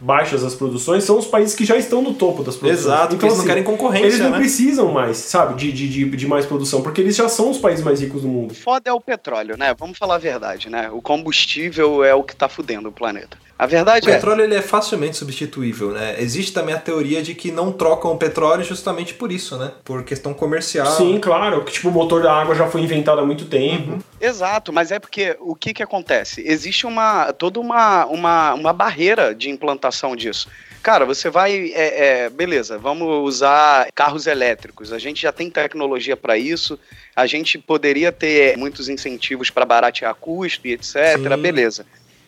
baixas 0.00 0.42
as 0.42 0.54
produções, 0.54 1.04
são 1.04 1.18
os 1.18 1.26
países 1.26 1.54
que 1.54 1.64
já 1.64 1.76
estão 1.76 2.00
no 2.00 2.14
topo 2.14 2.42
das 2.42 2.56
produções. 2.56 2.86
Exato, 2.86 3.08
porque 3.10 3.26
eles 3.26 3.36
não 3.36 3.44
querem 3.44 3.62
concorrência, 3.62 4.06
Eles 4.06 4.18
não 4.18 4.30
né? 4.30 4.38
precisam 4.38 4.90
mais, 4.90 5.18
sabe, 5.18 5.54
de, 5.56 5.70
de, 5.70 5.88
de, 5.88 6.16
de 6.16 6.26
mais 6.26 6.46
produção, 6.46 6.80
porque 6.80 7.02
eles 7.02 7.14
já 7.14 7.28
são 7.28 7.50
os 7.50 7.58
países 7.58 7.84
mais 7.84 8.00
ricos 8.00 8.22
do 8.22 8.28
mundo. 8.28 8.54
Foda 8.54 8.88
é 8.88 8.92
o 8.92 9.00
petróleo, 9.00 9.58
né? 9.58 9.74
Vamos 9.78 9.98
falar 9.98 10.14
a 10.14 10.18
verdade, 10.18 10.70
né? 10.70 10.88
O 10.90 11.02
combustível 11.02 12.02
é 12.02 12.14
o 12.14 12.22
que 12.22 12.34
tá 12.34 12.48
fudendo 12.48 12.88
o 12.88 12.92
planeta. 12.92 13.36
A 13.60 13.66
O 13.66 13.68
verdade 13.68 14.08
é. 14.08 14.14
petróleo 14.14 14.42
ele 14.42 14.54
é 14.54 14.62
facilmente 14.62 15.18
substituível, 15.18 15.90
né? 15.90 16.16
Existe 16.18 16.50
também 16.50 16.74
a 16.74 16.78
teoria 16.78 17.22
de 17.22 17.34
que 17.34 17.52
não 17.52 17.70
trocam 17.70 18.10
o 18.10 18.16
petróleo 18.16 18.64
justamente 18.64 19.12
por 19.12 19.30
isso, 19.30 19.58
né? 19.58 19.70
Por 19.84 20.02
questão 20.02 20.32
comercial. 20.32 20.86
Sim, 20.86 21.18
claro, 21.20 21.62
que 21.62 21.72
tipo, 21.72 21.90
o 21.90 21.92
motor 21.92 22.22
da 22.22 22.32
água 22.32 22.54
já 22.54 22.66
foi 22.66 22.80
inventado 22.80 23.20
há 23.20 23.26
muito 23.26 23.44
tempo. 23.44 23.98
Exato, 24.18 24.72
mas 24.72 24.90
é 24.90 24.98
porque 24.98 25.36
o 25.40 25.54
que 25.54 25.74
que 25.74 25.82
acontece? 25.82 26.42
Existe 26.46 26.86
uma 26.86 27.34
toda 27.34 27.60
uma, 27.60 28.06
uma, 28.06 28.54
uma 28.54 28.72
barreira 28.72 29.34
de 29.34 29.50
implantação 29.50 30.16
disso. 30.16 30.48
Cara, 30.82 31.04
você 31.04 31.28
vai, 31.28 31.70
é, 31.74 32.06
é, 32.24 32.30
beleza, 32.30 32.78
vamos 32.78 33.06
usar 33.28 33.88
carros 33.94 34.26
elétricos. 34.26 34.90
A 34.90 34.98
gente 34.98 35.20
já 35.20 35.30
tem 35.30 35.50
tecnologia 35.50 36.16
para 36.16 36.38
isso. 36.38 36.78
A 37.14 37.26
gente 37.26 37.58
poderia 37.58 38.10
ter 38.10 38.56
muitos 38.56 38.88
incentivos 38.88 39.50
para 39.50 39.66
baratear 39.66 40.14
custo 40.14 40.66
e 40.66 40.72
etc. 40.72 41.18
Sim. 41.18 41.36
Beleza. 41.36 41.84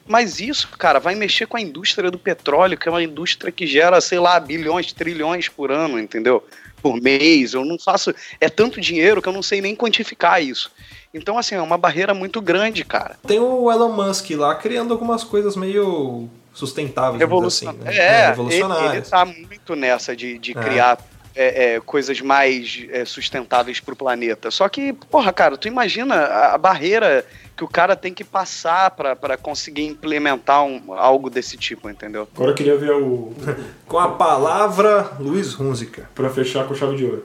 Mas 0.07 0.41
isso, 0.41 0.69
cara, 0.79 0.99
vai 0.99 1.15
mexer 1.15 1.47
com 1.47 1.57
a 1.57 1.61
indústria 1.61 2.11
do 2.11 2.19
petróleo, 2.19 2.77
que 2.77 2.89
é 2.89 2.93
uma 2.93 3.03
indústria 3.03 3.53
que 3.53 3.67
gera, 3.67 4.01
sei 4.01 4.19
lá, 4.19 4.39
bilhões, 4.41 4.93
trilhões 4.93 5.49
por 5.49 5.71
ano, 5.71 5.99
entendeu? 5.99 6.45
Por 6.83 7.01
mês. 7.01 7.55
Eu 7.55 7.65
não 7.65 7.79
faço. 7.79 8.15
É 8.41 8.49
tanto 8.49 8.81
dinheiro 8.81 9.23
que 9.23 9.29
eu 9.29 9.33
não 9.33 9.43
sei 9.43 9.61
nem 9.61 9.77
quantificar 9.77 10.43
isso. 10.43 10.71
Então, 11.15 11.39
assim, 11.39 11.55
é 11.55 11.61
uma 11.61 11.79
barreira 11.79 12.15
muito 12.15 12.41
grande, 12.41 12.85
cara. 12.85 13.17
Tem 13.27 13.39
o 13.39 13.71
Elon 13.71 13.93
Musk 13.93 14.31
lá 14.31 14.55
criando 14.55 14.93
algumas 14.93 15.23
coisas 15.23 15.57
meio 15.57 16.29
sustentáveis, 16.53 17.19
Revolucion... 17.21 17.71
assim. 17.71 17.79
né? 17.79 17.97
É, 17.97 18.19
ele, 18.19 18.27
revolucionários. 18.29 18.93
ele 18.93 19.03
tá 19.03 19.25
muito 19.25 19.77
nessa 19.77 20.17
de, 20.17 20.39
de 20.39 20.53
É. 20.53 20.55
criar 20.55 20.99
é, 21.35 21.75
é, 21.75 21.81
coisas 21.81 22.21
mais 22.21 22.85
é, 22.91 23.05
sustentáveis 23.05 23.81
pro 23.81 23.97
planeta. 23.97 24.51
Só 24.51 24.69
que, 24.69 24.93
porra, 24.93 25.33
cara, 25.33 25.57
tu 25.57 25.69
imagina 25.69 26.15
a, 26.15 26.55
a 26.55 26.59
barreira 26.59 27.25
que 27.57 27.65
o 27.65 27.69
cara 27.69 27.95
tem 27.95 28.13
que 28.15 28.25
passar 28.25 28.91
pra 28.93 29.15
pra 29.15 29.37
conseguir 29.37 29.85
implementar 29.87 30.65
um- 30.65 30.93
algo 30.95 31.29
desse 31.31 31.57
tipo, 31.57 31.89
entendeu? 31.91 32.27
Agora 32.35 32.51
eu 32.51 32.55
queria 32.55 32.77
ver 32.77 32.93
o. 32.93 33.33
Com 33.87 33.99
a 33.99 34.09
palavra, 34.09 35.13
Luiz 35.21 35.59
Hunziker. 35.59 36.07
pra 36.15 36.31
fechar 36.31 36.67
com 36.67 36.75
chave 36.75 36.97
de 36.97 37.05
ouro. 37.05 37.25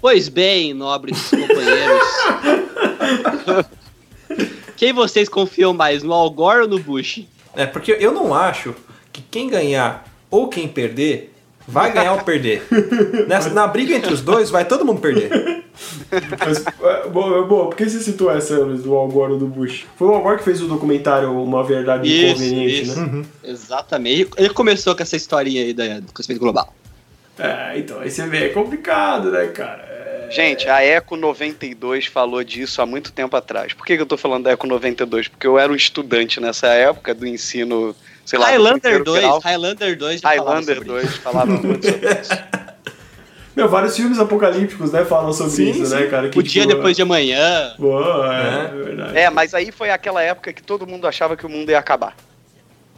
Pois 0.00 0.28
bem, 0.28 0.74
nobres 0.74 1.30
companheiros. 1.30 2.02
Quem 4.76 4.92
vocês 4.92 5.28
confiam 5.28 5.72
mais, 5.72 6.02
no 6.02 6.12
Al 6.12 6.28
Gore 6.30 6.62
ou 6.62 6.68
no 6.68 6.78
Bush? 6.78 7.24
É, 7.54 7.64
porque 7.66 7.96
eu 7.98 8.12
não 8.12 8.34
acho 8.34 8.74
que 9.12 9.22
quem 9.22 9.48
ganhar 9.48 10.04
ou 10.30 10.48
quem 10.48 10.68
perder 10.68 11.32
vai 11.66 11.92
ganhar 11.92 12.12
ou 12.14 12.20
perder. 12.20 12.62
Nessa, 13.28 13.50
na 13.50 13.66
briga 13.66 13.94
entre 13.94 14.12
os 14.12 14.20
dois, 14.20 14.50
vai 14.50 14.64
todo 14.64 14.84
mundo 14.84 15.00
perder. 15.00 15.64
Mas, 16.44 16.64
é, 16.66 17.08
bom, 17.08 17.38
é, 17.38 17.46
bom, 17.46 17.66
por 17.66 17.76
que 17.76 17.88
você 17.88 18.00
citou 18.00 18.30
essa, 18.30 18.64
do 18.64 18.94
Al 18.94 19.08
Gore 19.08 19.32
ou 19.32 19.38
do 19.38 19.46
Bush? 19.46 19.84
Foi 19.96 20.08
o 20.08 20.14
Al 20.14 20.22
Gore 20.22 20.38
que 20.38 20.44
fez 20.44 20.62
o 20.62 20.66
documentário 20.68 21.30
Uma 21.42 21.62
Verdade 21.64 22.08
Isso, 22.08 22.42
Inconveniente, 22.42 22.82
isso. 22.82 23.00
né? 23.00 23.24
Exatamente. 23.44 24.30
Ele 24.36 24.50
começou 24.50 24.94
com 24.96 25.02
essa 25.02 25.16
historinha 25.16 25.62
aí 25.62 25.74
da- 25.74 26.00
do 26.00 26.12
crescimento 26.12 26.40
global. 26.40 26.72
É, 27.38 27.78
então, 27.78 28.00
aí 28.00 28.10
você 28.10 28.26
vê, 28.26 28.46
é 28.46 28.48
complicado, 28.48 29.30
né, 29.30 29.46
cara? 29.48 29.82
É... 29.82 30.28
Gente, 30.30 30.68
a 30.68 30.82
Eco 30.82 31.16
92 31.16 32.06
falou 32.06 32.42
disso 32.42 32.80
há 32.80 32.86
muito 32.86 33.12
tempo 33.12 33.36
atrás. 33.36 33.72
Por 33.74 33.84
que, 33.84 33.94
que 33.96 34.02
eu 34.02 34.06
tô 34.06 34.16
falando 34.16 34.44
da 34.44 34.52
Eco 34.52 34.66
92? 34.66 35.28
Porque 35.28 35.46
eu 35.46 35.58
era 35.58 35.70
um 35.70 35.76
estudante 35.76 36.40
nessa 36.40 36.68
época 36.68 37.14
do 37.14 37.26
ensino, 37.26 37.94
sei 38.26 38.38
lá, 38.38 38.46
Highlander 38.46 38.80
primeiro 38.80 39.04
2, 39.04 39.20
grau. 39.22 39.38
Highlander 39.38 39.96
2 39.98 40.20
já 40.20 40.28
falava 40.28 40.48
Highlander 40.50 40.76
sobre 40.76 40.88
2 40.90 41.16
falava 41.16 41.46
muito 41.56 41.86
sobre 41.86 42.20
isso. 42.20 42.30
Meu, 43.56 43.68
vários 43.70 43.96
filmes 43.96 44.18
apocalípticos, 44.18 44.92
né, 44.92 45.02
falam 45.06 45.32
sobre 45.32 45.52
Sim, 45.52 45.70
isso, 45.70 45.86
sim. 45.86 45.94
né, 45.94 46.06
cara? 46.08 46.28
Que, 46.28 46.38
O 46.38 46.42
dia 46.42 46.62
tipo, 46.62 46.74
depois 46.74 46.94
de 46.94 47.00
amanhã. 47.00 47.72
Pô, 47.78 48.02
é, 48.30 48.36
É. 48.36 48.64
é 48.80 48.84
verdade. 48.84 49.18
É, 49.18 49.30
mas 49.30 49.54
aí 49.54 49.72
foi 49.72 49.88
aquela 49.88 50.22
época 50.22 50.52
que 50.52 50.62
todo 50.62 50.86
mundo 50.86 51.06
achava 51.06 51.34
que 51.38 51.46
o 51.46 51.48
mundo 51.48 51.70
ia 51.70 51.78
acabar. 51.78 52.14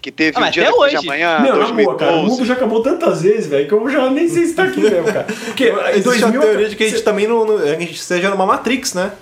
Que 0.03 0.11
teve 0.11 0.37
Ah, 0.37 0.41
o 0.41 0.43
mas 0.43 0.53
dia 0.55 0.65
até 0.65 0.73
depois 0.73 0.93
hoje. 0.93 1.01
de 1.03 1.09
amanhã, 1.09 1.39
Meu, 1.41 1.57
na 1.57 1.67
boa, 1.67 1.67
2012. 1.75 1.99
cara, 1.99 2.13
o 2.17 2.23
mundo 2.25 2.45
já 2.45 2.55
acabou 2.55 2.83
tantas 2.83 3.23
vezes, 3.23 3.47
velho, 3.47 3.69
que 3.69 3.75
eu 3.75 3.89
já 3.89 4.11
nem 4.11 4.29
sei 4.29 4.47
se 4.47 4.55
tá 4.55 4.65
aqui 4.65 4.81
mesmo, 4.81 5.05
cara. 5.05 5.27
Porque 5.47 5.69
em 5.69 5.91
Existe 5.91 6.25
a 6.25 6.29
2000... 6.29 6.41
teoria 6.41 6.69
de 6.69 6.77
que 6.77 6.85
a 6.85 6.89
gente 6.89 7.03
também 7.03 7.27
não, 7.29 7.45
não- 7.45 7.59
a 7.59 7.75
gente 7.77 7.95
esteja 7.95 8.29
numa 8.31 8.47
Matrix, 8.47 8.95
né? 8.95 9.13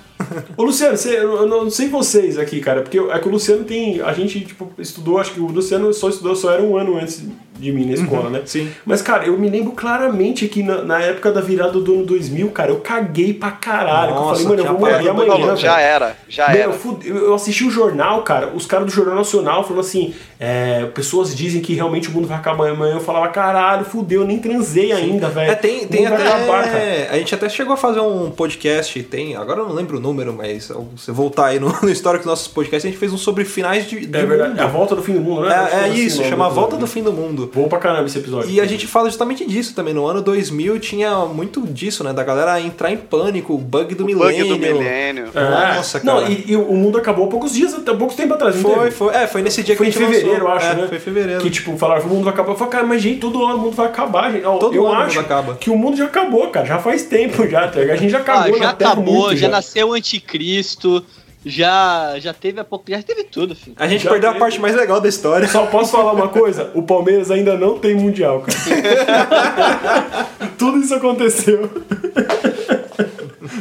Ô, 0.57 0.64
Luciano, 0.64 0.97
você, 0.97 1.16
eu 1.16 1.37
eu 1.37 1.47
não 1.47 1.70
sei 1.70 1.89
vocês 1.89 2.39
aqui, 2.39 2.61
cara, 2.61 2.83
porque 2.83 2.99
é 2.99 3.18
que 3.18 3.29
o 3.29 3.31
Luciano 3.31 3.64
tem... 3.64 4.01
A 4.01 4.12
gente, 4.12 4.41
tipo, 4.41 4.70
estudou, 4.79 5.18
acho 5.18 5.33
que 5.33 5.41
o 5.41 5.47
Luciano 5.47 5.93
só 5.93 6.09
estudou, 6.09 6.35
só 6.37 6.53
era 6.53 6.62
um 6.62 6.77
ano 6.77 6.97
antes 6.99 7.22
de 7.59 7.72
mim 7.72 7.87
na 7.87 7.95
escola, 7.95 8.29
né? 8.29 8.43
sim. 8.45 8.70
Mas, 8.85 9.01
cara, 9.01 9.27
eu 9.27 9.39
me 9.39 9.49
lembro 9.49 9.72
claramente 9.72 10.47
que 10.47 10.62
na, 10.62 10.83
na 10.83 11.01
época 11.01 11.33
da 11.33 11.41
virada 11.41 11.81
do 11.81 11.95
ano 11.95 12.05
2000, 12.05 12.51
cara, 12.51 12.70
eu 12.70 12.81
caguei 12.81 13.33
pra 13.33 13.51
caralho. 13.51 14.12
que 14.12 14.18
eu 14.18 14.22
Nossa, 14.22 14.43
falei, 14.43 14.47
mano, 14.49 14.61
eu 14.61 14.72
vou 14.72 14.81
morrer 14.81 15.09
amanhã, 15.09 15.31
Falou, 15.33 15.47
velho. 15.47 15.57
já 15.57 15.81
era, 15.81 16.16
já 16.29 16.49
Meu, 16.49 16.57
era. 16.62 16.64
eu 16.70 16.72
fude- 16.74 17.09
eu 17.09 17.35
assisti 17.35 17.64
o 17.64 17.70
jornal, 17.70 18.22
cara, 18.22 18.49
os 18.55 18.66
caras 18.66 18.85
do 18.87 18.93
Jornal 18.93 19.14
Nacional 19.16 19.64
falando 19.64 19.81
assim, 19.81 20.14
é, 20.39 20.85
pessoas 20.95 21.35
dizem 21.35 21.62
que 21.62 21.72
realmente 21.72 22.09
o 22.11 22.12
mundo 22.12 22.29
vai 22.29 22.37
acabar 22.37 22.68
amanhã. 22.68 22.97
Eu 22.97 23.01
falava, 23.01 23.29
caralho, 23.29 23.87
fudeu, 23.87 24.20
eu 24.20 24.27
nem 24.27 24.39
transei 24.39 24.93
ainda, 24.93 25.31
velho. 25.31 25.51
É, 25.51 25.55
tem, 25.55 25.87
tem 25.87 26.07
vai 26.07 26.27
acabar, 26.27 26.64
até. 26.64 27.09
A 27.11 27.16
gente 27.16 27.35
até 27.35 27.49
chegou 27.49 27.72
a 27.72 27.77
fazer 27.79 28.01
um 28.01 28.31
podcast, 28.31 29.03
tem. 29.05 29.35
Agora 29.35 29.61
eu 29.61 29.66
não 29.66 29.74
lembro 29.74 29.97
o 29.97 30.01
número, 30.17 30.33
mas 30.37 30.64
se 30.64 30.73
você 30.97 31.12
voltar 31.12 31.47
aí 31.47 31.61
no, 31.61 31.69
no 31.83 31.91
histórico 31.91 32.25
dos 32.25 32.31
nossos 32.31 32.49
podcasts, 32.49 32.85
a 32.85 32.89
gente 32.91 32.99
fez 32.99 33.12
um 33.12 33.19
sobre 33.19 33.45
finais 33.45 33.89
de, 33.89 34.07
de 34.07 34.19
É 34.19 34.25
verdade, 34.25 34.51
mundo. 34.51 34.61
a 34.61 34.67
volta 34.67 34.97
do 34.97 35.03
fim 35.03 35.12
do 35.12 35.21
mundo, 35.21 35.43
né? 35.43 35.55
É, 35.55 35.59
é 35.64 35.69
foi 35.69 35.81
assim 35.91 35.95
isso, 36.05 36.23
o 36.23 36.25
chama 36.25 36.47
a 36.47 36.49
volta 36.49 36.77
do 36.77 36.87
fim 36.87 37.03
do 37.03 37.12
mundo. 37.12 37.51
Bom 37.55 37.69
pra 37.69 37.79
caramba 37.79 38.07
esse 38.07 38.19
episódio. 38.19 38.51
E 38.51 38.61
a 38.61 38.67
gente 38.67 38.87
fala 38.87 39.09
justamente 39.09 39.45
disso 39.47 39.75
também. 39.75 39.93
No 39.95 40.07
ano 40.07 40.21
2000 40.23 40.79
tinha 40.81 41.14
muito 41.27 41.61
disso, 41.67 42.03
né? 42.03 42.12
Da 42.12 42.23
galera 42.25 42.61
entrar 42.61 42.91
em 42.91 42.97
pânico, 42.97 43.55
o 43.55 43.59
bug 43.59 43.95
do 43.95 44.05
Bug 44.05 44.14
milênio. 44.14 44.47
do 44.49 44.59
milênio. 44.59 45.29
É. 45.35 45.77
Nossa, 45.77 46.01
Não, 46.03 46.21
cara. 46.21 46.31
e, 46.31 46.45
e 46.53 46.57
o 46.57 46.73
mundo 46.75 46.99
acabou 46.99 47.27
há 47.27 47.29
poucos 47.29 47.53
dias, 47.53 47.75
até 47.75 47.93
pouco 47.95 48.14
tempo 48.14 48.35
atrás, 48.35 48.57
não 48.57 48.62
Foi, 48.75 48.91
foi. 48.91 49.14
É, 49.14 49.27
foi 49.27 49.43
nesse 49.43 49.62
dia 49.62 49.77
Foi 49.77 49.89
em 49.89 49.91
que 49.91 49.99
a 49.99 50.01
gente 50.03 50.12
fevereiro, 50.14 50.43
eu 50.45 50.49
lançou. 50.49 50.57
acho, 50.69 50.79
é, 50.79 50.83
né? 50.83 50.89
Foi 50.89 50.97
em 50.97 51.01
fevereiro. 51.01 51.41
Que 51.43 51.51
tipo, 51.51 51.77
falaram 51.77 52.01
que 52.03 52.07
o 52.07 52.11
mundo 52.11 52.25
vai 52.25 52.33
acabar. 52.33 52.51
Eu 52.53 52.57
falei, 52.57 52.73
cara, 52.73 52.87
mas 52.87 53.03
gente, 53.03 53.19
todo 53.21 53.45
ano 53.45 53.57
o 53.57 53.59
mundo 53.61 53.73
vai 53.77 53.87
acabar, 53.87 54.33
gente. 54.33 54.43
Todo 54.43 54.75
eu 54.75 54.87
ano 54.87 54.95
o 55.01 55.03
acho 55.03 55.17
mundo 55.17 55.25
acaba. 55.25 55.55
que 55.57 55.71
o 55.71 55.77
mundo 55.77 55.97
já 55.97 56.05
acabou, 56.07 56.49
cara. 56.49 56.67
Já 56.67 56.79
faz 56.79 57.03
tempo 57.05 57.47
já, 57.49 57.69
tá? 57.69 57.81
A 57.81 57.97
gente 57.97 58.11
já 58.11 58.19
Ah, 58.19 58.21
acabou 58.23 58.59
já 58.59 58.64
na 58.67 58.73
Terra 58.73 58.93
acabou, 58.93 59.14
muito, 59.14 59.37
já 59.37 59.49
nasceu 59.49 59.89
o 59.89 59.97
anticristo, 60.07 61.04
já, 61.44 62.18
já 62.18 62.32
teve 62.32 62.61
a 62.61 62.66
já 62.88 63.02
teve 63.02 63.24
tudo, 63.24 63.54
filho. 63.54 63.76
A 63.78 63.86
gente 63.88 64.04
Já 64.04 64.11
perdeu 64.11 64.30
a 64.30 64.32
teve. 64.32 64.40
parte 64.44 64.61
mais 64.61 64.74
legal 64.74 65.00
da 65.00 65.09
história. 65.09 65.46
Só 65.48 65.66
posso 65.66 65.92
falar 65.92 66.12
uma 66.12 66.28
coisa? 66.28 66.70
O 66.74 66.82
Palmeiras 66.82 67.30
ainda 67.30 67.57
não 67.57 67.78
tem 67.78 67.94
mundial, 67.94 68.42
cara. 68.42 70.26
Tudo 70.59 70.78
isso 70.78 70.94
aconteceu. 70.94 71.70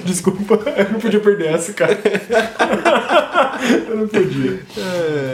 Desculpa, 0.10 0.60
eu 0.78 0.92
não 0.92 1.00
podia 1.00 1.20
perder 1.20 1.48
essa, 1.56 1.74
cara. 1.74 1.98
eu 3.90 3.98
não 3.98 4.08
podia. 4.08 4.60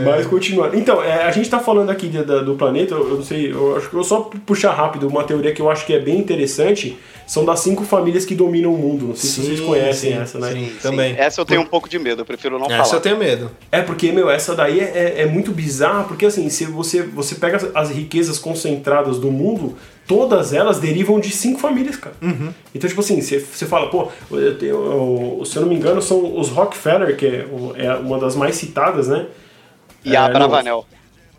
Mas 0.06 0.26
continuando. 0.28 0.78
Então, 0.78 1.04
é, 1.04 1.24
a 1.26 1.32
gente 1.32 1.50
tá 1.50 1.60
falando 1.60 1.90
aqui 1.90 2.08
de- 2.08 2.24
da- 2.24 2.42
do 2.42 2.56
planeta, 2.56 2.94
eu 2.96 3.02
eu 3.12 3.16
não 3.18 3.24
sei, 3.24 3.52
eu 3.52 3.76
acho 3.76 3.90
que 3.90 3.94
eu 3.96 4.00
vou 4.00 4.04
só 4.04 4.30
puxar 4.46 4.72
rápido 4.72 5.08
uma 5.08 5.24
teoria 5.24 5.52
que 5.54 5.62
eu 5.62 5.70
acho 5.70 5.86
que 5.86 5.94
é 5.94 6.00
bem 6.00 6.18
interessante. 6.18 6.98
São 7.28 7.46
das 7.46 7.60
cinco 7.62 7.84
famílias 7.84 8.26
que 8.26 8.36
dominam 8.36 8.74
o 8.74 8.78
mundo. 8.78 9.08
Não 9.08 9.16
sei 9.16 9.30
se 9.30 9.42
vocês 9.42 9.60
conhecem 9.62 10.14
essa, 10.14 10.38
né? 10.40 10.52
Sim, 10.52 10.66
Sim, 10.66 10.76
também. 10.82 11.16
Essa 11.18 11.40
eu 11.42 11.46
tenho 11.46 11.62
um 11.62 11.66
pouco 11.66 11.88
de 11.88 11.98
medo, 11.98 12.22
eu 12.22 12.26
prefiro 12.26 12.58
não 12.60 12.66
Essa 12.66 12.84
falar. 12.84 12.94
eu 12.96 13.00
tenho 13.02 13.18
medo. 13.18 13.52
É 13.72 13.82
porque, 13.82 14.12
meu, 14.12 14.30
essa 14.30 14.54
daí 14.56 14.80
é, 14.80 15.16
é, 15.18 15.22
é 15.22 15.26
muito 15.26 15.52
bizarra, 15.52 16.04
porque 16.04 16.26
assim, 16.26 16.50
se 16.50 16.66
você, 16.66 17.02
você 17.04 17.36
pega 17.36 17.72
as 17.74 17.90
riquezas 17.90 18.38
concentradas 18.38 19.18
do 19.18 19.32
mundo, 19.32 19.78
todas 20.12 20.52
elas 20.52 20.78
derivam 20.80 21.20
de 21.22 21.30
cinco 21.32 21.60
famílias, 21.60 21.96
cara. 21.96 22.16
Então, 22.76 22.88
tipo 22.90 23.00
assim, 23.00 23.22
você, 23.22 23.40
você 23.40 23.66
fala, 23.66 23.90
pô, 23.90 24.10
eu 24.32 24.58
tenho, 24.58 24.76
eu- 25.40 25.46
se 25.46 25.56
eu 25.56 25.62
não 25.62 25.70
me 25.70 25.76
engano, 25.76 26.02
são 26.02 26.38
os 26.38 26.50
Rockefeller, 26.50 27.16
que 27.16 27.26
é, 27.26 27.48
é 27.78 27.94
uma 27.96 28.20
das 28.20 28.36
mais 28.36 28.56
citadas, 28.56 29.08
né? 29.08 29.28
E 30.04 30.16
a 30.18 30.26
É, 30.26 30.34
Bravanel. 30.34 30.86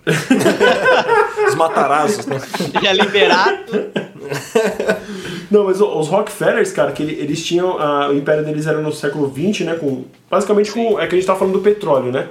Os 1.48 1.54
matarazos, 1.54 2.26
né? 2.26 2.40
Já 2.82 2.92
liberado. 2.92 3.90
Não, 5.50 5.64
mas 5.64 5.80
os 5.80 6.08
Rockefellers, 6.08 6.72
cara, 6.72 6.92
que 6.92 7.02
ele- 7.02 7.14
eles 7.20 7.44
tinham. 7.44 7.78
a- 7.78 8.08
o 8.08 8.14
império 8.16 8.44
deles 8.44 8.66
era 8.66 8.78
no 8.80 8.92
século 8.92 9.30
XX, 9.32 9.66
né? 9.66 9.74
Com, 9.74 10.04
basicamente 10.30 10.72
com. 10.72 10.98
É 10.98 11.06
que 11.06 11.14
a 11.14 11.18
gente 11.18 11.26
tá 11.26 11.36
falando 11.36 11.54
do 11.54 11.60
petróleo, 11.60 12.10
né? 12.10 12.28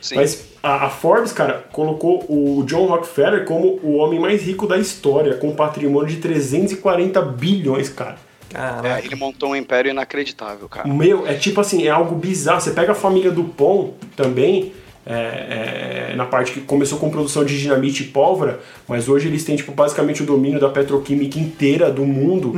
Sim. 0.00 0.16
Mas 0.16 0.48
a, 0.62 0.86
a 0.86 0.90
Forbes, 0.90 1.32
cara, 1.32 1.64
colocou 1.72 2.24
o 2.28 2.64
John 2.66 2.86
Rockefeller 2.86 3.44
como 3.44 3.78
o 3.82 3.96
homem 3.96 4.18
mais 4.18 4.42
rico 4.42 4.66
da 4.66 4.78
história, 4.78 5.34
com 5.34 5.48
um 5.48 5.54
patrimônio 5.54 6.08
de 6.08 6.16
340 6.16 7.20
bilhões, 7.22 7.88
cara. 7.88 8.16
Caraca. 8.50 9.00
É, 9.00 9.04
ele 9.04 9.14
montou 9.14 9.50
um 9.50 9.56
império 9.56 9.90
inacreditável, 9.90 10.68
cara. 10.68 10.88
Meu, 10.88 11.26
é 11.26 11.34
tipo 11.34 11.60
assim, 11.60 11.86
é 11.86 11.90
algo 11.90 12.14
bizarro. 12.14 12.60
Você 12.60 12.70
pega 12.70 12.92
a 12.92 12.94
família 12.94 13.30
do 13.30 13.44
Pon 13.44 13.94
também, 14.16 14.72
é, 15.06 16.10
é, 16.12 16.16
na 16.16 16.26
parte 16.26 16.52
que 16.52 16.60
começou 16.60 16.98
com 16.98 17.10
produção 17.10 17.44
de 17.44 17.58
dinamite 17.58 18.02
e 18.02 18.06
pólvora, 18.06 18.60
mas 18.86 19.08
hoje 19.08 19.28
eles 19.28 19.44
têm 19.44 19.56
tipo, 19.56 19.72
basicamente 19.72 20.22
o 20.22 20.26
domínio 20.26 20.60
da 20.60 20.68
petroquímica 20.68 21.38
inteira 21.38 21.90
do 21.90 22.04
mundo. 22.04 22.52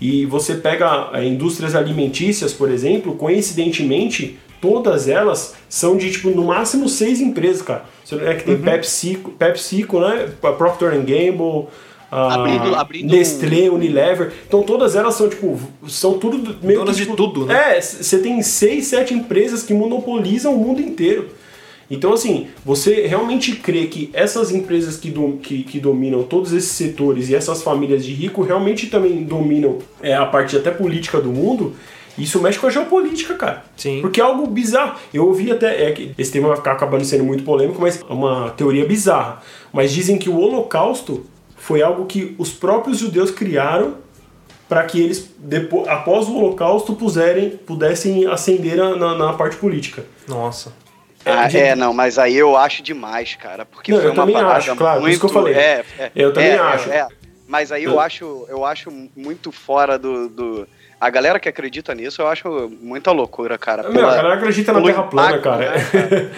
E 0.00 0.26
você 0.26 0.54
pega 0.54 1.10
é, 1.12 1.24
indústrias 1.24 1.74
alimentícias, 1.74 2.52
por 2.52 2.70
exemplo, 2.70 3.14
coincidentemente, 3.14 4.38
todas 4.64 5.08
elas 5.08 5.54
são 5.68 5.96
de 5.96 6.10
tipo, 6.10 6.30
no 6.30 6.44
máximo 6.44 6.88
seis 6.88 7.20
empresas, 7.20 7.60
cara. 7.60 7.84
Você- 8.02 8.16
É 8.16 8.34
que 8.34 8.44
tem 8.44 8.56
PepsiCo, 8.56 9.30
PepsiCo, 9.32 10.00
né? 10.00 10.28
A 10.42 10.52
Procter 10.52 10.90
Gamble. 11.00 11.66
a 12.10 12.34
Abrindo- 12.34 12.74
abrindo 12.76 13.10
Nestlé, 13.10 13.68
Unilever. 13.68 14.32
Então 14.46 14.62
todas 14.62 14.94
elas 14.94 15.14
são, 15.16 15.28
tipo, 15.28 15.58
são 15.88 16.16
tudo 16.18 16.56
meio 16.62 16.78
Donas 16.78 16.94
que, 16.94 17.00
de 17.02 17.10
tipo, 17.10 17.16
tudo, 17.16 17.44
né? 17.44 17.76
É, 17.76 17.80
você 17.80 18.18
tem 18.18 18.40
seis, 18.40 18.86
sete 18.86 19.12
empresas 19.12 19.62
que 19.64 19.74
monopolizam 19.74 20.54
o 20.54 20.58
mundo 20.58 20.80
inteiro. 20.80 21.28
Então, 21.90 22.12
assim, 22.14 22.46
você 22.64 23.06
realmente 23.06 23.56
crê 23.56 23.86
que 23.88 24.08
essas 24.14 24.50
empresas 24.52 24.96
que, 24.96 25.10
dom- 25.10 25.36
que, 25.38 25.64
que 25.64 25.78
dominam 25.80 26.22
todos 26.22 26.52
esses 26.52 26.70
setores 26.70 27.28
e 27.28 27.34
essas 27.34 27.62
famílias 27.62 28.04
de 28.04 28.12
rico 28.12 28.42
realmente 28.42 28.86
também 28.86 29.22
dominam 29.24 29.78
é, 30.02 30.14
a 30.14 30.24
parte 30.24 30.56
até 30.56 30.70
política 30.70 31.20
do 31.20 31.30
mundo? 31.30 31.74
Isso 32.16 32.40
mexe 32.40 32.58
com 32.58 32.66
a 32.66 32.70
geopolítica, 32.70 33.34
cara. 33.34 33.64
Sim. 33.76 34.00
Porque 34.00 34.20
é 34.20 34.24
algo 34.24 34.46
bizarro. 34.46 34.96
Eu 35.12 35.26
ouvi 35.26 35.50
até. 35.50 35.88
É, 35.88 35.92
que 35.92 36.14
esse 36.16 36.30
tema 36.32 36.48
vai 36.48 36.56
ficar 36.56 36.72
acabando 36.72 37.04
sendo 37.04 37.24
muito 37.24 37.42
polêmico, 37.44 37.80
mas 37.80 38.00
é 38.00 38.12
uma 38.12 38.50
teoria 38.50 38.86
bizarra. 38.86 39.42
Mas 39.72 39.92
dizem 39.92 40.16
que 40.18 40.28
o 40.30 40.36
Holocausto 40.38 41.26
foi 41.56 41.82
algo 41.82 42.06
que 42.06 42.34
os 42.38 42.50
próprios 42.52 42.98
judeus 42.98 43.30
criaram 43.30 43.94
para 44.68 44.82
que 44.84 45.00
eles, 45.00 45.30
depois, 45.38 45.88
após 45.88 46.26
o 46.28 46.36
Holocausto, 46.36 46.94
puserem, 46.94 47.50
pudessem 47.50 48.26
ascender 48.26 48.76
na, 48.76 48.96
na- 48.96 49.14
na 49.16 49.32
parte 49.32 49.56
política. 49.56 50.04
Nossa. 50.28 50.72
Ah, 51.26 51.48
de- 51.48 51.58
é, 51.58 51.74
não, 51.74 51.92
mas 51.92 52.18
aí 52.18 52.36
eu 52.36 52.56
acho 52.56 52.82
demais, 52.82 53.34
cara. 53.34 53.64
Porque 53.64 53.90
Não, 53.92 53.98
foi 53.98 54.08
eu 54.08 54.12
uma 54.12 54.22
também 54.22 54.34
parada 54.34 54.54
acho, 54.56 54.76
claro, 54.76 55.00
muito... 55.00 55.12
isso 55.12 55.20
que 55.20 55.26
eu 55.26 55.30
falei. 55.30 55.54
É, 55.54 55.84
é, 55.98 56.10
Eu 56.14 56.32
também 56.32 56.50
é, 56.50 56.58
acho. 56.58 56.90
é, 56.90 56.96
é. 56.98 57.08
Mas 57.48 57.70
aí 57.72 57.84
eu 57.84 57.98
acho, 58.00 58.46
eu 58.48 58.64
acho 58.64 58.90
muito 59.16 59.50
fora 59.52 59.98
do, 59.98 60.28
do- 60.28 60.68
A 61.00 61.10
galera 61.10 61.38
que 61.40 61.48
acredita 61.48 61.94
nisso, 61.94 62.22
eu 62.22 62.28
acho 62.28 62.70
muita 62.80 63.10
loucura, 63.12 63.58
cara. 63.58 63.82
Meu, 63.84 63.92
Pela- 63.94 64.12
a 64.12 64.16
galera 64.16 64.34
acredita 64.34 64.72
na 64.72 64.80
Terra 64.80 65.02
plana, 65.02 65.38
cara. 65.38 65.58
né, 65.70 66.30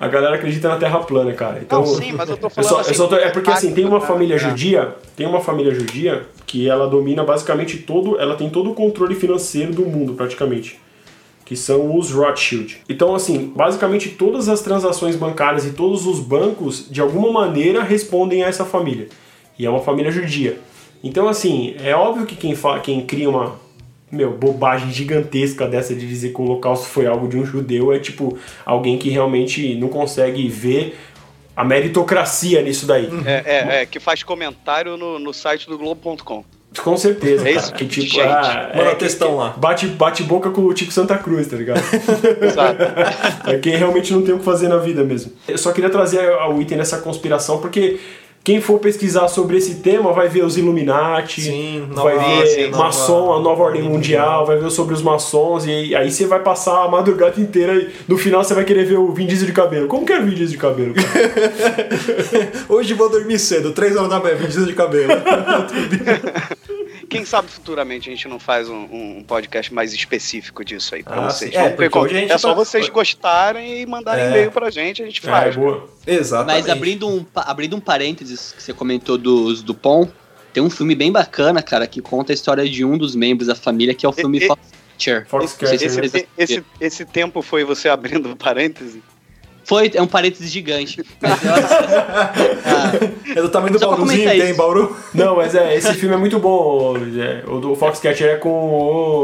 a 0.00 0.08
galera 0.08 0.34
acredita 0.36 0.68
na 0.68 0.76
Terra 0.76 0.98
plana, 1.00 1.32
cara. 1.32 1.60
Então, 1.62 1.80
Não, 1.80 1.86
sim, 1.86 2.12
mas 2.12 2.28
eu 2.28 2.36
tô 2.36 2.50
falando 2.50 2.68
só- 2.70 2.80
assim, 2.80 2.94
só 2.94 3.06
tô- 3.06 3.16
é 3.16 3.30
porque 3.30 3.50
assim, 3.50 3.72
tem 3.72 3.84
uma 3.84 3.96
impacto, 3.96 4.12
família 4.12 4.36
né? 4.36 4.40
judia, 4.42 4.94
tem 5.16 5.26
uma 5.26 5.40
família 5.40 5.72
judia 5.74 6.22
que 6.46 6.68
ela 6.68 6.86
domina 6.88 7.24
basicamente 7.24 7.78
todo, 7.78 8.18
ela 8.20 8.34
tem 8.36 8.50
todo 8.50 8.70
o 8.70 8.74
controle 8.74 9.14
financeiro 9.14 9.72
do 9.72 9.82
mundo, 9.86 10.14
praticamente. 10.14 10.78
Que 11.44 11.56
são 11.56 11.96
os 11.96 12.10
Rothschild. 12.12 12.78
Então, 12.88 13.14
assim, 13.14 13.52
basicamente 13.54 14.10
todas 14.10 14.48
as 14.48 14.60
transações 14.62 15.16
bancárias 15.16 15.64
e 15.66 15.70
todos 15.72 16.06
os 16.06 16.18
bancos, 16.20 16.86
de 16.90 17.00
alguma 17.00 17.30
maneira, 17.32 17.82
respondem 17.82 18.42
a 18.44 18.48
essa 18.48 18.64
família. 18.64 19.08
E 19.58 19.64
é 19.66 19.70
uma 19.70 19.80
família 19.80 20.10
judia. 20.10 20.58
Então, 21.04 21.28
assim, 21.28 21.74
é 21.82 21.94
óbvio 21.94 22.26
que 22.26 22.36
quem, 22.36 22.54
quem 22.82 23.04
cria 23.04 23.28
uma 23.28 23.56
meu, 24.12 24.32
bobagem 24.32 24.90
gigantesca 24.92 25.66
dessa 25.66 25.94
de 25.94 26.06
dizer 26.06 26.34
que 26.34 26.40
o 26.40 26.44
holocausto 26.44 26.86
foi 26.86 27.06
algo 27.06 27.26
de 27.26 27.36
um 27.38 27.44
judeu 27.46 27.92
é 27.92 27.98
tipo 27.98 28.36
alguém 28.64 28.98
que 28.98 29.08
realmente 29.08 29.74
não 29.76 29.88
consegue 29.88 30.46
ver 30.48 30.98
a 31.56 31.64
meritocracia 31.64 32.60
nisso 32.62 32.86
daí. 32.86 33.08
É, 33.26 33.42
é, 33.44 33.82
é, 33.82 33.86
que 33.86 33.98
faz 33.98 34.22
comentário 34.22 34.96
no, 34.96 35.18
no 35.18 35.32
site 35.32 35.66
do 35.68 35.76
Globo.com. 35.78 36.44
Com 36.82 36.96
certeza, 36.96 37.42
É 37.46 37.52
cara. 37.52 37.64
isso, 37.66 37.74
que 37.74 37.84
tipo, 37.86 38.06
gente. 38.06 38.20
ah, 38.22 38.72
Manda 38.74 38.90
é, 38.92 38.94
textão 38.94 39.28
que- 39.28 39.34
lá. 39.34 39.50
Bate, 39.58 39.86
bate 39.88 40.22
boca 40.22 40.50
com 40.50 40.62
o 40.62 40.72
Tico 40.72 40.90
Santa 40.90 41.18
Cruz, 41.18 41.46
tá 41.46 41.56
ligado? 41.56 41.82
Sabe? 42.54 42.78
É 43.46 43.58
quem 43.58 43.76
realmente 43.76 44.10
não 44.12 44.22
tem 44.22 44.34
o 44.34 44.38
que 44.38 44.44
fazer 44.44 44.68
na 44.68 44.78
vida 44.78 45.04
mesmo. 45.04 45.32
Eu 45.46 45.58
só 45.58 45.70
queria 45.72 45.90
trazer 45.90 46.26
o 46.30 46.60
item 46.62 46.78
dessa 46.78 46.96
conspiração, 46.98 47.60
porque 47.60 48.00
quem 48.44 48.60
for 48.60 48.78
pesquisar 48.80 49.28
sobre 49.28 49.56
esse 49.58 49.76
tema 49.76 50.12
vai 50.12 50.28
ver 50.28 50.44
os 50.44 50.56
Illuminati, 50.58 51.40
Sim, 51.42 51.86
vai 51.90 52.16
nova- 52.16 52.36
ver 52.40 52.46
sim, 52.48 52.66
nova- 52.70 52.84
maçom, 52.84 53.32
a 53.34 53.40
nova 53.40 53.62
ordem 53.62 53.82
mundial, 53.82 54.44
vai 54.44 54.56
ver 54.58 54.70
sobre 54.70 54.94
os 54.94 55.02
maçons, 55.02 55.64
e 55.66 55.94
aí 55.94 56.10
você 56.10 56.26
vai 56.26 56.40
passar 56.40 56.84
a 56.84 56.88
madrugada 56.88 57.40
inteira 57.40 57.74
e 57.74 57.88
no 58.08 58.18
final 58.18 58.42
você 58.42 58.52
vai 58.54 58.64
querer 58.64 58.84
ver 58.84 58.98
o 58.98 59.12
Vin 59.12 59.26
Diesel 59.26 59.46
de 59.46 59.52
cabelo. 59.52 59.86
Como 59.86 60.04
que 60.04 60.12
é 60.12 60.18
o 60.18 60.24
Vin 60.24 60.30
Diesel 60.34 60.48
de 60.52 60.58
cabelo? 60.58 60.92
cara? 60.94 61.88
Hoje 62.68 62.94
vou 62.94 63.08
dormir 63.08 63.38
cedo, 63.38 63.70
3 63.72 63.96
horas 63.96 64.10
da 64.10 64.18
manhã, 64.18 64.36
pedido 64.36 64.66
de 64.66 64.72
cabelo. 64.74 65.12
Quem 67.12 67.24
sabe 67.24 67.48
futuramente 67.50 68.08
a 68.08 68.12
gente 68.12 68.26
não 68.26 68.38
faz 68.38 68.68
um, 68.68 68.84
um 69.18 69.24
podcast 69.26 69.72
mais 69.72 69.92
específico 69.92 70.64
disso 70.64 70.94
aí 70.94 71.02
pra 71.02 71.16
Ah, 71.26 71.30
vocês. 71.30 71.54
É, 71.54 71.68
Porque 71.70 71.90
porque 71.90 71.98
hoje 71.98 72.16
a 72.16 72.20
gente 72.20 72.32
é 72.32 72.38
só 72.38 72.48
tá- 72.48 72.54
vocês 72.54 72.88
gostarem 72.88 73.80
e 73.82 73.86
mandarem 73.86 74.24
É. 74.24 74.28
e-mail 74.28 74.50
pra 74.50 74.70
gente, 74.70 75.02
a 75.02 75.06
gente 75.06 75.20
é, 75.26 75.30
faz. 75.30 75.54
boa. 75.54 75.88
Exatamente. 76.06 76.62
Mas 76.62 76.70
abrindo 76.70 77.08
um, 77.08 77.24
abrindo 77.34 77.76
um 77.76 77.80
parênteses 77.80 78.52
que 78.56 78.62
você 78.62 78.72
comentou 78.72 79.16
dos 79.18 79.62
Dupont, 79.62 80.10
tem 80.52 80.62
um 80.62 80.70
filme 80.70 80.94
bem 80.94 81.12
bacana, 81.12 81.62
cara, 81.62 81.86
que 81.86 82.00
conta 82.00 82.32
a 82.32 82.34
história 82.34 82.68
de 82.68 82.84
um 82.84 82.96
dos 82.98 83.14
membros 83.14 83.46
da 83.48 83.54
família, 83.54 83.94
que 83.94 84.04
é 84.04 84.08
o 84.08 84.12
filme 84.12 84.38
E- 84.38 84.44
e- 84.44 84.46
Foxcatcher. 84.48 85.26
Foxcatcher, 85.28 85.70
Não 85.72 85.78
sei 85.78 85.88
se 85.88 85.96
né? 86.00 86.08
vocês 86.08 86.26
Esse, 86.38 86.54
esse, 86.54 86.64
esse 86.80 87.04
tempo 87.04 87.42
foi 87.42 87.64
você 87.64 87.88
abrindo 87.88 88.34
parêntese? 88.36 89.02
Foi, 89.64 89.90
é 89.94 90.02
um 90.02 90.08
parênteses 90.08 90.50
gigante. 90.50 91.04
Mas 91.22 91.40
eu 91.42 91.50
Ah, 92.66 92.92
É 93.34 93.42
do 93.42 93.48
tamanho 93.48 93.72
do 93.72 93.78
Só 93.78 93.88
Bauruzinho, 93.88 94.28
tem 94.28 94.50
isso. 94.50 94.56
Bauru. 94.56 94.96
Não, 95.14 95.36
mas 95.36 95.54
é, 95.54 95.74
esse 95.76 95.94
filme 95.94 96.14
é 96.14 96.18
muito 96.18 96.38
bom. 96.38 96.94
é, 96.96 97.42
o 97.50 97.58
do 97.58 97.74
Foxcatcher 97.74 98.28
é 98.30 98.36
com 98.36 98.48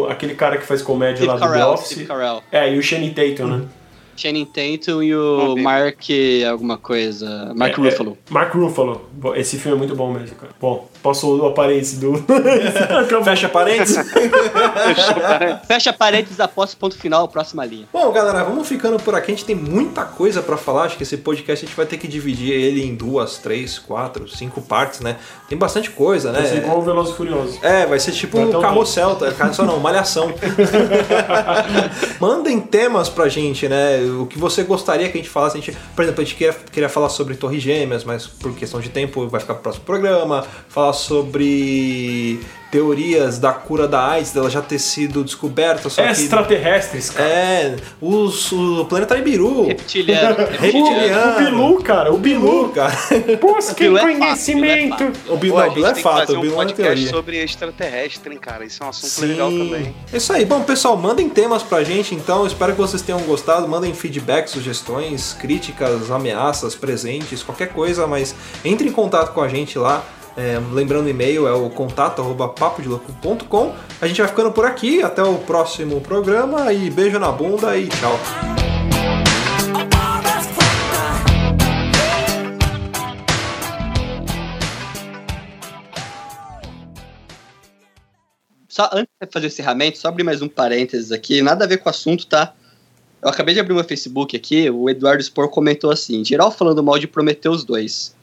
o- 0.04 0.06
aquele 0.09 0.34
cara 0.34 0.56
que 0.59 0.66
faz 0.66 0.82
comédia 0.82 1.26
lá 1.26 1.36
Steve 1.36 1.52
do 1.52 1.59
The 1.59 1.66
Office. 1.66 1.86
Steve 1.90 2.04
Carell. 2.06 2.42
É, 2.52 2.74
e 2.74 2.78
o 2.78 2.82
Shane 2.82 3.11
Tatum, 3.11 3.46
né? 3.46 3.62
Channing 4.16 4.46
Tatum 4.46 5.00
e 5.00 5.14
o 5.14 5.40
Amigo. 5.52 5.61
Mark 5.62 6.00
alguma 6.50 6.76
coisa. 6.76 7.52
Mark 7.54 7.78
É, 7.78 7.80
Ruffalo. 7.82 8.18
é, 8.28 8.32
Mark 8.34 8.52
Ruffalo. 8.52 9.09
Esse 9.36 9.56
filme 9.59 9.76
é 9.76 9.78
muito 9.78 9.94
bom 9.94 10.12
mesmo, 10.12 10.34
cara. 10.34 10.52
Bom, 10.61 10.88
passou 11.03 11.38
o 11.38 11.46
aparência 11.46 11.99
do. 11.99 12.24
Fecha 13.24 13.49
parênteses. 13.49 13.96
Fecha 15.66 15.92
parênteses 15.92 16.40
após 16.40 16.72
o 16.72 16.76
ponto 16.76 16.96
final, 16.99 17.28
próxima 17.28 17.64
linha. 17.64 17.86
Bom, 17.92 18.11
galera, 18.12 18.44
vamos 18.44 18.68
ficando 18.68 18.99
por 19.03 19.14
aqui. 19.14 19.32
A 19.32 19.34
gente 19.34 19.44
tem 19.44 19.57
muita 19.57 20.05
coisa 20.05 20.42
pra 20.42 20.57
falar. 20.57 20.84
Acho 20.84 20.96
que 20.96 21.03
esse 21.03 21.16
podcast 21.16 21.64
a 21.64 21.68
gente 21.68 21.76
vai 21.76 21.86
ter 21.86 21.99
que 21.99 22.09
dividir 22.09 22.53
ele 22.53 22.84
em 22.84 22.94
duas, 22.94 23.38
três, 23.38 23.78
quatro, 23.78 24.28
cinco 24.28 24.61
partes, 24.61 25.01
né? 25.01 25.16
Tem 25.49 25.57
bastante 25.57 25.90
coisa, 25.90 26.32
né? 26.32 26.40
Vai 26.40 26.49
ser 26.49 26.59
igual 26.59 26.78
o 26.78 26.82
Veloz 26.82 27.11
e 27.11 27.14
Furioso. 27.14 27.59
É, 27.62 27.86
vai 27.86 27.99
ser 27.99 28.12
tipo 28.12 28.36
Vai 28.36 28.46
um 28.46 28.61
carrossel, 28.61 29.16
tá? 29.16 29.32
Carrossel 29.38 29.64
não, 29.64 29.78
malhação. 29.80 30.34
Mandem 32.20 32.61
temas 32.61 33.09
pra 33.09 33.28
gente, 33.28 33.68
né? 33.68 34.01
O 34.20 34.26
que 34.26 34.38
você 34.38 34.62
gostaria 34.62 35.09
que 35.09 35.18
a 35.18 35.20
gente 35.20 35.30
falasse. 35.30 35.57
A 35.57 35.61
gente, 35.61 35.76
por 35.94 36.03
exemplo, 36.03 36.20
a 36.20 36.24
gente 36.24 36.36
queria, 36.36 36.55
queria 36.72 36.88
falar 36.88 37.09
sobre 37.09 37.34
Torre 37.34 37.59
Gêmeas, 37.59 38.05
mas 38.05 38.26
por 38.26 38.55
questão 38.55 38.80
de 38.80 38.88
tempo 38.88 39.28
vai 39.28 39.40
ficar 39.40 39.55
pro 39.55 39.62
próximo 39.64 39.84
programa. 39.84 40.44
Falar 40.68 40.88
sobre 40.93 42.41
teorias 42.70 43.39
da 43.39 43.53
cura 43.53 43.89
da 43.89 44.09
AIDS, 44.09 44.32
dela 44.32 44.51
já 44.51 44.61
ter 44.61 44.78
sido 44.78 45.24
descoberta, 45.24 45.89
só 45.89 46.03
que... 46.03 46.11
Extraterrestres, 46.11 47.11
cara. 47.11 47.28
É, 47.28 47.76
os, 48.01 48.53
o 48.53 48.84
planeta 48.84 49.14
Nibiru. 49.16 49.66
Reptiliano. 49.66 50.36
Reptiliano. 50.61 51.32
O 51.32 51.39
Bilu, 51.39 51.82
cara, 51.82 52.12
o 52.12 52.18
Bilu. 52.18 52.68
Cara. 52.70 52.95
Busquem 53.41 53.86
Bilu 53.86 53.99
é 53.99 54.01
fato, 54.03 54.18
conhecimento. 54.18 55.05
Bilu 55.05 55.12
é 55.28 55.32
O 55.32 55.36
Bilu, 55.36 55.55
Pô, 55.55 55.61
a 55.61 55.64
não, 55.64 55.70
o 55.70 55.74
Bilu 55.74 55.86
é 55.86 55.93
que 55.95 56.03
fato, 56.03 56.32
o 56.32 56.36
um 56.36 56.41
Bilu 56.41 56.53
é 56.53 56.57
uma 56.57 56.64
podcast 56.64 56.95
teoria. 56.95 57.11
sobre 57.11 57.43
extraterrestre, 57.43 58.32
hein, 58.32 58.39
cara. 58.39 58.64
Isso 58.64 58.82
é 58.82 58.86
um 58.86 58.89
assunto 58.91 59.11
Sim. 59.11 59.26
legal 59.26 59.51
também. 59.51 59.95
É 60.12 60.16
isso 60.16 60.32
aí. 60.32 60.45
Bom, 60.45 60.62
pessoal, 60.62 60.97
mandem 60.97 61.28
temas 61.28 61.62
pra 61.62 61.82
gente, 61.82 62.14
então. 62.14 62.47
Espero 62.47 62.72
que 62.72 62.78
vocês 62.78 63.01
tenham 63.01 63.20
gostado. 63.20 63.66
Mandem 63.66 63.95
feedback, 63.95 64.49
sugestões, 64.49 65.32
críticas, 65.32 66.11
ameaças, 66.11 66.74
presentes, 66.74 67.43
qualquer 67.43 67.68
coisa, 67.68 68.07
mas 68.07 68.34
entre 68.64 68.89
em 68.89 68.93
contato 68.93 69.32
com 69.32 69.41
a 69.41 69.49
gente 69.49 69.78
lá. 69.78 70.05
É, 70.41 70.57
lembrando 70.72 71.07
o 71.07 71.09
e-mail 71.09 71.49
é 71.49 71.53
o 71.53 71.68
contato. 71.68 72.22
A 72.22 74.07
gente 74.07 74.20
vai 74.20 74.28
ficando 74.28 74.53
por 74.53 74.64
aqui. 74.64 75.03
Até 75.03 75.20
o 75.20 75.36
próximo 75.39 76.01
programa 76.01 76.72
e 76.72 76.89
beijo 76.89 77.18
na 77.18 77.32
bunda 77.32 77.76
e 77.76 77.89
tchau. 77.89 78.16
Só 88.68 88.89
antes 88.93 89.11
de 89.20 89.32
fazer 89.32 89.47
o 89.47 89.49
encerramento, 89.49 89.99
só 89.99 90.07
abrir 90.07 90.22
mais 90.22 90.41
um 90.41 90.47
parênteses 90.47 91.11
aqui, 91.11 91.43
nada 91.43 91.64
a 91.64 91.66
ver 91.66 91.78
com 91.78 91.89
o 91.89 91.91
assunto, 91.91 92.28
tá? 92.28 92.55
Eu 93.20 93.28
acabei 93.28 93.55
de 93.55 93.59
abrir 93.59 93.74
meu 93.74 93.82
Facebook 93.82 94.36
aqui, 94.36 94.70
o 94.70 94.89
Eduardo 94.89 95.20
Spor 95.20 95.49
comentou 95.49 95.91
assim, 95.91 96.24
geral 96.24 96.53
falando 96.53 96.80
mal 96.80 96.97
de 96.97 97.09
Prometeus 97.09 97.64
2. 97.64 98.16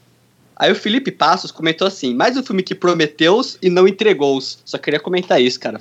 Aí 0.57 0.71
o 0.71 0.75
Felipe 0.75 1.11
Passos 1.11 1.51
comentou 1.51 1.85
assim, 1.85 2.15
mais 2.15 2.37
um 2.37 2.43
filme 2.43 2.63
que 2.63 2.73
prometeu-os 2.73 3.57
e 3.61 3.69
não 3.69 3.85
entregou-os. 3.87 4.59
Só 4.63 4.77
queria 4.77 4.99
comentar 4.99 5.41
isso, 5.41 5.59
cara. 5.59 5.77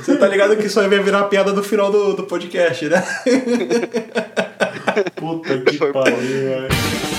Você 0.00 0.16
tá 0.16 0.28
ligado 0.28 0.56
que 0.56 0.66
isso 0.66 0.78
aí 0.78 0.88
vai 0.88 1.00
virar 1.00 1.20
a 1.20 1.24
piada 1.24 1.52
do 1.52 1.62
final 1.62 1.90
do, 1.90 2.14
do 2.14 2.22
podcast, 2.24 2.88
né? 2.88 3.02
Puta 5.16 5.58
que 5.58 5.78
pariu, 5.78 6.16
velho. 6.20 7.13